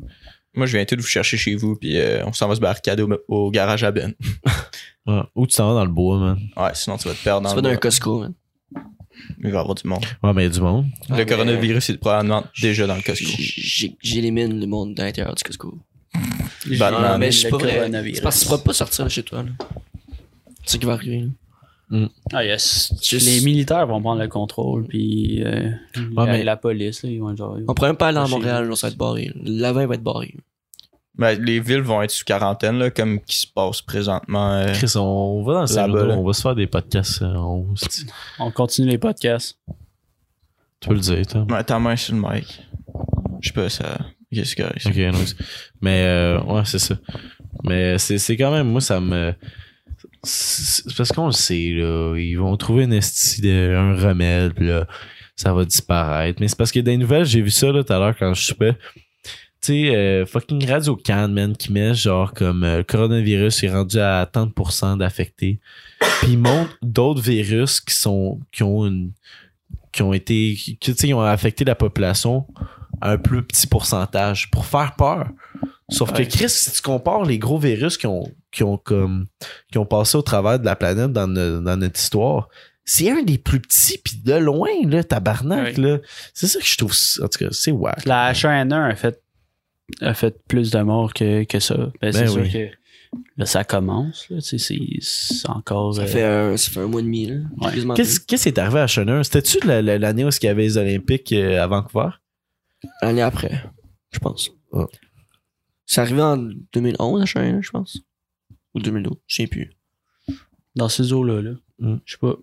Moi, 0.53 0.65
je 0.67 0.75
viens 0.77 0.85
tout 0.85 0.95
de 0.97 1.01
vous 1.01 1.07
chercher 1.07 1.37
chez 1.37 1.55
vous, 1.55 1.75
puis 1.77 1.97
euh, 1.97 2.23
on 2.25 2.33
s'en 2.33 2.47
va 2.47 2.55
se 2.55 2.59
barricader 2.59 3.03
au, 3.03 3.09
au 3.27 3.49
garage 3.51 3.83
à 3.83 3.91
Ben. 3.91 4.13
Ouais. 5.07 5.21
Ou 5.33 5.47
tu 5.47 5.57
t'en 5.57 5.69
vas 5.69 5.73
dans 5.79 5.85
le 5.85 5.91
bois, 5.91 6.19
man. 6.19 6.37
Ouais, 6.55 6.69
sinon 6.75 6.95
tu 6.97 7.07
vas 7.07 7.15
te 7.15 7.23
perdre 7.23 7.39
Tu 7.49 7.55
dans 7.55 7.55
vas 7.55 7.55
le 7.55 7.61
dans 7.63 7.69
un 7.69 7.71
bois. 7.73 7.79
Costco, 7.81 8.19
man. 8.19 8.33
Il 9.39 9.51
va 9.51 9.57
y 9.57 9.59
avoir 9.59 9.75
du 9.75 9.87
monde. 9.87 10.03
Ouais, 10.23 10.33
mais 10.33 10.43
il 10.43 10.47
y 10.47 10.49
a 10.49 10.53
du 10.53 10.61
monde. 10.61 10.85
Ah, 11.09 11.13
le 11.13 11.17
mais- 11.17 11.25
coronavirus 11.25 11.89
est 11.89 11.97
probablement 11.97 12.43
déjà 12.61 12.87
dans 12.87 12.95
le 12.95 13.01
Costco. 13.01 13.29
J'élimine 14.01 14.59
le 14.59 14.67
monde 14.67 14.95
de 14.95 15.01
l'intérieur 15.01 15.35
du 15.35 15.43
Costco. 15.43 15.77
Batman. 16.77 17.01
Ah, 17.05 17.17
mais 17.17 17.31
je 17.31 17.37
suis 17.37 17.45
Le 17.45 17.51
pas 17.51 17.57
vrai. 17.57 17.89
C'est 18.13 18.21
parce 18.21 18.35
que 18.37 18.41
tu 18.41 18.45
pourras 18.49 18.61
pas 18.63 18.73
sortir 18.73 19.05
de 19.05 19.09
chez 19.09 19.23
toi. 19.23 19.43
C'est 20.65 20.73
ce 20.73 20.77
qui 20.77 20.85
va 20.85 20.93
arriver. 20.93 21.25
là. 21.91 22.07
Ah, 22.31 22.45
yes. 22.45 22.93
Les 23.11 23.41
militaires 23.41 23.85
vont 23.87 24.01
prendre 24.01 24.21
le 24.21 24.27
contrôle, 24.29 24.85
puis 24.85 25.43
euh, 25.43 25.71
la, 26.15 26.25
mais- 26.25 26.43
la 26.43 26.55
police, 26.55 27.03
là, 27.03 27.09
ils 27.09 27.19
vont 27.19 27.35
genre. 27.35 27.57
On 27.67 27.73
pourrait 27.73 27.89
même 27.89 27.97
pas 27.97 28.07
aller 28.09 28.17
à 28.19 28.27
Montréal, 28.27 28.67
là, 28.69 28.75
ça 28.75 28.87
va 28.87 28.91
être 28.91 28.97
barré. 28.97 29.31
L'avant 29.43 29.85
va 29.87 29.95
être 29.95 30.03
barré. 30.03 30.35
Ben, 31.15 31.37
les 31.43 31.59
villes 31.59 31.81
vont 31.81 32.01
être 32.01 32.11
sous 32.11 32.23
quarantaine, 32.23 32.77
là, 32.79 32.89
comme 32.89 33.19
qui 33.21 33.37
se 33.39 33.47
passe 33.47 33.81
présentement. 33.81 34.53
euh, 34.53 34.73
Chris, 34.73 34.93
on 34.95 35.43
va 35.43 35.65
dans 35.65 35.87
le 35.87 36.07
là. 36.07 36.15
on 36.17 36.23
va 36.25 36.33
se 36.33 36.41
faire 36.41 36.55
des 36.55 36.67
podcasts. 36.67 37.21
euh, 37.21 37.33
on- 37.35 37.73
On 38.39 38.51
continue 38.51 38.87
les 38.89 38.97
podcasts. 38.97 39.59
Tu 40.79 40.87
peux 40.89 40.95
le 40.95 41.01
dire, 41.01 41.27
toi. 41.27 41.45
Ouais, 41.49 41.63
ta 41.63 41.77
main 41.79 41.95
sur 41.95 42.15
le 42.15 42.21
mic. 42.21 42.61
Je 43.41 43.47
sais 43.49 43.53
pas, 43.53 43.69
ça. 43.69 43.97
C'est 44.31 44.55
correct. 44.55 44.85
Ok, 44.85 44.97
anyways. 44.97 45.35
Mais, 45.81 46.03
euh, 46.05 46.41
ouais, 46.43 46.61
c'est 46.65 46.79
ça. 46.79 46.95
Mais 47.63 47.97
c'est 47.99 48.17
c'est 48.17 48.37
quand 48.37 48.51
même, 48.51 48.69
moi, 48.69 48.79
ça 48.81 48.99
me. 49.01 49.33
C'est 50.23 50.95
parce 50.95 51.11
qu'on 51.11 51.25
le 51.27 51.31
sait, 51.33 51.71
là. 51.75 52.15
Ils 52.17 52.35
vont 52.35 52.55
trouver 52.57 52.85
une 52.85 52.93
esti 52.93 53.41
de, 53.41 53.75
un 53.75 53.95
remède, 53.95 54.53
puis 54.53 54.67
là, 54.67 54.87
ça 55.35 55.53
va 55.53 55.65
disparaître. 55.65 56.39
Mais 56.39 56.47
c'est 56.47 56.57
parce 56.57 56.71
que 56.71 56.79
les 56.79 56.97
nouvelles, 56.97 57.25
j'ai 57.25 57.41
vu 57.41 57.51
ça, 57.51 57.71
là, 57.71 57.83
tout 57.83 57.91
à 57.93 57.99
l'heure, 57.99 58.15
quand 58.17 58.33
je 58.33 58.41
soupais. 58.45 58.77
Tu 59.61 59.67
sais, 59.89 59.95
euh, 59.95 60.25
fucking 60.25 60.67
Radio 60.67 60.95
Can, 60.95 61.27
man, 61.29 61.55
qui 61.55 61.71
met 61.71 61.93
genre 61.93 62.33
comme 62.33 62.63
euh, 62.63 62.77
le 62.77 62.83
coronavirus 62.83 63.63
est 63.63 63.69
rendu 63.71 63.99
à 63.99 64.25
30% 64.25 64.97
d'affectés. 64.97 65.59
Puis 66.21 66.31
ils 66.33 66.39
montrent 66.39 66.77
d'autres 66.81 67.21
virus 67.21 67.79
qui 67.79 67.93
sont 67.93 68.39
qui 68.51 68.63
ont 68.63 68.85
une 68.87 69.11
qui 69.91 70.01
ont 70.01 70.13
été 70.13 70.55
qui, 70.55 70.77
tu 70.77 70.93
sais, 70.93 71.07
ils 71.09 71.13
ont 71.13 71.21
affecté 71.21 71.63
la 71.63 71.75
population 71.75 72.47
à 73.01 73.11
un 73.11 73.17
plus 73.17 73.43
petit 73.43 73.67
pourcentage 73.67 74.49
pour 74.49 74.65
faire 74.65 74.95
peur. 74.97 75.27
Sauf 75.89 76.11
Ouais. 76.11 76.25
que 76.25 76.31
Chris, 76.31 76.49
si 76.49 76.71
tu 76.71 76.81
compares 76.81 77.25
les 77.25 77.37
gros 77.37 77.57
virus 77.59 77.97
qui 77.97 78.07
ont 78.07 78.31
qui 78.51 78.63
ont 78.63 78.77
comme 78.77 79.27
qui 79.71 79.77
ont 79.77 79.85
passé 79.85 80.17
au 80.17 80.21
travers 80.23 80.57
de 80.59 80.65
la 80.65 80.75
planète 80.75 81.11
dans, 81.11 81.27
dans 81.27 81.77
notre 81.77 81.99
histoire, 81.99 82.47
c'est 82.83 83.11
un 83.11 83.21
des 83.21 83.37
plus 83.37 83.59
petits 83.59 83.99
puis 84.03 84.17
de 84.25 84.33
loin 84.33 84.69
là, 84.85 85.03
tabarnak 85.03 85.77
là. 85.77 85.99
C'est 86.33 86.47
ça 86.47 86.59
que 86.59 86.65
je 86.65 86.77
trouve 86.77 86.93
en 87.23 87.27
tout 87.27 87.39
cas, 87.45 87.49
c'est 87.51 87.71
wack. 87.71 88.05
La 88.05 88.31
H1N1 88.33 88.91
a 88.91 88.95
fait, 88.95 89.21
a 90.01 90.13
fait 90.13 90.41
plus 90.47 90.71
de 90.71 90.79
morts 90.81 91.13
que, 91.13 91.43
que 91.43 91.59
ça. 91.59 91.91
Ben, 92.01 92.11
c'est 92.11 92.21
Ben 92.23 92.27
sûr 92.29 92.41
oui. 92.41 92.51
que 92.51 92.67
là, 93.37 93.45
ça 93.45 93.63
commence. 93.63 94.29
Là, 94.29 94.37
c'est, 94.41 94.57
c'est 94.57 95.49
encore. 95.49 95.95
Ça 95.95 96.03
euh, 96.03 96.07
fait, 96.07 96.23
un, 96.23 96.57
ça 96.57 96.71
fait 96.71 96.79
un 96.79 96.87
mois 96.87 97.01
et 97.01 97.03
demi. 97.03 97.25
Là. 97.27 97.35
Ouais. 97.61 97.95
Qu'est-ce 97.95 98.19
qu'est-ce 98.19 98.43
qui 98.43 98.49
est 98.49 98.59
arrivé 98.59 98.79
à 98.79 98.87
Cheneur? 98.87 99.23
C'était-tu 99.25 99.65
la- 99.67 99.81
la- 99.81 99.97
l'année 99.97 100.23
où 100.25 100.29
il 100.29 100.45
y 100.45 100.47
avait 100.49 100.63
les 100.63 100.77
Olympiques 100.77 101.33
euh, 101.33 101.61
à 101.61 101.67
Vancouver? 101.67 102.09
L'année 103.01 103.21
après, 103.21 103.63
je 104.11 104.19
pense. 104.19 104.49
Ah. 104.73 104.85
C'est 105.85 106.01
arrivé 106.01 106.21
en 106.21 106.37
2011, 106.73 107.21
à 107.21 107.25
Chine, 107.25 107.59
je 107.61 107.69
pense. 107.71 107.99
Ou 108.73 108.79
2012, 108.79 109.17
je 109.27 109.35
sais 109.35 109.47
plus. 109.47 109.71
dans 110.75 110.87
ces 110.89 111.11
eaux-là. 111.11 111.41
Là. 111.41 111.51
Mm. 111.79 111.97
Je 112.05 112.11
sais 112.13 112.17
pas. 112.19 112.35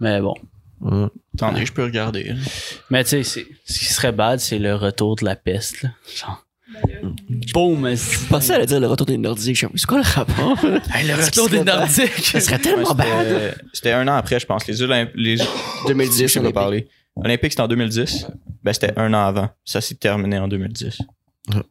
Mais 0.00 0.20
bon. 0.20 0.34
Ouais. 0.80 1.08
Attendez, 1.46 1.66
je 1.66 1.72
peux 1.72 1.84
regarder. 1.84 2.34
Mais 2.90 3.02
tu 3.04 3.10
sais, 3.10 3.22
c'est- 3.22 3.46
ce 3.64 3.78
qui 3.78 3.84
serait 3.86 4.12
bad, 4.12 4.40
c'est 4.40 4.58
le 4.58 4.74
retour 4.74 5.16
de 5.16 5.24
la 5.24 5.36
peste. 5.36 5.82
Là. 5.82 5.90
Genre. 6.16 6.46
Boum! 7.52 7.88
Je 7.94 8.26
pensais 8.28 8.52
à 8.52 8.56
aller 8.56 8.66
dire 8.66 8.78
le 8.80 8.86
retour 8.86 9.06
des 9.06 9.18
Nordiques. 9.18 9.54
Je 9.56 9.58
suis 9.58 9.66
comme, 9.66 9.76
C'est 9.76 9.86
quoi 9.86 9.98
le 9.98 10.04
rapport? 10.04 10.56
Hey, 10.94 11.06
le 11.08 11.14
Ce 11.16 11.26
retour 11.26 11.48
des. 11.48 11.64
Nordiques! 11.64 12.12
Ça 12.26 12.40
serait 12.40 12.58
tellement 12.58 12.88
Ouais, 12.90 12.94
bad. 12.94 13.26
c'était- 13.26 13.64
C'était 13.72 13.92
un 13.92 14.06
an 14.08 14.14
après, 14.14 14.38
je 14.38 14.46
pense. 14.46 14.66
Les 14.66 14.80
Olymp- 14.82 15.10
les 15.14 15.36
2010, 15.88 16.28
je 16.32 16.38
Olympique. 16.38 16.54
parler. 16.54 16.88
Olympique, 17.16 17.52
c'était 17.52 17.62
en 17.62 17.68
2010. 17.68 18.26
Ben, 18.62 18.72
c'était 18.72 18.92
un 18.96 19.12
an 19.14 19.26
avant. 19.26 19.50
Ça 19.64 19.80
s'est 19.80 19.96
terminé 19.96 20.38
en 20.38 20.46
2010. 20.48 20.98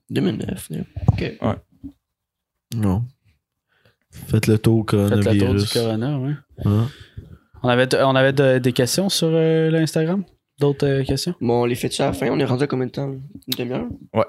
2009. 0.09 0.67
là. 0.69 0.77
Ok. 1.13 1.33
Non. 2.75 3.03
Faites 4.27 4.47
le 4.47 4.57
tour 4.57 4.79
au 4.79 4.85
Faites 4.87 5.25
le 5.25 5.37
tour 5.39 5.55
du 5.55 5.65
corona, 5.65 6.17
ouais. 6.19 6.33
Hein? 6.65 6.89
On 7.63 7.69
avait, 7.69 7.87
on 8.01 8.15
avait 8.15 8.33
de- 8.33 8.57
des 8.59 8.73
questions 8.73 9.09
sur 9.09 9.29
euh, 9.31 9.69
l'Instagram? 9.69 10.23
D'autres 10.59 10.87
euh, 10.87 11.03
questions? 11.03 11.33
Bon, 11.41 11.61
on 11.61 11.65
les 11.65 11.75
fait 11.75 11.99
à 12.01 12.07
la 12.07 12.13
fin. 12.13 12.27
On 12.29 12.39
est 12.39 12.45
rendu 12.45 12.63
à 12.63 12.67
combien 12.67 12.85
de 12.87 12.91
temps? 12.91 13.07
Une 13.11 13.21
demi-heure? 13.57 13.85
Ouais. 14.13 14.25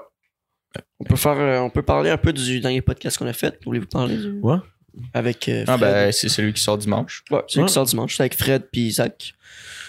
On 0.99 1.03
peut, 1.03 1.15
faire, 1.17 1.37
euh, 1.37 1.59
on 1.59 1.69
peut 1.69 1.81
parler 1.81 2.09
un 2.09 2.17
peu 2.17 2.31
du 2.31 2.59
dernier 2.61 2.81
podcast 2.81 3.17
qu'on 3.17 3.27
a 3.27 3.33
fait. 3.33 3.59
Voulez-vous 3.65 3.87
parler 3.87 4.17
du- 4.17 4.39
Ouais. 4.41 4.57
Avec 5.13 5.47
euh, 5.49 5.63
Ah, 5.67 5.77
Fred? 5.77 5.91
ben, 5.91 6.11
c'est 6.11 6.29
celui 6.29 6.53
qui 6.53 6.61
sort 6.61 6.77
dimanche. 6.77 7.23
Ouais, 7.31 7.41
c'est 7.47 7.55
lui 7.55 7.61
Ouais. 7.63 7.67
qui 7.67 7.73
sort 7.73 7.85
dimanche. 7.85 8.15
C'est 8.15 8.23
avec 8.23 8.35
Fred 8.37 8.63
puis 8.71 8.91
Zach. 8.91 9.33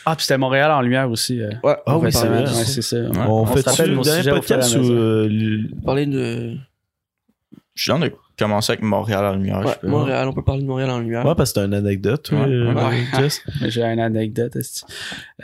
Ah, 0.05 0.17
puis 0.17 0.25
c'était 0.25 0.39
Montréal 0.39 0.71
en 0.73 0.81
lumière 0.81 1.09
aussi. 1.11 1.41
euh, 1.41 1.51
Ouais, 1.63 1.77
Ah 1.87 1.99
oui, 1.99 2.13
c'est 2.13 2.27
vrai. 2.27 2.43
Ouais, 2.43 2.65
c'est 2.65 2.83
ça. 2.83 2.97
On, 3.29 3.43
On 3.43 3.47
fait 3.47 3.87
le 3.87 4.01
dernier 4.03 4.31
podcast 4.31 4.75
ou 4.77 4.93
euh, 4.93 5.61
Parler 5.85 6.07
de 6.07 6.57
Je 7.75 7.83
suis 7.83 7.89
dans 7.91 7.99
de 8.01 8.13
commencer 8.43 8.73
avec 8.73 8.83
Montréal 8.83 9.25
en 9.25 9.35
lumière. 9.35 9.61
ouais, 9.61 9.73
je 9.75 9.79
peux. 9.81 9.89
Montréal. 9.89 10.29
On 10.29 10.33
peut 10.33 10.43
parler 10.43 10.63
de 10.63 10.67
Montréal 10.67 10.91
en 10.91 10.99
lumière. 11.01 11.25
Ouais, 11.27 11.35
parce 11.35 11.53
que 11.53 11.61
c'est 11.61 11.67
une 11.67 11.75
anecdote, 11.75 12.31
Ouais. 12.33 12.39
euh, 12.49 12.75
Ouais. 12.75 13.29
J'ai 13.71 13.83
une 13.83 14.01
anecdote. 14.01 14.57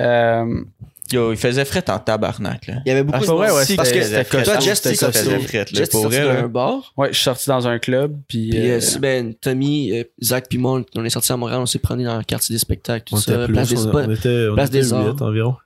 Euh, 0.00 0.64
Yo, 1.10 1.32
il 1.32 1.38
faisait 1.38 1.64
fret 1.64 1.88
en 1.88 1.98
tabarnak, 1.98 2.66
là. 2.66 2.74
Il 2.84 2.88
y 2.90 2.92
avait 2.92 3.02
beaucoup 3.02 3.16
Ah, 3.16 3.20
de 3.22 3.26
vrai, 3.32 3.48
monde. 3.48 3.56
ouais, 3.66 3.76
parce 3.76 3.90
que 3.92 4.44
toi, 4.44 4.58
Jess, 4.60 4.82
c'était 4.82 4.94
ça 4.94 5.10
faisait 5.10 5.38
fret, 5.38 5.58
là, 5.60 5.64
Jess, 5.72 5.88
pour 5.88 6.02
sorti 6.02 6.16
vrai, 6.18 6.26
là. 6.26 6.42
d'un 6.42 6.48
bar. 6.48 6.92
ouais, 6.98 7.08
je 7.08 7.14
suis 7.14 7.24
sorti 7.24 7.48
dans 7.48 7.66
un 7.66 7.78
club. 7.78 8.18
Puis, 8.28 8.50
Puis, 8.50 8.70
euh, 8.70 8.78
euh, 8.78 8.98
ben, 9.00 9.32
Tommy, 9.34 9.90
euh, 9.98 10.04
Zach 10.22 10.44
puis 10.50 10.58
moi, 10.58 10.82
on 10.94 11.04
est 11.06 11.08
sortis 11.08 11.32
à 11.32 11.38
Montréal, 11.38 11.60
on 11.62 11.66
s'est 11.66 11.78
promené 11.78 12.04
dans 12.04 12.18
le 12.18 12.24
quartier 12.24 12.54
des 12.54 12.58
spectacles, 12.58 13.04
tout 13.08 13.14
On 13.14 13.18
ça, 13.20 13.32
était 13.32 13.44
plus, 13.46 13.52
place 13.54 13.68
des, 13.70 13.86
on, 13.86 13.90
pas- 13.90 14.04
on 14.06 14.10
était, 14.10 14.48
on 14.50 14.54
place 14.54 14.68
était 14.68 14.80
des 14.80 14.92
arts. 14.92 15.22
environ. 15.22 15.56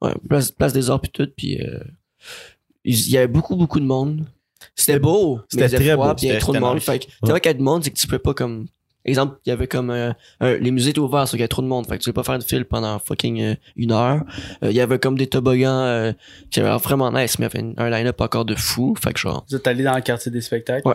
ouais, 0.00 0.14
place, 0.28 0.50
place 0.50 0.72
des 0.72 0.90
arts 0.90 1.00
puis 1.00 1.12
tout, 1.12 1.28
puis 1.36 1.60
euh, 1.62 1.78
il 2.84 3.08
y 3.08 3.16
avait 3.18 3.28
beaucoup, 3.28 3.54
beaucoup 3.54 3.78
de 3.78 3.84
monde. 3.86 4.26
C'était 4.74 4.98
beau, 4.98 5.36
mais 5.36 5.42
C'était 5.48 5.76
il 5.76 5.84
très 5.84 5.92
froid, 5.94 6.08
beau. 6.08 6.14
puis 6.14 6.26
il 6.26 6.28
y 6.28 6.30
avait 6.30 6.40
C'était- 6.40 6.44
trop 6.44 6.52
de 6.52 6.58
monde. 6.58 6.74
nice. 6.76 6.84
Fait 6.84 6.98
que, 6.98 7.04
tu 7.04 7.10
Ouais. 7.22 7.28
vois 7.30 7.40
qu'il 7.40 7.50
y 7.50 7.54
a 7.54 7.58
de 7.58 7.62
monde, 7.62 7.84
c'est 7.84 7.90
que 7.90 7.98
tu 7.98 8.06
peux 8.06 8.18
pas 8.18 8.34
comme, 8.34 8.66
exemple, 9.04 9.36
il 9.44 9.50
y 9.50 9.52
avait 9.52 9.66
comme, 9.66 9.90
euh, 9.90 10.12
un- 10.40 10.54
les 10.56 10.70
musées 10.70 10.90
étaient 10.90 10.98
ouverts, 11.00 11.26
sauf 11.26 11.32
qu'il 11.32 11.40
y 11.40 11.44
a 11.44 11.48
trop 11.48 11.62
de 11.62 11.66
monde, 11.66 11.86
fait 11.86 11.98
que 11.98 12.02
tu 12.02 12.10
peux 12.10 12.14
pas 12.14 12.22
faire 12.24 12.38
de 12.38 12.44
fil 12.44 12.64
pendant 12.64 12.98
fucking 12.98 13.40
euh, 13.42 13.54
une 13.76 13.92
heure. 13.92 14.22
Euh, 14.62 14.70
il 14.70 14.76
y 14.76 14.80
avait 14.80 14.98
comme 14.98 15.16
des 15.18 15.26
toboggans, 15.26 15.66
euh, 15.82 16.12
qui 16.50 16.60
avaient 16.60 16.68
l'air 16.68 16.78
vraiment 16.78 17.10
nice, 17.10 17.38
mais 17.38 17.46
il 17.46 17.48
y 17.54 17.58
avait 17.58 17.68
une- 17.68 17.74
un 17.78 17.90
line-up 17.90 18.20
encore 18.20 18.44
de 18.44 18.54
fou, 18.54 18.94
fait 19.02 19.12
que 19.12 19.18
genre, 19.20 19.44
Vous 19.50 19.56
êtes 19.56 19.66
allé 19.66 19.82
dans 19.84 19.94
le 19.94 20.02
quartier 20.02 20.30
des 20.30 20.40
spectacles? 20.40 20.86
Ouais. 20.86 20.94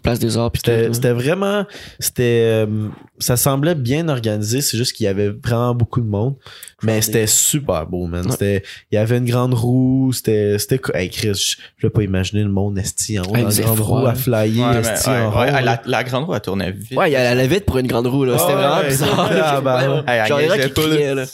Place 0.00 0.18
des 0.18 0.36
arts 0.36 0.50
puis 0.50 0.62
tout. 0.62 0.70
C'était 0.92 1.12
vraiment. 1.12 1.64
C'était. 1.98 2.42
euh, 2.66 2.88
ça 3.18 3.36
semblait 3.36 3.74
bien 3.74 4.08
organisé, 4.08 4.60
c'est 4.60 4.76
juste 4.76 4.94
qu'il 4.94 5.04
y 5.04 5.08
avait 5.08 5.28
vraiment 5.28 5.74
beaucoup 5.74 6.00
de 6.00 6.06
monde. 6.06 6.36
Mais 6.82 7.02
c'était 7.02 7.26
super 7.26 7.86
beau, 7.86 8.06
man. 8.06 8.24
Ouais. 8.24 8.32
C'était. 8.32 8.62
Il 8.90 8.96
y 8.96 8.98
avait 8.98 9.18
une 9.18 9.26
grande 9.26 9.54
roue, 9.54 10.12
c'était. 10.12 10.56
Hey 10.94 11.10
Chris, 11.10 11.34
je 11.34 11.56
je 11.76 11.86
peux 11.86 11.90
pas 11.90 12.02
imaginer 12.02 12.42
le 12.42 12.50
monde 12.50 12.78
esti 12.78 13.18
en 13.18 13.22
haut 13.22 13.34
Hey, 13.34 13.42
dans 13.42 13.50
une 13.50 13.64
grande 13.64 13.76
froid, 13.78 14.00
roue 14.00 14.06
à 14.06 14.10
hein. 14.10 14.14
flyer, 14.14 14.70
Ouais, 14.70 14.78
esti 14.80 15.08
ouais, 15.08 15.16
en 15.16 15.38
ouais, 15.38 15.50
rond, 15.50 15.78
la, 15.86 16.04
grande 16.04 16.24
roue, 16.24 16.34
elle 16.34 16.40
tournait 16.40 16.72
vite. 16.72 16.96
Ouais, 16.96 17.10
il 17.10 17.16
allait 17.16 17.46
vite 17.48 17.64
pour 17.64 17.78
une 17.78 17.86
grande 17.86 18.06
roue, 18.06 18.24
là. 18.24 18.38
C'était 18.38 18.52
vraiment 18.52 18.78
ouais, 18.78 18.88
bizarre. 18.88 19.30
ah, 19.42 19.60
bah, 19.64 20.04
elle 20.06 20.48
niaisait 20.48 20.68
qui 20.68 20.72
pas, 20.74 21.14
là. 21.14 21.24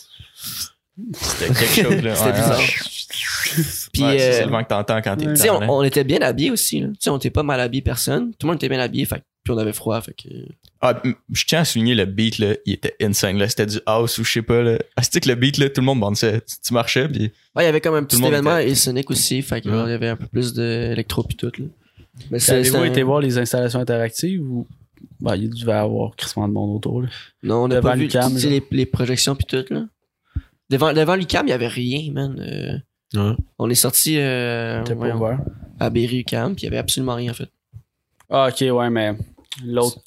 C'était 1.15 1.53
quelque 1.55 1.83
chose, 1.91 2.03
là. 2.03 2.15
C'était 2.15 2.27
Ouais, 2.31 2.33
bizarre. 2.33 2.59
ouais. 2.59 3.65
Puis, 3.93 4.03
Ouais, 4.03 4.19
c'est 4.19 4.45
le 4.45 4.51
vent 4.51 4.63
que 4.65 4.69
t'entends 4.69 5.01
quand 5.03 5.17
t'es 5.17 5.25
tu 5.27 5.31
Tu 5.33 5.37
sais, 5.37 5.49
dedans, 5.49 5.61
on, 5.69 5.79
on 5.79 5.83
était 5.83 6.05
bien 6.05 6.21
habillés 6.21 6.51
aussi, 6.51 6.81
là. 6.81 6.89
Tu 6.89 6.95
sais, 7.01 7.11
on 7.11 7.17
était 7.19 7.31
pas 7.31 7.43
mal 7.43 7.61
habillés 7.61 7.83
personne. 7.83 8.31
Tout 8.39 8.47
le 8.47 8.49
monde 8.49 8.57
était 8.57 8.69
bien 8.69 8.81
habillé, 8.81 9.05
fait 9.05 9.23
puis 9.45 9.55
on 9.55 9.59
avait 9.59 9.73
froid, 9.73 10.01
fait 10.01 10.13
que. 10.13 10.29
Ah, 10.81 11.01
je 11.33 11.45
tiens 11.47 11.61
à 11.61 11.65
souligner 11.65 11.95
le 11.95 12.05
beat, 12.05 12.39
là, 12.39 12.55
il 12.67 12.73
était 12.75 12.97
insane, 13.01 13.39
là. 13.39 13.49
C'était 13.49 13.67
du 13.67 13.79
house 13.87 14.19
ou 14.19 14.25
je 14.25 14.33
sais 14.33 14.43
pas, 14.43 14.61
là. 14.61 14.77
Ah, 14.97 15.03
c'était 15.03 15.21
que 15.21 15.29
le 15.29 15.37
beat, 15.37 15.59
là, 15.59 15.69
tout 15.71 15.81
le 15.81 15.85
monde 15.87 16.01
bandait. 16.01 16.41
Tu, 16.41 16.57
tu 16.67 16.75
marchais, 16.75 17.07
puis 17.09 17.31
Ouais, 17.55 17.63
il 17.63 17.65
y 17.65 17.69
avait 17.69 17.81
comme 17.81 17.95
un 17.95 18.03
petit 18.03 18.21
événement 18.25 18.59
était- 18.59 18.71
et 18.71 18.75
Sonic 18.75 19.09
aussi, 19.11 19.43
fait 19.43 19.61
que 19.61 19.69
Ouais. 19.69 19.75
genre, 19.77 19.87
il 19.89 19.93
y 19.93 19.95
avait 19.95 20.09
un 20.09 20.17
peu 20.17 20.27
plus 20.27 20.53
d'électro 20.53 21.23
puis 21.23 21.37
tout, 21.37 21.53
là. 21.59 21.67
Mais 22.31 22.51
Avez-vous 22.51 22.85
été 22.85 23.03
voir 23.05 23.21
les 23.21 23.39
installations 23.39 23.79
interactives 23.81 24.41
ou. 24.43 24.67
Bah, 25.21 25.37
il 25.37 25.49
devait 25.51 25.71
y 25.73 25.75
avoir 25.75 26.15
crissement 26.17 26.49
de 26.49 26.53
monde 26.53 26.77
autour. 26.77 27.03
Là? 27.03 27.09
Non, 27.43 27.65
on 27.65 27.69
n'a 27.69 27.81
pas 27.81 27.95
vu 27.95 28.09
les, 28.49 28.63
les 28.73 28.87
projections 28.87 29.35
puis 29.37 29.47
tout, 29.47 29.65
là. 29.73 29.85
Devant, 30.71 30.93
devant 30.93 31.15
l'UCAM, 31.15 31.47
il 31.47 31.51
y 31.51 31.53
avait 31.53 31.69
rien, 31.69 32.13
man. 32.13 32.37
Euh, 32.41 32.79
Ouais. 33.15 33.37
on 33.61 33.71
est 33.71 33.77
sorti 33.77 34.19
euh, 34.19 34.83
ouvert. 34.85 35.39
à 35.79 35.91
Berry 35.91 36.19
UCAM, 36.21 36.55
puis 36.57 36.63
il 36.63 36.65
y 36.65 36.69
avait 36.69 36.79
absolument 36.79 37.15
rien, 37.15 37.31
en 37.31 37.35
fait. 37.35 37.49
Ah, 38.29 38.49
ok, 38.51 38.65
ouais, 38.77 38.91
mais 38.91 39.17
l'autre 39.65 40.01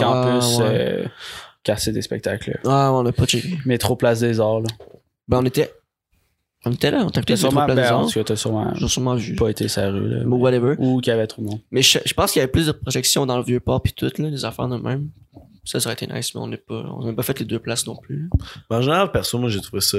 campus, 0.00 0.58
ouais. 0.58 0.64
euh, 0.66 1.06
quartier 1.62 1.92
des 1.92 2.02
spectacles. 2.02 2.58
là. 2.64 2.70
Ah, 2.88 2.92
on 2.92 3.04
n'a 3.04 3.12
pas 3.12 3.26
checké. 3.26 3.56
Métro 3.64 3.94
Place 3.94 4.18
des 4.20 4.40
Arts. 4.40 4.60
Là. 4.60 4.66
Ben, 5.28 5.38
on 5.40 5.44
était. 5.46 5.72
On 6.64 6.72
était 6.72 6.90
là, 6.90 7.04
on 7.04 7.10
t'a 7.10 7.22
sûrement, 7.36 7.66
ben, 7.66 7.74
t'as 7.74 8.36
sûrement 8.36 8.72
J'ai 8.74 8.86
sûrement 8.88 9.14
vu. 9.16 9.34
pas 9.36 9.48
été 9.48 9.66
sur 9.68 9.82
la 9.82 9.90
rue. 9.90 10.08
Là, 10.08 10.24
Ou 10.24 10.34
whatever. 10.36 10.74
Ou 10.78 11.00
qu'il 11.00 11.10
y 11.12 11.14
avait 11.14 11.26
trop 11.26 11.42
de 11.42 11.46
monde. 11.48 11.60
Mais 11.72 11.82
je, 11.82 11.98
je 12.04 12.14
pense 12.14 12.30
qu'il 12.32 12.38
y 12.40 12.42
avait 12.42 12.50
plus 12.52 12.66
de 12.66 12.72
projections 12.72 13.24
dans 13.26 13.36
le 13.38 13.42
vieux 13.44 13.58
port 13.60 13.82
puis 13.82 13.92
tout, 13.92 14.10
là, 14.18 14.30
des 14.30 14.44
affaires 14.44 14.68
de 14.68 14.76
même. 14.76 15.08
Ça, 15.64 15.78
ça 15.80 15.88
aurait 15.88 15.94
été 15.94 16.06
nice, 16.12 16.34
mais 16.34 16.40
on 16.40 16.48
n'a 16.48 16.56
pas, 16.56 16.84
on 16.98 17.04
n'a 17.06 17.12
pas 17.12 17.22
fait 17.22 17.38
les 17.38 17.44
deux 17.44 17.58
places 17.60 17.86
non 17.86 17.96
plus. 17.96 18.28
Mais 18.68 18.76
en 18.76 18.82
général, 18.82 19.12
perso, 19.12 19.38
moi, 19.38 19.48
j'ai 19.48 19.60
trouvé 19.60 19.80
ça. 19.80 19.98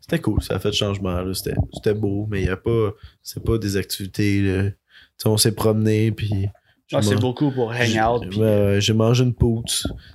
C'était 0.00 0.18
cool, 0.20 0.42
ça 0.42 0.56
a 0.56 0.58
fait 0.58 0.72
changement, 0.72 1.20
là. 1.20 1.34
C'était 1.34 1.54
c'était 1.72 1.94
beau, 1.94 2.26
mais 2.30 2.40
il 2.42 2.46
y 2.46 2.50
a 2.50 2.56
pas. 2.56 2.90
C'est 3.22 3.42
pas 3.44 3.58
des 3.58 3.76
activités, 3.76 4.40
là. 4.42 4.62
Tu 4.70 4.76
sais, 5.18 5.28
on 5.28 5.36
s'est 5.36 5.54
promené, 5.54 6.10
puis. 6.12 6.48
Ah, 6.90 7.02
j'ai 7.02 7.10
c'est 7.10 7.16
beaucoup 7.20 7.50
pour 7.50 7.70
hang 7.70 8.00
out. 8.02 8.34
Ouais, 8.36 8.40
ouais, 8.42 8.80
j'ai 8.80 8.94
mangé 8.94 9.22
une 9.22 9.34
poutre. 9.34 9.70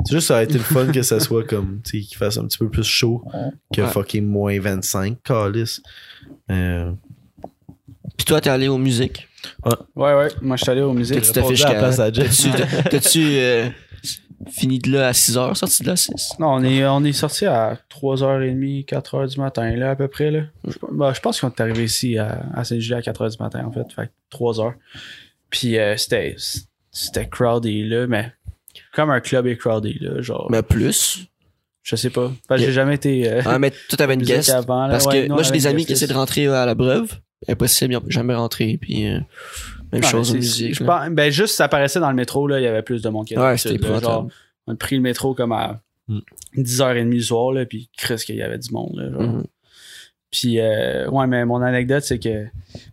C'est 0.05 0.15
juste, 0.15 0.27
ça 0.27 0.33
aurait 0.33 0.45
été 0.45 0.55
le 0.55 0.59
fun 0.63 0.91
que 0.91 1.03
ça 1.03 1.19
soit 1.19 1.43
comme, 1.43 1.81
tu 1.83 2.01
sais, 2.01 2.07
qu'il 2.07 2.17
fasse 2.17 2.35
un 2.37 2.45
petit 2.47 2.57
peu 2.57 2.67
plus 2.67 2.83
chaud 2.83 3.23
que 3.71 3.81
Ouais. 3.81 3.87
fucking 3.87 4.25
moins 4.25 4.59
25, 4.59 5.21
calice. 5.23 5.81
Euh, 6.49 6.91
Puis 8.17 8.25
toi, 8.25 8.41
t'es 8.41 8.49
allé 8.49 8.67
aux 8.67 8.77
musiques? 8.79 9.27
Ouais, 9.95 10.13
ouais. 10.15 10.29
Moi, 10.41 10.55
je 10.57 10.63
suis 10.63 10.71
allé 10.71 10.81
au 10.81 10.93
musée. 10.93 11.15
T'as-tu 11.15 11.31
ta 11.31 11.41
répondu 11.41 11.55
fiche 11.55 11.65
à 11.65 11.67
la 11.69 11.73
qu'à- 11.75 11.79
place 11.79 11.99
à 11.99 12.11
Jess. 12.11 12.41
T'as-tu, 12.51 12.57
t'as- 12.57 12.89
t'as-tu 12.89 13.23
euh, 13.37 13.69
fini 14.49 14.79
de 14.79 14.91
là 14.91 15.07
à 15.07 15.11
6h, 15.11 15.55
sorti 15.55 15.83
de 15.83 15.87
là 15.87 15.93
à 15.93 15.95
6? 15.97 16.33
Non, 16.39 16.47
on 16.53 16.63
est, 16.63 16.85
on 16.85 17.03
est 17.03 17.11
sorti 17.13 17.45
à 17.45 17.77
3h30, 17.91 18.85
4h 18.85 19.29
du 19.33 19.39
matin, 19.39 19.75
là, 19.75 19.91
à 19.91 19.95
peu 19.95 20.07
près. 20.07 20.31
Là. 20.31 20.41
Je, 20.67 20.73
bah, 20.91 21.11
je 21.15 21.19
pense 21.19 21.39
qu'on 21.41 21.49
est 21.49 21.61
arrivé 21.61 21.83
ici 21.85 22.17
à, 22.17 22.45
à 22.53 22.63
Saint-Julie 22.63 22.95
à 22.95 23.01
4h 23.01 23.31
du 23.31 23.37
matin, 23.43 23.63
en 23.65 23.71
fait. 23.71 23.91
Fait 23.93 24.07
que 24.07 24.37
3h. 24.37 24.73
Puis 25.49 25.77
euh, 25.77 25.95
c'était, 25.97 26.35
c'était 26.91 27.27
crowded, 27.27 27.87
là, 27.87 28.07
mais 28.07 28.31
comme 28.93 29.09
un 29.11 29.19
club 29.19 29.47
est 29.47 29.57
crowded, 29.57 30.01
là. 30.01 30.21
Genre, 30.21 30.47
Mais 30.51 30.61
plus. 30.63 31.25
je 31.83 31.95
sais 31.95 32.09
pas. 32.09 32.31
Parce 32.47 32.61
que 32.61 32.67
j'ai 32.67 32.73
jamais 32.73 32.95
été. 32.95 33.31
Euh, 33.31 33.41
Ah, 33.45 33.59
mais 33.59 33.71
toi, 33.71 33.97
t'avais 33.97 34.13
une 34.15 34.23
guest. 34.23 34.49
avant. 34.49 34.87
Parce 34.89 35.05
Ouais, 35.05 35.23
que 35.23 35.27
non, 35.27 35.35
moi, 35.35 35.43
j'ai 35.43 35.51
des 35.51 35.67
amis 35.67 35.85
qui 35.85 35.93
essaient 35.93 36.07
de 36.07 36.13
rentrer 36.13 36.47
à 36.47 36.65
la 36.65 36.75
breuve. 36.75 37.19
Impossible, 37.47 37.93
ils 37.93 37.97
n'ont 37.97 38.03
jamais 38.07 38.33
rentré. 38.35 38.77
Puis, 38.81 39.05
euh, 39.07 39.19
même 39.93 40.03
chose 40.03 40.31
aux 40.31 40.35
musiques. 40.35 40.75
je 40.75 40.83
pense- 40.83 41.09
ben, 41.09 41.31
juste, 41.31 41.55
ça 41.55 41.65
apparaissait 41.65 41.99
dans 41.99 42.09
le 42.09 42.15
métro, 42.15 42.47
là, 42.47 42.59
il 42.59 42.63
y 42.63 42.67
avait 42.67 42.81
plus 42.83 43.01
de 43.01 43.09
monde 43.09 43.25
qui 43.27 43.37
Ouais, 43.37 43.57
c'était 43.57 43.77
Genre, 43.77 43.97
épouvantable. 43.97 44.31
on 44.67 44.73
a 44.73 44.75
pris 44.75 44.95
le 44.95 45.01
métro 45.01 45.33
comme 45.33 45.51
à 45.51 45.81
Mm. 46.09 46.19
10h30 46.57 47.09
du 47.11 47.21
soir, 47.21 47.53
là, 47.53 47.65
puis 47.65 47.89
Chris, 47.97 48.15
qu'il 48.25 48.35
y 48.35 48.41
avait 48.41 48.57
du 48.57 48.71
monde, 48.71 48.91
là. 48.97 49.09
genre. 49.11 49.21
Mhm. 49.21 49.43
Puis, 50.31 50.59
euh, 50.59 51.07
ouais, 51.09 51.27
mais 51.27 51.45
mon 51.45 51.61
anecdote, 51.61 52.03
c'est 52.03 52.19
que 52.19 52.45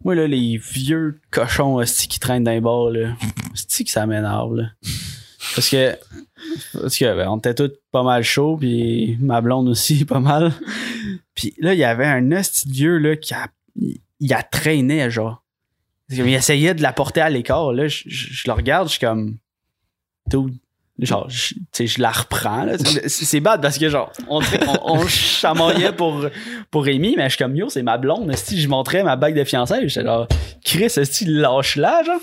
moi, 0.04 0.14
là, 0.14 0.26
les 0.28 0.58
vieux 0.58 1.20
cochons 1.32 1.74
hostie, 1.76 2.06
qui 2.06 2.20
traînent 2.20 2.44
dans 2.44 2.50
les 2.52 2.60
bars, 2.60 2.90
là, 2.90 3.16
c'est 3.54 3.82
que 3.84 3.90
ça 3.90 4.06
m'énerve, 4.06 4.54
là. 4.56 4.64
Parce 5.56 5.68
que, 5.70 5.96
parce 6.74 6.96
que 6.98 7.16
ben, 7.16 7.28
on 7.28 7.38
était 7.38 7.54
tous 7.54 7.72
pas 7.90 8.02
mal 8.04 8.22
chauds, 8.22 8.58
puis 8.58 9.16
ma 9.20 9.40
blonde 9.40 9.68
aussi, 9.68 10.04
pas 10.04 10.20
mal. 10.20 10.52
Puis 11.34 11.54
là, 11.58 11.72
il 11.74 11.80
y 11.80 11.84
avait 11.84 12.06
un 12.06 12.30
hostie 12.30 12.70
vieux, 12.70 12.98
là, 12.98 13.16
qui 13.16 13.34
a, 13.34 13.48
il 14.20 14.32
a 14.34 14.42
traîné, 14.44 15.10
genre. 15.10 15.39
Il 16.10 16.28
essayait 16.34 16.74
de 16.74 16.82
la 16.82 16.92
porter 16.92 17.20
à 17.20 17.30
l'écart, 17.30 17.72
là. 17.72 17.86
Je, 17.88 18.02
je- 18.06 18.32
je 18.32 18.42
le 18.46 18.52
regarde, 18.52 18.88
je 18.88 18.92
suis 18.92 19.00
comme. 19.00 19.36
Dude, 20.26 20.54
Genre, 20.98 21.30
je, 21.30 21.54
je 21.86 22.02
la 22.02 22.10
reprends, 22.10 22.64
là. 22.64 22.74
C'est 23.06 23.40
bad 23.40 23.62
parce 23.62 23.78
que, 23.78 23.88
genre, 23.88 24.12
on, 24.28 24.40
on, 24.82 25.06
chamaillait 25.06 25.92
pour, 25.92 26.26
pour 26.70 26.84
Rémi, 26.84 27.14
mais 27.16 27.24
je 27.24 27.36
suis 27.36 27.38
comme, 27.42 27.56
yo, 27.56 27.70
c'est 27.70 27.82
ma 27.82 27.96
blonde. 27.96 28.30
Si 28.36 28.60
je 28.60 28.68
montrais 28.68 29.02
ma 29.02 29.16
bague 29.16 29.34
de 29.34 29.44
fiançailles, 29.44 29.88
j'étais 29.88 30.04
genre, 30.06 30.28
Chris, 30.62 30.84
est-ce 30.84 31.24
lâche-la, 31.24 32.02
genre? 32.04 32.20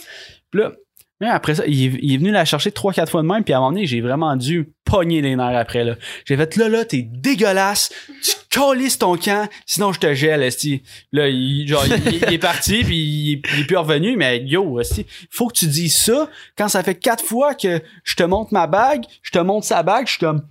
Puis 0.51 0.61
là, 0.61 0.73
mais 1.19 1.29
après 1.29 1.55
ça, 1.55 1.63
il 1.65 2.13
est, 2.13 2.17
venu 2.17 2.31
la 2.31 2.45
chercher 2.45 2.71
trois, 2.71 2.93
quatre 2.93 3.09
fois 3.09 3.23
de 3.23 3.27
même, 3.27 3.43
puis 3.43 3.53
à 3.53 3.57
un 3.57 3.59
moment 3.61 3.71
donné, 3.71 3.87
j'ai 3.87 4.01
vraiment 4.01 4.35
dû 4.35 4.71
pogner 4.85 5.21
les 5.21 5.35
nerfs 5.35 5.57
après, 5.57 5.83
là. 5.83 5.95
J'ai 6.25 6.37
fait, 6.37 6.55
là, 6.57 6.69
là, 6.69 6.85
t'es 6.85 7.01
dégueulasse, 7.01 7.91
tu 8.21 8.35
calisses 8.51 8.99
ton 8.99 9.17
camp, 9.17 9.49
sinon 9.65 9.93
je 9.93 9.99
te 9.99 10.13
gèle, 10.13 10.43
esti. 10.43 10.83
Là, 11.11 11.27
il, 11.27 11.67
genre, 11.67 11.85
il, 11.87 12.33
est 12.33 12.37
parti, 12.37 12.83
puis 12.85 12.97
il, 12.97 13.33
est- 13.33 13.65
plus 13.65 13.77
revenu, 13.77 14.15
mais 14.15 14.43
yo, 14.45 14.79
esti, 14.79 15.07
faut 15.31 15.47
que 15.47 15.57
tu 15.57 15.67
dises 15.67 15.95
ça 15.95 16.29
quand 16.55 16.67
ça 16.67 16.83
fait 16.83 16.95
quatre 16.95 17.23
fois 17.23 17.55
que 17.55 17.81
je 18.03 18.15
te 18.15 18.23
montre 18.23 18.53
ma 18.53 18.67
bague, 18.67 19.03
je 19.23 19.31
te 19.31 19.39
montre 19.39 19.65
sa 19.65 19.81
bague, 19.81 20.05
je 20.05 20.11
suis 20.11 20.19
comme, 20.19 20.47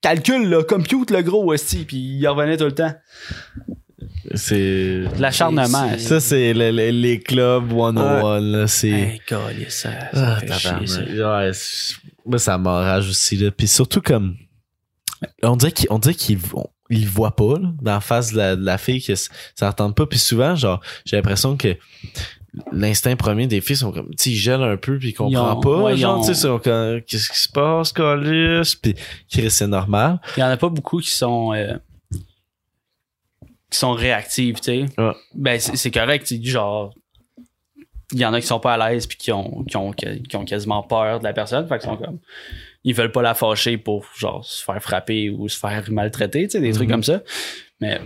calcule, 0.00 0.48
là, 0.48 0.62
compute 0.62 1.10
le 1.10 1.22
gros, 1.22 1.52
esti, 1.52 1.84
puis 1.84 1.96
il 1.96 2.26
revenait 2.28 2.56
tout 2.56 2.64
le 2.64 2.74
temps. 2.74 2.92
C'est. 4.34 5.00
De 5.16 5.20
l'acharnement. 5.20 5.98
Ça, 5.98 6.20
c'est 6.20 6.52
le- 6.52 6.70
le- 6.70 6.90
les 6.90 7.20
clubs 7.20 7.70
101, 7.70 8.40
là. 8.40 8.66
C'est. 8.66 8.88
Hey, 8.88 9.20
ça, 9.68 9.90
ça 9.90 9.90
Ah, 10.12 10.36
fait 10.40 10.46
tabarnak. 10.46 10.86
chier, 10.88 11.16
ça. 11.16 11.38
Ouais, 11.38 11.50
moi, 12.24 12.38
ça 12.38 12.58
m'enrage 12.58 13.08
aussi, 13.08 13.36
là. 13.36 13.50
Puis 13.50 13.68
surtout, 13.68 14.00
comme. 14.00 14.36
On 15.42 15.56
dirait 15.56 15.72
qu'ils 15.72 15.86
on 15.90 15.98
dirait 15.98 16.14
qu'ils 16.14 16.38
vont. 16.38 16.66
ils 16.90 17.04
le 17.04 17.10
voient 17.10 17.34
pas 17.34 17.58
là, 17.58 17.72
dans 17.80 17.92
la 17.94 18.00
face 18.00 18.32
de 18.32 18.36
la, 18.36 18.54
de 18.56 18.64
la 18.64 18.78
fille 18.78 19.02
que 19.02 19.14
ça 19.16 19.68
entend 19.68 19.90
pas 19.92 20.06
puis 20.06 20.18
souvent 20.20 20.54
genre 20.54 20.80
j'ai 21.04 21.16
l'impression 21.16 21.56
que 21.56 21.74
l'instinct 22.70 23.16
premier 23.16 23.46
des 23.46 23.60
filles 23.60 23.76
sont 23.76 23.92
comme 23.92 24.10
tu 24.10 24.14
sais 24.18 24.30
ils 24.30 24.36
gèlent 24.36 24.62
un 24.62 24.76
peu 24.76 24.98
puis 24.98 25.08
ils 25.08 25.12
comprennent 25.14 25.38
ont- 25.42 25.60
pas 25.60 25.82
ouais, 25.84 25.94
ils 25.94 26.00
genre 26.00 26.18
ont- 26.18 26.20
tu 26.20 26.26
sais 26.26 26.32
ils 26.32 26.42
sont 26.42 26.58
comme 26.58 27.00
qu'est-ce 27.02 27.28
qui 27.30 27.38
se 27.40 27.48
passe 27.48 27.92
Calis 27.92 28.76
puis 28.80 28.94
Chris, 29.30 29.50
c'est 29.50 29.66
normal 29.66 30.20
Il 30.36 30.40
y 30.40 30.42
en 30.44 30.48
a 30.48 30.56
pas 30.56 30.68
beaucoup 30.68 31.00
qui 31.00 31.10
sont 31.10 31.52
euh, 31.54 31.74
qui 33.70 33.78
sont 33.78 33.92
réactives, 33.92 34.56
tu 34.56 34.62
sais. 34.62 34.86
Ouais. 34.98 35.12
Ben 35.34 35.58
c'est 35.60 35.90
correct, 35.90 36.26
tu 36.26 36.42
genre 36.44 36.94
il 38.12 38.20
y 38.20 38.24
en 38.24 38.32
a 38.32 38.40
qui 38.40 38.46
sont 38.46 38.60
pas 38.60 38.74
à 38.74 38.90
l'aise 38.90 39.06
puis 39.08 39.16
qui 39.16 39.32
ont, 39.32 39.64
qui 39.64 39.76
ont 39.76 39.90
qui 39.92 40.36
ont 40.36 40.44
quasiment 40.44 40.82
peur 40.84 41.18
de 41.18 41.24
la 41.24 41.32
personne, 41.32 41.66
fait 41.66 41.78
qu'ils 41.78 41.88
sont 41.90 41.96
comme 41.96 42.18
ils 42.84 42.94
veulent 42.94 43.10
pas 43.10 43.22
la 43.22 43.34
fâcher 43.34 43.78
pour 43.78 44.06
genre 44.16 44.44
se 44.44 44.62
faire 44.64 44.80
frapper 44.80 45.28
ou 45.30 45.48
se 45.48 45.58
faire 45.58 45.84
maltraiter, 45.90 46.44
tu 46.46 46.50
sais, 46.52 46.60
des 46.60 46.72
trucs 46.72 46.86
Mhm. 46.88 46.92
comme 46.94 47.02
ça. 47.02 47.22
Mais 47.80 48.00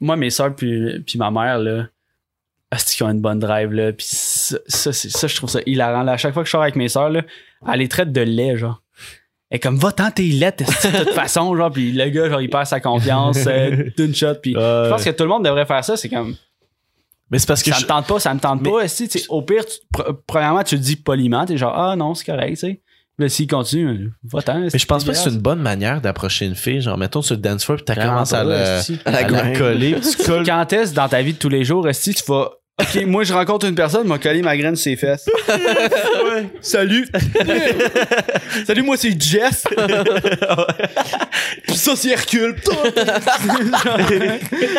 moi 0.00 0.16
mes 0.16 0.30
soeurs 0.30 0.54
puis 0.56 1.00
puis 1.00 1.18
ma 1.18 1.30
mère 1.30 1.58
là 1.58 1.88
qu'ils 2.86 3.06
ont 3.06 3.10
une 3.10 3.20
bonne 3.20 3.38
drive 3.38 3.70
là? 3.72 3.92
Puis 3.92 4.06
ça, 4.08 4.58
ça 4.92 5.26
je 5.28 5.36
trouve 5.36 5.50
ça 5.50 5.60
hilarant 5.66 6.02
là. 6.02 6.12
à 6.12 6.16
chaque 6.16 6.32
fois 6.34 6.42
que 6.42 6.46
je 6.48 6.50
sors 6.52 6.62
avec 6.62 6.74
mes 6.76 6.88
soeurs 6.88 7.10
là 7.10 7.22
elle 7.70 7.78
les 7.80 7.88
traite 7.88 8.10
de 8.12 8.20
lait 8.22 8.56
genre 8.56 8.82
et 9.54 9.58
comme 9.60 9.76
va 9.78 9.92
tant 9.92 10.10
t'es 10.10 10.24
laite 10.24 10.60
esti, 10.60 10.90
de 10.90 10.98
toute 11.04 11.10
façon 11.14 11.56
genre 11.56 11.70
puis 11.70 11.92
le 11.92 12.08
gars 12.10 12.28
genre 12.28 12.40
il 12.42 12.50
perd 12.50 12.66
sa 12.66 12.80
confiance 12.80 13.38
euh, 13.46 13.84
d'une 13.96 14.14
shot 14.14 14.34
puis 14.42 14.52
je 14.52 14.90
pense 14.90 15.04
que 15.04 15.10
tout 15.10 15.22
le 15.24 15.30
monde 15.30 15.44
devrait 15.44 15.64
faire 15.66 15.82
ça 15.84 15.96
c'est 15.96 16.08
comme 16.10 16.34
mais 17.30 17.38
c'est 17.38 17.46
parce 17.46 17.62
que 17.62 17.70
ça 17.70 17.78
je- 17.78 17.84
me 17.84 17.88
tente 17.88 18.06
pas 18.06 18.18
ça 18.20 18.34
me 18.34 18.40
tente 18.40 18.60
Mais- 18.62 18.70
pas 18.70 18.88
sais, 18.88 19.08
au 19.28 19.40
pire 19.42 19.64
tu- 19.64 19.78
pr- 19.96 20.14
premièrement 20.26 20.62
tu 20.62 20.74
le 20.74 20.80
dis 20.82 20.96
poliment 20.96 21.46
t'es 21.46 21.56
genre 21.56 21.74
ah 21.74 21.96
non 21.96 22.14
c'est 22.14 22.26
correct 22.26 22.50
tu 22.50 22.56
sais 22.56 22.80
Là, 23.16 23.28
s'il 23.28 23.46
continue, 23.46 24.10
va 24.24 24.42
tant. 24.42 24.58
mais 24.58 24.76
je 24.76 24.86
pense 24.86 25.04
pas 25.04 25.12
que 25.12 25.16
c'est 25.16 25.30
une 25.30 25.38
bonne 25.38 25.60
manière 25.60 26.00
d'approcher 26.00 26.46
une 26.46 26.56
fille 26.56 26.80
genre 26.80 26.98
mettons 26.98 27.22
sur 27.22 27.36
le 27.36 27.40
dance 27.40 27.64
floor 27.64 27.76
puis 27.76 27.84
t'as 27.84 27.94
commencé 27.94 28.34
à, 28.34 28.42
la, 28.42 28.80
À 28.80 28.82
la 28.82 28.82
à 29.04 29.10
la 29.12 29.22
grind. 29.22 29.56
coller 29.56 29.94
puis 29.94 30.10
tu 30.18 30.24
colles 30.26 30.44
Quand 30.44 30.72
est-ce 30.72 30.94
dans 30.94 31.08
ta 31.08 31.22
vie 31.22 31.32
de 31.34 31.38
tous 31.38 31.48
les 31.48 31.62
jours, 31.62 31.88
est-ce 31.88 32.10
que 32.10 32.16
tu 32.16 32.24
vas. 32.26 32.50
Ok, 32.80 33.04
moi 33.06 33.22
je 33.22 33.32
rencontre 33.32 33.66
une 33.66 33.76
personne, 33.76 34.08
m'a 34.08 34.18
collé 34.18 34.42
ma 34.42 34.56
graine 34.56 34.74
sur 34.74 34.82
ses 34.84 34.96
fesses. 34.96 35.26
Salut! 36.60 37.06
Salut, 38.66 38.82
moi 38.82 38.96
c'est 38.96 39.20
Jess! 39.20 39.62
Puis 41.68 41.76
ça 41.76 41.94
c'est 41.94 42.08
Hercule! 42.10 42.56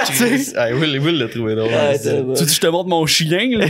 tu 0.08 0.40
sais, 0.40 0.74
Will, 0.74 1.00
Will 1.00 1.18
l'a 1.20 1.30
trouvé 1.30 1.56
drôle 1.56 1.70
Ouais, 1.70 1.98
t'as- 1.98 2.10
tu 2.18 2.24
veux 2.24 2.34
que 2.34 2.52
je 2.52 2.60
te 2.60 2.68
montre 2.68 2.90
mon 2.90 3.06
chien, 3.06 3.48
là? 3.58 3.66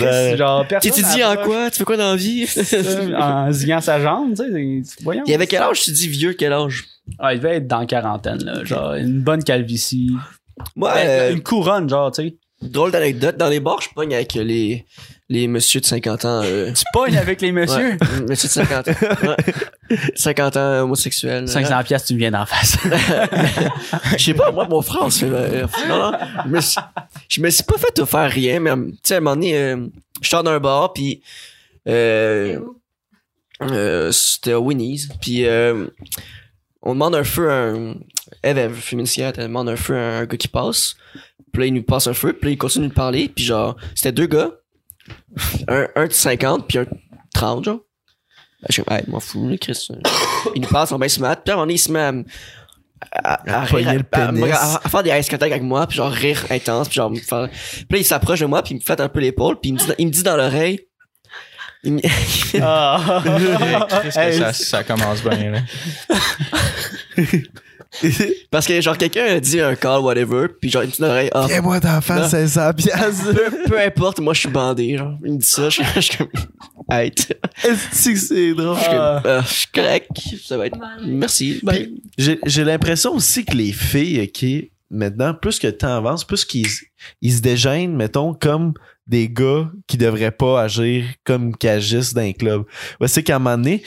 Ouais. 0.00 0.36
Genre, 0.38 0.62
Tu 0.62 0.68
personne. 0.68 0.92
t'es 0.92 1.02
dit 1.02 1.22
en 1.24 1.28
approche 1.30 1.46
quoi? 1.46 1.70
Tu 1.70 1.76
fais 1.78 1.84
quoi 1.84 1.96
dans 1.98 2.10
la 2.12 2.16
vie? 2.16 2.46
En 3.18 3.52
zillant 3.52 3.82
sa 3.82 4.00
jambe, 4.00 4.30
tu 4.34 4.36
sais. 4.44 4.80
c'est- 4.84 5.02
Voyons. 5.04 5.24
Il 5.26 5.30
y 5.30 5.34
avait 5.34 5.46
quel 5.46 5.60
âge? 5.62 5.82
Tu 5.82 5.92
dis 5.92 6.08
vieux, 6.08 6.32
quel 6.32 6.54
âge? 6.54 6.84
Ah, 7.18 7.34
il 7.34 7.40
devait 7.40 7.56
être 7.56 7.66
dans 7.66 7.80
la 7.80 7.86
quarantaine, 7.86 8.42
là. 8.44 8.64
Genre, 8.64 8.94
une 8.94 9.20
bonne 9.20 9.44
calvitie. 9.44 10.10
Moi, 10.74 10.92
euh, 10.96 11.32
Une 11.32 11.42
couronne, 11.42 11.88
genre, 11.88 12.10
tu 12.12 12.22
sais. 12.22 12.34
Drôle 12.62 12.90
d'anecdote. 12.90 13.36
Dans 13.36 13.48
les 13.48 13.60
bars, 13.60 13.80
je 13.80 13.88
pogne 13.94 14.14
avec 14.14 14.34
les, 14.34 14.84
les 15.28 15.46
messieurs 15.46 15.80
de 15.80 15.86
50 15.86 16.24
ans. 16.24 16.40
euh, 16.44 16.72
Tu 16.72 16.84
pognes 16.92 17.16
avec 17.16 17.40
les 17.40 17.52
messieurs? 17.52 17.96
Ouais, 18.00 18.20
monsieur 18.28 18.48
de 18.48 18.52
50 18.52 18.88
ans. 18.88 18.92
Ouais. 19.90 19.96
50 20.14 20.56
ans 20.56 20.82
homosexuel. 20.82 21.48
500 21.48 21.82
piastres, 21.84 22.08
tu 22.08 22.14
me 22.14 22.18
viens 22.18 22.30
d'en 22.30 22.46
face. 22.46 22.76
Je 24.16 24.24
sais 24.24 24.34
pas, 24.34 24.50
moi, 24.52 24.66
mon 24.68 24.82
frère, 24.82 25.08
euh, 25.22 25.66
non, 25.88 26.10
non. 26.12 26.18
Je 26.44 26.48
me, 26.50 26.60
suis, 26.60 26.80
je 27.28 27.40
me 27.40 27.50
suis 27.50 27.62
pas 27.64 27.78
fait 27.78 27.98
offrir 28.00 28.22
rien, 28.30 28.60
mais 28.60 28.70
tu 28.74 28.98
sais, 29.04 29.14
à 29.14 29.16
un 29.18 29.20
moment 29.20 29.36
donné, 29.36 29.56
euh, 29.56 29.86
je 30.20 30.28
sors 30.28 30.42
d'un 30.42 30.58
bar, 30.58 30.92
puis. 30.92 31.22
Euh, 31.88 32.58
euh, 33.62 34.12
c'était 34.12 34.52
à 34.52 34.60
Winnie's, 34.60 35.08
puis 35.20 35.44
euh, 35.46 35.86
on 36.82 36.92
demande 36.92 37.14
un 37.16 37.24
feu 37.24 37.50
à 37.50 37.54
un. 37.54 37.94
Eve, 38.42 38.58
elle 38.58 38.68
veut 38.70 38.74
fumer 38.80 39.00
une 39.00 39.06
cigarette, 39.06 39.36
elle 39.38 39.44
demande 39.44 39.68
un 39.68 39.76
feu 39.76 39.96
à 39.96 40.18
un 40.18 40.24
gars 40.26 40.36
qui 40.36 40.48
passe. 40.48 40.94
Puis 41.52 41.60
là, 41.62 41.66
il 41.66 41.74
nous 41.74 41.82
passe 41.82 42.06
un 42.06 42.14
feu, 42.14 42.32
puis 42.34 42.50
là, 42.50 42.52
il 42.52 42.58
continue 42.58 42.88
de 42.88 42.92
parler, 42.92 43.28
puis 43.34 43.44
genre, 43.44 43.76
c'était 43.94 44.12
deux 44.12 44.26
gars. 44.26 44.50
Un, 45.68 45.86
un 45.96 46.06
de 46.06 46.12
50, 46.12 46.66
puis 46.68 46.78
un 46.78 46.82
de 46.84 46.88
30, 47.34 47.64
genre. 47.64 47.76
Ben, 48.60 48.66
je 48.68 48.72
suis 48.74 48.82
comme, 48.82 48.96
hey, 48.96 49.04
m'en 49.08 49.20
fous, 49.20 49.48
là, 49.48 49.56
Chris. 49.56 49.88
il 50.54 50.60
nous 50.62 50.68
passe, 50.68 50.90
on 50.92 50.98
bien 50.98 51.08
se 51.08 51.20
mettre, 51.20 51.42
puis 51.42 51.50
à 51.50 51.54
un 51.54 51.56
moment 51.56 51.64
donné, 51.66 51.74
il 51.74 51.78
se 51.78 51.90
met 51.92 52.00
à, 52.00 52.12
me- 52.12 52.24
à, 53.12 53.34
à, 53.34 53.60
À 53.60 53.64
rire, 53.64 53.70
pogner 53.70 53.84
le 53.98 54.04
à- 54.12 54.24
à- 54.24 54.32
pénis. 54.32 54.52
à- 54.52 54.80
à 54.84 54.88
faire 54.88 55.02
des 55.04 55.10
ice 55.18 55.32
avec 55.32 55.62
moi, 55.62 55.86
puis 55.86 55.96
genre 55.96 56.10
rire 56.10 56.44
intense, 56.50 56.88
puis 56.88 56.96
genre 56.96 57.10
me 57.10 57.16
faire... 57.20 57.48
Puis 57.50 57.86
là, 57.90 57.98
il 57.98 58.04
s'approche 58.04 58.40
de 58.40 58.46
moi, 58.46 58.62
puis 58.62 58.74
il 58.74 58.78
me 58.78 58.80
flatte 58.80 59.00
un 59.00 59.08
peu 59.08 59.20
l'épaule, 59.20 59.58
puis 59.60 59.70
il 59.70 59.74
me 59.74 59.78
dit, 59.78 59.86
il 59.98 60.06
me 60.08 60.12
dit 60.12 60.22
dans 60.24 60.36
l'oreille... 60.36 60.80
il 61.84 61.92
me-. 61.94 62.00
Qu'est-ce 62.02 62.52
que 64.14 64.18
Hey, 64.20 64.38
ça, 64.38 64.52
ça 64.52 64.82
commence 64.84 65.22
bien, 65.22 65.52
là. 65.52 65.60
Parce 68.50 68.66
que 68.66 68.80
genre 68.80 68.96
quelqu'un 68.98 69.24
a 69.24 69.40
dit 69.40 69.60
un 69.60 69.74
call, 69.74 70.00
whatever, 70.00 70.48
puis 70.60 70.70
genre 70.70 70.84
dit 70.84 70.94
dans 70.98 71.06
l'oreille, 71.08 71.30
ah, 71.32 71.46
Viens-moi 71.48 71.80
d'en 71.80 72.00
face 72.00 72.32
Non. 72.32 72.46
500 72.46 72.72
piastres. 72.74 73.32
peu, 73.34 73.70
peu 73.70 73.80
importe, 73.80 74.20
moi 74.20 74.34
je 74.34 74.40
suis 74.40 74.48
bandé, 74.48 74.96
genre. 74.98 75.16
Il 75.24 75.32
me 75.32 75.38
dit 75.38 75.46
ça, 75.46 75.68
je, 75.70 75.82
je 75.94 76.00
suis 76.00 76.16
comme... 76.18 76.28
Hey, 76.90 77.12
Est-ce 77.64 78.10
que 78.10 78.16
c'est 78.16 78.54
drôle? 78.54 78.76
je 78.76 78.80
suis 78.80 78.90
comme, 78.90 78.98
Ah. 78.98 79.22
euh, 79.26 79.42
je 79.42 79.54
suis 79.54 79.66
correct, 79.74 80.08
ça 80.44 80.56
va 80.56 80.66
être... 80.66 80.78
Merci, 81.06 81.60
j'ai 82.16 82.64
l'impression 82.64 83.14
aussi 83.14 83.44
que 83.44 83.56
les 83.56 83.72
filles, 83.72 84.30
qui 84.32 84.70
maintenant, 84.90 85.34
plus 85.34 85.58
que 85.58 85.66
le 85.66 85.76
temps 85.76 85.96
avance, 85.96 86.24
plus 86.24 86.44
qu'ils 86.44 86.66
ils 87.20 87.32
se 87.32 87.40
dégênent, 87.40 87.94
mettons, 87.94 88.32
comme 88.34 88.72
des 89.08 89.28
gars 89.28 89.70
qui 89.86 89.96
devraient 89.96 90.30
pas 90.30 90.62
agir 90.62 91.04
comme 91.24 91.56
qu'ils 91.56 91.70
agissent 91.70 92.12
dans 92.12 92.20
un 92.20 92.32
club. 92.32 92.64
Ouais, 93.00 93.08
c'est 93.08 93.22
qu'à 93.22 93.36
un 93.36 93.38
moment 93.38 93.56
donné, 93.56 93.82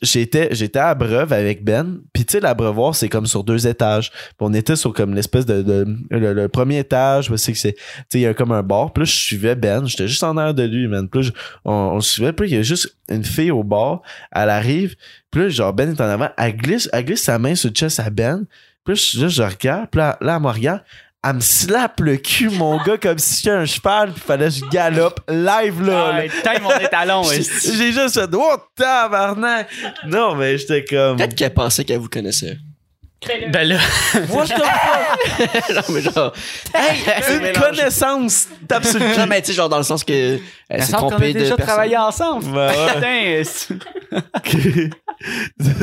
j'étais, 0.00 0.48
j'étais 0.54 0.78
à 0.78 0.94
Breuve 0.94 1.32
avec 1.32 1.64
Ben, 1.64 1.98
puis 2.12 2.24
tu 2.24 2.32
sais, 2.32 2.40
l'abreuvoir, 2.40 2.94
c'est 2.94 3.08
comme 3.08 3.26
sur 3.26 3.42
deux 3.42 3.66
étages. 3.66 4.12
On 4.38 4.54
était 4.54 4.76
sur 4.76 4.92
comme 4.92 5.14
l'espèce 5.14 5.46
de, 5.46 5.86
le, 6.10 6.48
premier 6.48 6.78
étage, 6.78 7.32
tu 7.34 7.74
il 8.14 8.20
y 8.20 8.26
a 8.26 8.34
comme 8.34 8.52
un 8.52 8.62
bar, 8.62 8.92
là, 8.96 9.04
je 9.04 9.12
suivais 9.12 9.56
Ben, 9.56 9.86
j'étais 9.86 10.08
juste 10.08 10.22
en 10.22 10.36
arrière 10.36 10.54
de 10.54 10.62
lui, 10.62 10.86
man. 10.86 11.08
Puis 11.08 11.22
là, 11.22 11.30
on, 11.64 11.72
on 11.72 12.00
suivait, 12.00 12.32
puis 12.32 12.48
il 12.48 12.54
y 12.54 12.58
a 12.58 12.62
juste 12.62 12.96
une 13.08 13.24
fille 13.24 13.50
au 13.50 13.64
bar, 13.64 14.02
elle 14.32 14.50
arrive, 14.50 14.94
puis 15.30 15.42
là, 15.42 15.48
genre, 15.48 15.72
Ben 15.72 15.90
est 15.90 16.00
en 16.00 16.04
avant, 16.04 16.30
elle 16.38 16.56
glisse, 16.56 16.88
elle 16.92 17.04
glisse 17.04 17.22
sa 17.22 17.38
main 17.38 17.54
sur 17.54 17.70
le 17.70 17.74
chest 17.74 17.98
à 17.98 18.10
Ben, 18.10 18.46
puis 18.84 18.94
là, 18.94 19.28
je, 19.28 19.42
regarde, 19.42 19.88
puis 19.90 19.98
là, 19.98 20.18
là, 20.20 20.40
elle 21.24 21.34
me 21.34 21.40
slappe 21.40 22.00
le 22.00 22.16
cul, 22.16 22.50
mon 22.50 22.82
gars, 22.82 22.98
comme 22.98 23.18
si 23.18 23.36
j'étais 23.36 23.50
un 23.50 23.64
cheval, 23.64 24.12
puis 24.12 24.20
fallait 24.20 24.46
que 24.48 24.54
je 24.54 24.64
galope 24.70 25.20
live 25.28 25.80
là. 25.82 26.12
là. 26.12 26.18
Ouais, 26.18 26.28
time 26.28 26.62
mon 26.62 26.76
étalon. 26.78 27.22
J'ai 27.32 27.92
juste 27.92 28.14
fait, 28.14 28.28
oh, 28.34 28.56
tabarnak! 28.76 29.68
Non, 30.06 30.34
mais 30.34 30.58
j'étais 30.58 30.84
comme. 30.84 31.16
Peut-être 31.16 31.34
qu'elle 31.36 31.54
pensait 31.54 31.84
qu'elle 31.84 32.00
vous 32.00 32.08
connaissait. 32.08 32.58
Ben 33.52 33.68
là, 33.68 33.76
What 34.30 34.46
the 34.46 34.54
fuck? 34.58 35.74
non, 35.76 35.82
mais 35.94 36.00
genre... 36.00 36.32
Une 37.30 37.52
connaissance 37.52 38.48
tape 38.66 38.84
sur 38.84 38.98
le 38.98 39.16
Non, 39.16 39.26
mais 39.28 39.40
tu 39.42 39.48
sais, 39.48 39.52
genre 39.52 39.68
dans 39.68 39.76
le 39.76 39.84
sens 39.84 40.02
que... 40.02 40.40
Elle 40.68 40.82
s'est 40.82 40.92
trompée 40.92 41.32
de 41.32 41.38
déjà 41.38 41.54
personne. 41.54 41.66
travaillé 41.66 41.96
ensemble. 41.96 42.46
Ben 42.52 42.72
ouais. 43.00 43.42
Putain, 44.42 44.90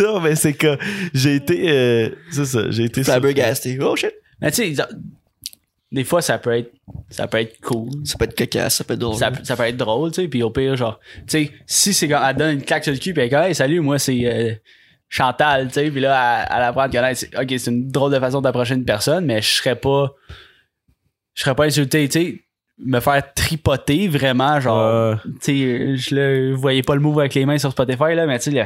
non, 0.04 0.20
mais 0.20 0.36
c'est 0.36 0.52
que 0.52 0.78
j'ai 1.14 1.36
été. 1.36 1.70
euh, 1.70 2.10
c'est 2.30 2.44
ça, 2.46 2.70
j'ai 2.72 2.84
été. 2.84 3.06
Flabbergasté. 3.06 3.80
Oh 3.82 3.96
shit. 3.96 4.14
Mais 4.42 4.52
tu 4.52 4.76
sais, 4.76 4.84
des 5.92 6.04
fois, 6.04 6.22
ça 6.22 6.38
peut 6.38 6.56
être, 6.56 6.72
ça 7.10 7.28
peut 7.28 7.40
être 7.40 7.60
cool. 7.62 7.90
Ça 8.06 8.18
peut 8.18 8.26
être 8.26 8.38
cocasse, 8.38 8.76
ça 8.76 8.84
peut 8.84 8.94
être 8.94 9.00
drôle. 9.00 9.16
Ça, 9.16 9.32
ça 9.44 9.56
peut 9.56 9.64
être 9.64 9.78
drôle, 9.78 10.12
tu 10.12 10.22
sais, 10.22 10.28
puis 10.28 10.44
au 10.44 10.52
pire, 10.52 10.76
genre, 10.76 11.00
tu 11.28 11.46
sais, 11.46 11.52
si 11.66 11.94
c'est 11.94 12.08
quand 12.08 12.22
elle 12.28 12.36
donne 12.36 12.54
une 12.56 12.62
claque 12.64 12.84
sur 12.84 12.94
le 12.94 13.00
cul, 13.00 13.14
puis 13.14 13.24
elle 13.24 13.30
dit, 13.30 13.36
hey, 13.36 13.56
salut, 13.56 13.80
moi, 13.80 13.98
c'est 13.98 14.26
euh, 14.26 14.54
Chantal, 15.08 15.68
tu 15.68 15.74
sais, 15.74 15.90
puis 15.90 16.00
là, 16.02 16.46
elle, 16.48 16.58
elle 16.58 16.64
apprend 16.64 16.82
à 16.82 16.90
connaître. 16.90 17.26
Ok, 17.42 17.48
c'est 17.58 17.72
une 17.72 17.90
drôle 17.90 18.14
de 18.14 18.20
façon 18.20 18.42
d'approcher 18.42 18.76
une 18.76 18.86
personne, 18.86 19.26
mais 19.26 19.42
je 19.42 19.48
serais 19.50 19.76
pas, 19.76 20.14
je 21.34 21.42
serais 21.42 21.56
pas 21.56 21.66
insulté, 21.66 22.08
tu 22.08 22.20
sais, 22.22 22.40
me 22.78 23.00
faire 23.00 23.34
tripoter 23.34 24.08
vraiment, 24.08 24.60
genre, 24.60 24.80
Euh, 24.80 25.16
tu 25.26 25.40
sais, 25.42 25.98
je 25.98 26.16
le 26.16 26.54
voyais 26.54 26.84
pas 26.84 26.94
le 26.94 27.02
move 27.02 27.20
avec 27.20 27.34
les 27.34 27.46
mains 27.48 27.58
sur 27.58 27.72
Spotify, 27.72 28.14
là, 28.14 28.28
mais 28.28 28.38
tu 28.38 28.52
sais, 28.52 28.52
le, 28.52 28.66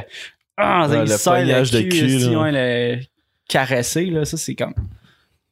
ah, 0.58 0.86
Ouais, 0.88 1.02
il 1.04 1.48
le 1.48 1.62
de 1.82 1.88
cul, 1.88 2.18
là. 2.30 2.38
ouais, 2.42 2.52
le 2.52 3.00
caresser, 3.48 4.04
là, 4.06 4.24
ça, 4.26 4.36
c'est 4.36 4.54
comme, 4.54 4.74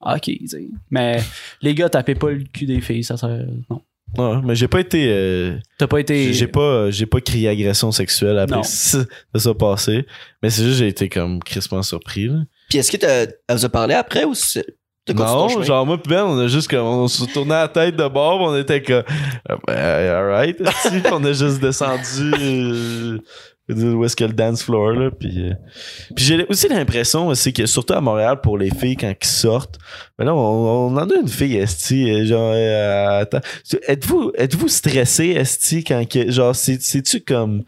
ok, 0.02 0.20
tu 0.22 0.46
sais. 0.48 0.68
Mais 0.90 1.20
les 1.60 1.74
gars, 1.74 1.88
tapez 1.88 2.14
pas 2.14 2.30
le 2.30 2.44
cul 2.52 2.66
des 2.66 2.80
filles, 2.80 3.04
ça 3.04 3.16
serait, 3.16 3.46
non. 3.70 3.80
ouais, 4.18 4.40
mais 4.44 4.54
j'ai 4.54 4.68
pas 4.68 4.80
été. 4.80 5.06
euh, 5.08 5.56
T'as 5.78 5.86
pas 5.86 6.00
été. 6.00 6.32
j'ai 6.32 6.46
pas, 6.46 6.90
j'ai 6.90 7.06
pas 7.06 7.20
crié 7.20 7.48
agression 7.48 7.90
sexuelle 7.92 8.38
après 8.38 8.56
Non. 8.56 8.62
ça, 8.62 8.98
ça 9.34 9.54
passé. 9.54 10.06
Mais 10.42 10.50
c'est 10.50 10.64
juste, 10.64 10.78
j'ai 10.78 10.88
été 10.88 11.08
comme 11.08 11.40
crispement 11.42 11.82
surpris, 11.82 12.26
là. 12.28 12.40
Puis 12.68 12.78
est-ce 12.78 12.90
que 12.90 12.96
t'as- 12.96 13.32
elle 13.48 13.56
vous 13.56 13.64
a 13.64 13.68
parlé 13.68 13.94
après 13.94 14.24
ou 14.24 14.34
c'est... 14.34 14.64
t'as 15.04 15.14
continué 15.14 15.52
ton 15.54 15.58
Non, 15.58 15.62
genre 15.64 15.84
moi 15.86 16.00
pis 16.02 16.08
Ben, 16.08 16.24
on 16.24 16.38
a 16.38 16.46
juste 16.48 16.68
comme 16.70 16.86
on 16.86 17.08
se 17.08 17.24
tournait 17.26 17.54
la 17.54 17.68
tête 17.68 17.96
de 17.96 18.08
bord, 18.08 18.40
on 18.40 18.56
était 18.56 18.82
comme 18.82 19.02
ah, 19.48 19.56
ben, 19.66 19.76
alright, 19.76 20.56
on 21.12 21.22
a 21.24 21.32
juste 21.32 21.60
descendu 21.60 22.32
euh, 22.40 23.18
où 23.72 24.04
est-ce 24.04 24.16
que 24.16 24.24
le 24.24 24.32
dance 24.32 24.62
floor 24.62 24.92
là, 24.92 25.10
puis 25.10 25.50
euh, 25.50 25.54
puis 26.14 26.24
j'ai 26.24 26.44
aussi 26.48 26.68
l'impression 26.68 27.34
c'est 27.34 27.52
que 27.52 27.66
surtout 27.66 27.94
à 27.94 28.00
Montréal 28.00 28.40
pour 28.42 28.58
les 28.58 28.70
filles 28.70 28.96
quand 28.96 29.12
ils 29.20 29.26
sortent, 29.26 29.78
mais 30.18 30.24
là 30.24 30.34
on, 30.34 30.96
en 30.96 31.10
a 31.10 31.14
une 31.14 31.28
fille 31.28 31.56
esti 31.56 32.10
euh, 32.10 32.26
genre 32.26 32.52
euh, 32.54 33.24
êtes-vous 33.88 34.32
êtes-vous 34.36 34.68
stressé 34.68 35.28
esti 35.28 35.84
quand 35.84 36.08
que 36.08 36.30
genre 36.30 36.54
c'est 36.54 36.80
c'est-tu 36.82 37.20
comme 37.20 37.62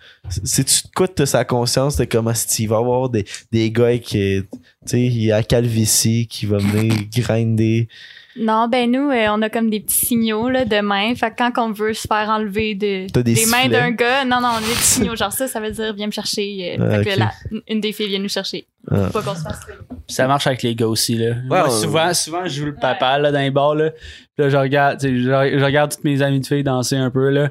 c'est-tu 0.44 0.82
quoi 0.94 1.08
de 1.14 1.24
sa 1.24 1.44
conscience 1.44 1.96
de 1.96 2.04
comme 2.04 2.28
esti 2.28 2.66
va 2.66 2.76
avoir 2.76 3.08
des 3.08 3.24
des 3.52 3.70
gars 3.70 3.98
qui 3.98 4.42
Tu 4.42 4.46
sais, 4.86 5.00
il 5.00 5.24
y 5.24 5.32
a 5.32 5.42
Calvici 5.42 6.26
qui 6.26 6.46
va 6.46 6.58
venir 6.58 6.94
grinder. 7.10 7.88
Non, 8.36 8.66
ben 8.68 8.90
nous, 8.90 9.10
euh, 9.10 9.26
on 9.30 9.40
a 9.42 9.48
comme 9.48 9.70
des 9.70 9.78
petits 9.80 10.06
signaux 10.06 10.48
là, 10.48 10.64
de 10.64 10.80
main. 10.80 11.14
Fait 11.14 11.30
que 11.30 11.36
quand 11.38 11.52
on 11.58 11.70
veut 11.72 11.94
se 11.94 12.08
faire 12.08 12.28
enlever 12.28 12.74
de, 12.74 13.06
des 13.22 13.22
des 13.34 13.46
mains 13.46 13.68
d'un 13.68 13.92
gars, 13.92 14.24
non, 14.24 14.40
non, 14.40 14.48
on 14.54 14.56
a 14.56 14.60
des 14.60 14.66
petits 14.66 14.82
signaux. 14.82 15.14
Genre 15.14 15.32
ça, 15.32 15.46
ça 15.46 15.60
veut 15.60 15.70
dire 15.70 15.94
viens 15.94 16.06
me 16.08 16.12
chercher. 16.12 16.76
euh, 16.80 16.88
Ah, 16.90 17.02
fait 17.02 17.10
que 17.14 17.18
la- 17.20 17.32
une 17.68 17.80
des 17.80 17.92
filles 17.92 18.08
vient 18.08 18.18
nous 18.18 18.28
chercher. 18.28 18.66
Ah. 18.90 19.06
Faut 19.06 19.20
pas 19.20 19.22
qu'on 19.22 19.34
se 19.36 19.42
fasse 19.42 19.60
ça 20.08 20.26
marche 20.26 20.46
avec 20.46 20.62
les 20.62 20.74
gars 20.74 20.86
aussi, 20.88 21.16
là. 21.16 21.34
Moi, 21.46 21.64
ouais. 21.64 21.70
souvent, 21.70 22.12
souvent, 22.12 22.42
je 22.44 22.50
joue 22.60 22.66
le 22.66 22.74
papa, 22.74 23.18
là, 23.18 23.30
dans 23.32 23.38
les 23.38 23.50
bars, 23.50 23.74
là. 23.74 23.90
Puis 23.90 24.44
là, 24.44 24.48
je 24.50 24.56
regarde, 24.56 25.00
tu 25.00 25.08
sais, 25.08 25.16
je, 25.16 25.58
je 25.58 25.64
regarde 25.64 25.92
toutes 25.94 26.04
mes 26.04 26.20
amies 26.20 26.40
de 26.40 26.46
filles 26.46 26.62
danser 26.64 26.96
un 26.96 27.10
peu, 27.10 27.30
là. 27.30 27.50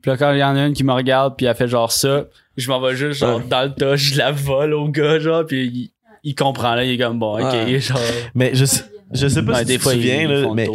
Puis 0.00 0.10
là, 0.10 0.16
quand 0.16 0.32
il 0.32 0.38
y 0.38 0.44
en 0.44 0.56
a 0.56 0.64
une 0.66 0.72
qui 0.72 0.84
me 0.84 0.92
regarde, 0.92 1.34
puis 1.36 1.44
elle 1.46 1.54
fait 1.54 1.68
genre 1.68 1.92
ça, 1.92 2.24
je 2.56 2.68
m'en 2.70 2.80
vais 2.80 2.94
juste, 2.96 3.20
genre, 3.20 3.36
Ouais. 3.38 3.44
dans 3.50 3.62
le 3.64 3.74
tas, 3.74 3.96
je 3.96 4.16
la 4.16 4.30
vole 4.32 4.72
au 4.72 4.88
gars, 4.88 5.18
genre, 5.18 5.44
puis 5.44 5.66
il, 5.66 5.90
il 6.24 6.34
comprend, 6.34 6.74
là, 6.74 6.84
il 6.84 6.92
est 6.92 6.98
comme, 7.04 7.18
bon, 7.18 7.34
ok, 7.38 7.52
Ouais. 7.52 7.80
genre. 7.80 7.98
Mais 8.34 8.52
je 8.54 8.64
sais, 8.64 8.84
je 9.12 9.26
sais 9.28 9.42
pas 9.42 9.52
Ouais, 9.52 9.58
si 9.60 9.64
des 9.66 9.74
tu 9.76 9.80
fois, 9.80 9.92
souviens, 9.94 10.28
là, 10.28 10.48
mais 10.54 10.68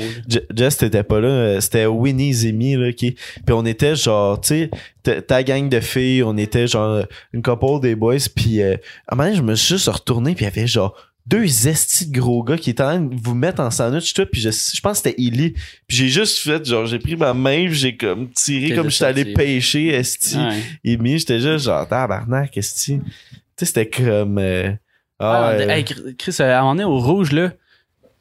Jess, 0.55 0.77
t'étais 0.77 1.03
pas 1.03 1.19
là. 1.19 1.27
euh, 1.27 1.59
C'était 1.61 1.85
Winnie 1.85 2.33
Zemi, 2.33 2.75
là, 2.75 2.91
qui. 2.91 3.11
Puis 3.11 3.53
on 3.53 3.65
était 3.65 3.95
genre, 3.95 4.39
tu 4.41 4.69
sais, 5.03 5.21
ta- 5.21 5.43
gang 5.43 5.69
de 5.69 5.79
filles, 5.79 6.23
on 6.23 6.37
était 6.37 6.67
genre 6.67 7.03
une 7.33 7.41
couple 7.41 7.81
des 7.81 7.95
boys. 7.95 8.17
Puis 8.35 8.61
euh, 8.61 8.75
à 9.07 9.13
un 9.13 9.15
moment 9.15 9.29
donné, 9.29 9.37
je 9.37 9.41
me 9.43 9.55
suis 9.55 9.75
juste 9.75 9.87
retourné, 9.87 10.35
puis 10.35 10.45
il 10.45 10.47
y 10.49 10.51
avait 10.51 10.67
genre 10.67 10.95
deux 11.27 11.67
estis 11.67 12.05
de 12.11 12.19
gros 12.19 12.43
gars 12.43 12.55
qui 12.57 12.69
étaient 12.69 12.83
en 12.83 12.87
train 12.87 12.99
de 12.99 13.15
vous 13.19 13.33
mettre 13.33 13.59
en 13.61 13.71
sandwich, 13.71 14.13
tout. 14.13 14.25
Puis 14.31 14.41
je, 14.41 14.49
je 14.51 14.81
pense 14.81 15.01
que 15.01 15.09
c'était 15.09 15.21
Illy. 15.21 15.51
Puis 15.87 15.97
j'ai 15.97 16.07
juste 16.09 16.37
fait, 16.39 16.63
genre, 16.65 16.85
j'ai 16.85 16.99
pris 16.99 17.15
ma 17.15 17.33
main, 17.33 17.67
j'ai 17.69 17.95
comme 17.97 18.29
tiré 18.31 18.75
comme 18.75 18.89
j'étais 18.91 19.05
allé 19.05 19.25
pêcher, 19.33 19.87
esti. 19.87 20.37
Et 20.83 20.97
j'étais 21.17 21.39
juste 21.39 21.65
genre, 21.65 21.87
tabarnak, 21.87 22.55
esti. 22.57 22.99
Tu 22.99 23.11
sais, 23.57 23.65
c'était 23.65 23.89
comme. 23.89 24.37
euh, 24.37 24.71
Ah, 25.17 25.45
ah, 25.45 25.49
euh, 25.51 25.69
hey, 25.69 25.85
Chris, 26.17 26.35
à 26.39 26.59
un 26.59 26.61
moment 26.61 26.73
donné, 26.75 26.83
au 26.83 26.99
rouge, 26.99 27.31
là, 27.31 27.53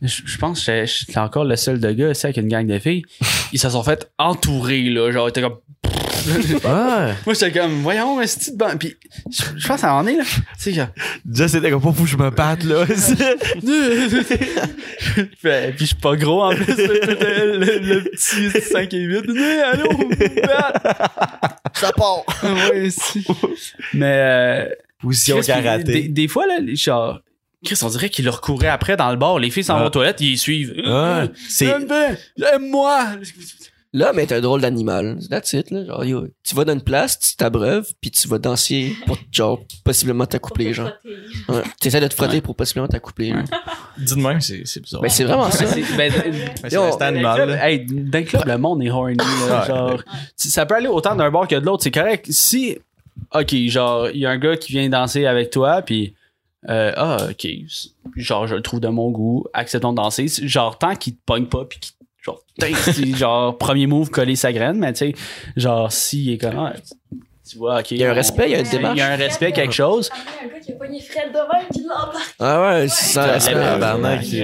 je, 0.09 0.23
je 0.27 0.39
pense 0.39 0.61
que 0.61 0.65
j'étais- 0.67 0.87
j'étais 0.87 1.19
encore 1.19 1.45
le 1.45 1.57
seul 1.57 1.81
de 1.81 1.91
gars, 1.93 2.11
ici, 2.11 2.27
avec 2.27 2.37
une 2.37 2.49
gang 2.49 2.67
de 2.67 2.79
filles. 2.79 3.03
Ils 3.53 3.59
se 3.61 3.69
sont 3.71 3.83
fait 3.83 4.11
entourer, 4.19 4.83
là. 4.91 5.11
Genre, 5.11 5.27
ils 5.27 5.31
étaient 5.31 5.43
comme. 5.43 5.59
ouais. 6.25 7.15
Moi, 7.27 7.35
j'étais 7.35 7.53
comme, 7.53 7.83
voyons, 7.83 8.19
un 8.19 8.23
petit 8.25 8.53
ban. 8.57 8.77
Puis, 8.79 8.97
je, 9.31 9.43
je 9.59 9.67
pense 9.69 9.85
à 9.85 9.89
moment 9.89 10.05
donné, 10.05 10.17
là. 10.17 10.25
Tu 10.25 10.41
sais, 10.59 10.73
genre. 10.73 10.87
Jess, 11.31 11.53
c'était 11.53 11.71
comme, 11.71 11.83
faut 11.83 11.93
que 11.93 12.07
je 12.07 12.17
me 12.17 12.31
batte, 12.31 12.65
là. 12.65 12.87
Puis 15.15 15.77
je 15.79 15.85
suis 15.85 15.95
pas 15.97 16.17
gros 16.17 16.43
en 16.45 16.55
plus, 16.55 16.65
le, 16.77 17.59
le- 17.59 17.79
le 17.79 18.05
petit 18.05 18.51
5 18.61 18.93
et 18.95 18.99
8. 19.01 19.25
Mais 19.29 19.61
allô, 19.61 19.89
Ça 21.75 21.93
part! 21.93 22.25
ouais, 22.43 22.89
si. 22.91 23.27
Mais 23.93 24.17
euh, 24.19 24.69
Ou 25.03 25.13
si 25.13 25.33
on 25.33 25.41
karaté. 25.41 25.85
Des, 25.85 26.09
des 26.09 26.29
fois, 26.29 26.47
là, 26.47 26.59
genre, 26.75 27.21
Chris, 27.65 27.79
on 27.83 27.89
dirait 27.89 28.11
qu'il 28.11 28.25
leur 28.25 28.41
courait 28.41 28.69
après 28.69 28.97
dans 28.97 29.11
le 29.11 29.17
bar. 29.17 29.39
Les 29.39 29.51
filles 29.51 29.65
s'en 29.65 29.79
vont 29.79 29.87
aux 29.87 29.91
toilettes, 29.91 30.21
ils 30.21 30.33
les 30.33 30.37
suivent. 30.37 30.75
C'est. 31.49 31.67
Là, 33.97 34.13
mais 34.13 34.27
t'es 34.27 34.35
un 34.35 34.41
drôle 34.41 34.61
d'animal. 34.61 35.19
That's 35.31 35.53
it, 35.53 35.71
là. 35.71 35.85
Genre, 35.85 36.05
yo, 36.05 36.27
tu 36.43 36.57
vas 36.57 36.65
dans 36.65 36.73
une 36.73 36.83
place, 36.83 37.17
tu 37.17 37.37
t'abreuves, 37.37 37.93
puis 38.01 38.11
tu 38.11 38.27
vas 38.27 38.39
danser 38.39 38.93
pour, 39.07 39.17
genre, 39.31 39.61
possiblement 39.85 40.27
t'accoupler, 40.27 40.75
genre. 40.75 40.91
Ouais. 41.49 41.63
Tu 41.81 41.87
essaies 41.87 42.01
de 42.01 42.09
te 42.09 42.15
frotter 42.15 42.41
pour 42.41 42.57
possiblement 42.57 42.89
t'accoupler. 42.89 43.33
Dis 43.99 44.17
de 44.17 44.21
même, 44.21 44.41
c'est 44.41 44.63
c'est 44.65 44.81
bizarre. 44.81 45.01
Ben, 45.01 45.09
c'est 45.09 45.23
vraiment 45.23 45.49
ça. 45.49 45.65
Ben, 45.65 45.85
Mais 45.97 46.11
c'est 46.71 46.75
l'instinct 46.75 47.07
animal. 47.07 47.49
là. 47.51 47.69
Hey, 47.71 47.87
dans 47.87 48.19
le 48.19 48.25
club, 48.25 48.43
le 48.45 48.59
monde 48.59 48.83
est 48.83 48.91
horny. 48.91 49.17
Là, 49.17 49.61
Ouais. 49.61 49.67
genre, 49.69 50.03
ça 50.35 50.67
peut 50.67 50.75
aller 50.75 50.89
autant 50.89 51.15
d'un 51.15 51.31
bar 51.31 51.47
que 51.47 51.55
de 51.55 51.65
l'autre. 51.65 51.85
C'est 51.85 51.93
correct. 51.93 52.27
Si, 52.31 52.77
ok, 53.33 53.55
genre, 53.69 54.09
il 54.11 54.19
y 54.19 54.27
a 54.27 54.31
un 54.31 54.39
gars 54.39 54.57
qui 54.57 54.73
vient 54.73 54.89
danser 54.89 55.25
avec 55.25 55.51
toi, 55.51 55.83
puis 55.83 56.15
euh, 56.69 56.93
ah, 56.97 57.17
ok, 57.31 57.47
genre, 58.17 58.47
je 58.47 58.55
le 58.55 58.63
trouve 58.63 58.81
de 58.81 58.89
mon 58.89 59.11
goût, 59.11 59.45
acceptons 59.53 59.93
de 59.93 59.97
danser. 59.97 60.27
Genre, 60.29 60.79
tant 60.79 60.95
qu'il 60.95 61.17
te 61.17 61.21
pogne 61.27 61.47
pas, 61.47 61.65
puis 61.65 61.79
qu'il 61.79 61.93
genre, 62.23 62.41
genre, 63.17 63.59
premier 63.59 63.87
move, 63.87 64.11
coller 64.11 64.37
sa 64.37 64.53
graine, 64.53 64.79
mais 64.79 64.93
tu 64.93 64.99
sais, 64.99 65.15
genre, 65.57 65.93
s'il 65.93 66.31
est 66.31 66.39
comme, 66.39 66.59
ah, 66.59 66.73
tu- 67.49 67.59
vois, 67.59 67.81
ok. 67.81 67.91
Il 67.91 67.99
y 67.99 68.05
a 68.05 68.11
un 68.11 68.15
respect, 68.15 68.45
il 68.47 68.53
y 68.53 68.55
a 68.55 68.61
une 68.61 68.67
Il 68.67 68.71
démarche. 68.71 68.97
Il 68.97 69.01
y 69.01 69.03
a 69.03 69.11
un 69.13 69.17
respect, 69.17 69.53
quelque 69.53 69.75
chose. 69.75 70.11
Un 70.43 70.47
gars 70.49 70.61
qui 70.61 70.73
a 70.73 70.77
pogné 70.77 71.01
Fred 71.01 71.31
devant 71.31 71.69
qui 71.71 71.83
l'embarque. 71.83 72.35
Ah 72.41 72.63
ouais, 72.63 72.89
c'est 72.89 73.13
ça. 73.13 73.27
Ouais, 73.27 73.33
respect. 73.33 73.53
tabarnak. 73.53 74.25
Il 74.27 74.43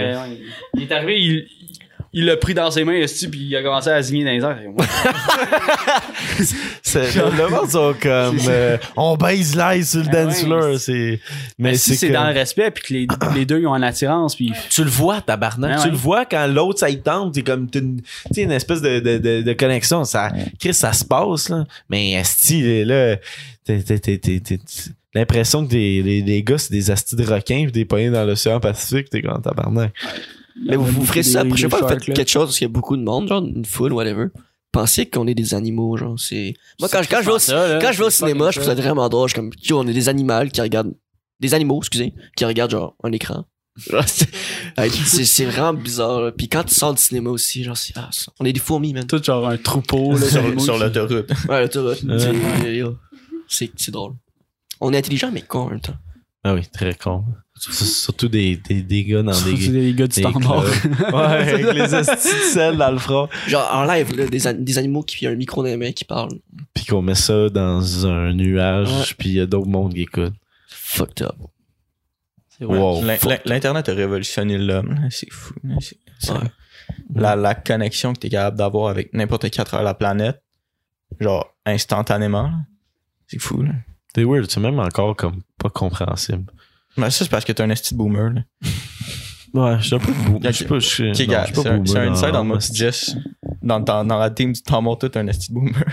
est 0.82 0.92
arrivé, 0.92 1.18
il, 1.18 1.48
il 2.12 2.24
l'a 2.24 2.36
pris 2.36 2.54
dans 2.54 2.70
ses 2.70 2.84
mains, 2.84 2.94
esti, 2.94 3.28
puis 3.28 3.40
il 3.40 3.56
a 3.56 3.62
commencé 3.62 3.90
à 3.90 4.00
zigner 4.02 4.24
dans 4.24 4.30
les 4.32 4.42
airs. 4.42 4.58
C'est- 6.82 7.14
le 7.14 7.48
monde 7.48 7.70
sont 7.70 7.94
comme 8.00 8.38
euh, 8.48 8.76
on 8.96 9.16
baise 9.16 9.56
live 9.56 9.84
sur 9.84 10.00
le 10.00 10.06
Ah 10.08 10.24
dance 10.24 10.38
ouais, 10.38 10.44
floor 10.44 10.78
c'est 10.78 11.20
mais 11.58 11.72
Mais 11.72 11.74
si 11.76 11.96
c'est 11.96 12.10
dans 12.10 12.26
le 12.26 12.32
respect, 12.34 12.70
puis 12.70 12.82
que 12.82 12.94
les, 12.94 13.06
les 13.38 13.44
deux 13.46 13.60
ils 13.60 13.66
ont 13.66 13.74
une 13.76 13.84
attirance, 13.84 14.34
puis 14.34 14.52
tu 14.70 14.82
le 14.84 14.90
vois 14.90 15.20
tabarnak. 15.20 15.72
Ah 15.74 15.78
tu 15.80 15.84
ouais. 15.86 15.90
le 15.92 15.96
vois 15.96 16.24
quand 16.24 16.46
l'autre 16.46 16.80
ça 16.80 16.90
y 16.90 17.00
tente 17.00 17.34
c'est 17.34 17.42
comme 17.42 17.68
une, 17.74 18.00
tu 18.00 18.04
sais, 18.32 18.42
une 18.42 18.52
espèce 18.52 18.82
de, 18.82 19.00
de, 19.00 19.18
de, 19.18 19.42
de 19.42 19.52
connexion. 19.52 20.04
Ça 20.04 20.32
Chris 20.58 20.74
ça 20.74 20.92
se 20.92 21.04
passe 21.04 21.48
là. 21.48 21.64
Mais 21.88 22.12
esti 22.12 22.84
là 22.84 23.16
t'es- 23.64 23.82
t'es- 23.82 23.98
t'es- 23.98 24.18
t'es- 24.18 24.40
t'es- 24.40 24.58
l'impression 25.14 25.64
que 25.64 25.70
des, 25.70 26.02
les, 26.02 26.22
les 26.22 26.42
gars 26.42 26.58
c'est 26.58 26.72
des 26.72 26.90
astis 26.90 27.16
de 27.16 27.24
requins 27.24 27.64
pis 27.66 27.72
des 27.72 27.84
poignets 27.84 28.10
dans 28.10 28.24
l'océan 28.24 28.60
Pacifique 28.60 29.10
t'es 29.10 29.22
comme 29.22 29.40
tabarnak 29.42 29.92
Mais 30.56 30.76
vous, 30.76 30.84
vous 30.84 31.04
ferez 31.06 31.22
ça, 31.22 31.44
je 31.48 31.54
sais 31.56 31.68
pas, 31.68 31.80
vous 31.80 31.88
faites 31.88 32.06
là. 32.06 32.14
quelque 32.14 32.28
chose 32.30 32.46
parce 32.46 32.58
qu'il 32.58 32.66
y 32.66 32.70
a 32.70 32.72
beaucoup 32.72 32.96
de 32.96 33.02
monde, 33.02 33.28
genre 33.28 33.44
une 33.44 33.64
foule, 33.64 33.92
whatever. 33.92 34.26
Pensez 34.72 35.06
qu'on 35.06 35.26
est 35.26 35.34
des 35.34 35.54
animaux, 35.54 35.96
genre, 35.96 36.18
c'est. 36.18 36.54
Moi, 36.78 36.88
quand, 36.90 37.00
quand 37.10 37.18
je 37.22 37.26
vais 37.26 37.32
au, 37.32 37.38
Ça, 37.38 37.78
quand 37.80 37.92
je 37.92 37.98
vais 37.98 38.04
au 38.04 38.10
cinéma, 38.10 38.50
je 38.50 38.60
trouve 38.60 38.68
ça 38.68 38.74
vraiment 38.80 39.08
drôle. 39.08 39.28
Je 39.28 39.34
suis 39.34 39.40
comme, 39.40 39.50
yo, 39.62 39.78
on 39.80 39.86
est 39.86 39.92
des 39.92 40.08
animaux 40.08 40.44
qui 40.52 40.60
regardent, 40.60 40.94
des 41.40 41.54
animaux, 41.54 41.78
excusez, 41.78 42.14
qui 42.36 42.44
regardent, 42.44 42.70
genre, 42.70 42.94
un 43.02 43.10
écran. 43.12 43.44
C'est 44.76 45.44
vraiment 45.46 45.72
bizarre, 45.74 46.20
là. 46.20 46.32
Puis 46.32 46.48
quand 46.48 46.64
tu 46.64 46.74
sors 46.74 46.94
du 46.94 47.00
cinéma 47.02 47.30
aussi, 47.30 47.64
genre, 47.64 47.76
c'est, 47.76 47.94
ah, 47.96 48.08
ça- 48.12 48.32
on 48.38 48.44
est 48.44 48.52
des 48.52 48.60
fourmis, 48.60 48.92
man. 48.92 49.06
tout 49.06 49.22
genre 49.22 49.48
un 49.48 49.56
troupeau 49.56 50.12
là, 50.12 50.26
Sur, 50.28 50.60
sur 50.60 50.78
l'autoroute. 50.78 51.30
Ouais, 51.48 51.60
l'autoroute. 51.62 52.02
Ouais. 52.02 52.84
C'est- 53.48 53.90
drôle. 53.90 54.14
On 54.80 54.92
est 54.92 54.98
intelligent, 54.98 55.30
mais 55.32 55.42
con 55.42 55.60
en 55.60 55.70
même 55.70 55.80
temps. 55.80 55.96
ah 56.44 56.54
oui 56.54 56.62
très 56.72 56.94
con 56.94 57.24
surtout 57.60 58.28
des, 58.28 58.56
des, 58.56 58.82
des 58.82 59.04
gars 59.04 59.22
dans 59.22 59.32
C'est 59.32 59.52
des 59.52 59.68
des 59.68 59.94
gars 59.94 60.06
du 60.06 60.20
standard. 60.20 60.64
ouais 61.12 61.14
avec 61.14 61.74
les 61.74 62.04
sel 62.04 62.76
dans 62.76 62.90
le 62.90 62.98
front 62.98 63.28
Genre, 63.46 63.68
en 63.72 63.84
live, 63.84 64.16
là, 64.16 64.26
des, 64.26 64.52
des 64.54 64.78
animaux 64.78 65.02
qui, 65.02 65.26
ont 65.26 65.30
un 65.30 65.34
micro 65.36 65.62
dans 65.62 65.68
les 65.68 65.76
mains 65.76 65.92
qui 65.92 66.04
parlent. 66.04 66.38
puis 66.74 66.84
qu'on 66.86 67.02
met 67.02 67.14
ça 67.14 67.48
dans 67.50 68.06
un 68.06 68.32
nuage 68.32 68.88
Ouais. 68.90 69.04
puis 69.18 69.28
il 69.30 69.34
y 69.36 69.40
a 69.40 69.46
d'autres 69.46 69.68
mondes 69.68 69.92
qui 69.94 70.02
écoutent 70.02 70.32
Fucked 70.68 71.22
up. 71.26 71.34
C'est 72.48 72.64
vrai. 72.64 72.78
wow 72.78 73.02
L'in- 73.04 73.16
l'in- 73.26 73.38
L'Internet 73.44 73.88
a 73.88 73.94
révolutionné 73.94 74.56
l'homme. 74.58 75.06
C'est 75.10 75.30
fou. 75.32 75.54
Ouais. 75.64 75.76
La, 77.14 77.36
la 77.36 77.54
connexion 77.54 78.12
que 78.14 78.20
tu 78.20 78.26
es 78.26 78.30
capable 78.30 78.56
d'avoir 78.58 78.88
avec 78.88 79.12
n'importe 79.14 79.48
qui 79.50 79.60
à 79.60 79.64
travers 79.64 79.84
la 79.84 79.94
planète, 79.94 80.42
genre 81.20 81.54
instantanément, 81.66 82.50
c'est 83.26 83.38
fou. 83.40 83.62
Là. 83.62 83.72
C'est 84.14 84.24
weird, 84.24 84.50
c'est 84.50 84.60
même 84.60 84.78
encore 84.80 85.14
comme 85.14 85.42
pas 85.58 85.70
compréhensible. 85.70 86.44
Mais 86.96 87.10
ça, 87.10 87.24
c'est 87.24 87.30
parce 87.30 87.44
que 87.44 87.52
t'es 87.52 87.62
un 87.62 87.70
esti 87.70 87.94
de 87.94 87.98
boomer. 87.98 88.30
Là. 88.30 88.40
Ouais, 89.52 89.76
je 89.80 89.86
suis 89.86 89.94
un 89.94 89.98
peu 89.98 90.12
boomer. 90.12 90.40
Je 90.42 90.50
suis 90.50 90.64
pas, 90.64 90.78
je 90.78 90.86
suis, 90.86 91.10
Ok, 91.10 91.18
non, 91.20 91.26
gars, 91.26 91.40
je 91.42 91.46
suis 91.46 91.54
pas 91.54 91.62
c'est 91.62 91.68
un, 91.68 91.76
boomer 91.78 91.88
c'est 91.88 91.98
un 91.98 92.04
dans- 92.06 92.12
inside 92.12 92.32
dans 92.32 92.58
pis 92.58 92.74
Jess. 92.74 93.16
Dans, 93.62 93.80
dans, 93.80 94.04
dans 94.04 94.18
la 94.18 94.30
team 94.30 94.52
du 94.52 94.62
temps 94.62 94.80
mort, 94.82 94.98
tout 94.98 95.10
un 95.14 95.26
esti 95.28 95.48
de 95.48 95.54
boomer. 95.54 95.72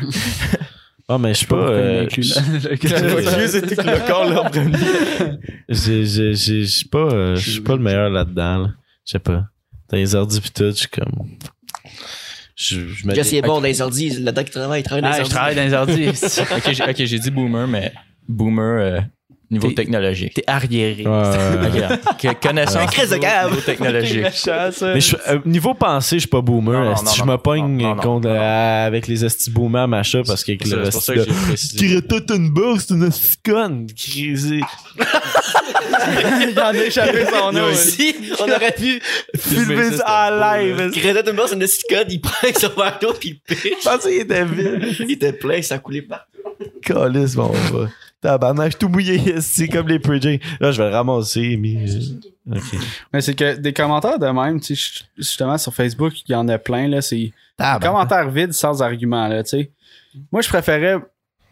Ah, 1.10 1.18
mais 1.18 1.30
je 1.34 1.38
suis 1.38 1.45
pas. 1.48 1.56
Il 1.56 1.62
euh, 1.62 2.04
là? 2.04 2.10
c'était 3.48 3.76
que 3.78 3.82
le 3.82 4.06
corps 4.08 4.26
là 4.30 4.41
en 4.43 4.50
premier. 4.50 4.78
j'ai- 5.70 6.06
j'ai- 6.06 6.34
j'ai- 6.34 6.64
Je 6.66 6.70
suis 6.70 6.89
pas, 6.89 6.98
euh, 6.98 7.36
je 7.38 7.50
suis 7.52 7.62
pas 7.62 7.78
le 7.78 7.82
meilleur 7.82 8.10
là-dedans. 8.10 8.58
là. 8.58 8.68
Je 9.06 9.12
sais 9.14 9.20
pas. 9.20 9.45
Dans 9.89 9.95
les 9.95 10.16
ordi 10.16 10.41
pis 10.41 10.52
tout, 10.52 10.66
je 10.66 10.72
suis 10.72 10.88
comme. 10.89 11.14
Je, 12.58 12.88
je 12.89 13.08
dis- 13.10 13.36
est 13.38 13.41
bon 13.41 13.62
dans 13.62 13.68
les 13.68 13.82
ordi, 13.82 14.10
là-dedans 14.10 14.43
qu'il 14.43 14.52
travaille, 14.52 14.82
il 14.82 14.84
travaille 14.84 15.02
dans 15.04 15.08
les 15.10 15.14
Ah, 15.14 15.18
je 15.20 15.22
ordi. 15.22 15.34
travaille 15.34 15.56
dans 15.56 15.64
les 15.64 15.74
ordi. 15.74 16.08
ok, 16.58 16.72
j'ai 16.74 16.84
ok, 16.84 17.06
j'ai 17.06 17.20
dit 17.20 17.32
boomer, 17.32 17.68
mais 17.70 17.93
boomer 18.28 18.82
euh, 18.82 19.00
niveau 19.50 19.70
T'es- 19.70 19.76
technologique. 19.76 20.34
T'es 20.34 20.43
arriéré. 20.48 21.08
Ouais, 21.08 21.98
que- 22.22 22.48
connaissance 22.48 22.91
Crise 22.91 23.10
de 23.10 23.16
niveau, 23.16 23.26
cave. 23.28 23.50
niveau 23.52 23.62
technologique. 23.62 24.26
Mais 24.93 25.02
je, 25.02 25.16
euh, 25.30 25.39
niveau 25.45 25.74
pensée, 25.74 26.16
je 26.18 26.22
suis 26.22 26.28
pas 26.30 26.41
boomer. 26.41 26.74
Non, 26.80 26.86
non, 26.86 26.93
Esti, 26.93 27.06
non, 27.06 27.12
je 27.14 27.24
me 27.24 27.38
pogne 27.38 27.82
contre, 27.95 28.28
non, 28.28 28.34
non. 28.34 28.36
euh, 28.36 28.88
avec 28.88 29.08
les 29.08 29.24
esti 29.24 29.50
boomers 29.50 29.88
machin 29.88 30.22
parce 30.26 30.43
C'est 30.43 30.54
le 30.54 30.58
c'est 30.66 30.76
pour 30.76 30.84
reste 30.86 31.00
ça 31.02 31.14
que 31.14 31.20
j'ai 31.24 31.32
précisé. 31.48 31.88
Greta 31.88 32.22
Thunberg, 32.22 32.80
c'est 32.80 32.93
une 32.93 33.10
conne. 33.45 33.88
Crisé. 33.95 34.60
Il 36.50 36.60
en 36.60 36.66
a 36.68 36.74
échappé 36.76 37.26
son 37.26 37.52
nom. 37.52 37.74
Si, 37.74 38.16
on 38.39 38.43
aurait 38.50 38.72
pu. 38.74 39.02
Filmer 39.38 39.91
ça 39.98 40.30
en 40.30 40.58
live. 40.58 40.91
Greta 40.95 41.24
Thunberg, 41.24 41.48
c'est 41.50 41.56
une 41.56 41.68
code, 41.98 42.12
il 42.12 42.22
prend 42.22 42.48
son 42.60 42.70
verre 42.80 42.98
d'eau 43.02 43.14
pis 43.14 43.39
il 43.50 43.56
pitch. 43.56 43.74
Je 43.84 43.89
pensais 43.89 44.10
qu'il 44.12 44.22
était 44.22 44.45
vide. 44.45 44.88
Il 45.00 45.12
était 45.12 45.34
plein, 45.34 45.62
ça 45.62 45.78
coulait 45.80 46.02
pas. 46.02 46.26
Calice, 46.82 47.36
bon, 47.36 47.52
on 47.54 47.78
va. 47.78 47.88
Tabarnak, 48.22 48.65
je 48.68 48.72
suis 48.72 48.80
tout 48.80 48.89
mouillé 48.89 49.15
ici, 49.38 49.70
comme 49.70 49.88
les 49.88 49.99
Purging. 49.99 50.39
Là, 50.59 50.72
je 50.72 50.82
vais 50.82 50.89
le 50.89 50.95
ramasser, 50.95 51.57
mais. 51.57 51.78
euh. 51.88 52.55
Mais 53.13 53.22
c'est 53.22 53.36
que 53.36 53.55
des 53.57 53.74
commentaires 53.74 54.20
de 54.20 54.28
même, 54.28 54.59
tu 54.59 54.76
sais, 54.76 55.03
justement 55.18 55.57
sur 55.57 55.74
Facebook, 55.74 56.13
il 56.28 56.32
y 56.32 56.36
en 56.36 56.47
a 56.47 56.57
plein, 56.57 56.88
là, 56.88 57.01
c'est 57.01 57.32
commentaires 57.82 58.30
vides 58.30 58.53
sans 58.53 58.82
argument, 58.82 59.28
là, 59.28 59.43
tu 59.43 59.49
sais. 59.49 59.72
Moi, 60.32 60.41
je 60.41 60.49
préférais. 60.49 60.97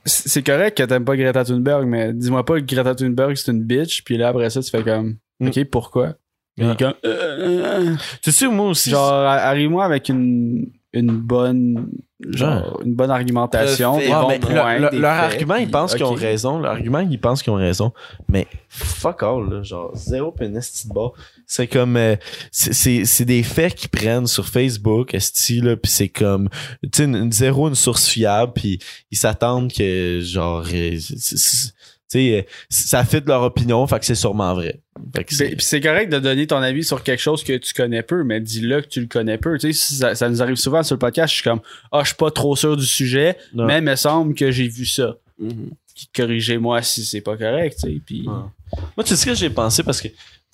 C'est 0.07 0.29
c'est 0.29 0.43
correct 0.43 0.77
que 0.77 0.83
t'aimes 0.83 1.03
pas 1.05 1.17
Greta 1.17 1.43
Thunberg, 1.43 1.87
mais 1.87 2.13
dis-moi 2.13 2.45
pas 2.45 2.59
que 2.61 2.65
Greta 2.65 2.93
Thunberg 2.93 3.35
c'est 3.35 3.51
une 3.51 3.63
bitch, 3.63 4.03
puis 4.03 4.17
là 4.17 4.27
après 4.27 4.51
ça 4.51 4.61
tu 4.61 4.69
fais 4.69 4.83
comme 4.83 5.15
Mm. 5.39 5.47
OK, 5.47 5.63
pourquoi? 5.65 6.13
Ouais. 6.57 6.75
comme, 6.79 6.93
euh, 7.05 7.95
Tu 8.21 8.31
sais, 8.31 8.47
moi 8.47 8.67
aussi. 8.69 8.89
genre, 8.91 9.11
arrive-moi 9.11 9.83
avec 9.83 10.07
une, 10.09 10.67
une 10.93 11.11
bonne, 11.11 11.89
genre, 12.29 12.81
une 12.85 12.95
bonne 12.95 13.11
argumentation. 13.11 13.97
Ouais, 13.97 14.09
bons 14.09 14.27
mais 14.29 14.39
le- 14.39 14.89
le- 14.91 14.99
leur 14.99 15.15
faits, 15.15 15.33
argument, 15.33 15.55
ils 15.55 15.63
puis- 15.63 15.71
pensent 15.71 15.95
qu'ils 15.95 16.05
ont 16.05 16.13
raison. 16.13 16.59
Leur 16.59 16.71
argument, 16.71 16.99
ils 16.99 17.19
pensent 17.19 17.43
qu'ils 17.43 17.51
ont 17.51 17.57
raison. 17.57 17.91
Mais 18.29 18.47
fuck 18.69 19.23
all, 19.23 19.49
là, 19.49 19.63
genre, 19.63 19.91
zéro 19.95 20.31
pénesti 20.31 20.87
de 20.87 20.93
bord. 20.93 21.13
C'est 21.47 21.67
comme, 21.67 21.97
euh, 21.97 22.15
c'est- 22.51 22.73
c'est 22.73 23.05
c'est 23.05 23.25
des 23.25 23.43
faits 23.43 23.75
qu'ils 23.75 23.89
prennent 23.89 24.27
sur 24.27 24.47
Facebook, 24.47 25.13
esti, 25.13 25.61
là, 25.61 25.75
pis 25.75 25.89
c'est 25.91 26.09
comme, 26.09 26.49
tu 26.81 26.89
sais, 26.93 27.03
une- 27.03 27.15
une- 27.15 27.31
zéro 27.31 27.67
une 27.67 27.75
source 27.75 28.07
fiable, 28.07 28.53
puis 28.55 28.79
ils 29.11 29.17
s'attendent 29.17 29.71
que, 29.71 30.21
genre, 30.23 30.63
euh, 30.73 30.97
c'est- 30.99 31.37
c'est- 31.37 31.37
tu 31.37 31.73
sais, 32.19 32.39
euh, 32.39 32.41
ça 32.69 33.03
fit 33.05 33.21
leur 33.25 33.43
opinion, 33.43 33.85
fait 33.87 33.99
que 33.99 34.05
c'est 34.05 34.15
sûrement 34.15 34.53
vrai. 34.53 34.81
Que 35.13 35.21
c'est- 35.33 35.47
Puis 35.47 35.55
puis 35.57 35.65
c'est 35.65 35.81
correct 35.81 36.11
de 36.11 36.19
donner 36.19 36.47
ton 36.47 36.57
avis 36.57 36.83
sur 36.83 37.03
quelque 37.03 37.21
chose 37.21 37.43
que 37.43 37.57
tu 37.57 37.73
connais 37.73 38.01
peu, 38.03 38.23
mais 38.23 38.39
dis-le 38.41 38.81
que 38.81 38.87
tu 38.87 39.01
le 39.01 39.07
connais 39.07 39.37
peu. 39.37 39.57
Tu 39.57 39.73
sais, 39.73 39.95
ça, 39.95 40.15
ça 40.15 40.29
nous 40.29 40.41
arrive 40.41 40.55
souvent 40.55 40.83
sur 40.83 40.95
le 40.95 40.99
podcast. 40.99 41.29
Je 41.33 41.41
suis 41.41 41.43
comme, 41.49 41.61
ah, 41.91 41.99
je 42.01 42.07
suis 42.07 42.15
pas 42.15 42.31
trop 42.31 42.55
sûr 42.55 42.75
du 42.77 42.85
sujet, 42.85 43.37
Non. 43.53 43.65
mais 43.65 43.77
il 43.79 43.83
me 43.83 43.95
semble 43.95 44.33
que 44.35 44.51
j'ai 44.51 44.67
vu 44.67 44.85
ça. 44.85 45.15
Mhm. 45.39 45.71
Corrigez-moi 46.15 46.81
si 46.81 47.03
c'est 47.05 47.21
pas 47.21 47.37
correct, 47.37 47.77
tu 47.81 47.89
sais. 47.93 48.01
Puis. 48.05 48.23
Moi, 48.25 49.03
tu 49.03 49.07
sais 49.07 49.15
ce 49.15 49.25
que 49.25 49.33
j'ai 49.33 49.49
pensé 49.49 49.83
parce 49.83 50.01
que 50.01 50.07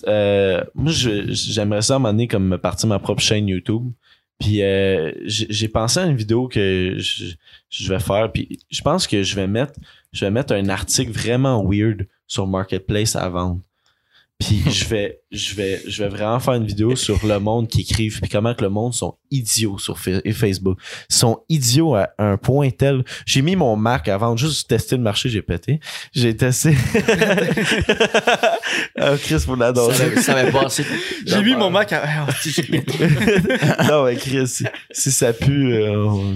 euh, 0.08 0.64
moi, 0.76 0.92
je- 0.92 1.32
j'aimerais 1.32 1.82
ça 1.82 1.94
à 1.94 1.96
un 1.96 2.00
moment 2.00 2.14
donné 2.14 2.28
comme 2.28 2.48
me 2.48 2.58
partir 2.58 2.88
ma 2.90 3.00
propre 3.00 3.22
chaîne 3.22 3.48
YouTube. 3.48 3.84
Puis 4.42 4.62
euh, 4.64 5.12
j'ai 5.26 5.68
pensé 5.68 6.00
à 6.00 6.06
une 6.06 6.18
vidéo 6.18 6.48
que 6.48 6.96
je, 6.98 7.34
je 7.70 7.90
vais 7.94 8.00
faire. 8.00 8.32
Puis 8.32 8.60
je 8.70 8.82
pense 8.82 9.08
que 9.08 9.24
je 9.24 9.36
vais 9.36 9.48
mettre 9.48 9.74
je 10.12 10.26
vais 10.26 10.32
mettre 10.32 10.54
un 10.54 10.68
article 10.68 11.12
vraiment 11.12 11.64
weird 11.64 12.08
sur 12.28 12.46
Marketplace 12.48 13.16
à 13.16 13.30
vendre. 13.30 13.62
Puis 14.42 14.64
je 14.72 14.86
vais 14.86 15.20
je 15.32 15.56
vais 15.56 15.82
je 15.88 16.04
vais 16.04 16.10
vraiment 16.10 16.40
faire 16.40 16.56
une 16.56 16.66
vidéo 16.66 16.96
sur 16.96 17.26
le 17.26 17.40
monde 17.40 17.68
qui 17.68 17.82
écrivent 17.82 18.20
puis 18.20 18.30
comment 18.30 18.54
que 18.54 18.64
le 18.64 18.70
monde 18.70 18.94
sont 18.94 19.16
idiots 19.30 19.78
sur 19.78 19.98
Facebook. 20.00 20.78
Ils 21.10 21.16
sont 21.16 21.40
idiots 21.48 21.96
à 21.96 22.10
un 22.18 22.38
point 22.38 22.70
tel. 22.72 23.04
J'ai 23.26 23.42
mis 23.42 23.56
mon 23.56 23.76
Mac 23.76 24.08
à 24.08 24.18
vendre 24.18 24.38
juste 24.38 24.68
tester 24.68 24.98
le 24.98 25.04
marché, 25.04 25.30
j'ai 25.30 25.42
pété. 25.42 25.80
J'ai 26.14 26.36
testé. 26.36 26.76
ah, 29.00 29.16
Chris, 29.22 29.44
vous 29.46 29.56
l'adorez. 29.56 30.22
Ça 30.22 30.34
va 30.34 30.52
passer. 30.52 30.86
J'ai 31.26 31.42
mis 31.44 31.56
mon 31.56 31.70
Mac 31.70 31.94
à. 31.94 32.02
Ah, 32.04 32.28
non, 33.88 34.06
mais 34.06 34.16
Chris, 34.16 34.48
si, 34.48 34.66
si 34.92 35.12
ça 35.12 35.34
pue, 35.34 35.74
euh, 35.74 36.04
on- 36.04 36.34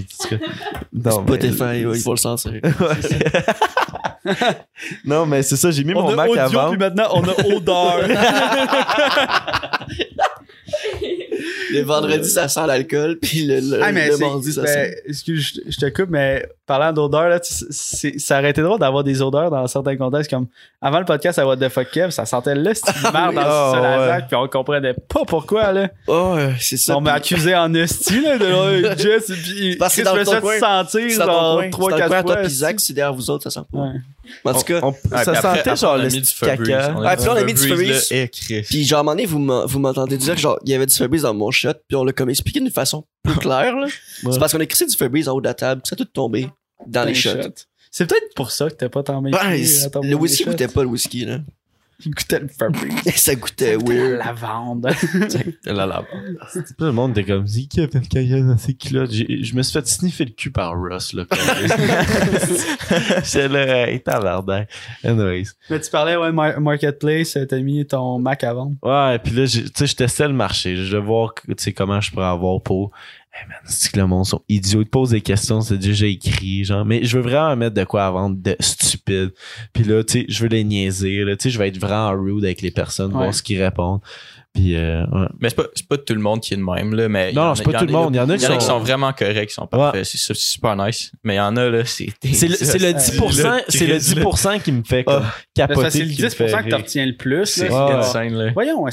non, 0.92 0.92
mais- 0.92 1.10
Spotify, 1.10 1.84
ouais, 1.86 1.96
il 1.96 2.02
faut 2.02 2.12
le 2.14 2.18
censurer. 2.18 2.60
non, 5.04 5.26
mais 5.26 5.42
c'est 5.42 5.56
ça, 5.56 5.70
j'ai 5.70 5.84
mis 5.84 5.94
on 5.94 6.02
mon 6.02 6.08
a 6.10 6.16
Mac 6.16 6.30
audio, 6.30 6.68
puis 6.70 6.78
maintenant 6.78 7.08
on 7.12 7.22
a 7.24 7.34
odeur. 7.54 8.08
Le 11.72 11.82
vendredi, 11.82 12.28
ça 12.28 12.48
sent 12.48 12.66
l'alcool, 12.66 13.18
puis 13.20 13.44
le, 13.46 13.60
le, 13.60 13.82
Ah, 13.82 13.92
mais 13.92 14.08
le 14.08 14.16
mardi, 14.18 14.52
ça 14.52 14.62
ben, 14.62 14.68
sent. 14.68 14.94
excuse, 15.08 15.60
je, 15.66 15.70
je 15.70 15.76
te 15.78 15.86
coupe, 15.86 16.10
mais 16.10 16.46
parlant 16.66 16.92
d'odeur, 16.92 17.28
là, 17.28 17.40
tu- 17.40 17.52
c'est- 17.70 18.18
ça 18.18 18.38
aurait 18.38 18.50
été 18.50 18.62
drôle 18.62 18.78
d'avoir 18.78 19.04
des 19.04 19.22
odeurs 19.22 19.50
dans 19.50 19.66
certains 19.66 19.96
contextes. 19.96 20.30
Comme 20.30 20.46
avant 20.80 20.98
le 20.98 21.04
podcast 21.04 21.38
à 21.38 21.46
What 21.46 21.56
the 21.58 21.68
fuck 21.68 21.90
Kev, 21.90 22.10
ça 22.10 22.24
sentait 22.26 22.54
le 22.54 22.74
style 22.74 22.94
de 22.94 23.12
merde 23.12 23.34
dans 23.34 23.40
Ah, 23.44 23.72
le 24.06 24.10
ouais. 24.12 24.18
Puis 24.28 24.36
on 24.36 24.48
comprenait 24.48 24.94
pas 24.94 25.24
pourquoi. 25.26 25.72
Là. 25.72 25.88
Oh, 26.08 26.36
c'est 26.58 26.76
ça. 26.76 26.96
on 26.96 27.00
m'a 27.00 27.12
accusé 27.14 27.54
en 27.54 27.72
esti 27.74 28.20
là, 28.20 28.38
de 28.38 28.46
là, 28.82 28.96
Jess, 28.98 29.26
puis 29.26 29.76
Parce 29.76 29.94
que 29.96 30.02
Chris 30.02 30.10
dans 30.10 30.16
me 30.16 30.24
sentir 30.24 30.40
genre 30.40 30.42
coin. 30.42 30.58
3 30.60 31.10
C'est 31.10 31.18
dans 31.26 31.60
le 31.60 31.70
coin 31.70 31.92
à 31.92 31.98
4 31.98 32.08
toi, 32.08 32.22
fois. 32.34 32.36
puis 32.42 32.50
Zach, 32.52 32.80
c'est 32.80 32.92
derrière 32.92 33.14
vous 33.14 33.30
autres, 33.30 33.44
ça 33.44 33.50
sent 33.50 33.66
pas. 33.72 33.78
Ouais. 33.78 33.90
En 34.44 34.52
tout 34.54 34.60
cas, 34.64 34.80
On- 34.82 34.92
ça 34.92 34.98
après- 35.18 35.34
sentait 35.34 35.46
après, 35.60 35.76
genre 35.76 35.96
le 35.98 36.08
caca. 36.40 36.94
On 36.96 37.16
puis 37.16 37.28
on 37.28 37.32
a 37.32 37.44
mis 37.44 37.54
du 37.54 37.60
Febreze, 37.68 38.12
puis 38.68 38.84
genre, 38.84 38.98
à 38.98 39.00
un 39.00 39.02
moment 39.04 39.12
donné, 39.12 39.26
vous 39.26 39.38
m'en- 39.38 39.66
vous 39.66 39.78
m'entendez 39.78 40.16
dire, 40.18 40.36
genre, 40.36 40.58
il 40.64 40.70
y 40.70 40.74
avait 40.74 40.86
du 40.86 40.94
Febreze 40.94 41.22
dans 41.22 41.34
mon 41.34 41.50
shot, 41.50 41.72
puis 41.88 41.96
on 41.96 42.04
l'a 42.04 42.12
comme 42.12 42.30
expliqué 42.30 42.60
d'une 42.60 42.70
façon 42.70 43.04
plus 43.22 43.34
claire, 43.40 43.76
là. 43.76 43.86
Ouais. 43.86 44.32
C'est 44.32 44.38
parce 44.38 44.52
qu'on 44.52 44.60
a 44.60 44.66
crissé 44.66 44.86
du 44.86 44.96
Febreze 44.96 45.28
en 45.28 45.34
haut 45.34 45.40
de 45.40 45.46
la 45.46 45.54
table, 45.54 45.80
puis 45.82 45.88
ça 45.88 45.94
a 45.94 45.96
tout 45.96 46.04
tombé 46.04 46.48
dans 46.86 47.04
les 47.04 47.14
shots. 47.14 47.30
C'est 47.90 48.06
peut-être 48.06 48.34
pour 48.34 48.50
ça 48.50 48.68
que 48.68 48.74
t'as 48.74 48.88
pas 48.90 49.02
tant 49.02 49.22
mis. 49.22 49.30
Ben, 49.30 49.38
le 50.02 50.14
whisky 50.16 50.44
goûtait 50.44 50.68
pas 50.68 50.82
le 50.82 50.88
whisky, 50.88 51.24
là? 51.24 51.38
Il 52.04 52.10
goûtait 52.10 52.40
le 52.40 52.48
Febreze. 52.48 53.14
ça 53.16 53.34
goûtait 53.34 53.76
weird. 53.76 54.18
La 54.20 54.26
lavande. 54.26 54.86
Là, 55.64 55.86
là. 55.86 56.04
Tout 56.52 56.84
le 56.84 56.92
monde 56.92 57.16
était 57.16 57.24
comme, 57.32 57.46
c'est 57.46 57.62
qui 57.62 57.80
a 57.80 57.88
fait 57.88 58.00
le 58.00 58.06
caca 58.06 58.40
dans 58.42 58.58
ses 58.58 58.74
culottes? 58.74 59.12
Je 59.12 59.54
me 59.54 59.62
suis 59.62 59.72
fait 59.72 59.86
sniffer 59.86 60.26
le 60.26 60.32
cul 60.32 60.50
par 60.50 60.78
Russ, 60.78 61.14
là. 61.14 61.24
J'étais 63.24 63.48
là, 63.48 63.88
hey, 63.88 64.00
tabarnak. 64.00 64.68
Anyways. 65.04 65.46
Mais 65.70 65.80
tu 65.80 65.90
parlais, 65.90 66.16
ouais, 66.16 66.32
mar- 66.32 66.60
Marketplace, 66.60 67.36
t'as 67.48 67.58
mis 67.60 67.86
ton 67.86 68.18
Mac 68.18 68.44
à 68.44 68.52
vendre. 68.52 68.76
Ouais, 68.82 69.18
puis 69.18 69.32
là, 69.32 69.46
tu 69.46 69.66
sais, 69.74 69.86
je 69.86 69.96
testais 69.96 70.28
le 70.28 70.34
marché. 70.34 70.76
Je 70.76 70.96
vais 70.96 71.02
voir, 71.02 71.34
tu 71.34 71.54
sais, 71.56 71.72
comment 71.72 72.00
je 72.00 72.10
pourrais 72.10 72.26
avoir 72.26 72.60
pour. 72.60 72.90
Hey 73.38 73.46
man, 73.48 73.58
c'est 73.66 73.92
que 73.92 73.98
le 74.00 74.06
monde 74.06 74.24
sont 74.24 74.40
idiots. 74.48 74.80
Ils 74.80 74.84
te 74.86 74.90
posent 74.90 75.10
des 75.10 75.20
questions, 75.20 75.60
c'est 75.60 75.76
déjà 75.76 76.06
écrit, 76.06 76.64
genre. 76.64 76.84
Mais 76.86 77.04
je 77.04 77.18
veux 77.18 77.22
vraiment 77.22 77.54
mettre 77.56 77.74
de 77.74 77.84
quoi 77.84 78.06
à 78.06 78.10
vendre 78.10 78.36
de 78.40 78.56
stupide. 78.60 79.32
Puis 79.74 79.84
là, 79.84 80.02
tu 80.04 80.20
sais, 80.20 80.26
je 80.28 80.42
veux 80.42 80.48
les 80.48 80.64
niaiser, 80.64 81.22
là. 81.24 81.36
Tu 81.36 81.44
sais, 81.44 81.50
je 81.50 81.58
vais 81.58 81.68
être 81.68 81.78
vraiment 81.78 82.10
rude 82.12 82.44
avec 82.44 82.62
les 82.62 82.70
personnes, 82.70 83.12
Ouais. 83.12 83.18
voir 83.24 83.34
ce 83.34 83.42
qu'ils 83.42 83.62
répondent. 83.62 84.00
Puis, 84.56 84.74
euh, 84.76 85.04
ouais. 85.06 85.26
Mais 85.40 85.50
c'est 85.50 85.54
pas, 85.54 85.64
c'est 85.74 85.86
pas 85.86 85.98
tout 85.98 86.14
le 86.14 86.20
monde 86.20 86.40
qui 86.40 86.54
est 86.54 86.56
de 86.56 86.62
même, 86.62 86.94
là. 86.94 87.08
Mais 87.08 87.32
Non, 87.32 87.54
c'est 87.54 87.62
pas 87.62 87.70
il 87.70 87.74
y 87.74 87.76
en 87.76 87.80
tout 87.80 87.86
le 87.86 87.92
monde. 87.92 88.14
Il 88.14 88.18
y 88.18 88.20
en 88.20 88.28
a 88.30 88.34
Il 88.34 88.42
y 88.42 88.46
en 88.46 88.50
a 88.50 88.56
qui 88.56 88.64
sont 88.64 88.72
sont. 88.72 88.78
vraiment 88.80 89.12
corrects, 89.12 89.48
qui 89.48 89.54
sont 89.54 89.66
parfaits. 89.66 90.04
C'est, 90.04 90.16
c'est 90.18 90.34
super 90.34 90.74
nice. 90.76 91.12
Mais 91.22 91.34
il 91.34 91.36
y 91.36 91.40
en 91.40 91.56
a, 91.56 91.68
là, 91.68 91.84
c'est. 91.84 92.08
C'est 92.32 92.48
le, 92.48 92.54
c'est 92.56 92.78
le 92.78 92.88
10%, 92.92 93.62
c'est 93.68 93.86
le 93.86 93.96
10% 93.98 94.62
qui 94.62 94.72
me 94.72 94.82
fait 94.82 95.04
comme 95.04 95.22
Mais 95.22 95.28
capoter. 95.54 95.90
c'est 95.90 95.98
le 96.04 96.10
qui 96.12 96.22
me 96.22 96.28
10% 96.28 96.34
fait 96.34 96.68
que 96.70 96.74
retiens 96.74 97.06
le 97.06 97.16
plus. 97.16 97.44
C'est 97.46 97.68
là. 97.68 97.98
Insane. 97.98 98.50
Voyons. 98.54 98.84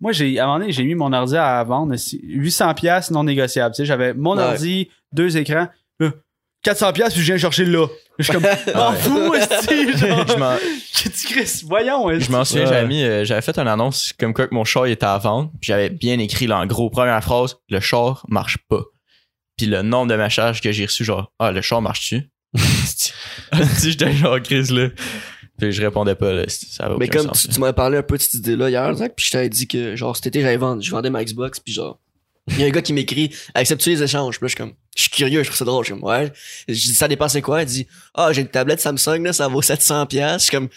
Moi, 0.00 0.12
j'ai, 0.12 0.38
à 0.38 0.44
un 0.44 0.46
moment 0.46 0.58
donné, 0.60 0.72
j'ai 0.72 0.84
mis 0.84 0.94
mon 0.94 1.12
ordi 1.12 1.36
à 1.36 1.62
vendre, 1.64 1.92
esti. 1.94 2.20
800 2.24 2.74
pièces 2.74 3.10
non 3.10 3.22
négociable. 3.24 3.74
Tu 3.74 3.82
sais, 3.82 3.84
j'avais 3.86 4.14
mon 4.14 4.36
Ouais. 4.36 4.42
ordi, 4.44 4.88
deux 5.12 5.36
écrans, 5.36 5.68
400 6.62 6.92
pièces 6.92 7.12
puis 7.14 7.22
je 7.22 7.26
viens 7.26 7.38
chercher 7.38 7.64
là. 7.64 7.86
Je 8.18 8.24
suis 8.24 8.32
comme, 8.32 8.42
m'en 8.74 8.92
fous, 8.92 9.34
esti. 9.34 9.92
Genre, 9.98 10.26
Je 10.28 10.36
m'en- 10.36 10.56
j'ai 10.94 11.08
dit, 11.08 11.24
Chris, 11.26 11.62
voyons, 11.66 12.10
esti. 12.10 12.26
Je 12.26 12.32
m'en 12.32 12.44
souviens, 12.44 12.64
Ouais. 12.64 12.68
j'avais 12.70 12.86
mis, 12.86 13.02
euh, 13.02 13.24
j'avais 13.24 13.40
fait 13.42 13.58
une 13.58 13.68
annonce 13.68 14.12
comme 14.18 14.34
quoi 14.34 14.46
que 14.46 14.54
mon 14.54 14.64
char 14.64 14.86
il 14.86 14.92
était 14.92 15.06
à 15.06 15.16
vendre. 15.18 15.50
Puis 15.60 15.68
j'avais 15.68 15.88
bien 15.90 16.18
écrit 16.18 16.46
là, 16.46 16.58
en 16.58 16.66
gros, 16.66 16.90
première 16.90 17.22
phrase, 17.24 17.56
le 17.70 17.80
char 17.80 18.24
marche 18.28 18.58
pas. 18.68 18.82
Puis 19.56 19.66
le 19.66 19.82
nombre 19.82 20.10
de 20.10 20.16
messages 20.16 20.60
que 20.60 20.70
j'ai 20.72 20.84
reçu, 20.86 21.04
genre, 21.04 21.32
ah, 21.38 21.50
le 21.52 21.62
char 21.62 21.80
marche-tu? 21.82 22.30
si 23.76 23.90
j'étais 23.90 24.12
genre 24.12 24.40
crise 24.42 24.70
là. 24.70 24.88
Puis 25.58 25.72
je 25.72 25.82
répondais 25.82 26.14
pas, 26.14 26.32
là. 26.32 26.44
Ça 26.48 26.86
avait 26.86 26.96
Mais 26.98 27.08
comme 27.08 27.26
sens, 27.28 27.42
tu, 27.42 27.48
là. 27.48 27.54
tu 27.54 27.60
m'avais 27.60 27.72
parlé 27.74 27.98
un 27.98 28.02
peu 28.02 28.16
de 28.16 28.22
cette 28.22 28.34
idée-là 28.34 28.70
hier, 28.70 28.94
Zach, 28.94 29.12
puis 29.14 29.26
je 29.26 29.30
t'avais 29.30 29.48
dit 29.50 29.68
que, 29.68 29.94
genre, 29.96 30.16
cet 30.16 30.26
été, 30.28 30.40
j'allais 30.40 30.56
vendre, 30.56 30.82
je 30.82 30.90
vendais 30.90 31.10
ma 31.10 31.22
Xbox, 31.22 31.60
puis 31.60 31.72
genre, 31.74 31.98
il 32.48 32.60
y 32.60 32.64
a 32.64 32.66
un 32.66 32.70
gars 32.70 32.82
qui 32.82 32.92
m'écrit, 32.92 33.34
acceptes-tu 33.54 33.90
les 33.90 34.02
échanges? 34.02 34.38
Puis 34.38 34.44
là, 34.44 34.48
je 34.48 34.54
suis 34.54 34.56
comme, 34.56 34.74
je 34.96 35.02
suis 35.02 35.10
curieux, 35.10 35.42
je 35.42 35.48
trouve 35.48 35.58
ça 35.58 35.64
drôle, 35.64 35.84
je 35.84 35.92
suis 35.92 36.00
comme, 36.00 36.08
ouais. 36.08 36.32
Je 36.68 36.74
dis, 36.74 36.94
ça 36.94 37.08
dépend 37.08 37.28
c'est 37.28 37.42
quoi? 37.42 37.62
Il 37.62 37.66
dit, 37.66 37.86
ah, 38.14 38.32
j'ai 38.32 38.42
une 38.42 38.48
tablette 38.48 38.80
Samsung, 38.80 39.22
là, 39.22 39.32
ça 39.32 39.48
vaut 39.48 39.62
700 39.62 40.06
pièces. 40.06 40.42
Je 40.42 40.44
suis 40.44 40.50
comme, 40.50 40.68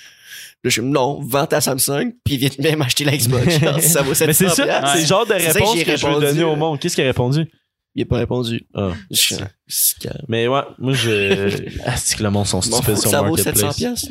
Là, 0.63 0.69
je 0.69 0.73
suis 0.75 0.81
comme, 0.81 0.91
non, 0.91 1.19
vends 1.21 1.45
ta 1.45 1.59
Samsung, 1.59 2.13
puis 2.23 2.37
viens 2.37 2.49
bien 2.57 2.77
m'acheter 2.77 3.03
la 3.03 3.17
Xbox. 3.17 3.59
Genre, 3.59 3.81
ça 3.81 4.01
vaut 4.01 4.13
700 4.13 4.27
Mais 4.27 4.33
c'est 4.33 4.49
ça, 4.55 4.93
c'est 4.93 5.01
le 5.01 5.05
genre 5.05 5.25
de 5.25 5.33
que 5.33 5.53
réponse 5.53 5.77
j'ai 5.77 5.83
que, 5.83 5.97
je 5.97 6.07
veux 6.07 6.21
donner 6.21 6.43
au 6.43 6.55
monde. 6.55 6.79
Qu'est-ce 6.79 6.95
qu'il 6.95 7.03
a 7.03 7.07
répondu? 7.07 7.51
Il 7.95 8.03
a 8.03 8.05
pas 8.05 8.17
répondu. 8.17 8.65
Ah. 8.73 8.91
Je 9.11 9.35
Mais 10.27 10.47
ouais, 10.47 10.61
moi 10.79 10.93
je. 10.93 11.69
Ah, 11.85 11.97
c'est 11.97 12.17
que 12.17 12.23
le 12.23 12.29
monde 12.29 12.45
sont 12.47 12.61
stupides 12.61 12.95
sur 12.95 13.03
que 13.05 13.09
ça 13.09 13.21
vaut 13.21 13.35
700 13.37 13.65
Marketplace. 13.65 13.75
pièces. 14.07 14.09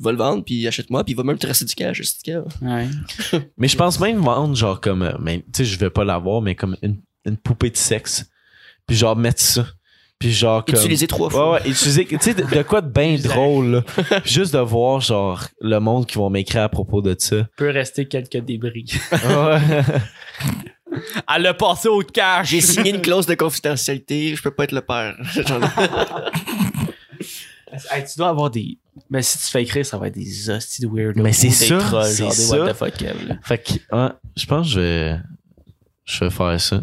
Va 0.00 0.12
le 0.12 0.18
vendre, 0.18 0.44
puis 0.44 0.66
achète-moi, 0.66 1.04
puis 1.04 1.12
il 1.12 1.16
va 1.16 1.22
même 1.24 1.38
te 1.38 1.46
rester 1.46 1.64
du 1.64 1.74
cash, 1.74 2.00
c'est 2.02 2.24
du 2.24 2.32
cash. 2.32 2.52
Ouais. 2.62 2.88
Mais 3.58 3.68
je 3.68 3.76
pense 3.76 4.00
même 4.00 4.18
vendre 4.18 4.54
genre 4.56 4.80
comme. 4.80 5.02
euh, 5.02 5.12
Mais 5.20 5.38
tu 5.38 5.44
sais, 5.58 5.64
je 5.64 5.78
vais 5.78 5.90
pas 5.90 6.04
l'avoir, 6.04 6.40
mais 6.42 6.54
comme 6.54 6.76
une, 6.82 6.96
une 7.24 7.36
poupée 7.36 7.70
de 7.70 7.76
sexe. 7.76 8.26
Puis 8.86 8.96
genre 8.96 9.16
mettre 9.16 9.40
ça. 9.42 9.66
Puis 10.18 10.32
genre 10.32 10.64
comme. 10.64 10.76
Utilisé 10.76 11.06
trois 11.06 11.28
Ouais, 11.28 11.32
fois. 11.32 11.52
ouais, 11.52 11.68
utiliser, 11.70 12.04
tu 12.06 12.16
sais, 12.20 12.34
de, 12.34 12.42
de 12.42 12.62
quoi 12.62 12.80
de 12.80 12.88
bien 12.90 13.16
drôle, 13.22 13.84
là. 14.10 14.20
Juste 14.24 14.52
de 14.54 14.58
voir, 14.58 15.00
genre, 15.00 15.44
le 15.60 15.78
monde 15.78 16.06
qui 16.06 16.16
vont 16.18 16.28
m'écrire 16.30 16.62
à 16.62 16.68
propos 16.68 17.00
de 17.02 17.14
ça. 17.18 17.46
Peut 17.56 17.70
rester 17.70 18.06
quelques 18.08 18.38
débris. 18.44 18.86
Ouais. 19.12 19.58
Elle 21.34 21.42
l'a 21.42 21.54
passé 21.54 21.88
au 21.88 22.00
cash. 22.02 22.50
J'ai 22.50 22.60
signé 22.60 22.90
une 22.94 23.00
clause 23.02 23.26
de 23.26 23.34
confidentialité, 23.34 24.34
je 24.36 24.42
peux 24.42 24.50
pas 24.50 24.64
être 24.64 24.72
le 24.72 24.80
père. 24.82 25.16
Hey, 27.90 28.02
tu 28.04 28.16
dois 28.18 28.30
avoir 28.30 28.50
des. 28.50 28.78
Mais 29.10 29.20
si 29.22 29.36
tu 29.38 29.44
fais 29.44 29.62
écrire, 29.62 29.84
ça 29.84 29.98
va 29.98 30.08
être 30.08 30.14
des 30.14 30.48
hosties 30.50 30.82
de 30.82 30.88
weird. 30.88 31.16
Mais 31.18 31.32
c'est 31.34 31.50
ça, 31.50 31.76
trolls, 31.78 32.04
c'est 32.06 32.22
genre 32.24 32.28
des 32.30 32.34
ça. 32.36 32.58
what 32.60 32.72
the 32.72 32.76
fuck, 32.76 33.00
là. 33.02 33.12
fait 33.42 33.58
que, 33.58 33.72
ouais, 33.94 34.08
je 34.36 34.46
pense 34.46 34.66
que 34.66 34.72
je 34.72 34.80
vais, 34.80 35.16
je 36.06 36.24
vais 36.24 36.30
faire 36.30 36.60
ça. 36.60 36.82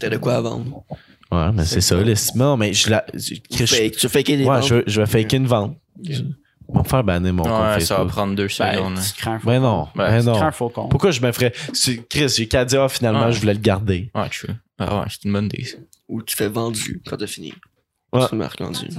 T'as 0.00 0.08
de 0.08 0.16
quoi 0.16 0.36
à 0.36 0.40
vendre? 0.40 0.84
Ouais, 1.30 1.52
mais 1.52 1.66
c'est 1.66 1.82
ça, 1.82 1.96
là. 1.96 2.14
Non, 2.34 2.56
mais 2.56 2.72
je 2.72 2.88
la, 2.88 3.04
je- 3.12 3.34
Tu 3.34 3.66
je- 3.66 3.88
tu 3.90 4.08
fais 4.08 4.22
des 4.22 4.38
ouais, 4.38 4.44
ventes? 4.44 4.66
je, 4.66 4.74
vais- 4.76 4.84
je 4.86 5.00
vais 5.02 5.06
faker 5.06 5.36
une 5.38 5.46
vente. 5.46 5.76
Je 6.02 6.22
vais 6.74 6.78
me 6.80 6.84
faire 6.84 7.04
banner 7.04 7.32
mon 7.32 7.42
compte 7.42 7.52
Ouais, 7.52 7.58
ça 7.58 7.64
va 7.68 7.80
Facebook. 8.00 8.08
prendre 8.08 8.34
deux 8.36 8.48
Ben, 8.58 8.74
secondes. 8.74 8.98
tu 9.02 9.20
crains 9.20 9.38
faux 9.38 9.48
Mais 9.48 9.58
non, 9.60 9.88
Ouais, 9.96 10.18
Tu 10.20 10.24
crains 10.26 10.44
non. 10.44 10.50
faux 10.52 10.68
con. 10.68 10.88
Pourquoi 10.88 11.10
je 11.10 11.20
me 11.20 11.32
ferais, 11.32 11.52
c'est- 11.72 12.06
Chris, 12.08 12.28
j'ai 12.36 12.46
qu'à 12.48 12.64
dire, 12.64 12.82
ah, 12.82 12.88
finalement, 12.88 13.26
Ouais. 13.26 13.32
je 13.32 13.40
voulais 13.40 13.54
le 13.54 13.60
garder. 13.60 14.10
Ouais, 14.14 14.28
true. 14.28 14.54
Ah 14.78 15.00
ouais, 15.00 15.06
c'est 15.10 15.24
une 15.24 15.32
bonne 15.32 15.46
idée. 15.46 15.66
Ou 16.08 16.22
tu 16.22 16.36
fais 16.36 16.48
vendu 16.48 17.02
quand 17.06 17.16
t'as 17.16 17.26
fini. 17.26 17.52
Ouais. 18.12 18.26
Tu 18.28 18.34
marques 18.36 18.60
vendu. 18.60 18.88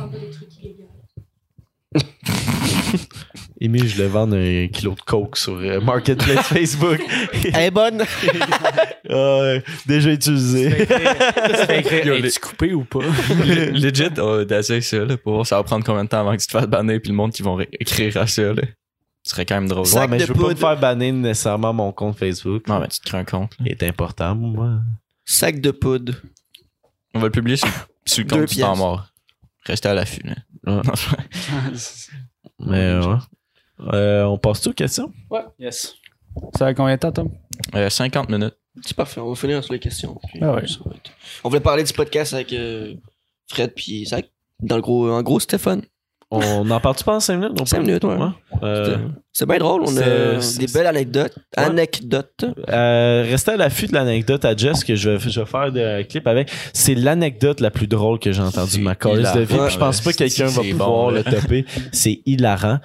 Amy, 3.61 3.79
je 3.79 3.95
voulais 3.95 4.07
vendre 4.07 4.37
un 4.37 4.67
kilo 4.69 4.95
de 4.95 5.01
coke 5.01 5.35
sur 5.35 5.53
euh, 5.55 5.81
Marketplace 5.81 6.47
Facebook. 6.47 6.99
Elle 7.43 7.55
est 7.55 7.71
bonne. 7.71 8.03
Ah 8.03 8.85
ouais, 9.09 9.63
déjà 9.85 10.11
utilisé. 10.13 10.69
Tu 10.77 10.85
fais 11.65 11.79
écrire, 11.81 12.05
Yo, 12.05 12.15
es-tu 12.15 12.39
coupé 12.39 12.73
ou 12.73 12.85
pas? 12.85 12.99
Le- 13.01 13.71
Legit, 13.79 14.09
on 14.17 14.45
va 14.45 14.57
essayer 14.59 14.79
ça, 14.81 14.99
là, 14.99 15.17
pour 15.17 15.33
voir 15.33 15.45
ça 15.45 15.57
va 15.57 15.63
prendre 15.63 15.83
combien 15.85 16.05
de 16.05 16.09
temps 16.09 16.21
avant 16.21 16.31
que 16.37 16.41
tu 16.41 16.47
te 16.47 16.51
fasses 16.53 16.67
banner, 16.67 16.99
puis 17.01 17.09
le 17.09 17.15
monde 17.17 17.33
qui 17.33 17.41
vont 17.41 17.59
écrire 17.79 18.15
à 18.17 18.27
ça, 18.27 18.53
là. 18.53 18.63
Ce 19.23 19.31
serait 19.31 19.45
quand 19.45 19.55
même 19.55 19.67
drôle. 19.67 19.85
Ouais, 19.87 20.07
mais 20.07 20.17
de 20.19 20.25
je 20.25 20.31
veux 20.31 20.39
pas 20.41 20.49
me 20.49 20.55
faire 20.55 20.79
banner 20.79 21.11
nécessairement 21.11 21.73
mon 21.73 21.91
compte 21.91 22.17
Facebook. 22.17 22.65
Non, 22.69 22.79
mais 22.79 22.87
tu 22.87 23.01
te 23.01 23.09
crées 23.09 23.17
un 23.17 23.25
compte. 23.25 23.51
là. 23.59 23.65
Il 23.65 23.71
est 23.73 23.83
important, 23.83 24.33
moi. 24.35 24.79
Sac 25.25 25.59
de 25.59 25.71
poudre. 25.71 26.13
On 27.13 27.19
va 27.19 27.25
le 27.25 27.31
publier 27.31 27.57
sur, 27.57 27.67
sur 28.05 28.23
le 28.23 28.29
Deux 28.29 28.35
compte 28.37 28.49
du 28.49 28.55
temps 28.61 28.67
pièces. 28.69 28.77
mort. 28.79 29.07
Restez 29.65 29.89
à 29.89 29.93
l'affût, 29.93 30.23
là. 30.23 30.35
Ouais. 30.65 30.81
Mais 32.59 32.77
euh, 32.77 33.05
ouais. 33.05 33.19
Euh, 33.93 34.23
on 34.25 34.37
passe 34.37 34.61
tout 34.61 34.69
aux 34.69 34.73
questions? 34.73 35.11
ouais. 35.29 35.41
Yes. 35.59 35.95
Ça 36.57 36.65
va 36.65 36.73
combien 36.73 36.95
de 36.95 36.99
temps, 36.99 37.11
Tom? 37.11 37.31
Euh, 37.75 37.89
50 37.89 38.29
minutes. 38.29 38.55
C'est 38.83 38.95
parfait, 38.95 39.19
on 39.19 39.29
va 39.29 39.35
finir 39.35 39.63
sur 39.63 39.73
les 39.73 39.79
questions. 39.79 40.17
puis 40.29 40.39
Ah 40.41 40.53
ouais. 40.53 40.67
ça 40.67 40.77
va 40.85 40.91
être- 40.95 41.11
On 41.43 41.49
voulait 41.49 41.59
parler 41.61 41.83
du 41.83 41.91
podcast 41.93 42.33
avec 42.33 42.53
euh, 42.53 42.93
Fred 43.47 43.73
puis 43.75 44.05
Zach. 44.05 44.29
Dans 44.61 44.75
le 44.75 44.81
gros, 44.81 45.09
en 45.09 45.21
gros, 45.23 45.39
Stéphane. 45.39 45.83
On 46.31 46.69
en 46.69 46.79
parle-tu 46.79 47.03
pendant 47.03 47.19
5 47.19 47.37
minutes? 47.37 47.57
On 47.59 47.65
5 47.65 47.77
peut? 47.77 47.83
minutes, 47.85 48.03
ouais. 48.03 48.15
Euh, 48.61 48.97
C'est 49.33 49.47
bien 49.47 49.57
drôle, 49.57 49.81
on 49.87 49.97
a 49.97 50.01
des 50.59 50.67
belles 50.71 50.85
anecdotes. 50.85 51.33
Ouais. 51.57 51.63
Anecdotes. 51.63 52.45
Euh, 52.69 53.25
restez 53.27 53.51
à 53.53 53.57
l'affût 53.57 53.87
de 53.87 53.93
l'anecdote 53.93 54.45
à 54.45 54.55
Jess 54.55 54.83
que 54.83 54.95
je 54.95 55.09
vais, 55.09 55.19
je 55.29 55.39
vais 55.39 55.45
faire 55.47 55.61
un 55.61 56.03
clip 56.03 56.27
avec. 56.27 56.51
C'est 56.73 56.93
l'anecdote 56.93 57.61
la 57.61 57.71
plus 57.71 57.87
drôle 57.87 58.19
que 58.19 58.31
j'ai 58.31 58.43
entendue 58.43 58.77
de 58.77 58.83
ma 58.83 58.93
carrière 58.95 59.33
de 59.35 59.41
vie. 59.41 59.55
Je 59.69 59.77
pense 59.79 60.01
pas 60.01 60.11
que 60.11 60.17
quelqu'un 60.17 60.45
va 60.47 60.61
pouvoir 60.61 60.89
bon, 60.89 61.09
le 61.09 61.23
topper. 61.23 61.65
C'est 61.91 62.21
hilarant. 62.27 62.77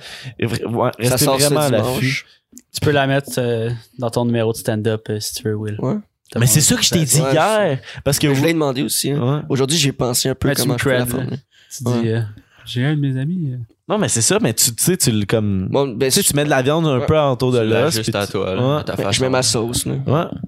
Restez 0.99 1.25
sort 1.25 1.39
vraiment 1.39 1.61
à 1.61 1.69
l'affût. 1.71 2.25
Tu 2.73 2.81
peux 2.81 2.93
la 2.93 3.07
mettre 3.07 3.31
euh, 3.39 3.71
dans 3.99 4.11
ton 4.11 4.25
numéro 4.25 4.53
de 4.53 4.57
stand-up 4.57 5.07
euh, 5.11 5.21
si 5.21 5.35
tu 5.35 5.43
veux, 5.45 5.55
Will. 5.55 5.77
Ouais. 5.81 5.97
Mais 6.37 6.47
c'est 6.47 6.61
ça 6.61 6.77
que 6.77 6.83
je 6.83 6.91
t'ai 6.91 7.05
dit 7.05 7.21
Ouais, 7.21 7.33
hier. 7.33 7.79
Parce 8.05 8.19
que 8.19 8.33
Je 8.35 8.43
l'ai 8.43 8.53
demandé 8.53 8.83
aussi. 8.83 9.11
hein. 9.11 9.37
Ouais. 9.37 9.43
Aujourd'hui, 9.49 9.77
j'ai 9.77 9.93
pensé 9.93 10.29
un 10.29 10.35
peu 10.35 10.49
Mais 10.49 10.55
tu 10.55 10.63
comment 10.63 10.75
me 10.75 10.79
je 10.79 10.85
peux 10.85 10.93
la 10.93 11.07
former. 11.07 11.37
Tu 11.77 11.85
dis, 11.85 12.09
euh, 12.09 12.21
j'ai 12.67 12.85
un 12.85 12.95
de 12.97 13.01
mes 13.01 13.17
amis. 13.19 13.51
euh, 13.53 13.57
Non, 13.89 13.99
mais 13.99 14.09
c'est 14.09 14.23
ça, 14.23 14.39
mais 14.41 14.55
tu 14.55 14.75
tu 14.75 14.83
sais, 14.83 14.97
tu 14.97 15.11
le 15.11 15.27
comme. 15.27 15.69
Bon, 15.71 15.89
ben, 15.89 16.11
Tu 16.11 16.17
sais, 16.17 16.23
tu 16.23 16.35
mets 16.37 16.45
de 16.45 16.51
la 16.51 16.63
viande 16.63 16.87
un 16.87 17.01
Ouais. 17.01 17.07
peu 17.07 17.19
autour 17.19 17.53
de 17.53 17.59
l'os. 17.61 17.99
puis 18.01 18.11
à 18.17 18.27
tu- 18.27 18.33
toi, 18.33 18.55
là, 18.55 18.77
Ouais. 18.79 18.85
ta 18.85 18.95
ben, 18.97 19.03
façon. 19.05 19.13
je 19.13 19.23
mets 19.23 19.31
ma 19.31 19.43
sauce. 19.43 19.87
Là. 19.87 19.95
Ouais. 20.07 20.39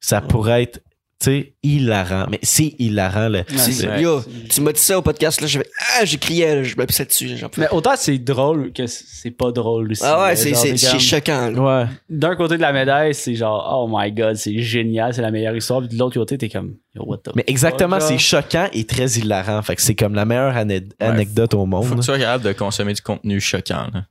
Ça 0.00 0.20
pourrait 0.20 0.64
être, 0.64 0.80
sais, 1.24 1.52
hilarant. 1.62 2.26
Mais 2.30 2.38
c'est 2.42 2.74
hilarant, 2.78 3.28
là. 3.28 3.42
Ouais. 3.50 4.02
Yo, 4.02 4.20
tu 4.50 4.60
m'as 4.60 4.72
dit 4.72 4.80
ça 4.80 4.98
au 4.98 5.02
podcast, 5.02 5.40
là, 5.40 5.46
je 5.46 5.58
vais, 5.58 5.66
ah, 5.98 6.04
j'ai 6.04 6.18
crié, 6.18 6.54
là, 6.56 6.62
je 6.62 6.74
m'appuie 6.76 7.04
dessus. 7.04 7.30
Mais 7.58 7.68
autant 7.70 7.92
c'est 7.96 8.18
drôle 8.18 8.72
que 8.72 8.86
c'est 8.86 9.30
pas 9.30 9.50
drôle 9.52 9.90
aussi. 9.92 10.02
Ah 10.04 10.24
ouais, 10.24 10.36
c'est, 10.36 10.98
choquant. 10.98 11.50
là. 11.50 11.82
Ouais. 11.84 11.86
D'un 12.08 12.36
côté 12.36 12.56
de 12.56 12.62
la 12.62 12.72
médaille, 12.72 13.14
c'est 13.14 13.34
genre, 13.34 13.68
oh 13.84 13.88
my 13.90 14.10
god, 14.12 14.36
c'est 14.36 14.58
génial, 14.58 15.14
c'est 15.14 15.22
la 15.22 15.30
meilleure 15.30 15.56
histoire. 15.56 15.80
Puis 15.80 15.88
de 15.88 15.98
l'autre 15.98 16.14
côté, 16.18 16.36
t'es 16.38 16.48
comme, 16.48 16.74
yo, 16.94 17.04
what 17.06 17.18
the 17.18 17.30
Mais 17.34 17.44
exactement, 17.46 18.00
c'est 18.00 18.18
choquant 18.18 18.68
et 18.72 18.84
très 18.84 19.06
hilarant. 19.12 19.62
Fait 19.62 19.76
que 19.76 19.82
c'est 19.82 19.94
comme 19.94 20.14
la 20.14 20.24
meilleure 20.24 20.56
ane- 20.56 20.88
anecdote 21.00 21.54
au 21.54 21.58
Faut 21.58 21.64
que 21.64 21.68
monde. 21.70 21.96
tu 21.96 22.02
sois 22.02 22.18
capable 22.18 22.44
de 22.44 22.52
consommer 22.52 22.92
du 22.94 23.02
contenu 23.02 23.40
choquant, 23.40 23.86
là. 23.92 24.04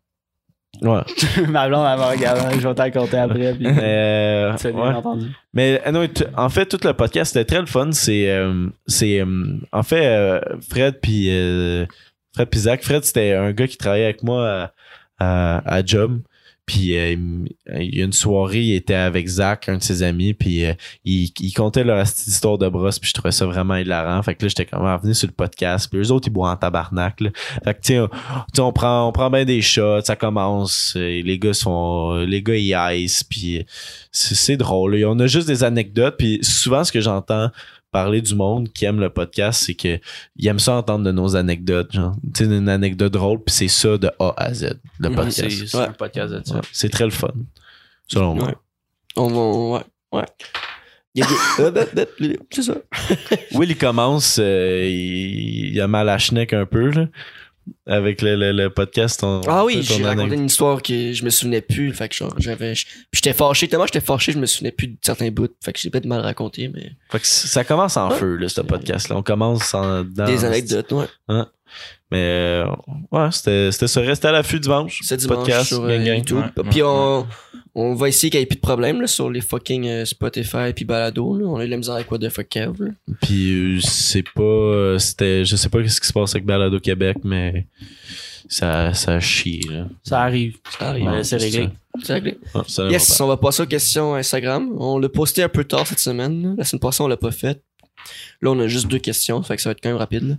Ouais. 0.82 1.02
Ma 1.50 1.68
blonde, 1.68 1.86
elle 1.92 2.00
m'a 2.00 2.10
regardé, 2.10 2.60
je 2.60 2.68
vais 2.68 2.74
t'en 2.76 2.90
compter 2.92 3.18
après. 3.18 3.54
Puis, 3.54 3.68
euh, 3.68 4.54
tu 4.56 4.72
bien 4.72 4.82
ouais. 4.82 4.94
entendu. 4.96 5.28
Mais 5.54 5.82
euh, 5.86 5.92
non, 5.92 6.08
t- 6.08 6.26
en 6.36 6.50
fait, 6.50 6.66
tout 6.66 6.80
le 6.84 6.94
podcast, 6.94 7.34
c'était 7.34 7.46
très 7.46 7.60
le 7.60 7.68
fun. 7.68 7.92
C'est, 7.92 8.30
euh, 8.30 8.68
c'est 8.88 9.20
euh, 9.20 9.58
en 9.72 9.84
fait, 9.84 10.06
euh, 10.06 10.40
Fred 10.70 11.00
puis 11.02 11.28
euh, 11.30 11.86
Fred 12.34 12.48
puis 12.48 12.62
Zach. 12.62 12.82
Fred, 12.84 13.04
c'était 13.04 13.34
un 13.34 13.52
gars 13.52 13.68
qui 13.68 13.78
travaillait 13.78 14.06
avec 14.06 14.24
moi 14.24 14.50
à, 14.50 14.72
à, 15.20 15.76
à 15.78 15.86
Job. 15.86 16.20
Puis 16.66 16.96
euh, 16.98 17.10
il 17.10 17.14
m- 17.14 17.48
il 17.80 17.96
y 17.98 18.02
a 18.02 18.06
une 18.06 18.14
soirée, 18.14 18.62
il 18.62 18.74
était 18.76 18.94
avec 18.94 19.28
Zach, 19.28 19.68
un 19.68 19.78
de 19.78 19.84
ses 19.84 20.04
amis, 20.04 20.34
puis 20.34 20.66
euh, 20.66 20.74
il, 21.04 21.32
il 21.40 21.54
comptait 21.54 21.84
leur 21.84 22.02
histoire 22.04 22.58
de 22.58 22.70
brosse, 22.70 23.00
puis 23.00 23.10
je 23.10 23.14
trouvais 23.14 23.32
ça 23.32 23.46
vraiment 23.46 23.76
hilarant. 23.76 24.22
Fait 24.24 24.36
que 24.36 24.46
là, 24.46 24.50
j'étais 24.50 24.66
comme 24.66 24.86
ah, 24.86 24.98
venez 25.02 25.14
sur 25.14 25.28
le 25.28 25.34
podcast. 25.34 25.90
Puis 25.92 26.00
eux 26.00 26.12
autres, 26.12 26.28
ils 26.28 26.32
boivent 26.32 26.54
en 26.54 26.58
tabarnak. 26.58 27.20
Là. 27.20 27.30
Fait 27.64 27.74
que 27.74 27.80
tu 27.82 27.94
sais, 27.94 28.62
on, 28.62 28.72
prend, 28.72 29.08
on 29.08 29.12
prend 29.12 29.30
bien 29.30 29.44
des 29.44 29.62
shots, 29.62 30.02
ça 30.02 30.16
commence, 30.16 30.94
euh, 30.98 31.22
les 31.24 31.40
gars 31.40 31.54
sont, 31.54 32.18
les 32.28 32.42
gars 32.42 32.56
ils 32.56 33.02
ice, 33.04 33.24
puis 33.24 33.66
c'est 34.12 34.36
c'est 34.36 34.58
drôle. 34.58 34.96
là. 34.96 35.08
On 35.10 35.20
a 35.20 35.28
juste 35.28 35.48
des 35.48 35.64
anecdotes, 35.64 36.16
puis 36.18 36.40
souvent 36.42 36.84
ce 36.84 36.92
que 36.92 37.02
j'entends 37.02 37.50
parler 37.92 38.22
du 38.22 38.36
monde 38.36 38.70
qui 38.72 38.86
aime 38.86 39.00
le 39.00 39.10
podcast, 39.10 39.64
c'est 39.66 39.74
que 39.74 40.00
ils 40.38 40.48
aiment 40.48 40.60
ça 40.60 40.74
entendre 40.74 41.04
de 41.06 41.12
nos 41.12 41.36
anecdotes, 41.36 41.92
genre, 41.94 42.16
tu 42.34 42.46
sais, 42.46 42.50
une 42.58 42.70
anecdote 42.70 43.12
drôle, 43.14 43.44
puis 43.44 43.54
c'est 43.54 43.68
ça 43.68 43.98
de 43.98 44.10
A 44.20 44.34
à 44.38 44.54
Z, 44.54 44.80
le 45.00 45.10
Mhm, 45.10 45.16
podcast. 45.16 45.50
C'est 45.50 45.68
c'est 45.68 45.78
Ouais. 45.78 45.84
un 45.88 45.92
podcast 45.94 46.34
de 46.34 46.42
ça. 46.46 46.56
Ouais, 46.56 46.62
c'est 46.72 46.90
très 46.90 47.04
le 47.06 47.12
fun, 47.12 47.32
selon 48.08 48.36
moi. 48.36 48.48
Ouais. 48.48 48.56
On 49.18 49.74
ouais, 49.74 49.82
ouais. 50.14 50.26
Will, 53.54 53.72
il 53.72 53.78
commence, 53.78 54.38
euh, 54.42 54.86
il, 54.88 55.74
il 55.74 55.82
a 55.82 55.88
mal 55.88 56.08
à 56.10 56.14
la 56.14 56.18
schneck 56.18 56.54
un 56.54 56.66
peu, 56.66 56.90
là, 56.92 57.08
avec 57.86 58.22
le, 58.22 58.36
le, 58.36 58.52
le 58.52 58.70
podcast. 58.70 59.20
ton- 59.22 59.42
Ah 59.48 59.64
oui, 59.66 59.82
j'ai 59.84 60.04
raconté 60.04 60.36
une 60.36 60.46
histoire 60.46 60.82
que 60.82 61.14
je 61.14 61.24
me 61.26 61.30
souvenais 61.30 61.62
plus. 61.62 61.94
Fait 61.94 62.10
que 62.10 62.16
genre, 62.16 62.34
j'avais, 62.38 62.74
j'étais 63.12 63.34
fâché. 63.34 63.68
Tellement 63.68 63.86
j'étais 63.86 64.02
fâché, 64.02 64.32
je 64.32 64.40
me 64.40 64.46
souvenais 64.46 64.72
plus 64.72 64.88
de 64.88 64.98
certains 65.02 65.30
bouts. 65.32 65.48
Fait 65.64 65.74
que 65.74 65.80
j'ai 65.80 65.90
peut-être 65.90 66.06
mal 66.06 66.22
raconté, 66.22 66.68
mais. 66.68 66.92
Fait 67.12 67.20
que 67.20 67.28
ça 67.28 67.64
commence 67.64 67.98
en 67.98 68.10
Ouais. 68.10 68.18
feu, 68.18 68.36
là, 68.36 68.50
ce 68.50 68.62
podcast-là. 68.62 69.16
On 69.18 69.24
commence 69.24 69.74
en, 69.74 70.04
dans... 70.04 70.26
Des 70.26 70.44
anecdotes, 70.46 70.92
ouais. 70.92 71.06
Mais 72.12 72.20
euh, 72.66 72.66
ouais, 73.12 73.32
c'était 73.32 73.72
c'était 73.72 73.88
ça. 73.88 74.02
Restez 74.02 74.28
à 74.28 74.32
l'affût 74.34 74.60
dimanche. 74.60 75.00
C'est 75.04 75.18
dimanche 75.18 75.38
Podcast, 75.38 75.68
sur 75.70 75.80
gang, 75.82 75.92
euh, 75.92 76.06
gang. 76.06 76.18
YouTube. 76.18 76.38
Ouais, 76.58 76.64
puis 76.70 76.82
ouais, 76.82 76.88
on, 76.90 77.26
on 77.74 77.96
va 77.96 78.10
essayer 78.10 78.30
qu'il 78.30 78.40
n'y 78.40 78.44
ait 78.44 78.48
plus 78.48 78.58
de 78.58 78.62
problème 78.62 79.00
là, 79.00 79.08
sur 79.08 79.30
les 79.30 79.40
fucking 79.40 79.88
euh, 79.88 80.04
Spotify 80.06 80.74
puis 80.76 80.84
Balado. 80.84 81.38
Là. 81.38 81.46
On 81.46 81.58
a 81.58 81.64
eu 81.66 81.70
la 81.70 81.78
misère 81.78 81.96
avec 81.96 82.12
What 82.12 82.20
the 82.20 82.30
fuck 82.30 82.50
Kev. 82.50 82.74
Puis 83.22 83.78
euh, 83.78 83.80
c'est 83.82 84.26
pas 84.36 85.00
c'était 85.00 85.46
je 85.46 85.56
sais 85.56 85.70
pas 85.70 85.88
ce 85.88 86.02
qui 86.02 86.08
se 86.08 86.14
passe 86.14 86.32
avec 86.36 86.46
Balado 86.46 86.80
Québec 86.82 87.18
mais 87.24 87.68
ça 88.50 88.94
ça 88.94 89.20
chie 89.22 89.62
là. 89.70 89.88
Ça 90.04 90.22
arrive. 90.22 90.58
Ça 90.78 90.90
arrive. 90.90 91.06
Ouais, 91.08 91.24
c'est 91.24 91.38
réglé. 91.38 91.70
C'est 92.04 92.14
réglé. 92.14 92.38
Yes, 92.90 93.22
on 93.22 93.28
va 93.28 93.38
passer 93.38 93.64
aux 93.64 93.68
questions 93.68 94.16
Instagram. 94.16 94.70
On 94.78 95.00
l'a 95.00 95.08
posté 95.08 95.44
un 95.44 95.50
peu 95.50 95.64
tard 95.64 95.88
cette 95.88 96.00
semaine. 96.00 96.56
La 96.58 96.66
semaine 96.66 96.82
passée, 96.82 97.02
on 97.04 97.08
l'a 97.08 97.18
pas 97.18 97.32
fait. 97.32 97.62
Là, 98.42 98.50
on 98.52 98.60
a 98.60 98.68
juste 98.68 98.88
deux 98.88 98.98
questions, 98.98 99.44
fait 99.44 99.56
que 99.56 99.62
ça 99.62 99.70
va 99.70 99.72
être 99.74 99.82
quand 99.82 99.90
même 99.90 99.98
rapide. 99.98 100.24
là. 100.30 100.36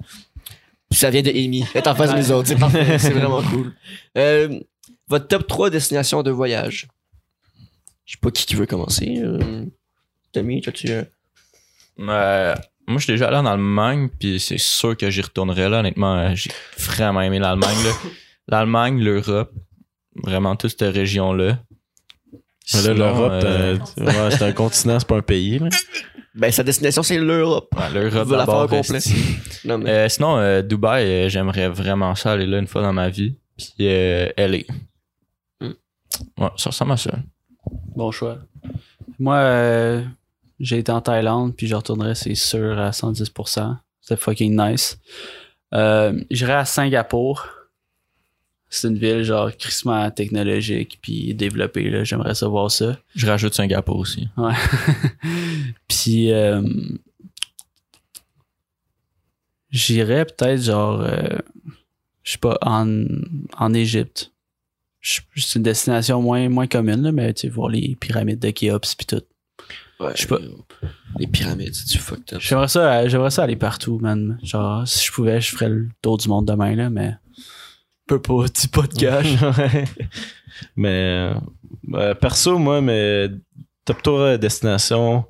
Ça 0.92 1.10
vient 1.10 1.22
de 1.22 1.30
Amy. 1.30 1.64
Elle 1.74 1.82
est 1.82 1.88
en 1.88 1.94
face 1.94 2.12
de 2.12 2.18
nous 2.18 2.32
autres. 2.32 2.48
C'est 2.48 2.56
parfait. 2.58 2.98
C'est 2.98 3.10
vraiment 3.10 3.42
cool. 3.42 3.72
Euh, 4.18 4.60
votre 5.08 5.26
top 5.28 5.46
3 5.46 5.70
destinations 5.70 6.22
de 6.22 6.30
voyage. 6.30 6.88
Je 8.04 8.12
sais 8.12 8.18
pas 8.20 8.30
qui 8.30 8.46
qui 8.46 8.54
veut 8.54 8.66
commencer. 8.66 9.16
Euh, 9.22 9.64
Tommy, 10.32 10.60
toi-tu. 10.60 10.90
euh, 10.90 11.02
Euh, 11.98 12.54
moi, 12.88 12.98
je 12.98 13.04
suis 13.04 13.12
déjà 13.12 13.28
allé 13.28 13.36
en 13.36 13.46
Allemagne, 13.46 14.08
puis 14.18 14.40
c'est 14.40 14.58
sûr 14.58 14.96
que 14.96 15.08
j'y 15.10 15.20
retournerai 15.22 15.68
là. 15.68 15.80
Honnêtement, 15.80 16.16
euh, 16.18 16.34
j'ai 16.34 16.50
vraiment 16.78 17.20
aimé 17.20 17.38
l'Allemagne. 17.38 17.76
L'Allemagne, 18.48 18.98
l'Europe, 19.00 19.52
vraiment 20.16 20.56
toute 20.56 20.70
cette 20.78 20.94
région-là. 20.94 21.58
L'Europe 22.94 23.42
ouais, 23.98 24.30
c'est 24.30 24.42
un 24.42 24.52
continent, 24.52 24.98
c'est 24.98 25.08
pas 25.08 25.16
un 25.16 25.22
pays 25.22 25.58
là. 25.58 25.68
Ben, 26.34 26.50
sa 26.50 26.62
destination, 26.62 27.02
c'est 27.02 27.18
l'Europe. 27.18 27.68
ouais, 27.76 27.90
l'Europe 27.92 28.28
d'abord, 28.28 28.68
complet? 28.68 28.96
esti. 28.98 29.14
Non, 29.64 29.78
mais. 29.78 29.90
Euh, 29.90 30.08
sinon, 30.08 30.38
euh, 30.38 30.62
Dubaï, 30.62 31.04
euh, 31.04 31.28
j'aimerais 31.28 31.68
vraiment 31.68 32.14
ça 32.16 32.32
aller 32.32 32.46
là 32.46 32.58
une 32.58 32.66
fois 32.66 32.82
dans 32.82 32.92
ma 32.92 33.08
vie. 33.10 33.36
Puis 33.56 33.74
euh, 33.82 34.28
LA. 34.36 34.58
Hmm. 35.60 35.72
Ouais, 36.38 36.48
ça 36.56 36.70
ressemble 36.70 36.92
à 36.92 36.96
ça. 36.96 37.12
Bon 37.94 38.10
choix. 38.10 38.38
Moi, 39.20 39.36
euh, 39.36 40.02
j'ai 40.58 40.78
été 40.78 40.90
en 40.90 41.00
Thaïlande, 41.00 41.54
puis 41.54 41.66
je 41.68 41.74
retournerai, 41.76 42.14
c'est 42.16 42.34
sûr, 42.34 42.78
à 42.78 42.90
110%. 42.90 43.76
C'était 44.00 44.20
fucking 44.20 44.60
nice. 44.60 44.98
Euh, 45.74 46.18
J'irai 46.30 46.54
à 46.54 46.64
Singapour. 46.64 47.46
C'est 48.74 48.88
une 48.88 48.96
ville, 48.96 49.22
genre, 49.22 49.54
crissement 49.54 50.10
technologique, 50.10 50.98
puis 51.02 51.34
développée, 51.34 51.90
là. 51.90 52.04
J'aimerais 52.04 52.34
savoir 52.34 52.70
ça. 52.70 52.98
Je 53.14 53.26
rajoute 53.26 53.52
Singapour 53.52 53.98
aussi. 53.98 54.28
Ouais. 54.38 54.54
puis, 55.88 56.32
euh, 56.32 56.62
j'irais 59.70 60.24
peut-être, 60.24 60.62
genre, 60.62 61.02
euh, 61.02 61.38
je 62.22 62.32
sais 62.32 62.38
pas, 62.38 62.56
en, 62.62 63.04
en 63.58 63.74
Égypte. 63.74 64.32
C'est 65.02 65.56
une 65.56 65.64
destination 65.64 66.22
moins, 66.22 66.48
moins 66.48 66.66
commune, 66.66 67.02
là, 67.02 67.12
mais 67.12 67.34
tu 67.34 67.42
sais, 67.42 67.48
voir 67.50 67.68
les 67.68 67.94
pyramides 68.00 68.38
de 68.38 68.48
Khéops 68.52 68.94
puis 68.94 69.04
tout. 69.04 69.22
Ouais, 70.00 70.12
je 70.14 70.22
sais 70.22 70.28
pas. 70.28 70.38
Les 71.18 71.26
pyramides, 71.26 71.74
c'est 71.74 71.88
du 71.88 71.98
fucked 71.98 72.32
up. 72.32 72.40
J'aimerais 72.40 72.68
ça, 72.68 73.06
j'aimerais 73.06 73.30
ça 73.30 73.42
aller 73.42 73.56
partout, 73.56 73.98
man. 73.98 74.38
Genre, 74.42 74.88
si 74.88 75.04
je 75.06 75.12
pouvais, 75.12 75.42
je 75.42 75.50
ferais 75.50 75.68
le 75.68 75.90
tour 76.00 76.16
du 76.16 76.26
monde 76.30 76.46
demain, 76.46 76.74
là, 76.74 76.88
mais. 76.88 77.16
Peux 78.06 78.20
pas, 78.20 78.44
tu 78.48 78.68
pas 78.68 78.82
de 78.82 78.94
cash. 78.94 79.26
Mais 80.76 80.88
euh, 80.88 81.34
euh, 81.94 82.14
perso 82.14 82.58
moi 82.58 82.80
mais 82.80 83.28
top 83.84 84.02
tour 84.02 84.18
euh, 84.20 84.36
destination 84.36 85.24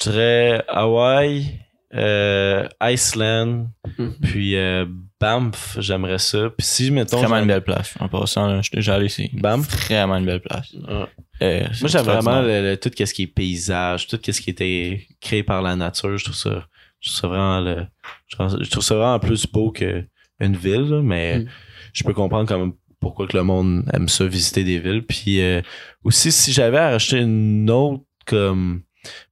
je 0.00 0.10
dirais 0.10 0.64
Hawaï 0.68 1.60
euh, 1.94 2.66
Iceland 2.82 3.68
Hmm. 3.96 4.10
puis 4.22 4.54
euh, 4.56 4.84
Banff, 5.20 5.76
j'aimerais 5.80 6.18
ça. 6.18 6.50
Puis 6.56 6.64
si, 6.66 6.90
mettons. 6.92 7.16
Vraiment 7.18 7.38
une 7.38 7.48
belle 7.48 7.62
place. 7.64 7.94
En 7.98 8.08
passant, 8.08 8.60
déjà 8.72 8.94
allé, 8.94 9.08
c'est 9.08 9.28
Banff? 9.32 9.66
vraiment 9.86 10.16
une 10.16 10.26
belle 10.26 10.40
place. 10.40 10.72
Ouais. 10.74 11.06
Euh, 11.42 11.66
Moi, 11.80 11.88
j'aime 11.88 12.04
vraiment 12.04 12.40
le, 12.42 12.62
le- 12.70 12.76
tout 12.76 12.90
ce 12.96 13.12
qui 13.12 13.22
est 13.22 13.26
paysage, 13.26 14.06
tout 14.06 14.20
ce 14.24 14.40
qui 14.40 14.50
était 14.50 15.06
créé 15.20 15.42
par 15.42 15.60
la 15.62 15.74
nature. 15.74 16.16
Je 16.18 16.24
trouve 16.24 16.36
ça, 16.36 16.66
je 17.00 17.08
trouve 17.08 17.20
ça 17.20 17.26
vraiment 17.28 17.60
le, 17.60 17.86
je 18.28 18.70
trouve, 18.70 18.84
ça 18.84 18.94
vraiment 18.94 19.18
plus 19.18 19.44
beau 19.46 19.72
que 19.72 20.04
une 20.38 20.54
ville, 20.56 20.82
là, 20.88 21.00
mais 21.02 21.38
Mm. 21.40 21.46
Je 21.92 22.04
peux 22.04 22.12
comprendre 22.14 22.48
quand 22.48 22.58
même 22.58 22.72
pourquoi 23.00 23.26
que 23.28 23.36
le 23.36 23.42
monde 23.44 23.84
aime 23.92 24.08
ça 24.08 24.26
visiter 24.26 24.64
des 24.64 24.78
villes. 24.78 25.04
Puis 25.06 25.40
euh, 25.40 25.60
aussi, 26.04 26.32
si 26.32 26.52
j'avais 26.52 26.78
à 26.78 26.88
acheter 26.88 27.18
une 27.18 27.70
autre 27.70 28.02
comme 28.26 28.82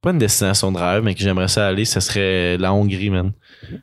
pas 0.01 0.11
une 0.13 0.19
destination 0.19 0.71
de 0.73 0.79
rêve, 0.79 1.03
mais 1.03 1.15
que 1.15 1.21
j'aimerais 1.21 1.49
ça 1.49 1.67
aller, 1.67 1.85
ce 1.85 2.01
serait 2.01 2.57
la 2.57 2.73
Hongrie, 2.73 3.11
man. 3.11 3.33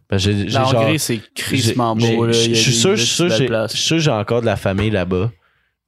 Ben, 0.09 0.17
La 0.17 0.19
genre- 0.63 0.75
Hongrie, 0.75 0.97
c'est 0.99 1.19
crissement 1.35 1.95
beau. 1.95 2.31
Je 2.31 2.53
suis 2.53 2.73
sûr, 2.73 2.95
que 2.95 3.97
j'ai 3.99 4.11
encore 4.11 4.41
de 4.41 4.45
la 4.45 4.55
famille 4.55 4.89
là-bas. 4.89 5.31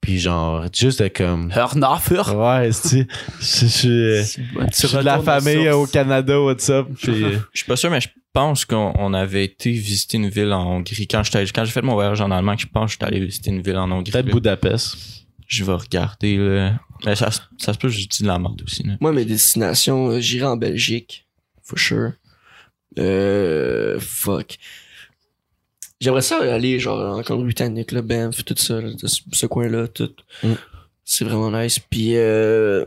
Puis 0.02 0.18
genre, 0.20 0.66
juste 0.72 1.02
de 1.02 1.08
comme. 1.08 1.50
Hernafur. 1.52 2.36
Ouais, 2.36 2.70
c'est 2.70 3.06
je 3.40 3.66
je- 3.66 4.22
suis 4.22 4.42
de 4.98 4.98
la 5.02 5.18
famille 5.20 5.68
au 5.70 5.86
Canada, 5.86 6.40
what's 6.40 6.68
up? 6.70 6.86
Puis, 7.02 7.24
euh, 7.24 7.38
Je 7.52 7.58
suis 7.60 7.66
pas 7.66 7.76
sûr, 7.76 7.90
mais 7.90 8.00
je 8.00 8.08
pense 8.36 8.66
qu'on 8.66 8.92
on 8.98 9.14
avait 9.14 9.44
été 9.44 9.70
visiter 9.72 10.18
une 10.18 10.28
ville 10.28 10.52
en 10.52 10.62
Hongrie. 10.76 11.08
Quand 11.08 11.22
j'étais, 11.22 11.44
quand 11.46 11.64
j'ai 11.64 11.70
fait 11.72 11.80
mon 11.80 11.94
voyage 11.94 12.20
en 12.20 12.30
Allemagne, 12.30 12.58
je 12.58 12.66
pense 12.66 12.90
que 12.90 12.92
j'étais 12.92 13.04
allé 13.06 13.24
visiter 13.24 13.50
une 13.50 13.62
ville 13.62 13.78
en 13.78 13.90
Hongrie. 13.90 14.12
peut-être. 14.12 14.26
Budapest. 14.30 14.96
Je 15.48 15.64
vais 15.64 15.72
regarder, 15.72 16.36
là. 16.36 16.78
Mais 17.06 17.16
ça, 17.16 17.30
se- 17.30 17.40
ça 17.58 17.72
se 17.72 17.78
peut 17.78 17.88
que 17.88 17.94
je 17.94 18.06
dis 18.06 18.22
de 18.22 18.26
la 18.26 18.38
merde 18.38 18.60
aussi, 18.62 18.82
là. 18.82 18.96
Moi, 19.00 19.12
mes 19.12 19.24
destinations, 19.24 20.08
euh, 20.10 20.20
j'irai 20.20 20.46
en 20.46 20.56
Belgique. 20.56 21.26
For 21.62 21.78
sure. 21.78 22.12
Euh, 22.98 23.98
fuck. 24.00 24.56
J'aimerais 26.00 26.20
ça 26.22 26.38
aller, 26.52 26.78
genre, 26.78 27.16
en 27.18 27.22
Colombie-Britannique, 27.22 27.92
là, 27.92 28.02
Banff, 28.02 28.44
tout 28.44 28.54
ça, 28.58 28.80
là, 28.82 28.90
ce, 29.02 29.06
ce 29.32 29.46
coin-là, 29.46 29.88
tout. 29.88 30.12
Mm. 30.42 30.52
C'est 31.04 31.24
vraiment 31.24 31.50
nice. 31.58 31.78
Puis, 31.78 32.16
euh... 32.16 32.84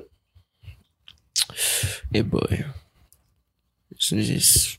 Eh 2.14 2.22
boy. 2.24 2.66
C'est- 4.00 4.79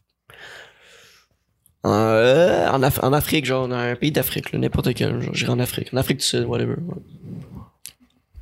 euh, 1.87 2.69
en, 2.69 2.83
Af- 2.83 3.01
en 3.03 3.13
Afrique, 3.13 3.45
genre, 3.47 3.69
dans 3.69 3.77
un 3.77 3.95
pays 3.97 4.13
d'Afrique, 4.13 4.53
là, 4.53 4.59
n'importe 4.59 4.93
quel, 4.95 5.21
genre, 5.23 5.35
j'irai 5.35 5.53
en 5.53 5.59
Afrique. 5.59 5.89
En 5.93 5.97
Afrique 5.97 6.19
du 6.19 6.25
Sud, 6.27 6.45
whatever. 6.45 6.75
ouais. 6.75 6.95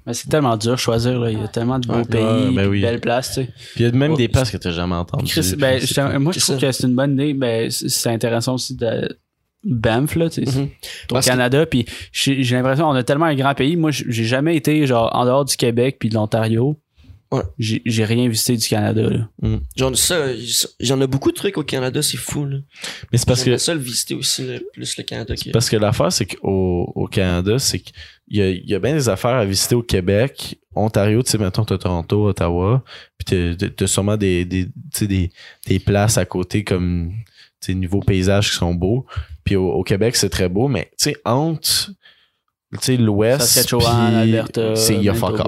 Mais 0.07 0.15
c'est 0.15 0.29
tellement 0.29 0.57
dur 0.57 0.73
de 0.73 0.77
choisir. 0.77 1.19
Là. 1.21 1.31
Il 1.31 1.39
y 1.39 1.43
a 1.43 1.49
tellement 1.49 1.79
de 1.79 1.87
beaux 1.87 1.95
Ouais. 1.97 2.05
pays, 2.07 2.23
Ouais, 2.23 2.51
ben 2.55 2.71
de 2.73 2.81
belles 2.81 3.01
places. 3.01 3.29
Tu 3.35 3.35
sais. 3.43 3.45
Puis 3.75 3.85
il 3.85 3.87
y 3.87 3.87
a 3.87 3.93
même 3.93 4.15
des 4.15 4.29
places 4.29 4.51
que 4.51 4.57
t'as 4.57 4.71
jamais 4.71 4.95
entendues. 4.95 5.27
Chris, 5.27 5.55
ben, 5.59 5.79
je- 5.79 6.17
moi, 6.17 6.33
je 6.33 6.41
trouve 6.41 6.59
que 6.59 6.73
c'est 6.73 6.87
une 6.87 6.95
bonne 6.95 7.13
idée. 7.13 7.35
Ben, 7.35 7.71
c'est 7.71 8.09
intéressant 8.09 8.55
aussi 8.55 8.75
de 8.75 9.19
Banff, 9.65 10.15
là, 10.17 10.31
tu 10.31 10.47
sais, 10.47 10.59
Mhm. 10.59 10.65
au 10.65 10.69
Parce 11.15 11.27
que- 11.27 11.31
Canada. 11.31 11.67
Puis 11.67 11.85
j'ai 12.13 12.43
l'impression 12.57 12.87
qu'on 12.87 12.95
a 12.95 13.03
tellement 13.03 13.27
un 13.27 13.35
grand 13.35 13.55
pays. 13.55 13.77
Moi, 13.77 13.91
j'ai 13.91 14.07
j'ai 14.09 14.25
jamais 14.25 14.57
été 14.57 14.87
genre 14.87 15.11
en 15.15 15.27
dehors 15.27 15.45
du 15.45 15.57
Québec 15.57 15.97
puis 16.01 16.09
de 16.09 16.15
l'Ontario. 16.15 16.81
Ouais. 17.31 17.43
J'ai 17.59 17.83
j'ai 17.85 18.05
rien 18.07 18.27
visité 18.29 18.57
du 18.57 18.67
Canada. 18.67 19.03
Là. 19.03 19.29
Genre, 19.77 19.97
ça, 19.99 20.29
j'en 20.81 20.99
ai 21.03 21.07
beaucoup 21.07 21.31
de 21.31 21.37
trucs 21.37 21.59
au 21.59 21.63
Canada, 21.63 22.01
c'est 22.01 22.17
fou, 22.17 22.47
là. 22.47 22.57
Mais 23.13 23.19
c'est 23.19 23.27
parce 23.27 23.45
que 23.45 23.57
ça 23.59 23.75
le 23.75 23.81
visiter 23.81 24.15
aussi, 24.15 24.47
là, 24.47 24.59
plus 24.73 24.97
le 24.97 25.03
Canada 25.05 25.35
que... 25.37 25.51
Parce 25.51 25.69
que 25.69 25.77
l'affaire, 25.77 26.11
c'est 26.11 26.25
qu'au 26.25 26.91
au 26.95 27.07
Canada, 27.07 27.59
c'est 27.59 27.81
qu'il 27.81 27.95
y 28.31 28.41
a, 28.41 28.49
il 28.49 28.67
y 28.67 28.75
a 28.75 28.79
bien 28.79 28.95
des 28.95 29.11
affaires 29.11 29.35
à 29.37 29.45
visiter 29.45 29.75
au 29.75 29.83
Québec, 29.83 30.59
Ontario, 30.75 31.23
tu 31.23 31.31
sais, 31.31 31.37
mettons, 31.39 31.65
t'as 31.65 31.77
Toronto, 31.77 32.29
Ottawa, 32.29 32.83
puis 33.19 33.57
t'as- 33.57 33.69
t'as 33.69 33.87
sûrement 33.87 34.17
des, 34.17 34.47
des, 34.47 34.65
tu 34.65 34.71
sais, 34.93 35.07
des, 35.07 35.31
des 35.67 35.79
places 35.81 36.17
à 36.17 36.25
côté 36.25 36.65
comme, 36.65 37.13
tu 37.61 37.67
sais, 37.73 37.75
niveau 37.75 38.01
paysage 38.01 38.51
qui 38.53 38.57
sont 38.57 38.73
beaux. 38.75 39.05
Puis 39.45 39.55
au, 39.57 39.71
au 39.71 39.83
Québec, 39.83 40.17
c'est 40.17 40.31
très 40.31 40.49
beau, 40.49 40.67
mais, 40.69 40.85
tu 40.99 41.11
sais, 41.11 41.17
entre, 41.27 41.91
tu 42.73 42.79
sais, 42.83 42.97
l'Ouest, 42.99 43.41
Saskatchewan, 43.47 44.15
Alberta. 44.15 44.77
c'est, 44.77 44.95
il 44.95 45.03
y 45.03 45.09
a 45.09 45.15
fuck 45.15 45.41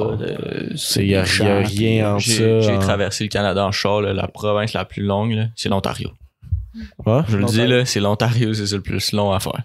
C'est, 0.77 1.03
il 1.05 1.11
y 1.11 1.15
a, 1.17 1.23
rien 1.23 2.15
entre 2.15 2.25
J'ai, 2.25 2.37
ça. 2.37 2.61
j'ai 2.61 2.77
en- 2.77 2.79
traversé 2.79 3.25
le 3.25 3.29
Canada 3.29 3.65
en 3.67 3.73
char, 3.73 4.01
là, 4.01 4.13
la 4.15 4.27
province 4.27 4.73
la 4.73 4.85
plus 4.87 5.03
longue, 5.03 5.49
c'est 5.55 5.69
l'Ontario. 5.69 6.11
Ouais? 7.05 7.21
Je 7.29 7.37
le 7.37 7.45
dis, 7.45 7.67
là, 7.67 7.85
c'est 7.85 8.01
l'Ontario, 8.01 8.55
c'est 8.55 8.75
le 8.75 8.81
plus 8.81 9.13
long 9.13 9.33
à 9.33 9.41
faire. 9.41 9.63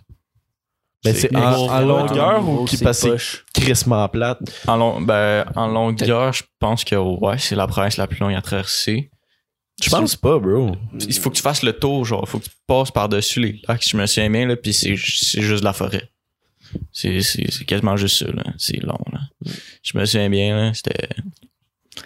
Ben, 1.06 1.14
c'est 1.14 1.34
en, 1.36 1.68
en 1.70 1.82
longueur 1.82 2.49
ou 2.49 2.66
qui 2.66 2.78
poche. 2.78 3.45
crissement 3.53 4.10
plate? 4.10 4.39
En, 4.68 4.76
long, 4.76 5.01
ben, 5.01 5.45
en 5.56 5.68
longueur, 5.68 6.34
je 6.34 6.41
pense 6.60 6.84
que 6.84 6.95
ouais, 6.95 7.38
c'est 7.38 7.56
la 7.56 7.68
province 7.68 7.97
la 7.97 8.08
plus 8.08 8.20
longue 8.20 8.34
à 8.34 8.41
traverser. 8.41 9.12
Je 9.84 9.89
pense 9.89 10.16
pas, 10.16 10.39
bro. 10.39 10.76
Il 10.99 11.14
faut 11.14 11.30
que 11.30 11.36
tu 11.36 11.41
fasses 11.43 11.62
le 11.62 11.74
tour, 11.74 12.06
genre, 12.06 12.28
faut 12.28 12.39
que 12.39 12.45
tu 12.45 12.51
passes 12.66 12.89
par-dessus 12.91 13.39
les 13.39 13.62
lacs, 13.68 13.88
je 13.88 13.95
me 13.97 14.06
souviens 14.08 14.30
bien, 14.32 14.47
là, 14.47 14.56
puis 14.56 14.74
c'est, 14.74 14.95
c'est 14.97 15.41
juste 15.41 15.60
de 15.60 15.66
la 15.66 15.74
forêt. 15.74 16.10
C'est, 16.91 17.22
c'est, 17.22 17.49
c'est 17.51 17.66
quasiment 17.66 17.97
juste 17.97 18.18
ça, 18.26 18.32
là. 18.32 18.43
C'est 18.57 18.82
long, 18.82 18.97
là. 19.11 19.20
Je 19.84 19.97
me 19.97 20.05
souviens 20.05 20.30
bien, 20.30 20.55
là, 20.55 20.74
c'était, 20.74 21.09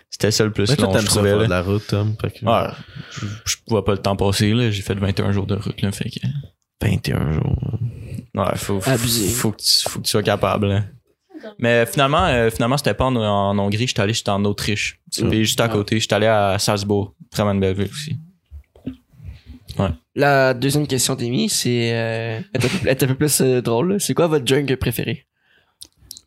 c'était 0.10 0.32
ça 0.32 0.44
le 0.46 0.52
plus 0.52 0.68
long, 0.82 0.98
je 1.00 1.06
trouvais, 1.06 1.36
là. 1.36 1.46
de 1.46 1.50
la 1.50 1.62
route, 1.62 1.88
Tom. 1.88 2.16
fait 2.22 2.32
que- 2.32 2.46
Ouais, 2.46 2.70
je, 3.12 3.26
je 3.46 3.56
vois 3.68 3.84
pas 3.86 3.94
le 3.94 3.98
temps 4.00 4.16
passer, 4.16 4.52
là. 4.54 4.70
J'ai 4.72 4.82
fait 4.82 4.96
21 4.96 5.32
jours 5.32 5.46
de 5.48 5.56
route, 5.56 5.82
là, 5.82 5.92
fait 5.92 6.10
que... 6.10 6.20
21 6.82 7.34
jours. 7.34 7.80
Ouais, 8.36 8.56
faut, 8.56 8.80
faut, 8.80 8.90
Abusé. 8.90 9.30
faut, 9.30 9.52
que 9.52 9.58
tu, 9.62 9.90
faut 9.90 10.00
que 10.00 10.06
tu 10.06 10.10
sois 10.12 10.24
capable. 10.24 10.68
là. 10.68 10.84
Mais 11.58 11.86
finalement, 11.86 12.26
euh, 12.26 12.50
finalement 12.50 12.78
c'était 12.78 12.94
pas 12.94 13.06
en, 13.06 13.16
en 13.16 13.58
Hongrie, 13.58 13.88
j'étais 13.88 14.02
allé, 14.02 14.14
j'étais 14.14 14.30
en 14.30 14.44
Autriche. 14.46 15.00
C'est 15.10 15.22
le 15.24 15.30
pays 15.30 15.46
juste 15.46 15.60
à 15.62 15.70
côté. 15.70 16.00
J'étais 16.00 16.16
allé 16.16 16.28
à 16.28 16.58
Salzbourg. 16.60 17.16
Vraiment 17.34 17.52
une 17.52 17.62
belle 17.62 17.76
ville 17.76 17.90
aussi. 17.92 18.18
La 20.16 20.54
deuxième 20.54 20.88
question 20.88 21.16
d'Amy, 21.16 21.50
c'est... 21.50 21.92
Euh, 21.94 22.40
elle 22.54 22.62
est 22.88 23.04
un 23.04 23.08
peu- 23.08 23.16
plus 23.16 23.42
euh, 23.42 23.62
drôle. 23.62 23.98
C'est 24.00 24.14
quoi 24.14 24.28
votre 24.28 24.44
drink 24.46 24.76
préféré? 24.76 25.26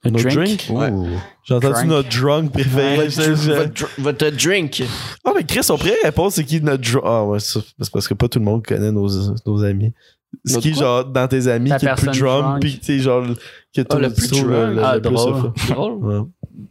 Un 0.04 0.10
Notre 0.10 0.24
drink? 0.30 0.36
drink? 0.36 0.66
Ouais. 0.70 0.90
Ouh. 0.90 1.08
J'ai 1.44 1.54
entendu 1.54 1.74
Drunk. 1.74 1.86
notre 1.88 2.08
drunk 2.20 2.52
préféré. 2.52 2.96
Votre, 2.96 3.10
Je- 3.10 3.34
je- 3.34 3.52
votre 3.52 3.72
dr- 3.72 3.88
votre 3.98 4.30
drink. 4.30 4.82
Ah, 5.24 5.30
mais 5.36 5.44
Chris, 5.44 5.60
on 5.70 5.76
pourrait 5.78 5.94
répondre 6.02 6.32
c'est 6.32 6.44
qui 6.44 6.60
notre 6.60 6.82
drunk. 6.90 7.04
Ah, 7.06 7.24
ouais, 7.24 7.38
ça, 7.40 7.60
c'est 7.80 7.90
parce 7.90 8.08
que 8.08 8.14
pas 8.14 8.28
tout 8.28 8.38
le 8.40 8.44
monde 8.44 8.66
connaît 8.66 8.90
nos, 8.90 9.08
nos 9.46 9.62
amis. 9.64 9.92
C'est 10.44 10.54
Notre 10.54 10.62
qui, 10.62 10.72
quoi? 10.72 10.82
genre, 10.82 11.04
dans 11.04 11.28
tes 11.28 11.46
amis, 11.46 11.68
Ta 11.70 11.78
qui 11.78 11.84
est 11.86 11.88
le 11.90 11.94
plus 11.94 12.04
personne 12.06 12.22
drunk, 12.26 12.42
drunk. 12.44 12.62
pis 12.62 12.78
tu 12.80 12.84
sais, 12.86 12.98
genre, 13.00 13.24
que 13.76 13.80
tout 13.82 13.98
le 13.98 14.10
plus 14.12 14.30
drunk. 14.30 14.46
le, 14.46 14.82
Ah, 14.84 14.98
drôle. 14.98 15.94
Ouais. 16.04 16.20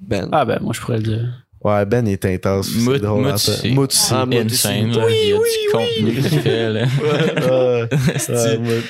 Ben. 0.02 0.28
Ah 0.32 0.44
ben, 0.46 0.60
moi, 0.62 0.74
je 0.74 0.82
pourrais 0.82 0.98
le 0.98 1.04
dire. 1.04 1.46
Ouais, 1.64 1.86
Ben 1.86 2.08
est 2.08 2.26
intense. 2.26 2.74
Mout- 2.76 2.98
drôle, 2.98 3.22
Mout, 3.24 3.30
en 3.32 3.38
fait. 3.38 3.52
c'est- 3.52 3.70
Mout, 3.70 3.92
c'est- 3.92 4.14
Ah, 4.16 4.26
moi, 4.26 4.42
Insane, 4.42 4.92
là. 4.98 5.06
Il 5.10 5.30
y 5.30 5.34
a 5.34 5.38
du 5.38 5.72
contenu 5.72 6.22
qu'il 6.30 6.40
fait, 6.40 6.70
là. 6.70 6.86
Ouais, 7.42 7.88
ouais, 8.30 8.58
Mout. 8.58 8.84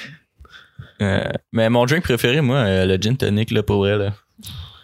Euh, 1.01 1.23
mais 1.51 1.69
mon 1.69 1.85
drink 1.85 2.03
préféré, 2.03 2.41
moi, 2.41 2.57
euh, 2.57 2.85
le 2.85 2.95
gin 3.01 3.17
tonic, 3.17 3.51
là, 3.51 3.63
pour 3.63 3.77
vrai, 3.79 3.97
là. 3.97 4.13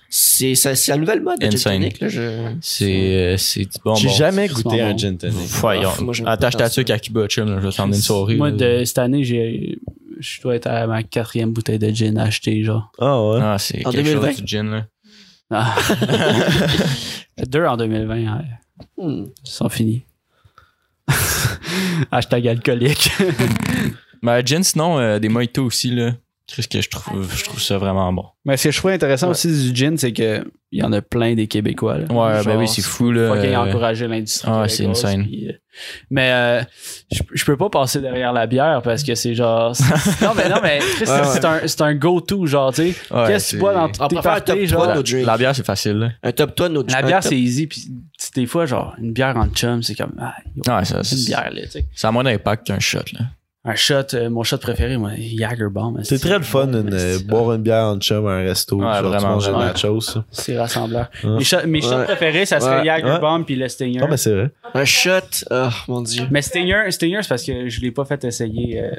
C'est 0.10 0.56
ça- 0.56 0.74
c'est 0.74 0.92
la 0.92 0.98
nouvelle 0.98 1.22
mode 1.22 1.40
de 1.40 1.50
gin 1.50 1.60
tonic, 1.60 2.00
là. 2.00 2.08
Je... 2.08 2.22
C'est, 2.62 2.94
euh, 3.16 3.38
c'est 3.38 3.62
du 3.62 3.78
bonbon. 3.84 3.98
J'ai 4.00 4.10
jamais 4.10 4.48
goûté 4.48 4.82
un 4.82 4.98
gin 4.98 5.18
tonic. 5.18 5.36
Voyons. 5.48 5.92
Ah, 6.26 6.32
Attache 6.32 6.56
ta 6.58 6.70
tuque 6.70 6.90
à 6.90 6.98
Cuba 7.00 7.28
Chum, 7.28 7.50
là. 7.50 7.60
Je 7.62 7.68
vais 7.68 7.74
t'emmener 7.74 7.98
une 7.98 8.02
soirée. 8.02 8.36
Moi, 8.36 8.52
de 8.52 8.84
cette 8.86 8.98
année, 8.98 9.24
j'ai, 9.24 9.78
je 10.20 10.42
dois 10.42 10.56
être 10.56 10.68
à 10.68 10.88
ma 10.88 11.04
quatrième 11.04 11.52
bouteille 11.52 11.78
de 11.80 11.90
gin 11.90 12.18
achetée, 12.18 12.64
genre. 12.64 12.92
Ah, 13.00 13.22
ouais. 13.22 13.40
Ah, 13.42 13.58
c'est 13.60 13.86
En 13.86 13.92
quelque 13.92 14.06
2020? 14.06 14.28
chose 14.32 14.42
du 14.42 14.48
gin, 14.48 14.70
là. 14.72 14.86
Ah. 15.50 15.76
Deux 17.48 17.66
en 17.66 17.78
2020, 17.78 18.16
ouais. 18.16 18.46
Hmm. 18.98 19.26
Ils 19.44 19.50
sont 19.50 19.70
finis. 19.70 20.06
Hashtag 22.12 22.48
alcoolique. 22.48 23.12
Mais 24.22 24.46
gin, 24.46 24.64
sinon, 24.64 25.00
euh, 25.00 25.20
des 25.20 25.30
mojitos 25.30 25.64
aussi, 25.64 25.92
là. 25.92 26.14
Qu'est-ce 26.56 26.68
que 26.70 26.82
je 26.82 26.90
trouve, 26.90 27.30
je 27.36 27.44
trouve 27.44 27.62
ça 27.62 27.78
vraiment 27.78 28.12
bon. 28.14 28.26
Mais 28.46 28.56
ce 28.56 28.66
que 28.70 28.72
je 28.72 28.78
trouve 28.78 28.92
intéressant 28.92 29.28
Ouais. 29.28 29.32
aussi 29.32 29.48
du 29.72 29.76
gin, 29.76 29.98
c'est 29.98 30.14
que 30.14 30.50
il 30.72 30.80
y 30.80 30.84
en 30.84 30.92
a 30.94 31.02
plein 31.02 31.34
des 31.36 31.48
Québécois. 31.48 31.98
Là. 31.98 32.06
Ouais, 32.12 32.44
ben 32.44 32.58
oui, 32.58 32.68
c'est 32.68 32.82
fou, 32.82 33.12
là. 33.12 33.34
fucking 33.34 33.54
Euh, 33.54 33.58
encourager 33.60 34.08
l'industrie. 34.08 34.50
ah, 34.54 34.66
c'est 34.68 34.86
insane. 34.86 35.24
puis, 35.26 35.48
euh, 35.50 35.54
mais 36.10 36.32
euh, 36.32 36.64
je, 37.12 37.22
je 37.34 37.46
peux 37.46 37.56
pas 37.58 37.70
passer 37.70 38.00
derrière 38.02 38.32
la 38.34 38.48
bière 38.48 38.82
parce 38.82 39.04
que 39.04 39.14
c'est 39.16 39.36
genre. 39.36 39.74
non, 40.22 40.32
mais 40.36 40.48
non, 40.50 40.58
mais 40.64 40.80
Ouais, 40.80 41.06
c'est 41.26 41.46
un, 41.46 41.60
c'est 41.68 41.82
un 41.82 41.96
go-to, 41.96 42.46
genre, 42.46 42.74
tu 42.74 42.94
sais. 42.94 43.14
ouais, 43.14 43.28
Qu'est-ce 43.28 43.46
que 43.46 43.50
tu 43.50 43.56
c'est- 43.56 43.58
bois 43.58 43.74
dans 43.74 43.90
tes 43.90 44.16
préfère 44.16 44.32
un 44.34 44.40
top 44.40 44.46
parties, 44.56 44.68
3 44.68 44.94
genre? 44.94 45.04
drinks. 45.04 45.26
La 45.26 45.38
bière, 45.38 45.56
c'est 45.56 45.66
facile, 45.66 45.94
là. 45.98 46.10
Un 46.24 46.32
top 46.32 46.56
3 46.56 46.70
de 46.70 46.74
nos 46.76 46.84
La 46.84 47.02
bière, 47.02 47.20
top- 47.22 47.30
c'est 47.30 47.38
easy, 47.40 47.68
puis 47.68 47.88
des 48.36 48.46
fois, 48.46 48.66
genre, 48.66 48.96
une 49.02 49.12
bière 49.12 49.36
en 49.38 49.48
chum, 49.50 49.84
c'est 49.84 49.96
comme. 49.96 50.14
Ah, 50.20 50.34
yo, 50.56 50.64
Ouais, 50.74 50.86
ça, 50.86 51.04
c'est 51.04 51.16
une 51.16 51.22
c'est 51.22 51.28
bière, 51.28 51.50
là, 51.54 51.62
tu 51.64 51.70
sais. 51.72 51.86
ça 51.94 52.08
a 52.08 52.12
moins 52.12 52.24
d'impact 52.24 52.68
qu'un 52.68 52.80
shot, 52.80 53.00
là. 53.14 53.26
Un 53.70 53.76
shot, 53.76 54.14
euh, 54.14 54.30
mon 54.30 54.44
shot 54.44 54.58
préféré, 54.60 54.98
moi, 54.98 55.12
Jagerbomb. 55.18 55.98
C'est 56.04 56.20
très 56.20 56.38
le 56.38 56.44
fun, 56.44 56.68
une, 56.68 56.90
euh, 56.94 57.20
boire 57.26 57.54
une 57.54 57.62
bière 57.62 57.84
en 57.84 58.00
chum 58.00 58.26
à 58.26 58.32
un 58.32 58.44
resto. 58.44 58.78
Ouais, 58.78 58.84
genre, 58.84 58.96
tu 59.02 59.04
vraiment, 59.08 59.34
manges 59.36 59.50
nachos. 59.50 60.02
ça. 60.02 60.24
C'est 60.32 60.58
rassembleur. 60.58 61.10
Ouais. 61.24 61.32
Mes 61.38 61.44
shots, 61.44 61.58
mes 61.68 61.82
shots 61.82 61.90
Ouais. 61.98 62.06
préférés, 62.06 62.46
ça 62.46 62.60
serait 62.62 62.80
Ouais. 62.80 62.86
Jagerbomb 62.86 63.44
puis 63.44 63.56
le 63.58 63.68
Stinger. 63.68 64.00
Non, 64.00 64.08
mais 64.10 64.18
c'est 64.18 64.34
vrai. 64.34 64.52
Un 64.74 64.86
shot. 64.86 65.12
Oh, 65.52 65.68
mon 65.90 66.02
dieu. 66.02 66.24
Mais 66.32 66.42
Stinger, 66.42 66.90
Stinger 66.92 67.20
c'est 67.24 67.30
parce 67.30 67.44
que 67.44 67.68
je 67.68 67.82
l'ai 67.82 67.92
pas 67.92 68.06
fait 68.06 68.24
essayer. 68.24 68.82
euh, 68.82 68.92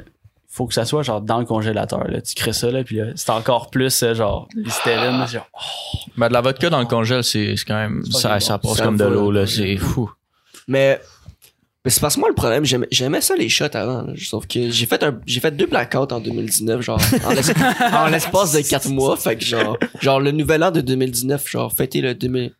faut 0.51 0.65
que 0.65 0.73
ça 0.73 0.83
soit 0.83 1.03
genre 1.03 1.21
dans 1.21 1.37
le 1.39 1.45
congélateur. 1.45 2.07
Là. 2.07 2.21
Tu 2.21 2.33
crées 2.33 2.53
ça, 2.53 2.71
là, 2.71 2.83
puis 2.83 2.97
là, 2.97 3.05
c'est 3.15 3.29
encore 3.29 3.69
plus 3.69 4.01
euh, 4.03 4.13
genre 4.15 4.47
c'est 4.83 4.95
genre, 4.95 5.47
Ben, 6.17 6.27
de 6.27 6.33
la 6.33 6.41
vodka 6.41 6.69
dans 6.71 6.79
le 6.79 6.85
congèle, 6.85 7.23
c'est 7.23 7.53
quand 7.67 7.75
même, 7.75 8.03
ça, 8.05 8.39
ça 8.39 8.57
passe 8.57 8.81
comme 8.81 8.97
de 8.97 9.05
l'eau, 9.05 9.31
là. 9.31 9.45
C'est 9.45 9.77
fou. 9.77 10.11
Mais 10.67 10.99
Mais 11.85 11.91
c'est 11.91 12.01
parce 12.01 12.15
que 12.15 12.19
moi, 12.19 12.27
le 12.29 12.35
problème, 12.35 12.65
j'aimais, 12.65 12.87
j'aimais 12.91 13.21
ça 13.21 13.35
les 13.35 13.47
shots 13.47 13.73
avant. 13.73 14.01
là. 14.01 14.13
Sauf 14.17 14.45
que 14.47 14.69
j'ai 14.69 14.85
fait 14.85 15.01
un, 15.01 15.19
j'ai 15.25 15.39
fait 15.39 15.51
deux 15.55 15.65
blackouts 15.65 16.11
en 16.13 16.19
2019, 16.19 16.81
genre, 16.81 16.99
en, 17.25 17.31
l'es- 17.31 17.41
en 17.93 18.07
l'espace 18.07 18.51
de 18.51 18.61
quatre 18.67 18.89
mois. 18.89 19.15
Fait 19.15 19.37
que 19.37 19.45
genre, 19.45 19.77
genre, 20.01 20.19
le 20.19 20.31
nouvel 20.31 20.61
an 20.63 20.71
de 20.71 20.81
2019, 20.81 21.47
genre, 21.49 21.71
fêter 21.73 22.01
le 22.01 22.13
2000, 22.15 22.51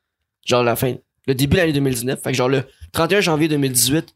genre, 0.45 0.63
la 0.63 0.75
fin, 0.77 0.95
le 1.27 1.35
début 1.35 1.55
de 1.57 1.61
l'année 1.61 1.73
2019. 1.73 2.21
Fait 2.23 2.31
que 2.31 2.37
genre, 2.37 2.47
le 2.49 2.63
31 2.93 3.19
janvier 3.19 3.47
2018, 3.49 4.15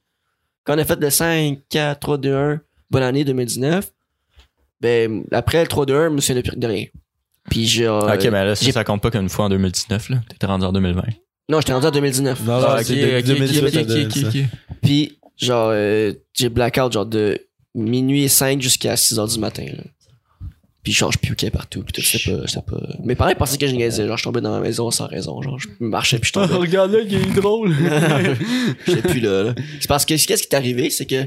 quand 0.64 0.76
on 0.76 0.78
a 0.80 0.86
fait 0.86 1.00
le 1.00 1.10
5, 1.10 1.60
4, 1.70 2.00
3, 2.00 2.18
2, 2.18 2.34
1, 2.34 2.62
bonne 2.90 3.04
année 3.04 3.26
2019, 3.26 3.92
ben, 4.80 5.24
après 5.32 5.62
le 5.62 5.68
3, 5.68 5.86
2, 5.86 5.96
1, 5.96 6.04
je 6.06 6.10
me 6.16 6.22
souviens 6.22 6.42
de 6.42 6.48
plus 6.50 6.58
de 6.58 6.68
rien. 6.68 6.86
Puis 7.50 7.68
genre, 7.68 8.06
ok, 8.06 8.24
mais 8.24 8.46
là, 8.46 8.56
ça, 8.56 8.66
j'ai- 8.66 8.72
ça 8.72 8.86
compte 8.86 9.02
pas 9.02 9.12
qu'une 9.12 9.28
fois 9.28 9.46
en 9.46 9.50
2019, 9.50 10.10
là. 10.10 10.18
T'étais 10.30 10.46
rendu 10.46 10.64
en 10.66 10.72
2020. 10.72 11.04
Non, 11.50 11.60
j'étais 11.60 11.74
rendu 11.74 11.88
en 11.88 11.92
2019. 11.92 12.46
Non, 12.46 12.62
non, 12.62 12.68
c'est 12.82 12.94
ok, 12.94 13.00
de- 13.00 13.18
ok, 13.20 13.26
2018 13.26 13.68
ok, 13.68 13.76
à 13.76 13.82
ok, 13.82 13.88
2019. 13.88 14.36
ok, 14.36 14.42
ok. 14.42 14.78
Puis, 14.82 15.18
genre, 15.38 15.70
euh, 15.74 16.14
j'ai 16.34 16.50
blackout, 16.50 16.92
genre, 16.94 17.06
de 17.06 17.38
minuit 17.76 18.24
et 18.24 18.28
5 18.28 18.62
jusqu'à 18.62 18.96
6 18.96 19.20
heures 19.20 19.28
du 19.28 19.40
matin, 19.40 19.66
là. 19.66 19.84
Puis, 20.84 20.92
genre, 20.92 21.12
je 21.14 21.18
piquais 21.18 21.50
partout, 21.50 21.82
puis 21.84 21.94
tout, 21.94 22.02
c'était 22.02 22.32
pas, 22.36 22.46
c'était 22.46 22.62
pas... 22.70 22.78
Mes 23.06 23.16
parents 23.16 23.34
pensaient 23.36 23.58
que 23.58 23.68
je 23.68 23.74
niaisais, 23.74 24.06
genre, 24.06 24.18
je 24.18 24.24
tombais 24.24 24.42
dans 24.42 24.52
ma 24.52 24.60
maison 24.60 24.92
sans 24.92 25.08
raison, 25.08 25.42
genre, 25.42 25.58
je 25.58 25.68
marchais 25.80 26.20
puis 26.20 26.28
je 26.28 26.34
tombais. 26.34 26.54
Regarde 26.54 26.92
là, 26.92 27.00
il 27.02 27.14
est 27.14 27.34
drôle. 27.34 27.74
J'étais 28.86 29.02
plus 29.08 29.22
là, 29.22 29.44
là. 29.44 29.56
C'est 29.80 29.88
parce 29.88 30.06
que, 30.06 30.14
qu'est-ce 30.14 30.44
qui 30.44 30.50
est 30.54 30.56
arrivé, 30.56 30.90
c'est 30.90 31.06
que 31.06 31.26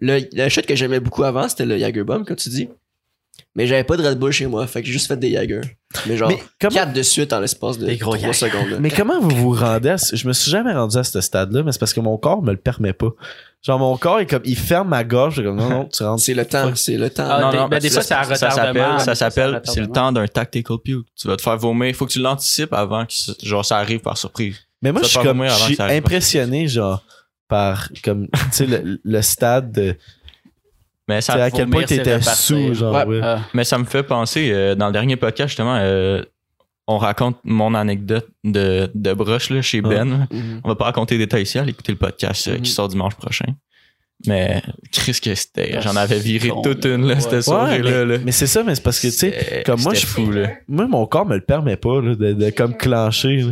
le, 0.00 0.20
le 0.32 0.48
shot 0.48 0.62
que 0.62 0.74
j'aimais 0.74 0.98
beaucoup 0.98 1.22
avant, 1.22 1.48
c'était 1.48 1.66
le 1.66 1.78
Jagerbomb, 1.78 2.24
comme 2.24 2.36
tu 2.36 2.48
dis. 2.48 2.68
Mais 3.54 3.66
j'avais 3.66 3.84
pas 3.84 3.96
de 3.96 4.06
Red 4.06 4.18
Bull 4.18 4.32
chez 4.32 4.46
moi, 4.46 4.66
fait 4.66 4.80
que 4.80 4.86
j'ai 4.86 4.92
juste 4.92 5.06
fait 5.08 5.16
des 5.16 5.32
Jager. 5.32 5.60
Mais 6.06 6.16
genre, 6.16 6.28
Mais 6.28 6.38
comment, 6.60 6.74
4 6.74 6.92
de 6.92 7.02
suite 7.02 7.32
en 7.32 7.40
l'espace 7.40 7.76
de 7.78 7.86
Des 7.86 7.96
gros 7.96 8.14
3 8.16 8.32
Jager. 8.32 8.50
secondes, 8.50 8.70
là. 8.70 8.76
mais 8.80 8.90
comment 8.90 9.20
vous 9.20 9.30
vous 9.30 9.52
rendez 9.52 9.88
à 9.90 9.98
ce- 9.98 10.14
Je 10.14 10.26
me 10.28 10.32
suis 10.32 10.50
jamais 10.50 10.72
rendu 10.72 10.96
à 10.96 11.02
ce 11.04 11.20
stade-là, 11.20 11.62
mais 11.64 11.72
c'est 11.72 11.78
parce 11.80 11.92
que 11.92 12.00
mon 12.00 12.16
corps 12.16 12.42
me 12.42 12.52
le 12.52 12.58
permet 12.58 12.92
pas. 12.92 13.10
Genre, 13.62 13.78
mon 13.78 13.96
corps 13.96 14.20
est 14.20 14.26
comme, 14.26 14.42
il 14.44 14.56
ferme 14.56 14.88
ma 14.88 15.04
gorge, 15.04 15.42
comme, 15.42 15.56
non, 15.56 15.68
non, 15.68 15.84
tu 15.86 16.02
rentres. 16.02 16.22
C'est 16.22 16.32
le 16.34 16.44
temps, 16.46 16.70
c'est 16.76 16.96
le 16.96 17.10
temps. 17.10 17.26
Ah, 17.28 17.40
Non, 17.42 17.50
des- 17.50 17.56
non, 17.58 17.68
ben, 17.68 17.78
des 17.80 17.88
ça- 17.90 18.00
fois, 18.02 18.02
ça 18.02 18.50
s'appelle, 18.50 19.00
ça 19.00 19.10
à 19.10 19.14
s'appelle, 19.14 19.60
c'est 19.64 19.80
le 19.80 19.88
temps 19.88 20.12
d'un 20.12 20.26
tactical 20.26 20.78
puke. 20.82 21.04
Tu 21.20 21.28
vas 21.28 21.36
te 21.36 21.42
faire 21.42 21.56
vomir. 21.58 21.94
Faut 21.94 22.06
que 22.06 22.12
tu 22.12 22.20
l'anticipes 22.20 22.72
avant 22.72 23.04
que, 23.04 23.12
ça- 23.12 23.32
genre, 23.42 23.64
ça 23.64 23.76
arrive 23.78 24.00
par 24.00 24.16
surprise. 24.16 24.56
Mais 24.82 24.92
moi, 24.92 25.02
Ça 25.02 25.08
je 25.08 25.12
suis 25.18 25.22
comme, 25.26 25.44
je 25.46 25.74
ça 25.74 25.86
impressionné, 25.86 26.68
genre, 26.68 27.02
par, 27.48 27.88
comme, 28.04 28.28
tu 28.28 28.38
sais, 28.52 28.66
le, 28.66 29.00
le 29.02 29.22
stade 29.22 29.72
de, 29.72 29.96
Mais 31.14 31.20
ça, 31.20 31.34
à 31.34 31.50
quel 31.50 31.68
point 31.68 31.82
t'étais 31.84 32.20
sous, 32.22 32.74
genre, 32.74 32.94
Ouais. 32.94 33.04
ouais. 33.04 33.20
Ah. 33.22 33.40
mais 33.54 33.64
ça 33.64 33.78
me 33.78 33.84
fait 33.84 34.02
penser, 34.02 34.50
euh, 34.52 34.74
dans 34.74 34.86
le 34.86 34.92
dernier 34.92 35.16
podcast, 35.16 35.48
justement, 35.48 35.76
euh, 35.78 36.22
on 36.86 36.98
raconte 36.98 37.36
mon 37.44 37.74
anecdote 37.74 38.28
de, 38.44 38.90
de 38.94 39.12
broche, 39.12 39.50
là, 39.50 39.60
chez 39.62 39.80
Ouais. 39.80 39.94
Ben. 39.96 40.26
Mhm. 40.30 40.60
On 40.64 40.68
va 40.68 40.74
pas 40.76 40.84
raconter 40.86 41.16
les 41.16 41.24
détails 41.26 41.42
ici, 41.42 41.58
allez 41.58 41.70
écouter 41.70 41.92
le 41.92 41.98
podcast 41.98 42.48
euh, 42.48 42.54
Mhm. 42.54 42.62
qui 42.62 42.70
sort 42.70 42.88
dimanche 42.88 43.14
prochain. 43.16 43.46
Mais, 44.26 44.62
Chris, 44.92 45.18
que 45.22 45.34
c'était, 45.34 45.76
Ah, 45.76 45.80
j'en 45.80 45.96
avais 45.96 46.18
viré 46.18 46.48
con, 46.50 46.60
toute 46.60 46.84
une, 46.84 47.06
là, 47.06 47.14
ouais. 47.14 47.20
cette 47.20 47.32
Ouais, 47.32 47.42
soirée-là, 47.42 48.04
là. 48.04 48.18
mais, 48.18 48.24
mais 48.26 48.32
c'est 48.32 48.46
ça, 48.46 48.62
mais 48.62 48.74
c'est 48.74 48.82
parce 48.82 48.98
que, 49.00 49.06
tu 49.06 49.12
sais, 49.12 49.34
C'était- 49.38 49.62
comme 49.64 49.80
moi, 49.80 49.94
c'était 49.94 50.06
je- 50.06 50.12
fou, 50.12 50.30
là. 50.30 50.48
moi, 50.68 50.86
mon 50.86 51.06
corps 51.06 51.24
me 51.24 51.36
le 51.36 51.40
permet 51.40 51.76
pas, 51.76 52.02
là, 52.02 52.14
de, 52.14 52.32
de 52.34 52.50
comme 52.50 52.76
clencher. 52.76 53.42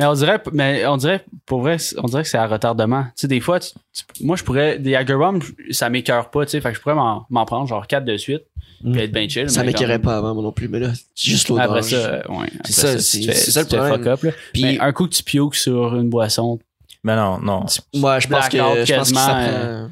Mais 0.00 0.06
on 0.06 0.14
dirait, 0.14 0.40
mais 0.52 0.86
on 0.86 0.96
dirait, 0.96 1.24
pour 1.44 1.60
vrai, 1.60 1.76
on 1.98 2.06
dirait 2.06 2.22
que 2.22 2.28
c'est 2.28 2.38
à 2.38 2.46
retardement. 2.46 3.02
Tu 3.04 3.10
sais, 3.16 3.28
des 3.28 3.40
fois, 3.40 3.60
tu- 3.60 3.72
tu- 3.92 4.24
moi, 4.24 4.36
je 4.36 4.44
pourrais, 4.44 4.78
des 4.78 4.92
Jagerbomb, 4.92 5.40
ça 5.72 5.90
m'écœure 5.90 6.30
pas, 6.30 6.46
tu 6.46 6.52
sais, 6.52 6.60
fait 6.62 6.70
que 6.70 6.76
je 6.76 6.80
pourrais 6.80 6.94
m'en, 6.94 7.26
prendre 7.44 7.66
genre 7.68 7.86
4 7.86 8.04
de 8.06 8.16
suite, 8.16 8.44
Mm. 8.82 8.92
puis 8.92 9.00
être 9.02 9.12
bien 9.12 9.28
chill. 9.28 9.50
Ça 9.50 9.62
m'écœurait 9.62 9.98
pas 9.98 10.16
avant, 10.16 10.32
moi 10.32 10.42
non 10.42 10.52
plus, 10.52 10.68
mais 10.68 10.78
là, 10.80 10.88
c'est 11.14 11.30
juste 11.30 11.48
l'odeur. 11.50 11.64
Après 11.66 11.82
ça, 11.82 12.22
ouais. 12.30 12.48
C'est 12.64 12.72
ça, 12.72 12.98
c'est- 12.98 13.32
ça 13.50 13.60
le 13.60 13.66
problème. 13.66 13.92
fuck 13.92 14.06
up, 14.06 14.22
là. 14.22 14.30
Puis, 14.54 14.62
Mais 14.62 14.80
un 14.80 14.92
coup 14.92 15.04
que 15.06 15.14
tu 15.14 15.22
pioques 15.22 15.54
sur 15.56 15.94
une 15.96 16.08
boisson, 16.08 16.58
Mais 17.04 17.14
non, 17.14 17.38
non. 17.40 17.64
moi, 17.94 18.18
je 18.20 18.26
pense 18.28 18.48
que, 18.48 18.56
je 18.56 18.62
pense 18.62 18.74
que 18.78 18.86
ça 18.86 18.94
quasiment, 18.96 19.20
prend... 19.26 19.88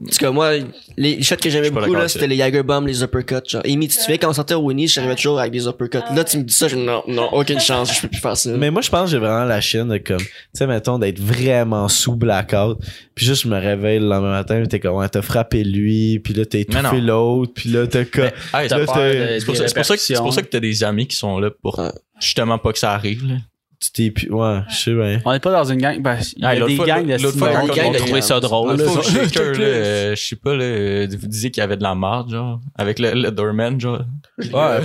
En 0.00 0.04
tout 0.06 0.16
cas, 0.16 0.30
moi, 0.30 0.52
les, 0.96 1.20
shots 1.24 1.34
que 1.42 1.50
j'aimais 1.50 1.70
beaucoup, 1.70 1.92
là, 1.92 2.06
c'était 2.06 2.28
les 2.28 2.36
Jagerbombs, 2.36 2.86
les 2.86 3.02
uppercuts. 3.02 3.48
Genre, 3.48 3.62
Amy, 3.64 3.88
tu 3.88 3.96
te 3.96 4.02
souviens 4.02 4.16
quand 4.16 4.30
on 4.30 4.32
sortait 4.32 4.54
au 4.54 4.60
Winnie, 4.60 4.86
j'arrivais 4.86 5.16
toujours 5.16 5.40
avec 5.40 5.50
des 5.50 5.66
uppercuts. 5.66 6.14
Là, 6.14 6.22
tu 6.22 6.38
me 6.38 6.44
dis 6.44 6.54
ça, 6.54 6.68
je 6.68 6.76
non, 6.76 7.02
non, 7.08 7.28
aucune 7.32 7.58
chance, 7.58 7.92
je 7.92 8.02
peux 8.02 8.06
plus 8.08 8.20
faire 8.20 8.36
ça. 8.36 8.50
Mais 8.50 8.70
moi, 8.70 8.80
je 8.80 8.90
pense 8.90 9.06
que 9.06 9.10
j'ai 9.10 9.18
vraiment 9.18 9.44
la 9.44 9.60
chienne 9.60 9.88
de 9.88 9.98
comme, 9.98 10.18
tu 10.18 10.26
sais, 10.52 10.68
mettons, 10.68 11.00
d'être 11.00 11.18
vraiment 11.18 11.88
sous 11.88 12.14
blackout. 12.14 12.78
Puis 13.16 13.26
juste, 13.26 13.42
je 13.42 13.48
me 13.48 13.58
réveille 13.58 13.98
le 13.98 14.06
lendemain 14.06 14.30
matin, 14.30 14.62
t'es 14.70 14.78
comme, 14.78 14.94
ouais, 14.94 15.08
t'as 15.08 15.20
frappé 15.22 15.64
lui, 15.64 16.20
puis 16.20 16.32
là, 16.32 16.46
t'as 16.46 16.58
étouffé 16.60 17.00
l'autre, 17.00 17.52
puis 17.56 17.70
là, 17.70 17.88
t'as 17.88 18.04
comme, 18.04 18.26
hey, 18.54 18.68
c'est 18.68 18.76
pour- 18.76 18.84
pour, 18.84 18.94
ça- 18.94 19.00
que 19.00 19.40
c'est 19.40 19.44
pour 19.46 19.54
répercussions. 19.56 20.30
ça 20.30 20.42
que 20.42 20.46
t'as 20.46 20.60
des 20.60 20.84
amis 20.84 21.08
qui 21.08 21.16
sont 21.16 21.40
là 21.40 21.50
pour 21.60 21.76
Ouais. 21.80 21.90
justement 22.20 22.58
pas 22.58 22.72
que 22.72 22.78
ça 22.78 22.92
arrive. 22.92 23.26
Là. 23.26 23.34
Tu 23.80 23.92
t'es, 24.10 24.30
ouais, 24.30 24.60
je 24.68 24.74
sais 24.76 24.92
bien. 24.94 25.20
on 25.24 25.32
n'est 25.32 25.38
pas 25.38 25.52
dans 25.52 25.64
une 25.64 25.78
gang, 25.80 26.02
ben, 26.02 26.18
il 26.36 26.42
y 26.42 26.44
a 26.46 26.54
l'autre 26.56 26.66
des 26.72 26.76
gangs 26.78 27.06
de 27.06 27.22
l'autre 27.22 27.38
fois, 27.38 27.48
de 27.52 27.96
trouver 27.98 28.22
ça 28.22 28.40
drôle, 28.40 28.76
L'autre 28.76 29.02
shaker, 29.08 29.52
là, 29.52 30.14
je 30.14 30.20
sais 30.20 30.36
pas, 30.36 30.56
là, 30.56 31.06
vous 31.06 31.26
disiez 31.28 31.50
qu'il 31.52 31.60
y 31.60 31.64
avait 31.64 31.76
de 31.76 31.82
la 31.84 31.94
marde, 31.94 32.30
genre, 32.32 32.60
avec 32.76 32.98
le, 32.98 33.12
le 33.12 33.30
doorman, 33.30 33.80
genre. 33.80 34.04
Ouais. 34.38 34.78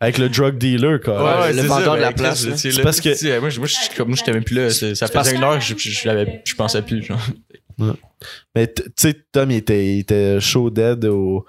Avec 0.00 0.18
le 0.18 0.28
drug 0.28 0.56
dealer, 0.58 1.00
quoi. 1.00 1.42
Ouais, 1.42 1.52
le 1.52 1.62
vendeur 1.62 1.96
de 1.96 2.00
la 2.00 2.08
mais 2.08 2.14
place, 2.14 2.46
C'est 2.56 2.82
parce 2.82 3.00
que- 3.00 3.40
moi, 3.40 3.48
je- 3.50 3.96
comme 3.96 4.16
j'étais 4.16 4.32
même 4.32 4.44
plus 4.44 4.56
là. 4.56 4.70
Ça 4.70 5.06
faisait 5.06 5.36
une 5.36 5.42
heure 5.44 5.58
que 5.58 5.64
je, 5.64 6.54
pensais 6.56 6.82
plus, 6.82 7.02
genre. 7.02 7.20
Mais 8.54 8.72
tu 8.72 8.82
sais, 8.96 9.14
Tom, 9.32 9.50
il 9.50 9.56
était, 9.58 9.94
il 9.94 9.98
était 10.00 10.38
chaud 10.40 10.68
dead 10.70 11.04
au, 11.06 11.46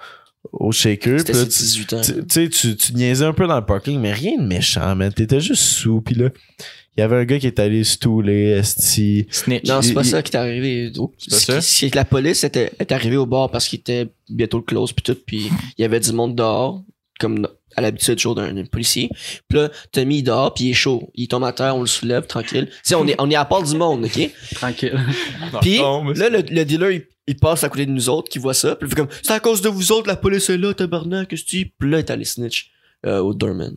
au 0.53 0.71
shaker. 0.71 1.19
C'était 1.19 1.33
là, 1.33 1.39
ses 1.39 1.47
tu- 1.49 1.63
18 1.63 1.93
ans. 1.93 2.01
tu 2.01 2.13
tu 2.13 2.23
sais, 2.29 2.49
tu, 2.49 2.75
tu 2.77 2.93
niaisais 2.93 3.25
un 3.25 3.33
peu 3.33 3.47
dans 3.47 3.57
le 3.59 3.65
parking, 3.65 3.99
mais 3.99 4.13
rien 4.13 4.37
de 4.37 4.45
méchant, 4.47 4.95
man. 4.95 5.11
T'étais 5.11 5.41
juste 5.41 5.63
sous, 5.63 5.99
pis 6.01 6.13
là, 6.15 6.29
il 6.97 7.01
y 7.01 7.03
avait 7.03 7.15
un 7.15 7.25
gars 7.25 7.39
qui 7.39 7.47
est 7.47 7.59
allé 7.59 7.83
stouler, 7.83 8.49
esti. 8.59 9.25
Snitch. 9.29 9.67
Non, 9.67 9.81
c'est 9.81 9.93
pas 9.93 10.01
il- 10.01 10.09
ça 10.09 10.21
qui 10.21 10.33
est 10.33 10.37
arrivé. 10.39 10.91
C'est 11.17 11.29
pas 11.31 11.37
ça? 11.37 11.55
qui- 11.57 11.61
C'est 11.65 11.89
que 11.89 11.95
la 11.95 12.05
police 12.05 12.43
était, 12.43 12.71
est 12.79 12.91
arrivée 12.91 13.17
au 13.17 13.25
bar 13.25 13.49
parce 13.49 13.67
qu'il 13.67 13.79
était 13.79 14.07
bientôt 14.29 14.57
le 14.57 14.63
close 14.63 14.91
puis 14.93 15.03
tout, 15.03 15.17
puis 15.25 15.49
il 15.77 15.81
y 15.81 15.85
avait 15.85 15.99
du 15.99 16.11
monde 16.11 16.35
dehors, 16.35 16.83
comme 17.19 17.47
à 17.77 17.81
l'habitude 17.81 18.15
toujours 18.17 18.35
d'un 18.35 18.53
d'un 18.53 18.65
policier. 18.65 19.09
Puis 19.47 19.57
là, 19.59 19.69
Tommy 19.93 20.17
il 20.17 20.23
dort 20.23 20.53
puis 20.53 20.65
il 20.65 20.69
est 20.71 20.73
chaud. 20.73 21.09
Il 21.15 21.29
tombe 21.29 21.45
à 21.45 21.53
terre, 21.53 21.77
on 21.77 21.81
le 21.81 21.87
soulève 21.87 22.27
tranquille. 22.27 22.67
Tu 22.69 22.75
sais, 22.83 22.95
on 22.95 23.07
est, 23.07 23.15
on 23.19 23.29
est 23.31 23.35
à 23.35 23.45
part 23.45 23.63
du 23.63 23.75
monde, 23.77 24.03
ok? 24.03 24.29
Tranquille. 24.55 24.99
Puis 25.61 25.77
là, 25.77 26.29
le, 26.29 26.41
le 26.49 26.63
dealer, 26.65 26.91
il, 26.91 27.03
il 27.27 27.37
passe 27.37 27.63
à 27.63 27.69
côté 27.69 27.85
de 27.85 27.91
nous 27.91 28.09
autres, 28.09 28.29
qui 28.29 28.39
voit 28.39 28.53
ça. 28.53 28.75
Puis 28.75 28.87
il 28.87 28.89
fait 28.89 28.95
comme, 28.97 29.07
c'est 29.23 29.31
à 29.31 29.39
cause 29.39 29.61
de 29.61 29.69
vous 29.69 29.93
autres, 29.93 30.07
la 30.09 30.17
police 30.17 30.49
est 30.49 30.57
là, 30.57 30.73
tabarnak, 30.73 31.29
qu'est-ce 31.29 31.43
que 31.45 31.49
tu 31.49 31.55
dis? 31.57 31.65
Puis 31.79 31.89
là, 31.89 31.97
il 31.97 32.01
est 32.01 32.09
allé 32.11 32.25
snitch 32.25 32.71
euh, 33.05 33.19
au 33.19 33.33
doorman. 33.33 33.75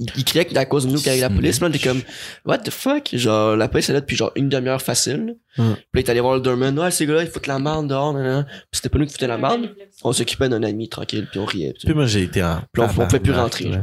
Il, 0.00 0.06
il 0.16 0.24
criait 0.24 0.44
que 0.44 0.50
c'était 0.50 0.60
à 0.60 0.64
cause 0.64 0.86
de 0.86 0.90
nous 0.92 0.98
qu'il 0.98 1.06
y 1.08 1.10
avait 1.10 1.20
la 1.20 1.28
police. 1.30 1.60
Là, 1.60 1.66
on 1.66 1.70
était 1.70 1.86
comme, 1.86 2.00
what 2.46 2.58
the 2.58 2.70
fuck? 2.70 3.10
Genre, 3.12 3.56
la 3.56 3.68
police 3.68 3.90
est 3.90 3.92
là 3.92 4.00
depuis 4.00 4.16
genre 4.16 4.32
une 4.36 4.48
demi-heure 4.48 4.80
facile. 4.80 5.36
Puis 5.54 5.64
là, 5.64 5.76
il 5.94 5.98
est 6.00 6.08
allé 6.10 6.20
voir 6.20 6.34
le 6.34 6.40
doorman. 6.40 6.78
Ouais, 6.78 6.90
ces 6.90 7.06
gars-là, 7.06 7.22
ils 7.24 7.28
foutent 7.28 7.46
la 7.46 7.58
merde 7.58 7.88
dehors, 7.88 8.14
nan. 8.14 8.44
Puis 8.44 8.54
c'était 8.72 8.88
pas 8.88 8.98
nous 8.98 9.04
qui 9.06 9.12
foutions 9.12 9.28
la 9.28 9.36
merde. 9.38 9.70
On 10.04 10.12
s'occupait 10.12 10.48
d'un 10.48 10.62
ami 10.62 10.88
tranquille, 10.88 11.28
puis 11.30 11.40
on 11.40 11.44
riait. 11.44 11.72
puis 11.74 11.84
Puis 11.86 11.94
moi, 11.94 12.06
j'ai 12.06 12.22
été 12.22 12.42
en. 12.42 12.62
Puis 12.72 12.82
on- 12.82 12.86
on 12.86 12.88
pouvait 12.88 13.20
plus 13.20 13.32
rentrer. 13.32 13.64
là. 13.68 13.82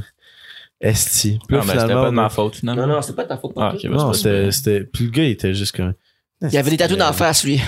Esti. 0.81 1.39
Puis 1.47 1.57
Non, 1.57 1.63
mais 1.65 1.73
c'était 1.73 1.93
pas 1.93 2.05
de 2.05 2.15
ma 2.15 2.29
faute, 2.29 2.55
finalement. 2.55 2.87
Non, 2.87 2.93
non, 2.95 3.01
c'était 3.01 3.15
pas 3.15 3.23
de 3.23 3.29
ta 3.29 3.37
faute. 3.37 3.51
Ah, 3.57 3.73
bah, 3.83 3.89
Non, 3.89 4.13
c'était, 4.13 4.51
c'était. 4.51 4.81
Puis 4.85 5.05
le 5.05 5.11
gars, 5.11 5.23
il 5.23 5.31
était 5.31 5.53
juste 5.53 5.75
comme. 5.75 5.93
Il 6.41 6.49
y 6.51 6.57
avait 6.57 6.71
des 6.71 6.77
tatous 6.77 6.97
d'en 6.97 7.11
face, 7.13 7.43
lui. 7.43 7.59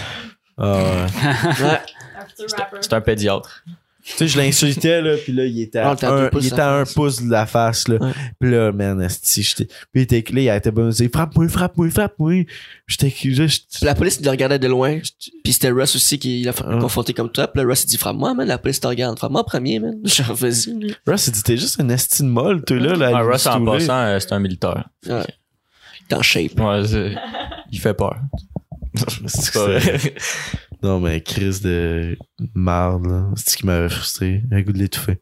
Ah 0.57 0.77
ouais. 0.77 1.63
Ouais. 1.65 1.79
C'est 2.79 2.93
un 2.93 3.01
pédiatre. 3.01 3.63
Tu 4.03 4.13
sais, 4.17 4.27
je 4.27 4.37
l'insultais, 4.37 5.01
là, 5.01 5.15
puis 5.17 5.31
là, 5.33 5.45
il 5.45 5.61
était 5.61 5.79
à, 5.79 5.89
Ah, 6.01 6.07
un, 6.07 6.27
pouce 6.29 6.43
il 6.43 6.49
de 6.49 6.53
était 6.53 6.61
à 6.61 6.73
un 6.75 6.85
face. 6.85 6.93
pouce 6.93 7.21
de 7.21 7.29
la 7.31 7.45
face, 7.45 7.87
là. 7.87 7.97
Ouais. 7.99 8.11
Puis 8.39 8.51
là, 8.51 8.71
man, 8.71 9.01
esti, 9.01 9.43
j'étais. 9.43 9.65
Puis 9.65 9.75
il 9.95 10.01
était 10.01 10.23
clé, 10.23 10.43
il 10.43 10.49
était 10.49 10.71
bon, 10.71 10.87
il 10.87 10.91
disait, 10.91 11.09
frappe-moi, 11.13 11.47
frappe-moi, 11.49 11.89
frappe-moi. 11.89 12.45
J'étais, 12.87 13.13
la 13.83 13.95
police, 13.95 14.17
il 14.19 14.25
le 14.25 14.31
regardait 14.31 14.59
de 14.59 14.67
loin. 14.67 14.99
Puis 15.43 15.53
c'était 15.53 15.69
Russ 15.69 15.95
aussi 15.95 16.17
qui 16.19 16.41
l'a 16.43 16.51
Ah. 16.67 16.77
confronté 16.79 17.13
comme 17.13 17.31
toi. 17.31 17.47
Puis 17.47 17.61
là, 17.61 17.67
Russ, 17.67 17.83
il 17.83 17.87
dit, 17.87 17.97
frappe-moi, 17.97 18.33
man. 18.33 18.47
La 18.47 18.57
police 18.57 18.79
te 18.79 18.87
regarde. 18.87 19.17
Frappe-moi 19.17 19.41
en 19.41 19.43
premier, 19.45 19.79
man. 19.79 19.95
Genre, 20.05 20.33
vas-y. 20.35 20.95
Russ, 21.07 21.27
il 21.27 21.33
dit, 21.33 21.43
t'es 21.43 21.57
juste 21.57 21.79
un 21.79 21.89
esti 21.89 22.23
de 22.23 22.27
molle, 22.27 22.63
toi, 22.63 22.77
là. 22.77 22.95
là 22.95 23.11
Ah, 23.15 23.21
Russ, 23.21 23.45
en 23.47 23.63
passant, 23.63 23.93
euh, 24.05 24.19
c'est 24.19 24.33
un 24.33 24.39
militaire. 24.39 24.89
Ouais. 25.07 25.25
T'es 26.09 26.15
en 26.15 26.21
shape. 26.21 26.59
Ouais, 26.59 26.85
c'est- 26.85 27.15
il 27.71 27.79
fait 27.79 27.93
peur. 27.93 28.17
C'est 29.27 29.53
pas 29.53 29.65
vrai. 29.79 30.13
Non, 30.84 30.99
mais 30.99 31.21
crise 31.21 31.61
de 31.61 32.17
marde, 32.55 33.05
là. 33.07 33.29
C'est 33.36 33.51
ce 33.51 33.57
qui 33.57 33.65
m'avait 33.65 33.89
frustré? 33.89 34.43
Un 34.51 34.61
goût 34.61 34.71
de 34.73 34.79
l'étouffer. 34.79 35.19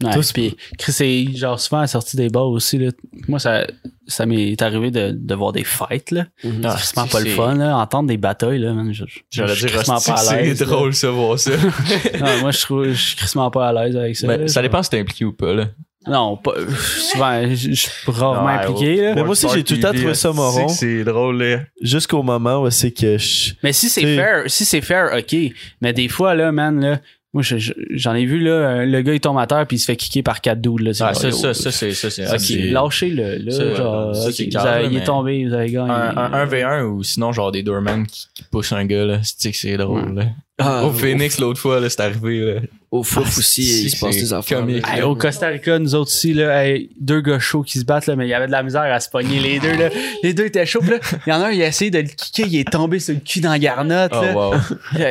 Ouais, 0.00 0.12
Toi, 0.12 0.22
puis 0.32 0.56
Chris 0.78 0.94
est 1.00 1.36
genre 1.36 1.58
souvent 1.58 1.78
à 1.78 1.80
la 1.80 1.86
sortie 1.88 2.16
des 2.16 2.28
bars 2.28 2.46
aussi 2.46 2.78
là. 2.78 2.92
Moi 3.26 3.40
ça 3.40 3.66
ça 4.06 4.26
m'est 4.26 4.62
arrivé 4.62 4.92
de, 4.92 5.10
de 5.10 5.34
voir 5.34 5.50
des 5.50 5.64
fights 5.64 6.12
là. 6.12 6.26
C'est 6.40 6.48
vraiment 6.94 7.08
pas 7.08 7.18
le 7.18 7.30
fun 7.30 7.56
là, 7.56 7.76
entendre 7.76 8.08
des 8.08 8.16
batailles 8.16 8.60
là, 8.60 8.74
man, 8.74 8.92
je, 8.92 9.04
je- 9.08 9.18
J'allais 9.28 9.54
je 9.54 9.58
suis 9.58 9.66
dire, 9.66 9.74
crissement 9.74 9.96
hostie, 9.96 10.10
pas 10.12 10.20
à 10.20 10.24
c'est 10.54 10.64
drôle, 10.64 10.94
ça, 10.94 11.10
voir 11.10 11.36
ça. 11.36 11.50
Non, 12.20 12.40
moi 12.42 12.52
je 12.52 12.60
trouve 12.60 12.84
je 12.84 12.92
suis 12.92 13.16
crissement 13.16 13.50
pas 13.50 13.70
à 13.70 13.72
l'aise 13.72 13.96
avec 13.96 14.14
ça. 14.16 14.28
Mais 14.28 14.38
là. 14.38 14.46
ça 14.46 14.62
dépend 14.62 14.84
si 14.84 14.90
t'es 14.90 15.00
impliqué 15.00 15.24
ou 15.24 15.32
pas, 15.32 15.52
là. 15.52 15.64
Non, 16.08 16.36
pas 16.36 16.52
souvent 16.76 17.42
je 17.50 17.54
je 17.54 17.74
suis 17.74 17.90
rarement 18.06 18.46
Ouais, 18.46 18.52
impliqué 18.64 18.96
là. 19.02 19.14
Mais 19.14 19.22
moi 19.22 19.30
aussi, 19.30 19.46
j'ai 19.52 19.64
tout 19.64 19.74
le 19.74 19.80
temps 19.80 19.92
trouvé 19.92 20.14
ça 20.14 20.32
moron. 20.32 20.68
C'est 20.68 21.04
drôle, 21.04 21.42
là. 21.42 21.60
Jusqu'au 21.80 22.22
moment 22.22 22.62
où 22.62 22.70
c'est 22.70 22.90
que 22.92 23.18
je. 23.18 23.52
Mais 23.62 23.72
si 23.72 23.88
c'est 23.88 24.16
fair, 24.16 24.42
si 24.46 24.64
c'est 24.64 24.80
fair, 24.80 25.10
OK, 25.16 25.36
mais 25.80 25.92
des 25.92 26.08
fois 26.08 26.34
là 26.34 26.52
man 26.52 26.80
là, 26.80 27.00
Moi, 27.34 27.42
je- 27.42 27.58
je- 27.58 27.74
j'en 27.90 28.14
ai 28.14 28.24
vu, 28.24 28.40
là, 28.40 28.86
le 28.86 29.02
gars, 29.02 29.12
il 29.12 29.20
tombe 29.20 29.38
à 29.38 29.46
terre 29.46 29.66
puis 29.66 29.76
il 29.76 29.80
se 29.80 29.84
fait 29.84 29.96
kicker 29.96 30.22
par 30.22 30.40
quatre 30.40 30.62
dudes, 30.62 30.80
là. 30.80 30.94
C'est 30.94 31.04
Ah, 31.04 31.12
genre, 31.12 31.30
ça, 31.34 31.52
ça, 31.52 31.54
ça, 31.54 31.70
c'est, 31.70 31.92
ça, 31.92 32.08
c'est, 32.08 32.26
Ok, 32.26 32.72
lâchez-le, 32.72 33.36
là. 33.44 33.50
Ça, 33.52 33.74
genre, 33.74 34.16
ça, 34.16 34.30
grave, 34.46 34.66
avez- 34.66 34.86
il 34.86 34.96
est 34.96 35.04
tombé, 35.04 35.46
vous 35.46 35.52
avez 35.52 35.70
gagné. 35.70 35.90
un, 35.90 36.16
un 36.16 36.46
1v1 36.46 36.84
ou 36.86 37.02
sinon 37.02 37.30
genre 37.32 37.52
des 37.52 37.62
doormen 37.62 38.06
qui, 38.06 38.28
qui 38.32 38.44
poussent 38.44 38.72
un 38.72 38.86
gars 38.86 39.04
là 39.04 39.18
c'est 39.22 39.50
que 39.52 39.56
c'est 39.58 39.76
drôle 39.76 40.14
là? 40.14 40.24
Ah, 40.58 40.84
au 40.84 40.92
Phoenix 40.92 41.38
l'autre 41.38 41.60
fois 41.60 41.80
là 41.80 41.88
c'est 41.88 42.00
arrivé 42.00 42.40
là. 42.40 42.60
Au 42.90 43.02
fouf 43.02 43.24
Ah, 43.26 43.38
aussi, 43.38 43.62
si, 43.62 43.84
il 43.84 43.90
se 43.90 44.02
passe 44.02 44.16
des 44.16 44.32
affaires. 44.32 44.66
Hey, 44.66 45.02
au 45.02 45.14
Costa 45.14 45.48
Rica, 45.48 45.78
nous 45.78 45.94
autres 45.94 46.10
aussi, 46.10 46.32
là, 46.32 46.64
hey, 46.64 46.88
deux 46.98 47.20
gars 47.20 47.38
chauds 47.38 47.62
qui 47.62 47.78
se 47.78 47.84
battent, 47.84 48.06
là, 48.06 48.16
mais 48.16 48.26
il 48.26 48.30
y 48.30 48.34
avait 48.34 48.46
de 48.46 48.52
la 48.52 48.62
misère 48.62 48.80
à 48.80 48.98
se 48.98 49.10
pogner 49.10 49.40
les 49.40 49.60
deux. 49.60 49.76
Là. 49.76 49.90
Les 50.22 50.32
deux 50.32 50.46
étaient 50.46 50.64
chauds. 50.64 50.80
Là. 50.80 50.96
Il 51.26 51.30
y 51.30 51.32
en 51.34 51.42
a 51.42 51.48
un, 51.48 51.50
il 51.50 51.62
a 51.62 51.66
essayé 51.66 51.90
de 51.90 51.98
le 51.98 52.08
kicker, 52.08 52.46
il 52.46 52.60
est 52.60 52.70
tombé 52.70 52.98
sur 52.98 53.12
le 53.12 53.20
cul 53.20 53.40
dans 53.40 53.50
la 53.50 53.58
garnotte. 53.58 54.12
Oh 54.14 54.22
là. 54.22 54.34
wow. 54.34 54.54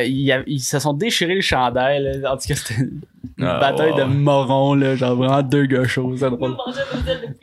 Ils, 0.04 0.60
se 0.60 0.80
sont 0.80 0.92
déchirés 0.92 1.36
le 1.36 1.40
chandail. 1.40 2.02
Là. 2.02 2.32
En 2.32 2.36
tout 2.36 2.48
cas, 2.48 2.56
c'était 2.56 2.80
une 2.80 3.00
bataille 3.38 3.92
wow. 3.92 3.98
de 3.98 4.04
morons. 4.04 4.74
Là, 4.74 4.96
genre 4.96 5.14
vraiment 5.14 5.42
deux 5.42 5.66
gars 5.66 5.86
chauds. 5.86 6.16
C'est 6.16 6.30
drôle. 6.30 6.56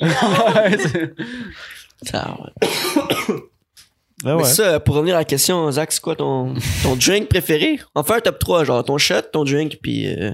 Ouais. 4.24 4.32
Ah 4.32 4.36
Mais 4.38 4.44
ça, 4.46 4.80
pour 4.80 4.96
revenir 4.96 5.16
à 5.16 5.20
la 5.20 5.26
question, 5.26 5.70
Zach, 5.72 5.92
c'est 5.92 6.02
quoi 6.02 6.16
ton, 6.16 6.54
ton 6.84 6.96
drink 6.96 7.28
préféré? 7.28 7.80
On 7.96 8.04
fait 8.04 8.14
un 8.16 8.20
top 8.22 8.40
3, 8.40 8.64
genre 8.64 8.84
ton 8.84 8.98
shot, 8.98 9.22
ton 9.34 9.44
drink, 9.44 9.78
puis... 9.82 10.08
euh, 10.08 10.32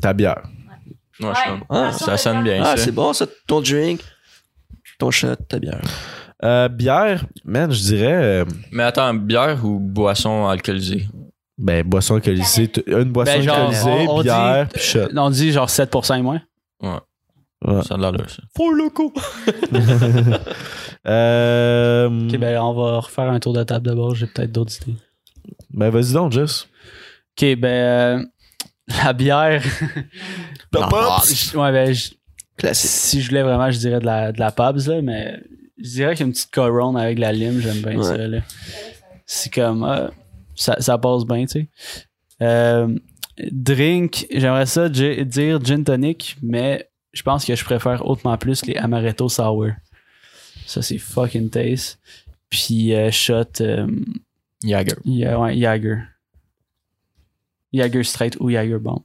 Ta 0.00 0.12
bière. 0.14 0.42
Ouais, 1.20 1.26
Ouais. 1.26 1.34
je 1.34 1.50
pense. 1.50 1.66
Ah, 1.68 1.92
ça 1.92 2.16
sonne 2.16 2.42
bien 2.42 2.62
Ah, 2.64 2.76
c'est 2.78 2.92
bon 2.92 3.12
ça, 3.12 3.26
ton 3.46 3.60
drink, 3.60 4.00
ton 4.98 5.10
shot, 5.10 5.36
ta 5.48 5.58
bière. 5.58 5.82
Euh, 6.42 6.68
bière, 6.68 7.26
man, 7.44 7.70
je 7.70 7.80
dirais. 7.82 8.14
euh, 8.14 8.44
Mais 8.72 8.82
attends, 8.84 9.12
bière 9.12 9.62
ou 9.62 9.78
boisson 9.78 10.46
alcoolisée? 10.48 11.06
ben, 11.58 11.84
boisson 11.86 12.14
alcoolisée. 12.14 12.70
Une 12.86 13.12
boisson 13.12 13.32
Ben, 13.34 13.42
genre, 13.42 13.56
alcoolisée, 13.56 13.90
on- 14.08 14.16
on 14.16 14.22
bière, 14.22 14.64
dit- 14.64 14.70
puis 14.72 14.82
shot. 14.82 15.08
On 15.14 15.28
dit 15.28 15.52
genre 15.52 15.68
7% 15.68 16.18
et 16.18 16.22
moins. 16.22 16.40
Ouais. 16.82 17.82
Ça 17.82 17.94
a 17.96 17.98
de 17.98 18.16
l'air 18.16 18.30
ça. 18.30 18.42
Pour 18.54 18.72
le 18.72 18.88
coup. 18.88 19.12
Euh, 21.06 22.08
Ok, 22.28 22.36
ben 22.38 22.58
on 22.60 22.72
va 22.74 23.00
refaire 23.00 23.30
un 23.30 23.40
tour 23.40 23.52
de 23.52 23.62
table 23.62 23.86
d'abord. 23.86 24.14
J'ai 24.14 24.26
peut-être 24.26 24.52
d'autres 24.52 24.74
idées. 24.82 24.98
ben, 25.70 25.90
vas-y 25.90 26.12
donc, 26.12 26.32
Jess. 26.32 26.68
Ok, 27.38 27.54
ben 27.56 27.64
euh, 27.66 28.24
la 29.04 29.12
bière. 29.12 29.62
Ah, 30.72 31.20
ouais, 31.56 31.72
ben 31.72 31.92
je- 31.92 32.10
Classique. 32.56 32.90
si 32.90 33.22
je 33.22 33.28
voulais 33.28 33.42
vraiment, 33.42 33.70
je 33.72 33.78
dirais 33.78 33.98
de 34.00 34.06
la, 34.06 34.30
de 34.32 34.38
la 34.38 34.52
Pabs, 34.52 34.86
là, 34.86 35.02
mais 35.02 35.40
je 35.78 35.88
dirais 35.88 36.14
qu'une 36.14 36.30
petite 36.30 36.50
Corone 36.52 36.96
avec 36.96 37.18
la 37.18 37.32
lime, 37.32 37.58
j'aime 37.60 37.78
bien 37.82 37.96
Ouais. 37.96 38.04
ça. 38.04 38.16
là. 38.16 38.38
C'est 39.26 39.52
comme. 39.52 39.82
euh, 39.82 40.08
ça, 40.54 40.76
ça 40.80 40.96
passe 40.98 41.24
bien, 41.24 41.44
tu 41.46 41.52
sais. 41.52 41.68
Euh, 42.42 42.94
drink, 43.50 44.26
j'aimerais 44.30 44.66
ça 44.66 44.88
dire 44.88 45.64
gin 45.64 45.82
tonic, 45.82 46.36
mais 46.42 46.88
je 47.12 47.22
pense 47.22 47.44
que 47.44 47.54
je 47.56 47.64
préfère 47.64 48.06
hautement 48.06 48.36
plus 48.38 48.64
les 48.66 48.76
amaretto 48.76 49.28
sour. 49.28 49.66
Ça, 50.70 50.82
c'est 50.82 50.98
fucking 50.98 51.50
taste. 51.50 51.98
Puis 52.48 52.94
euh, 52.94 53.10
shot, 53.10 53.60
euh, 53.60 53.88
Jagger. 54.64 54.94
ya- 55.04 55.38
ouais, 55.40 55.58
Jager. 55.58 55.96
Jager 57.72 58.04
straight 58.04 58.36
ou 58.40 58.50
Jager 58.50 58.78
bomb. 58.78 59.02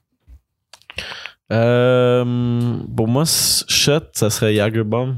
Euh, 1.51 2.77
pour 2.95 3.07
moi, 3.07 3.23
shot, 3.25 4.01
ça 4.13 4.29
serait 4.29 4.55
Jagerbomb 4.55 5.15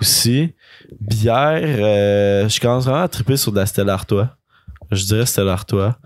aussi. 0.00 0.52
Bière, 1.00 1.60
euh, 1.64 2.48
je 2.48 2.60
commence 2.60 2.84
vraiment 2.84 3.02
à 3.02 3.08
triper 3.08 3.36
sur 3.36 3.52
de 3.52 3.56
la 3.58 3.66
Stella 3.66 3.94
Artois. 3.94 4.36
Je 4.90 5.04
dirais 5.04 5.26
Stella 5.26 5.52
Artois. 5.52 5.98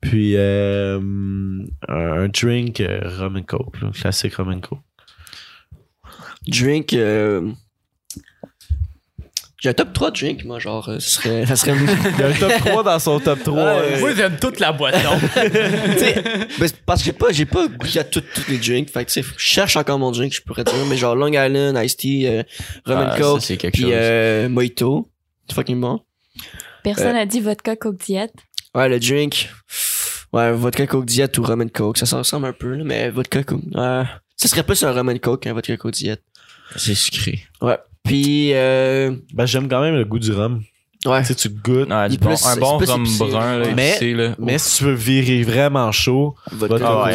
Puis 0.00 0.34
euh, 0.36 1.00
un, 1.88 1.94
un 2.24 2.28
drink 2.28 2.80
euh, 2.80 3.00
rum 3.18 3.36
and 3.36 3.42
coke, 3.44 3.80
là, 3.80 3.90
classique 3.92 4.34
rum 4.34 4.50
and 4.50 4.60
coke. 4.60 4.80
Drink, 6.46 6.92
euh, 6.92 7.50
j'ai 9.58 9.70
un 9.70 9.74
top 9.74 9.92
3 9.92 10.10
de 10.10 10.16
drink, 10.18 10.44
moi, 10.44 10.58
genre, 10.58 10.88
euh, 10.88 10.98
ce 11.00 11.10
serait, 11.10 11.46
ça 11.46 11.56
serait, 11.56 11.72
Il 11.74 12.20
y 12.20 12.22
a 12.22 12.26
un 12.28 12.32
top 12.32 12.52
3 12.64 12.82
dans 12.82 12.98
son 12.98 13.18
top 13.20 13.42
3. 13.42 13.54
Ouais, 13.54 13.62
euh, 13.70 14.00
ouais. 14.02 14.14
j'aime 14.16 14.36
toute 14.38 14.60
la 14.60 14.72
boisson. 14.72 14.98
tu 15.34 15.40
sais, 15.98 16.22
ben, 16.58 16.68
c'est 16.68 16.80
parce 16.84 17.00
que 17.00 17.06
j'ai 17.06 17.12
pas, 17.12 17.32
j'ai 17.32 17.46
pas 17.46 17.66
goûté 17.66 17.98
à 18.00 18.04
tous 18.04 18.20
tous 18.20 18.48
les 18.50 18.58
drinks, 18.58 18.90
fait 18.90 19.04
que, 19.04 19.10
tu 19.10 19.22
sais, 19.22 19.28
je 19.36 19.42
cherche 19.44 19.76
encore 19.76 19.98
mon 19.98 20.10
drink, 20.10 20.32
je 20.34 20.42
pourrais 20.42 20.64
dire, 20.64 20.74
mais 20.88 20.96
genre 20.96 21.14
Long 21.16 21.28
Island, 21.32 21.76
Iced 21.82 21.98
Tea, 21.98 22.26
euh, 22.26 22.42
Rum 22.84 22.98
and 22.98 23.08
Ah, 23.12 23.18
Coke, 23.18 23.40
ça, 23.40 23.46
c'est 23.48 23.56
quelque 23.56 23.72
puis 23.74 23.82
chose. 23.84 23.92
euh, 23.94 24.48
Mojito. 24.48 25.10
C'est 25.48 25.54
fucking 25.54 25.80
bon. 25.80 26.00
Personne 26.82 27.08
Euh, 27.08 27.12
n'a 27.14 27.26
dit 27.26 27.40
vodka 27.40 27.76
coke 27.76 27.96
diète? 27.98 28.34
Ouais, 28.74 28.88
le 28.88 29.00
drink. 29.00 29.48
Ouais, 30.32 30.52
vodka 30.52 30.86
Coke 30.86 31.06
Diet 31.06 31.38
ou 31.38 31.42
Rum 31.44 31.62
and 31.62 31.68
Coke. 31.72 31.96
Ça 31.96 32.04
s'en 32.04 32.18
ressemble 32.18 32.46
un 32.46 32.52
peu, 32.52 32.74
là, 32.74 32.84
mais 32.84 33.08
vodka 33.10 33.42
Coke. 33.42 33.62
Ouais. 33.74 34.02
Ça 34.36 34.48
serait 34.48 34.64
plus 34.64 34.82
un 34.82 34.92
Rum 34.92 35.08
and 35.08 35.18
Coke 35.18 35.44
qu'un 35.44 35.54
vodka 35.54 35.76
Coke 35.78 35.92
Diet. 35.94 36.20
C'est 36.76 36.94
sucré. 36.94 37.40
Ouais. 37.62 37.78
Puis, 38.06 38.50
euh, 38.54 39.12
Ben, 39.34 39.46
j'aime 39.46 39.68
quand 39.68 39.80
même 39.82 39.96
le 39.96 40.04
goût 40.04 40.18
du 40.18 40.32
rhum. 40.32 40.62
ouais. 41.04 41.20
Tu 41.20 41.26
sais, 41.28 41.34
tu 41.34 41.48
goûtes. 41.50 41.88
Ouais, 41.90 42.06
Il 42.06 42.08
du 42.10 42.14
est 42.14 42.18
bon, 42.18 42.28
plus- 42.30 42.46
un 42.46 42.56
bon 42.56 42.78
rhum 42.78 43.04
brun, 43.18 43.58
là, 43.58 43.66
Mais- 43.76 43.90
épicé, 43.90 44.14
là. 44.14 44.34
Mais 44.38 44.58
si 44.58 44.78
tu 44.78 44.84
veux 44.84 44.94
virer 44.94 45.42
vraiment 45.42 45.92
chaud, 45.92 46.34
Vodka 46.52 46.74
Ah 46.88 47.10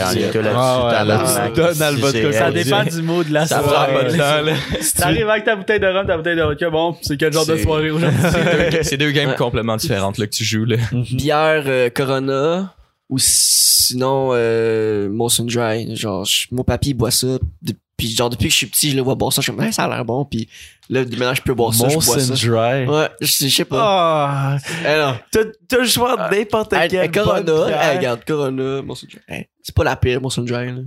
là-dessus, 1.04 1.36
Ah 1.40 1.50
le 1.92 1.98
c'est- 1.98 2.02
vodka, 2.02 2.32
ça 2.34 2.52
dépend 2.52 2.84
du 2.84 3.02
mot 3.02 3.24
de 3.24 3.34
la 3.34 3.46
Ça 3.48 3.62
soirée. 3.62 4.08
T'arrives 4.98 5.30
avec 5.30 5.44
ta 5.46 5.56
bouteille 5.56 5.80
de 5.80 5.88
rhum, 5.88 6.06
ta 6.08 6.18
bouteille 6.18 6.36
de 6.38 6.42
vodka, 6.44 6.70
bon, 6.70 6.96
c'est 7.02 7.18
quel 7.18 7.34
genre 7.34 7.46
de 7.46 7.58
soirée 7.58 7.92
aujourd'hui? 7.92 8.20
C'est 8.32 8.72
deux- 8.72 8.84
C'est 8.84 8.98
deux 8.98 9.12
games 9.12 9.36
complètement 9.38 9.78
différentes, 9.78 10.18
là, 10.18 10.26
que 10.28 10.32
tu 10.34 10.44
joues, 10.44 10.66
là. 10.66 10.78
Bière 11.12 11.64
euh, 11.68 11.90
Corona 11.90 12.74
ou 13.10 13.18
sinon 13.20 14.30
euh, 14.34 15.10
Molson 15.10 15.44
Dry. 15.46 15.96
Genre, 15.96 16.24
je- 16.26 16.48
mon 16.52 16.64
papy 16.64 16.94
boit 16.94 17.12
ça. 17.12 17.28
Puis 18.02 18.16
genre, 18.16 18.32
depuis 18.32 18.46
que 18.48 18.52
je 18.52 18.58
suis 18.58 18.66
petit, 18.66 18.90
je 18.90 18.96
le 18.96 19.04
vois 19.04 19.14
boire 19.14 19.32
ça. 19.32 19.42
Je 19.42 19.44
suis 19.44 19.52
comme, 19.56 19.64
Hey, 19.64 19.72
ça 19.72 19.84
a 19.84 19.88
l'air 19.88 20.04
bon. 20.04 20.26
Puis 20.26 20.50
là, 20.90 21.02
maintenant, 21.02 21.36
je 21.36 21.42
peux 21.44 21.54
boire 21.54 21.72
ça. 21.72 21.88
Je 21.88 21.94
bois 21.94 22.20
ça. 22.20 22.34
Dry. 22.34 22.88
Ouais, 22.88 23.10
je 23.22 23.28
sais 23.32 23.48
je 23.48 23.56
sais 23.58 23.66
pas. 23.66 23.78
Ah, 23.80 24.58
non. 24.88 25.16
t'as 25.32 25.42
t'as 25.68 25.78
le 25.78 25.86
choix 25.88 26.16
de 26.18 26.36
n'importe 26.36 26.74
Hey, 26.74 26.90
quel 26.90 27.12
Corona, 27.12 27.94
regarde, 27.94 28.22
Corona, 28.26 28.82
Molson 28.82 29.06
Dry. 29.08 29.20
Hey, 29.28 29.48
c'est 29.62 29.76
pas 29.76 29.84
la 29.84 29.96
pire, 29.96 30.20
Molson 30.20 30.42
Dry. 30.42 30.72
Là. 30.72 30.82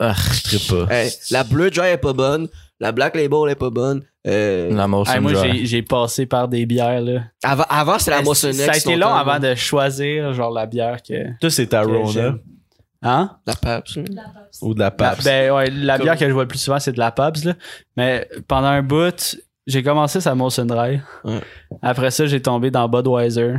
Ah, 0.00 0.14
je 0.34 0.42
trippe 0.42 0.68
pas. 0.86 0.94
Hey, 0.94 1.10
la 1.30 1.44
Bleu 1.44 1.70
Dry 1.70 1.86
est 1.88 1.96
pas 1.96 2.12
bonne. 2.12 2.46
La 2.78 2.92
Black 2.92 3.14
Label 3.16 3.48
est 3.50 3.54
pas 3.54 3.70
bonne. 3.70 4.02
Euh, 4.26 4.70
La 4.76 4.86
Molson 4.86 5.12
Hey, 5.14 5.20
moi, 5.20 5.32
Dry. 5.32 5.60
j'ai, 5.60 5.64
j'ai 5.66 5.82
passé 5.82 6.26
par 6.26 6.46
des 6.46 6.66
bières, 6.66 7.00
là. 7.00 7.22
avant, 7.42 7.64
avant 7.70 7.98
c'était 7.98 8.10
la 8.10 8.20
Molson 8.22 8.52
Ça 8.52 8.72
a 8.72 8.76
été 8.76 8.96
long 8.96 9.14
avant 9.14 9.38
de 9.38 9.54
choisir, 9.54 10.34
genre, 10.34 10.50
la 10.50 10.66
bière 10.66 10.98
que. 11.02 11.38
Toi, 11.40 11.48
c'est 11.50 11.68
ta 11.68 11.80
Rona. 11.84 12.34
Hein? 13.02 13.30
La 13.46 13.54
Pabst. 13.54 13.96
là. 13.96 14.22
ou 14.60 14.74
de 14.74 14.80
la 14.80 14.90
Pabst. 14.90 15.24
ben, 15.24 15.50
ouais, 15.52 15.70
la 15.70 15.96
bière 15.98 16.16
que 16.18 16.26
je 16.28 16.32
vois 16.32 16.42
le 16.42 16.48
plus 16.48 16.58
souvent, 16.58 16.78
c'est 16.78 16.92
de 16.92 16.98
la 16.98 17.10
Pabst, 17.10 17.44
là. 17.44 17.54
Mais 17.96 18.28
pendant 18.46 18.68
un 18.68 18.82
bout, 18.82 19.36
j'ai 19.66 19.82
commencé 19.82 20.20
sa 20.20 20.34
Molson 20.34 20.66
Dry. 20.66 21.00
Ouais. 21.24 21.40
Après 21.80 22.10
ça, 22.10 22.26
j'ai 22.26 22.42
tombé 22.42 22.70
dans 22.70 22.88
Budweiser. 22.88 23.54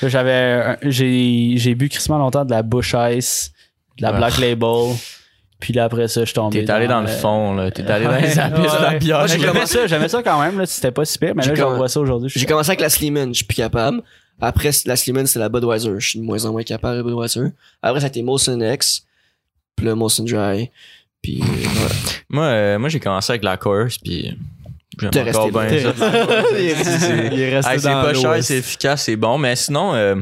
Là, 0.00 0.08
j'avais, 0.08 0.32
un- 0.32 0.76
j'ai, 0.82 1.52
j'ai 1.56 1.74
bu 1.74 1.88
crissement 1.90 2.16
longtemps 2.18 2.44
de 2.46 2.50
la 2.50 2.62
Bush 2.62 2.94
Ice, 3.12 3.52
de 3.98 4.02
la 4.02 4.12
Ouais. 4.12 4.16
Black 4.18 4.38
Label. 4.38 4.94
Puis 5.60 5.72
là, 5.74 5.84
après 5.84 6.08
ça, 6.08 6.20
je 6.22 6.26
suis 6.26 6.34
tombé 6.34 6.64
T'es 6.64 6.70
allé 6.70 6.86
dans 6.88 7.00
le 7.00 7.06
fond, 7.06 7.54
là. 7.54 7.70
T'es 7.70 7.86
allé 7.90 8.04
dans 8.06 8.16
les 8.16 8.38
abysses 8.38 8.72
de 8.78 8.82
la 8.82 8.94
bière. 8.98 9.26
J'aimais 9.26 9.66
ça, 9.66 9.86
j'aimais 9.86 10.08
ça 10.08 10.22
quand 10.22 10.40
même, 10.40 10.58
là, 10.58 10.66
c'était 10.66 10.90
pas 10.90 11.04
si 11.04 11.18
pire, 11.18 11.34
mais 11.34 11.44
là, 11.46 11.54
j'en 11.54 11.76
vois 11.76 11.88
ça 11.88 12.00
aujourd'hui. 12.00 12.30
J'ai 12.34 12.46
commencé 12.46 12.70
avec 12.70 12.80
la 12.80 12.88
Sleeman, 12.88 13.28
je 13.28 13.38
suis 13.38 13.44
plus 13.46 13.56
capable. 13.56 14.02
Après, 14.40 14.70
la 14.86 14.96
Sleeman, 14.96 15.26
c'est 15.26 15.38
la 15.38 15.48
Budweiser. 15.48 15.92
Je 15.98 16.08
suis 16.08 16.18
de 16.18 16.24
moins 16.24 16.44
en 16.44 16.52
moins 16.52 16.62
capable 16.62 16.98
de 16.98 17.02
Budweiser. 17.02 17.52
Après, 17.82 18.00
ça 18.00 18.06
a 18.06 18.08
été 18.08 18.22
Molson 18.22 18.60
X. 18.60 19.06
Puis 19.76 19.86
le 19.86 19.94
Molson 19.94 20.24
Dry. 20.24 20.70
Puis, 21.22 21.40
euh, 21.40 21.44
ouais. 21.46 22.14
Moi, 22.28 22.44
euh, 22.44 22.78
moi 22.78 22.88
j'ai 22.88 23.00
commencé 23.00 23.32
avec 23.32 23.44
la 23.44 23.56
course, 23.56 23.98
puis 23.98 24.36
j'aime 25.00 25.10
T'es 25.10 25.28
encore 25.30 25.50
bien 25.50 25.68
ça. 25.68 25.94
il 26.58 26.64
est 26.64 26.74
resté, 26.74 27.28
il 27.32 27.40
est 27.40 27.54
resté 27.56 27.72
Hey, 27.72 27.80
c'est 27.80 27.88
pas 27.88 28.14
cher, 28.14 28.44
c'est 28.44 28.58
efficace, 28.58 29.04
c'est 29.04 29.16
bon. 29.16 29.38
Mais 29.38 29.56
sinon, 29.56 29.94
euh, 29.94 30.16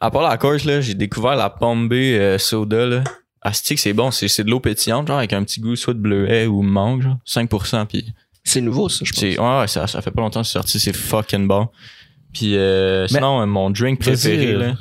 à 0.00 0.10
part 0.10 0.22
la 0.22 0.36
course, 0.36 0.64
là, 0.64 0.80
j'ai 0.80 0.94
découvert 0.94 1.36
la 1.36 1.50
Pombé 1.50 2.18
euh, 2.18 2.38
soda. 2.38 2.86
Là. 2.86 3.04
Asti 3.42 3.74
que 3.74 3.80
c'est 3.80 3.92
bon, 3.92 4.10
c'est, 4.10 4.28
c'est 4.28 4.44
de 4.44 4.50
l'eau 4.50 4.60
pétillante, 4.60 5.08
genre 5.08 5.18
avec 5.18 5.32
un 5.32 5.44
petit 5.44 5.60
goût 5.60 5.76
soit 5.76 5.94
de 5.94 5.98
bleuet 5.98 6.46
ou 6.46 6.62
mangue, 6.62 7.02
genre 7.02 7.18
5%. 7.26 7.86
Puis 7.86 8.12
C'est 8.44 8.60
nouveau, 8.60 8.88
ça, 8.88 9.04
je 9.04 9.12
pense. 9.12 9.22
ouais, 9.22 9.60
ouais, 9.60 9.68
ça, 9.68 9.86
ça 9.86 10.02
fait 10.02 10.10
pas 10.10 10.20
longtemps 10.20 10.42
que 10.42 10.46
c'est 10.46 10.54
sorti, 10.54 10.80
c'est 10.80 10.96
fucking 10.96 11.46
bon. 11.46 11.68
Puis 12.36 12.56
euh, 12.56 13.06
sinon, 13.08 13.40
euh, 13.42 13.46
mon 13.46 13.70
drink 13.70 13.98
préféré, 14.00 14.52
euh. 14.54 14.58
là, 14.58 14.74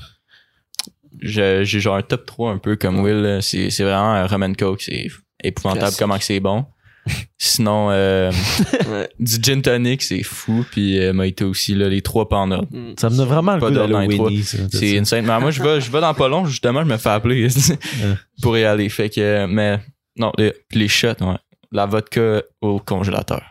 je- 1.21 1.63
j'ai 1.63 1.79
genre 1.79 1.95
un 1.95 2.01
top 2.01 2.25
3 2.25 2.51
un 2.51 2.57
peu 2.57 2.75
comme 2.75 2.99
Will. 3.01 3.21
là. 3.21 3.41
C'est, 3.41 3.69
c'est 3.69 3.83
vraiment 3.83 4.11
un 4.13 4.27
rum 4.27 4.43
and 4.43 4.53
coke, 4.57 4.81
c'est 4.81 5.07
épouvantable 5.43 5.79
Classique. 5.81 5.99
comment 5.99 6.17
que 6.17 6.23
c'est 6.23 6.39
bon. 6.39 6.65
Sinon, 7.37 7.89
euh, 7.91 8.31
du 9.19 9.35
gin 9.41 9.61
tonic, 9.61 10.01
c'est 10.01 10.23
fou. 10.23 10.65
Puis 10.71 10.99
euh, 10.99 11.13
Mojito 11.13 11.47
aussi, 11.47 11.75
là, 11.75 11.87
les 11.87 12.01
trois 12.01 12.27
pas 12.27 12.37
en 12.37 12.49
ordre. 12.51 12.67
Mm. 12.71 12.93
Ça 12.99 13.09
me 13.09 13.15
donne 13.17 13.27
vraiment 13.27 13.53
le 13.53 13.59
Pas 13.59 13.67
goût 13.69 13.75
d'ordre 13.75 13.93
d'aller 13.93 14.17
dans 14.17 14.27
les 14.27 14.39
au 14.39 14.43
C'est 14.71 14.93
ça. 14.95 14.99
insane. 14.99 15.25
Mais 15.25 15.39
moi, 15.39 15.51
je 15.51 15.61
vais, 15.61 15.79
je 15.79 15.91
vais 15.91 16.01
dans 16.01 16.13
pas 16.15 16.27
long, 16.27 16.45
justement, 16.45 16.81
je 16.83 16.87
me 16.89 16.97
fais 16.97 17.09
appeler 17.09 17.47
pour 18.41 18.57
y 18.57 18.65
aller. 18.65 18.89
Fait 18.89 19.09
que, 19.09 19.45
mais, 19.45 19.79
non, 20.17 20.31
les, 20.37 20.53
les 20.73 20.87
shots, 20.87 21.09
ouais. 21.21 21.37
La 21.71 21.85
vodka 21.85 22.41
au 22.61 22.79
congélateur. 22.79 23.41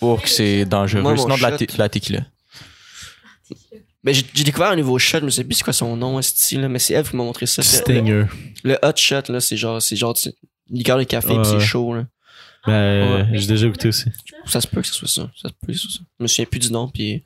Oh, 0.00 0.16
que 0.22 0.28
c'est 0.28 0.64
dangereux. 0.64 1.02
Moi, 1.02 1.16
Sinon, 1.16 1.36
de 1.36 1.42
la, 1.42 1.52
te- 1.52 1.76
la 1.76 1.88
tequila. 1.88 2.20
Ben, 4.04 4.14
j'ai 4.14 4.24
j'ai 4.32 4.44
découvert 4.44 4.68
un 4.70 4.76
nouveau 4.76 4.98
shot, 4.98 5.18
je 5.20 5.24
me 5.24 5.30
sais 5.30 5.44
plus 5.44 5.54
c'est 5.56 5.64
quoi 5.64 5.72
son 5.72 5.96
nom, 5.96 6.20
style, 6.22 6.60
là, 6.62 6.68
mais 6.68 6.78
c'est 6.78 6.94
Eve 6.94 7.10
qui 7.10 7.16
m'a 7.16 7.24
montré 7.24 7.46
ça. 7.46 7.62
C'est- 7.62 7.78
Stinger. 7.78 8.26
Le 8.62 8.74
hot 8.82 8.92
shot, 8.96 9.22
là, 9.28 9.40
c'est 9.40 9.56
genre, 9.56 9.82
c'est 9.82 9.96
genre, 9.96 10.14
liqueur 10.70 10.98
de 10.98 11.04
café, 11.04 11.32
Ouais, 11.32 11.42
pis 11.42 11.48
c'est 11.48 11.60
chaud, 11.60 11.94
là. 11.94 12.06
Ben, 12.68 12.74
euh, 12.74 13.24
j'ai 13.32 13.46
déjà 13.46 13.66
écouté 13.66 13.88
aussi. 13.88 14.04
Ça 14.46 14.60
se 14.60 14.66
peut 14.66 14.80
que 14.80 14.86
ce 14.86 14.94
soit 14.94 15.08
ça. 15.08 15.30
Ça 15.36 15.48
se 15.48 15.54
peut 15.54 15.72
que 15.72 15.78
ce 15.78 15.80
soit 15.88 15.98
ça. 15.98 16.04
Je 16.18 16.22
me 16.22 16.28
souviens 16.28 16.44
plus 16.46 16.58
du 16.58 16.72
nom, 16.72 16.88
puis 16.88 17.22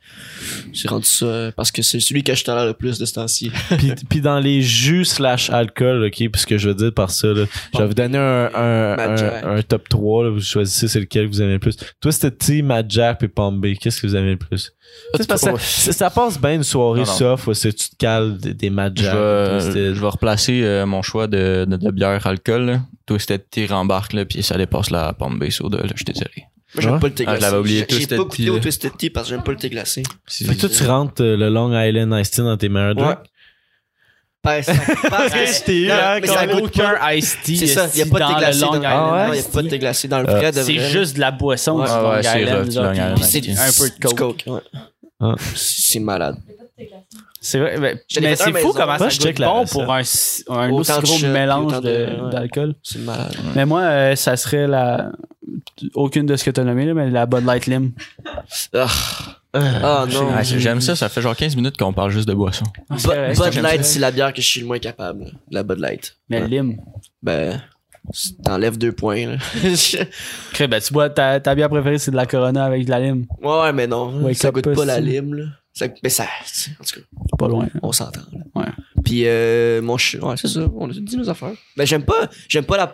j'ai 0.72 0.88
rendu 0.88 1.06
ça 1.06 1.26
euh, 1.26 1.52
parce 1.54 1.70
que 1.70 1.82
c'est 1.82 2.00
celui 2.00 2.22
que 2.24 2.34
je 2.34 2.44
le 2.44 2.72
plus 2.72 2.98
de 2.98 3.04
ce 3.04 3.14
temps-ci. 3.14 3.50
puis, 3.78 3.92
puis 4.08 4.20
dans 4.20 4.38
les 4.40 4.62
jus 4.62 5.04
slash 5.04 5.50
alcool, 5.50 6.04
ok, 6.04 6.12
puis 6.12 6.30
ce 6.36 6.46
que 6.46 6.58
je 6.58 6.68
veux 6.68 6.74
dire 6.74 6.92
par 6.92 7.10
ça, 7.10 7.28
là, 7.28 7.44
je 7.74 7.78
vais 7.78 7.86
vous 7.86 7.94
donner 7.94 8.18
un, 8.18 8.96
un, 8.96 9.62
top 9.62 9.88
3, 9.88 10.24
là, 10.24 10.30
vous 10.30 10.40
choisissez 10.40 10.88
c'est 10.88 11.00
lequel 11.00 11.26
que 11.28 11.34
vous 11.34 11.42
aimez 11.42 11.54
le 11.54 11.58
plus. 11.58 11.76
Toi, 12.00 12.12
c'était 12.12 12.30
Team 12.30 12.66
Mad 12.66 12.90
Jack 12.90 13.22
et 13.22 13.28
Pombay. 13.28 13.76
Qu'est-ce 13.76 14.00
que 14.00 14.06
vous 14.06 14.16
aimez 14.16 14.32
le 14.32 14.38
plus? 14.38 14.72
Parce 15.12 15.26
que 15.26 15.58
ça, 15.58 15.92
ça 15.92 16.10
passe 16.10 16.40
bien 16.40 16.54
une 16.54 16.64
soirée 16.64 17.00
Non, 17.00 17.06
non. 17.06 17.12
soft 17.12 17.46
où 17.46 17.54
c'est 17.54 17.72
tu 17.72 17.90
te 17.90 17.96
cales 17.96 18.36
des, 18.38 18.54
des 18.54 18.70
Mad 18.70 18.92
Je 18.96 19.04
Jack. 19.04 19.14
vais, 19.14 19.58
Twisted. 19.60 19.94
je 19.94 20.00
vais 20.00 20.08
replacer 20.08 20.62
euh, 20.62 20.86
mon 20.86 21.02
choix 21.02 21.26
de, 21.26 21.64
de, 21.68 21.76
de 21.76 21.90
bière 21.90 22.26
alcool. 22.26 22.66
Là. 22.66 22.80
Twisted 23.06 23.42
Tea 23.50 23.66
rembarque, 23.66 24.12
là, 24.12 24.24
puis 24.24 24.42
ça 24.42 24.56
dépasse 24.56 24.90
la 24.90 25.12
pomme 25.12 25.38
base 25.38 25.54
soda, 25.54 25.78
là, 25.78 25.84
je 25.90 25.96
suis 25.96 26.04
désolé. 26.04 26.30
Moi, 26.74 26.82
j'aime 26.82 26.92
Ouais? 26.94 27.00
pas 27.00 27.06
le 27.08 27.14
thé 27.14 27.24
Ah, 27.26 27.34
je 27.34 27.38
glacé. 27.38 27.50
l'avais 27.50 27.60
oublié, 27.60 27.86
J'ai- 27.88 28.06
pas 28.06 28.16
goûté 28.16 28.50
au. 28.50 28.58
Twisted 28.58 28.96
Tea 28.96 29.10
parce 29.10 29.28
que 29.28 29.34
j'aime 29.34 29.44
pas 29.44 29.50
le 29.52 29.58
thé 29.58 29.68
glacé. 29.68 30.02
Fait 30.26 30.54
que 30.54 30.60
toi, 30.60 30.68
tu 30.70 30.84
rentres 30.84 31.22
euh, 31.22 31.36
le 31.36 31.50
Long 31.50 31.70
Island 31.78 32.12
Iced 32.18 32.32
Tea 32.34 32.42
dans 32.42 32.56
tes 32.56 32.68
meilleurs 32.70 32.96
Ouais. 32.96 34.62
ça- 34.62 34.72
Non, 34.74 34.78
hein, 35.94 36.18
mais 36.20 36.26
ça 36.26 36.46
goûte 36.46 36.74
pas. 36.76 36.94
aucun 36.96 37.10
iced 37.12 37.38
tea. 37.44 37.56
C'est 37.58 37.66
ça, 37.66 37.88
il 37.92 37.98
y 37.98 38.02
a 38.02 38.06
pas 38.06 38.14
de 38.14 38.18
dans 38.20 38.28
thé 38.28 38.34
le 38.34 38.38
glacé 38.40 38.60
Long 38.60 38.70
dans 38.70 38.76
Island 38.78 38.92
Ah 38.96 39.12
ouais? 39.12 39.26
Non, 39.26 39.32
il 39.32 39.36
y 39.36 39.38
a 39.38 39.40
iced 39.40 39.52
pas 39.52 39.62
de 39.62 39.66
tea. 39.66 39.70
thé 39.70 39.78
glacé 39.78 40.08
dans 40.08 40.20
le 40.22 40.28
Euh, 40.28 40.32
vrai 40.36 40.52
de 40.52 40.62
C'est 40.62 40.78
juste 40.90 41.14
de 41.14 41.20
la 41.20 41.30
boisson 41.30 41.78
Ouais. 41.78 41.84
du 41.86 41.90
Ah 41.92 42.00
Long 42.02 42.10
ouais, 42.10 42.22
c'est 42.22 42.40
Island. 42.42 42.58
un 43.58 43.72
peu 43.78 44.08
de 44.08 44.14
coke. 44.14 44.44
Ah. 45.20 45.34
C'est 45.54 46.00
malade. 46.00 46.36
C'est 47.44 47.58
vrai, 47.58 47.74
ai 47.74 48.20
mais 48.20 48.36
c'est 48.36 48.52
fou 48.52 48.72
comment 48.72 48.86
Moi, 48.86 48.98
ça 48.98 49.08
je 49.08 49.18
goûte 49.20 49.36
bon 49.38 49.60
recette. 49.62 49.72
pour 49.72 49.92
un, 49.92 50.02
si- 50.04 50.44
un 50.48 50.70
aussi 50.70 50.92
de 50.92 51.00
gros 51.02 51.18
mélange 51.32 51.66
autant 51.72 51.80
de- 51.80 51.88
de- 51.88 52.22
ouais. 52.24 52.30
d'alcool. 52.30 52.74
C'est 52.84 53.00
malade. 53.00 53.34
Mais 53.56 53.66
moi, 53.66 53.80
euh, 53.80 54.14
ça 54.16 54.36
serait 54.36 54.68
la. 54.68 55.10
Aucune 55.94 56.24
de 56.26 56.36
ce 56.36 56.44
que 56.44 56.50
t'as 56.52 56.62
nommé, 56.62 56.86
là, 56.86 56.94
mais 56.94 57.10
la 57.10 57.26
Bud 57.26 57.44
Light 57.44 57.66
Lim. 57.66 57.90
Ah 58.72 58.86
Ah, 59.52 60.06
non. 60.10 60.28
Ouais, 60.34 60.44
J'aime 60.44 60.80
ça, 60.80 60.94
ça 60.94 61.08
fait 61.08 61.20
genre 61.20 61.34
15 61.36 61.56
minutes 61.56 61.76
qu'on 61.76 61.92
parle 61.92 62.10
juste 62.10 62.28
de 62.28 62.32
boisson. 62.34 62.64
C'est 62.96 63.34
Bud 63.34 63.60
Light, 63.62 63.84
c'est 63.84 63.98
la 63.98 64.12
bière 64.12 64.32
que 64.32 64.40
je 64.40 64.46
suis 64.46 64.60
le 64.60 64.66
moins 64.66 64.78
capable. 64.78 65.32
La 65.50 65.62
Bud 65.64 65.78
Light. 65.80 66.16
Mais 66.30 66.42
Ouais. 66.42 66.48
Lim. 66.48 66.76
Ben, 67.22 67.60
t'enlèves 68.44 68.78
deux 68.78 68.92
points. 68.92 69.26
Là. 69.26 69.36
Crée, 70.52 70.68
ben, 70.68 70.80
tu 70.80 70.92
bois 70.92 71.10
ta, 71.10 71.40
ta 71.40 71.54
bière 71.54 71.68
préférée, 71.68 71.98
c'est 71.98 72.10
de 72.12 72.16
la 72.16 72.26
Corona 72.26 72.64
avec 72.64 72.84
de 72.86 72.90
la 72.90 73.00
lime. 73.00 73.26
ouais, 73.42 73.60
ouais, 73.62 73.72
mais 73.72 73.86
non. 73.88 74.32
Ça 74.34 74.50
goûte 74.52 74.72
pas 74.74 74.84
la 74.84 75.00
lime. 75.00 75.34
Là. 75.34 75.44
Ça, 75.74 75.86
mais 76.02 76.08
ça, 76.10 76.24
en 76.24 76.84
tout 76.84 77.00
cas, 77.00 77.06
C'est 77.30 77.38
pas 77.38 77.48
loin. 77.48 77.68
on 77.82 77.92
s'entend. 77.92 78.20
là. 78.32 78.38
Ouais. 78.54 78.72
Puis 79.04 79.22
euh, 79.26 79.80
mon 79.82 79.96
ch... 79.98 80.20
ouais, 80.22 80.36
c'est 80.36 80.48
ça. 80.48 80.68
On 80.76 80.88
a 80.88 80.92
dit 80.92 81.16
nos 81.16 81.28
affaires. 81.30 81.52
Ben, 81.76 81.86
j'aime 81.86 82.04
pas, 82.04 82.28
j'aime 82.48 82.64
pas 82.64 82.76
la. 82.76 82.92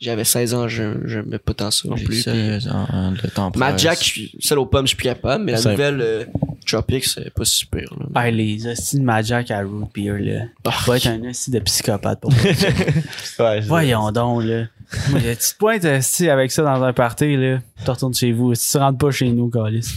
J'avais 0.00 0.22
16 0.24 0.54
ans, 0.54 0.68
je- 0.68 1.06
j'aimais 1.06 1.38
pas 1.40 1.54
tant 1.54 1.72
ça 1.72 1.88
non 1.88 1.96
plus. 1.96 2.22
Puis, 2.22 2.24
le 2.26 3.28
temps 3.30 3.50
Mad 3.56 3.70
presse. 3.70 3.82
Jack, 3.82 3.98
je 3.98 4.04
suis- 4.04 4.36
celle 4.38 4.58
aux 4.58 4.66
pommes, 4.66 4.84
je 4.86 4.90
suis 4.90 4.96
plus 4.96 5.04
capable, 5.04 5.42
mais 5.44 5.52
la 5.52 5.60
nouvelle 5.72 6.00
euh, 6.00 6.24
Tropic, 6.66 7.04
c'est 7.04 7.30
pas 7.34 7.44
super. 7.44 7.82
Là. 7.98 8.06
Ah, 8.14 8.30
les 8.30 8.64
hosties 8.66 8.98
de 9.00 9.02
Magic 9.04 9.50
à 9.50 9.60
root 9.62 9.88
beer, 9.92 10.18
là. 10.20 10.44
Ah. 10.64 10.70
Tu 10.84 10.90
vas 10.90 10.96
être 10.98 11.06
un 11.08 11.28
hostie 11.28 11.50
de 11.50 11.58
psychopathe 11.60 12.20
pour 12.20 12.30
moi. 12.32 12.40
Ouais, 13.40 13.60
Voyons 13.62 14.12
donc, 14.12 14.44
là. 14.44 14.66
Moi, 15.10 15.20
tu 15.20 15.36
te 15.36 15.58
pointes 15.58 15.84
avec 15.84 16.52
ça 16.52 16.62
dans 16.62 16.82
un 16.82 16.92
party, 16.92 17.36
là. 17.36 17.58
Tu 17.84 17.90
retournes 17.90 18.14
chez 18.14 18.30
vous. 18.32 18.54
Si 18.54 18.70
tu 18.70 18.78
rentres 18.78 18.98
pas 18.98 19.10
chez 19.10 19.30
nous, 19.30 19.48
Calis. 19.50 19.88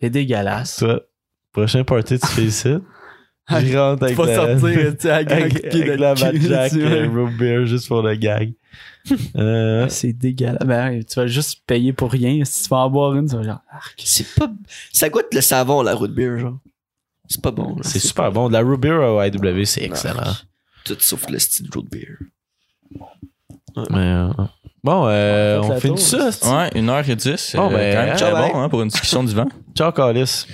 C'est 0.00 0.10
dégueulasse. 0.10 0.76
Toi, 0.76 1.00
prochain 1.52 1.84
party, 1.84 2.18
tu 2.18 2.26
fais 2.26 2.44
ici? 2.44 2.74
Je 3.50 3.78
rentre 3.78 4.02
avec 4.02 4.14
Tu 4.16 4.22
vas 4.22 4.26
la, 4.26 4.58
sortir, 4.58 4.96
tu 4.96 5.00
sais, 5.00 5.10
avec, 5.10 5.74
la 5.98 6.14
Jack 6.14 6.36
vois. 6.36 6.76
euh, 6.76 7.08
root 7.08 7.30
beer 7.38 7.66
juste 7.66 7.88
pour 7.88 8.02
le 8.02 8.14
gag. 8.14 8.52
Euh, 9.36 9.86
C'est 9.88 10.12
dégueulasse. 10.12 10.66
Ben, 10.66 11.02
tu 11.02 11.14
vas 11.18 11.26
juste 11.26 11.62
payer 11.66 11.94
pour 11.94 12.12
rien. 12.12 12.44
Si 12.44 12.64
tu 12.64 12.68
vas 12.68 12.78
en 12.78 12.90
boire 12.90 13.14
une, 13.14 13.26
tu 13.26 13.36
vas 13.36 13.42
genre, 13.42 13.62
arc. 13.70 14.02
C'est 14.04 14.34
pas. 14.34 14.50
Ça 14.92 15.08
goûte 15.08 15.32
le 15.32 15.40
savon, 15.40 15.80
la 15.80 15.94
root 15.94 16.08
beer, 16.08 16.38
genre. 16.38 16.58
C'est 17.26 17.40
pas 17.40 17.50
bon. 17.50 17.76
là. 17.76 17.82
c'est 17.82 18.00
super 18.00 18.30
bon. 18.30 18.48
De 18.48 18.52
la 18.52 18.60
root 18.60 18.76
beer 18.76 18.98
au 18.98 19.22
IW, 19.22 19.64
c'est 19.64 19.82
excellent. 19.84 20.34
Tout 20.84 20.96
sauf 21.00 21.30
le 21.30 21.38
style 21.38 21.70
root 21.74 21.86
beer. 21.90 22.18
Mais, 23.90 23.96
euh, 23.96 24.32
bon, 24.84 25.04
euh, 25.08 25.60
On 25.62 25.78
finit 25.80 25.98
ça. 25.98 26.26
Ouais, 26.26 26.70
1h10. 26.74 27.56
Bon, 27.56 27.70
euh, 27.70 27.76
ben, 27.76 27.94
quand 27.94 28.04
même 28.06 28.16
ciao, 28.18 28.30
très 28.36 28.52
bon 28.52 28.60
hein, 28.60 28.68
pour 28.68 28.82
une 28.82 28.88
discussion 28.88 29.22
du 29.24 29.34
vent. 29.34 29.48
Ciao, 29.76 29.92
Calis. 29.92 30.46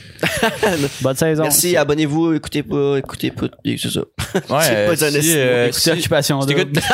Bonne 1.01 1.17
saison. 1.17 1.43
Merci, 1.45 1.77
abonnez-vous, 1.77 2.35
écoutez 2.35 2.63
pas, 2.63 2.97
écoutez 2.99 3.31
pas, 3.31 3.47
et 3.65 3.77
c'est 3.79 3.91
ça. 3.91 4.01
Ouais, 4.35 4.41
C'est 4.63 4.87
pas 4.87 5.03
euh, 5.05 5.21
si, 5.23 5.33
euh, 5.39 5.67
Écoutez 5.69 5.81
si- 5.81 5.91
Occupation 5.93 6.41
si 6.43 6.47
Double. 6.49 6.73
t'écoutes 6.73 6.85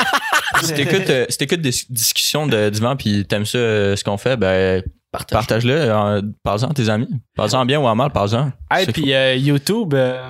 si 0.63 0.75
t'écoutes, 0.75 1.11
euh, 1.11 1.27
si 1.29 1.39
t'écoutes 1.39 1.61
des 1.63 1.73
discussions 1.89 2.47
de, 2.47 2.69
du 2.71 2.81
vent 2.81 2.95
puis 2.97 3.25
t'aimes 3.27 3.47
ça 3.47 3.59
euh, 3.59 3.97
ce 3.97 4.05
qu'on 4.05 4.17
fait, 4.19 4.37
ben 4.37 4.83
Partage. 5.11 5.39
partage-le, 5.39 5.73
euh, 5.75 6.23
parle-en 6.45 6.69
à 6.69 6.75
tes 6.75 6.89
amis. 6.89 7.09
Parle-en 7.35 7.65
bien 7.67 7.81
ou 7.81 7.87
en 7.87 7.97
mal, 7.97 8.11
parle-en. 8.11 8.53
Hey, 8.71 8.87
puis 8.87 9.13
euh, 9.13 9.35
YouTube, 9.35 9.95
euh, 9.95 10.21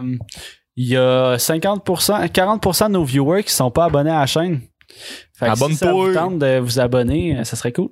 il 0.77 0.87
y 0.89 0.97
a 0.97 1.37
50%, 1.37 2.29
40% 2.31 2.87
de 2.87 2.93
nos 2.93 3.05
viewers 3.05 3.43
qui 3.45 3.53
sont 3.53 3.71
pas 3.71 3.85
abonnés 3.87 4.11
à 4.11 4.21
la 4.21 4.27
chaîne. 4.27 4.61
Fait 5.35 5.51
que 5.51 5.57
si 5.57 5.75
ça 5.77 5.93
vous 5.93 6.12
tente 6.15 6.39
de 6.39 6.59
vous 6.59 6.79
abonner, 6.81 7.39
euh, 7.39 7.45
ça 7.45 7.57
serait 7.57 7.73
cool. 7.73 7.89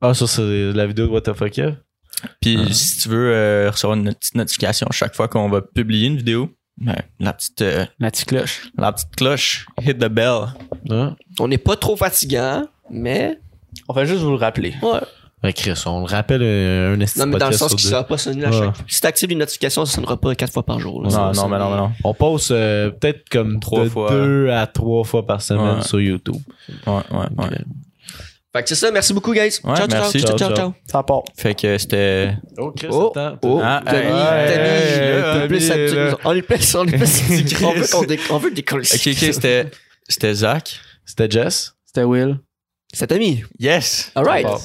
Ah, 0.00 0.14
ça, 0.14 0.26
c'est 0.26 0.72
la 0.72 0.86
vidéo 0.86 1.06
de 1.06 1.10
What 1.12 1.22
the 1.22 1.32
fuck, 1.34 1.50
Kev? 1.50 1.74
Puis 2.40 2.58
Ah. 2.60 2.72
si 2.72 2.98
tu 3.00 3.08
veux 3.08 3.32
euh, 3.34 3.70
recevoir 3.70 3.96
une 3.98 4.12
petite 4.14 4.34
notification 4.34 4.86
chaque 4.90 5.14
fois 5.14 5.28
qu'on 5.28 5.48
va 5.48 5.60
publier 5.62 6.06
une 6.08 6.16
vidéo, 6.16 6.50
ben, 6.76 6.96
la 7.20 7.32
petite 7.32 7.62
euh, 7.62 7.84
La 7.98 8.10
petite 8.10 8.26
cloche. 8.28 8.70
la 8.76 8.92
petite 8.92 9.14
cloche, 9.16 9.66
hit 9.80 9.98
the 9.98 10.06
bell. 10.08 10.46
Hein? 10.90 11.16
On 11.40 11.48
n'est 11.48 11.58
pas 11.58 11.76
trop 11.76 11.96
fatigant, 11.96 12.66
mais. 12.90 13.38
On 13.88 13.92
va 13.92 14.04
juste 14.04 14.20
vous 14.22 14.30
le 14.30 14.36
rappeler. 14.36 14.74
Ouais. 14.82 15.00
Ben, 15.42 15.52
Chris, 15.52 15.80
on 15.86 16.00
le 16.00 16.06
rappelle 16.06 16.42
un, 16.42 16.94
un 16.94 16.96
Non, 16.96 17.26
mais 17.26 17.38
dans 17.38 17.50
le 17.50 17.56
sens 17.56 17.72
qu'il 17.74 17.84
deux. 17.84 17.90
sera 17.90 18.04
pas 18.04 18.18
sonné 18.18 18.44
à 18.44 18.50
chaque 18.50 18.74
Si 18.88 19.00
t'actives 19.00 19.28
les 19.28 19.34
notifications, 19.36 19.84
ça 19.84 19.94
sonnera 19.94 20.16
pas 20.16 20.34
quatre 20.34 20.52
fois 20.52 20.64
par 20.64 20.80
jour. 20.80 21.02
là. 21.02 21.10
Non, 21.10 21.26
non, 21.26 21.34
sonner. 21.34 21.50
mais 21.52 21.58
non, 21.58 21.70
mais 21.70 21.76
non. 21.76 21.90
On 22.02 22.14
poste 22.14 22.50
euh, 22.50 22.90
peut-être 22.90 23.28
comme 23.30 23.60
Trois 23.60 23.84
de 23.84 23.88
fois. 23.88 24.10
deux 24.10 24.50
à 24.50 24.66
trois 24.66 25.04
fois 25.04 25.24
par 25.26 25.40
semaine 25.40 25.76
Ouais. 25.78 25.82
sur 25.84 26.00
YouTube. 26.00 26.34
Ouais, 26.86 26.92
ouais, 26.94 27.26
ouais. 27.38 27.58
Fait 28.52 28.62
que 28.62 28.68
c'est 28.70 28.74
ça, 28.74 28.90
merci 28.90 29.12
beaucoup, 29.12 29.32
guys. 29.32 29.42
Ouais, 29.42 29.50
ciao, 29.76 29.76
ciao, 29.76 29.86
merci. 29.88 30.20
ciao, 30.20 30.36
ciao, 30.36 30.48
Ciao, 30.48 30.56
ciao. 30.56 30.74
Ça 30.90 31.02
part. 31.04 31.22
Fait 31.36 31.54
que 31.54 31.78
c'était. 31.78 32.32
Oh, 32.56 32.72
Chris, 32.76 32.88
Oh, 32.90 33.12
attends. 33.14 33.36
oh, 33.42 33.60
Ah, 33.62 33.82
Tommy, 33.86 34.02
Tommy. 34.02 34.10
On 36.24 36.34
est 36.34 36.42
plus, 36.42 36.74
on 36.74 36.84
est 36.86 36.96
plus, 36.96 37.62
on 37.62 37.72
veut 37.74 37.86
qu'on 37.92 38.02
dé- 38.04 38.18
on 38.30 38.38
veut 38.38 38.50
décoller. 38.50 38.86
Ok, 38.92 39.00
ok, 39.06 39.32
c'était. 39.32 39.66
C'était 40.08 40.34
Zach. 40.34 40.80
C'était 41.04 41.30
Jess? 41.30 41.74
C'était 41.84 42.04
Will. 42.04 42.38
C'est 42.92 43.06
Tommy. 43.06 43.44
Yes! 43.58 44.10
Alright. 44.14 44.46
Bon. 44.46 44.58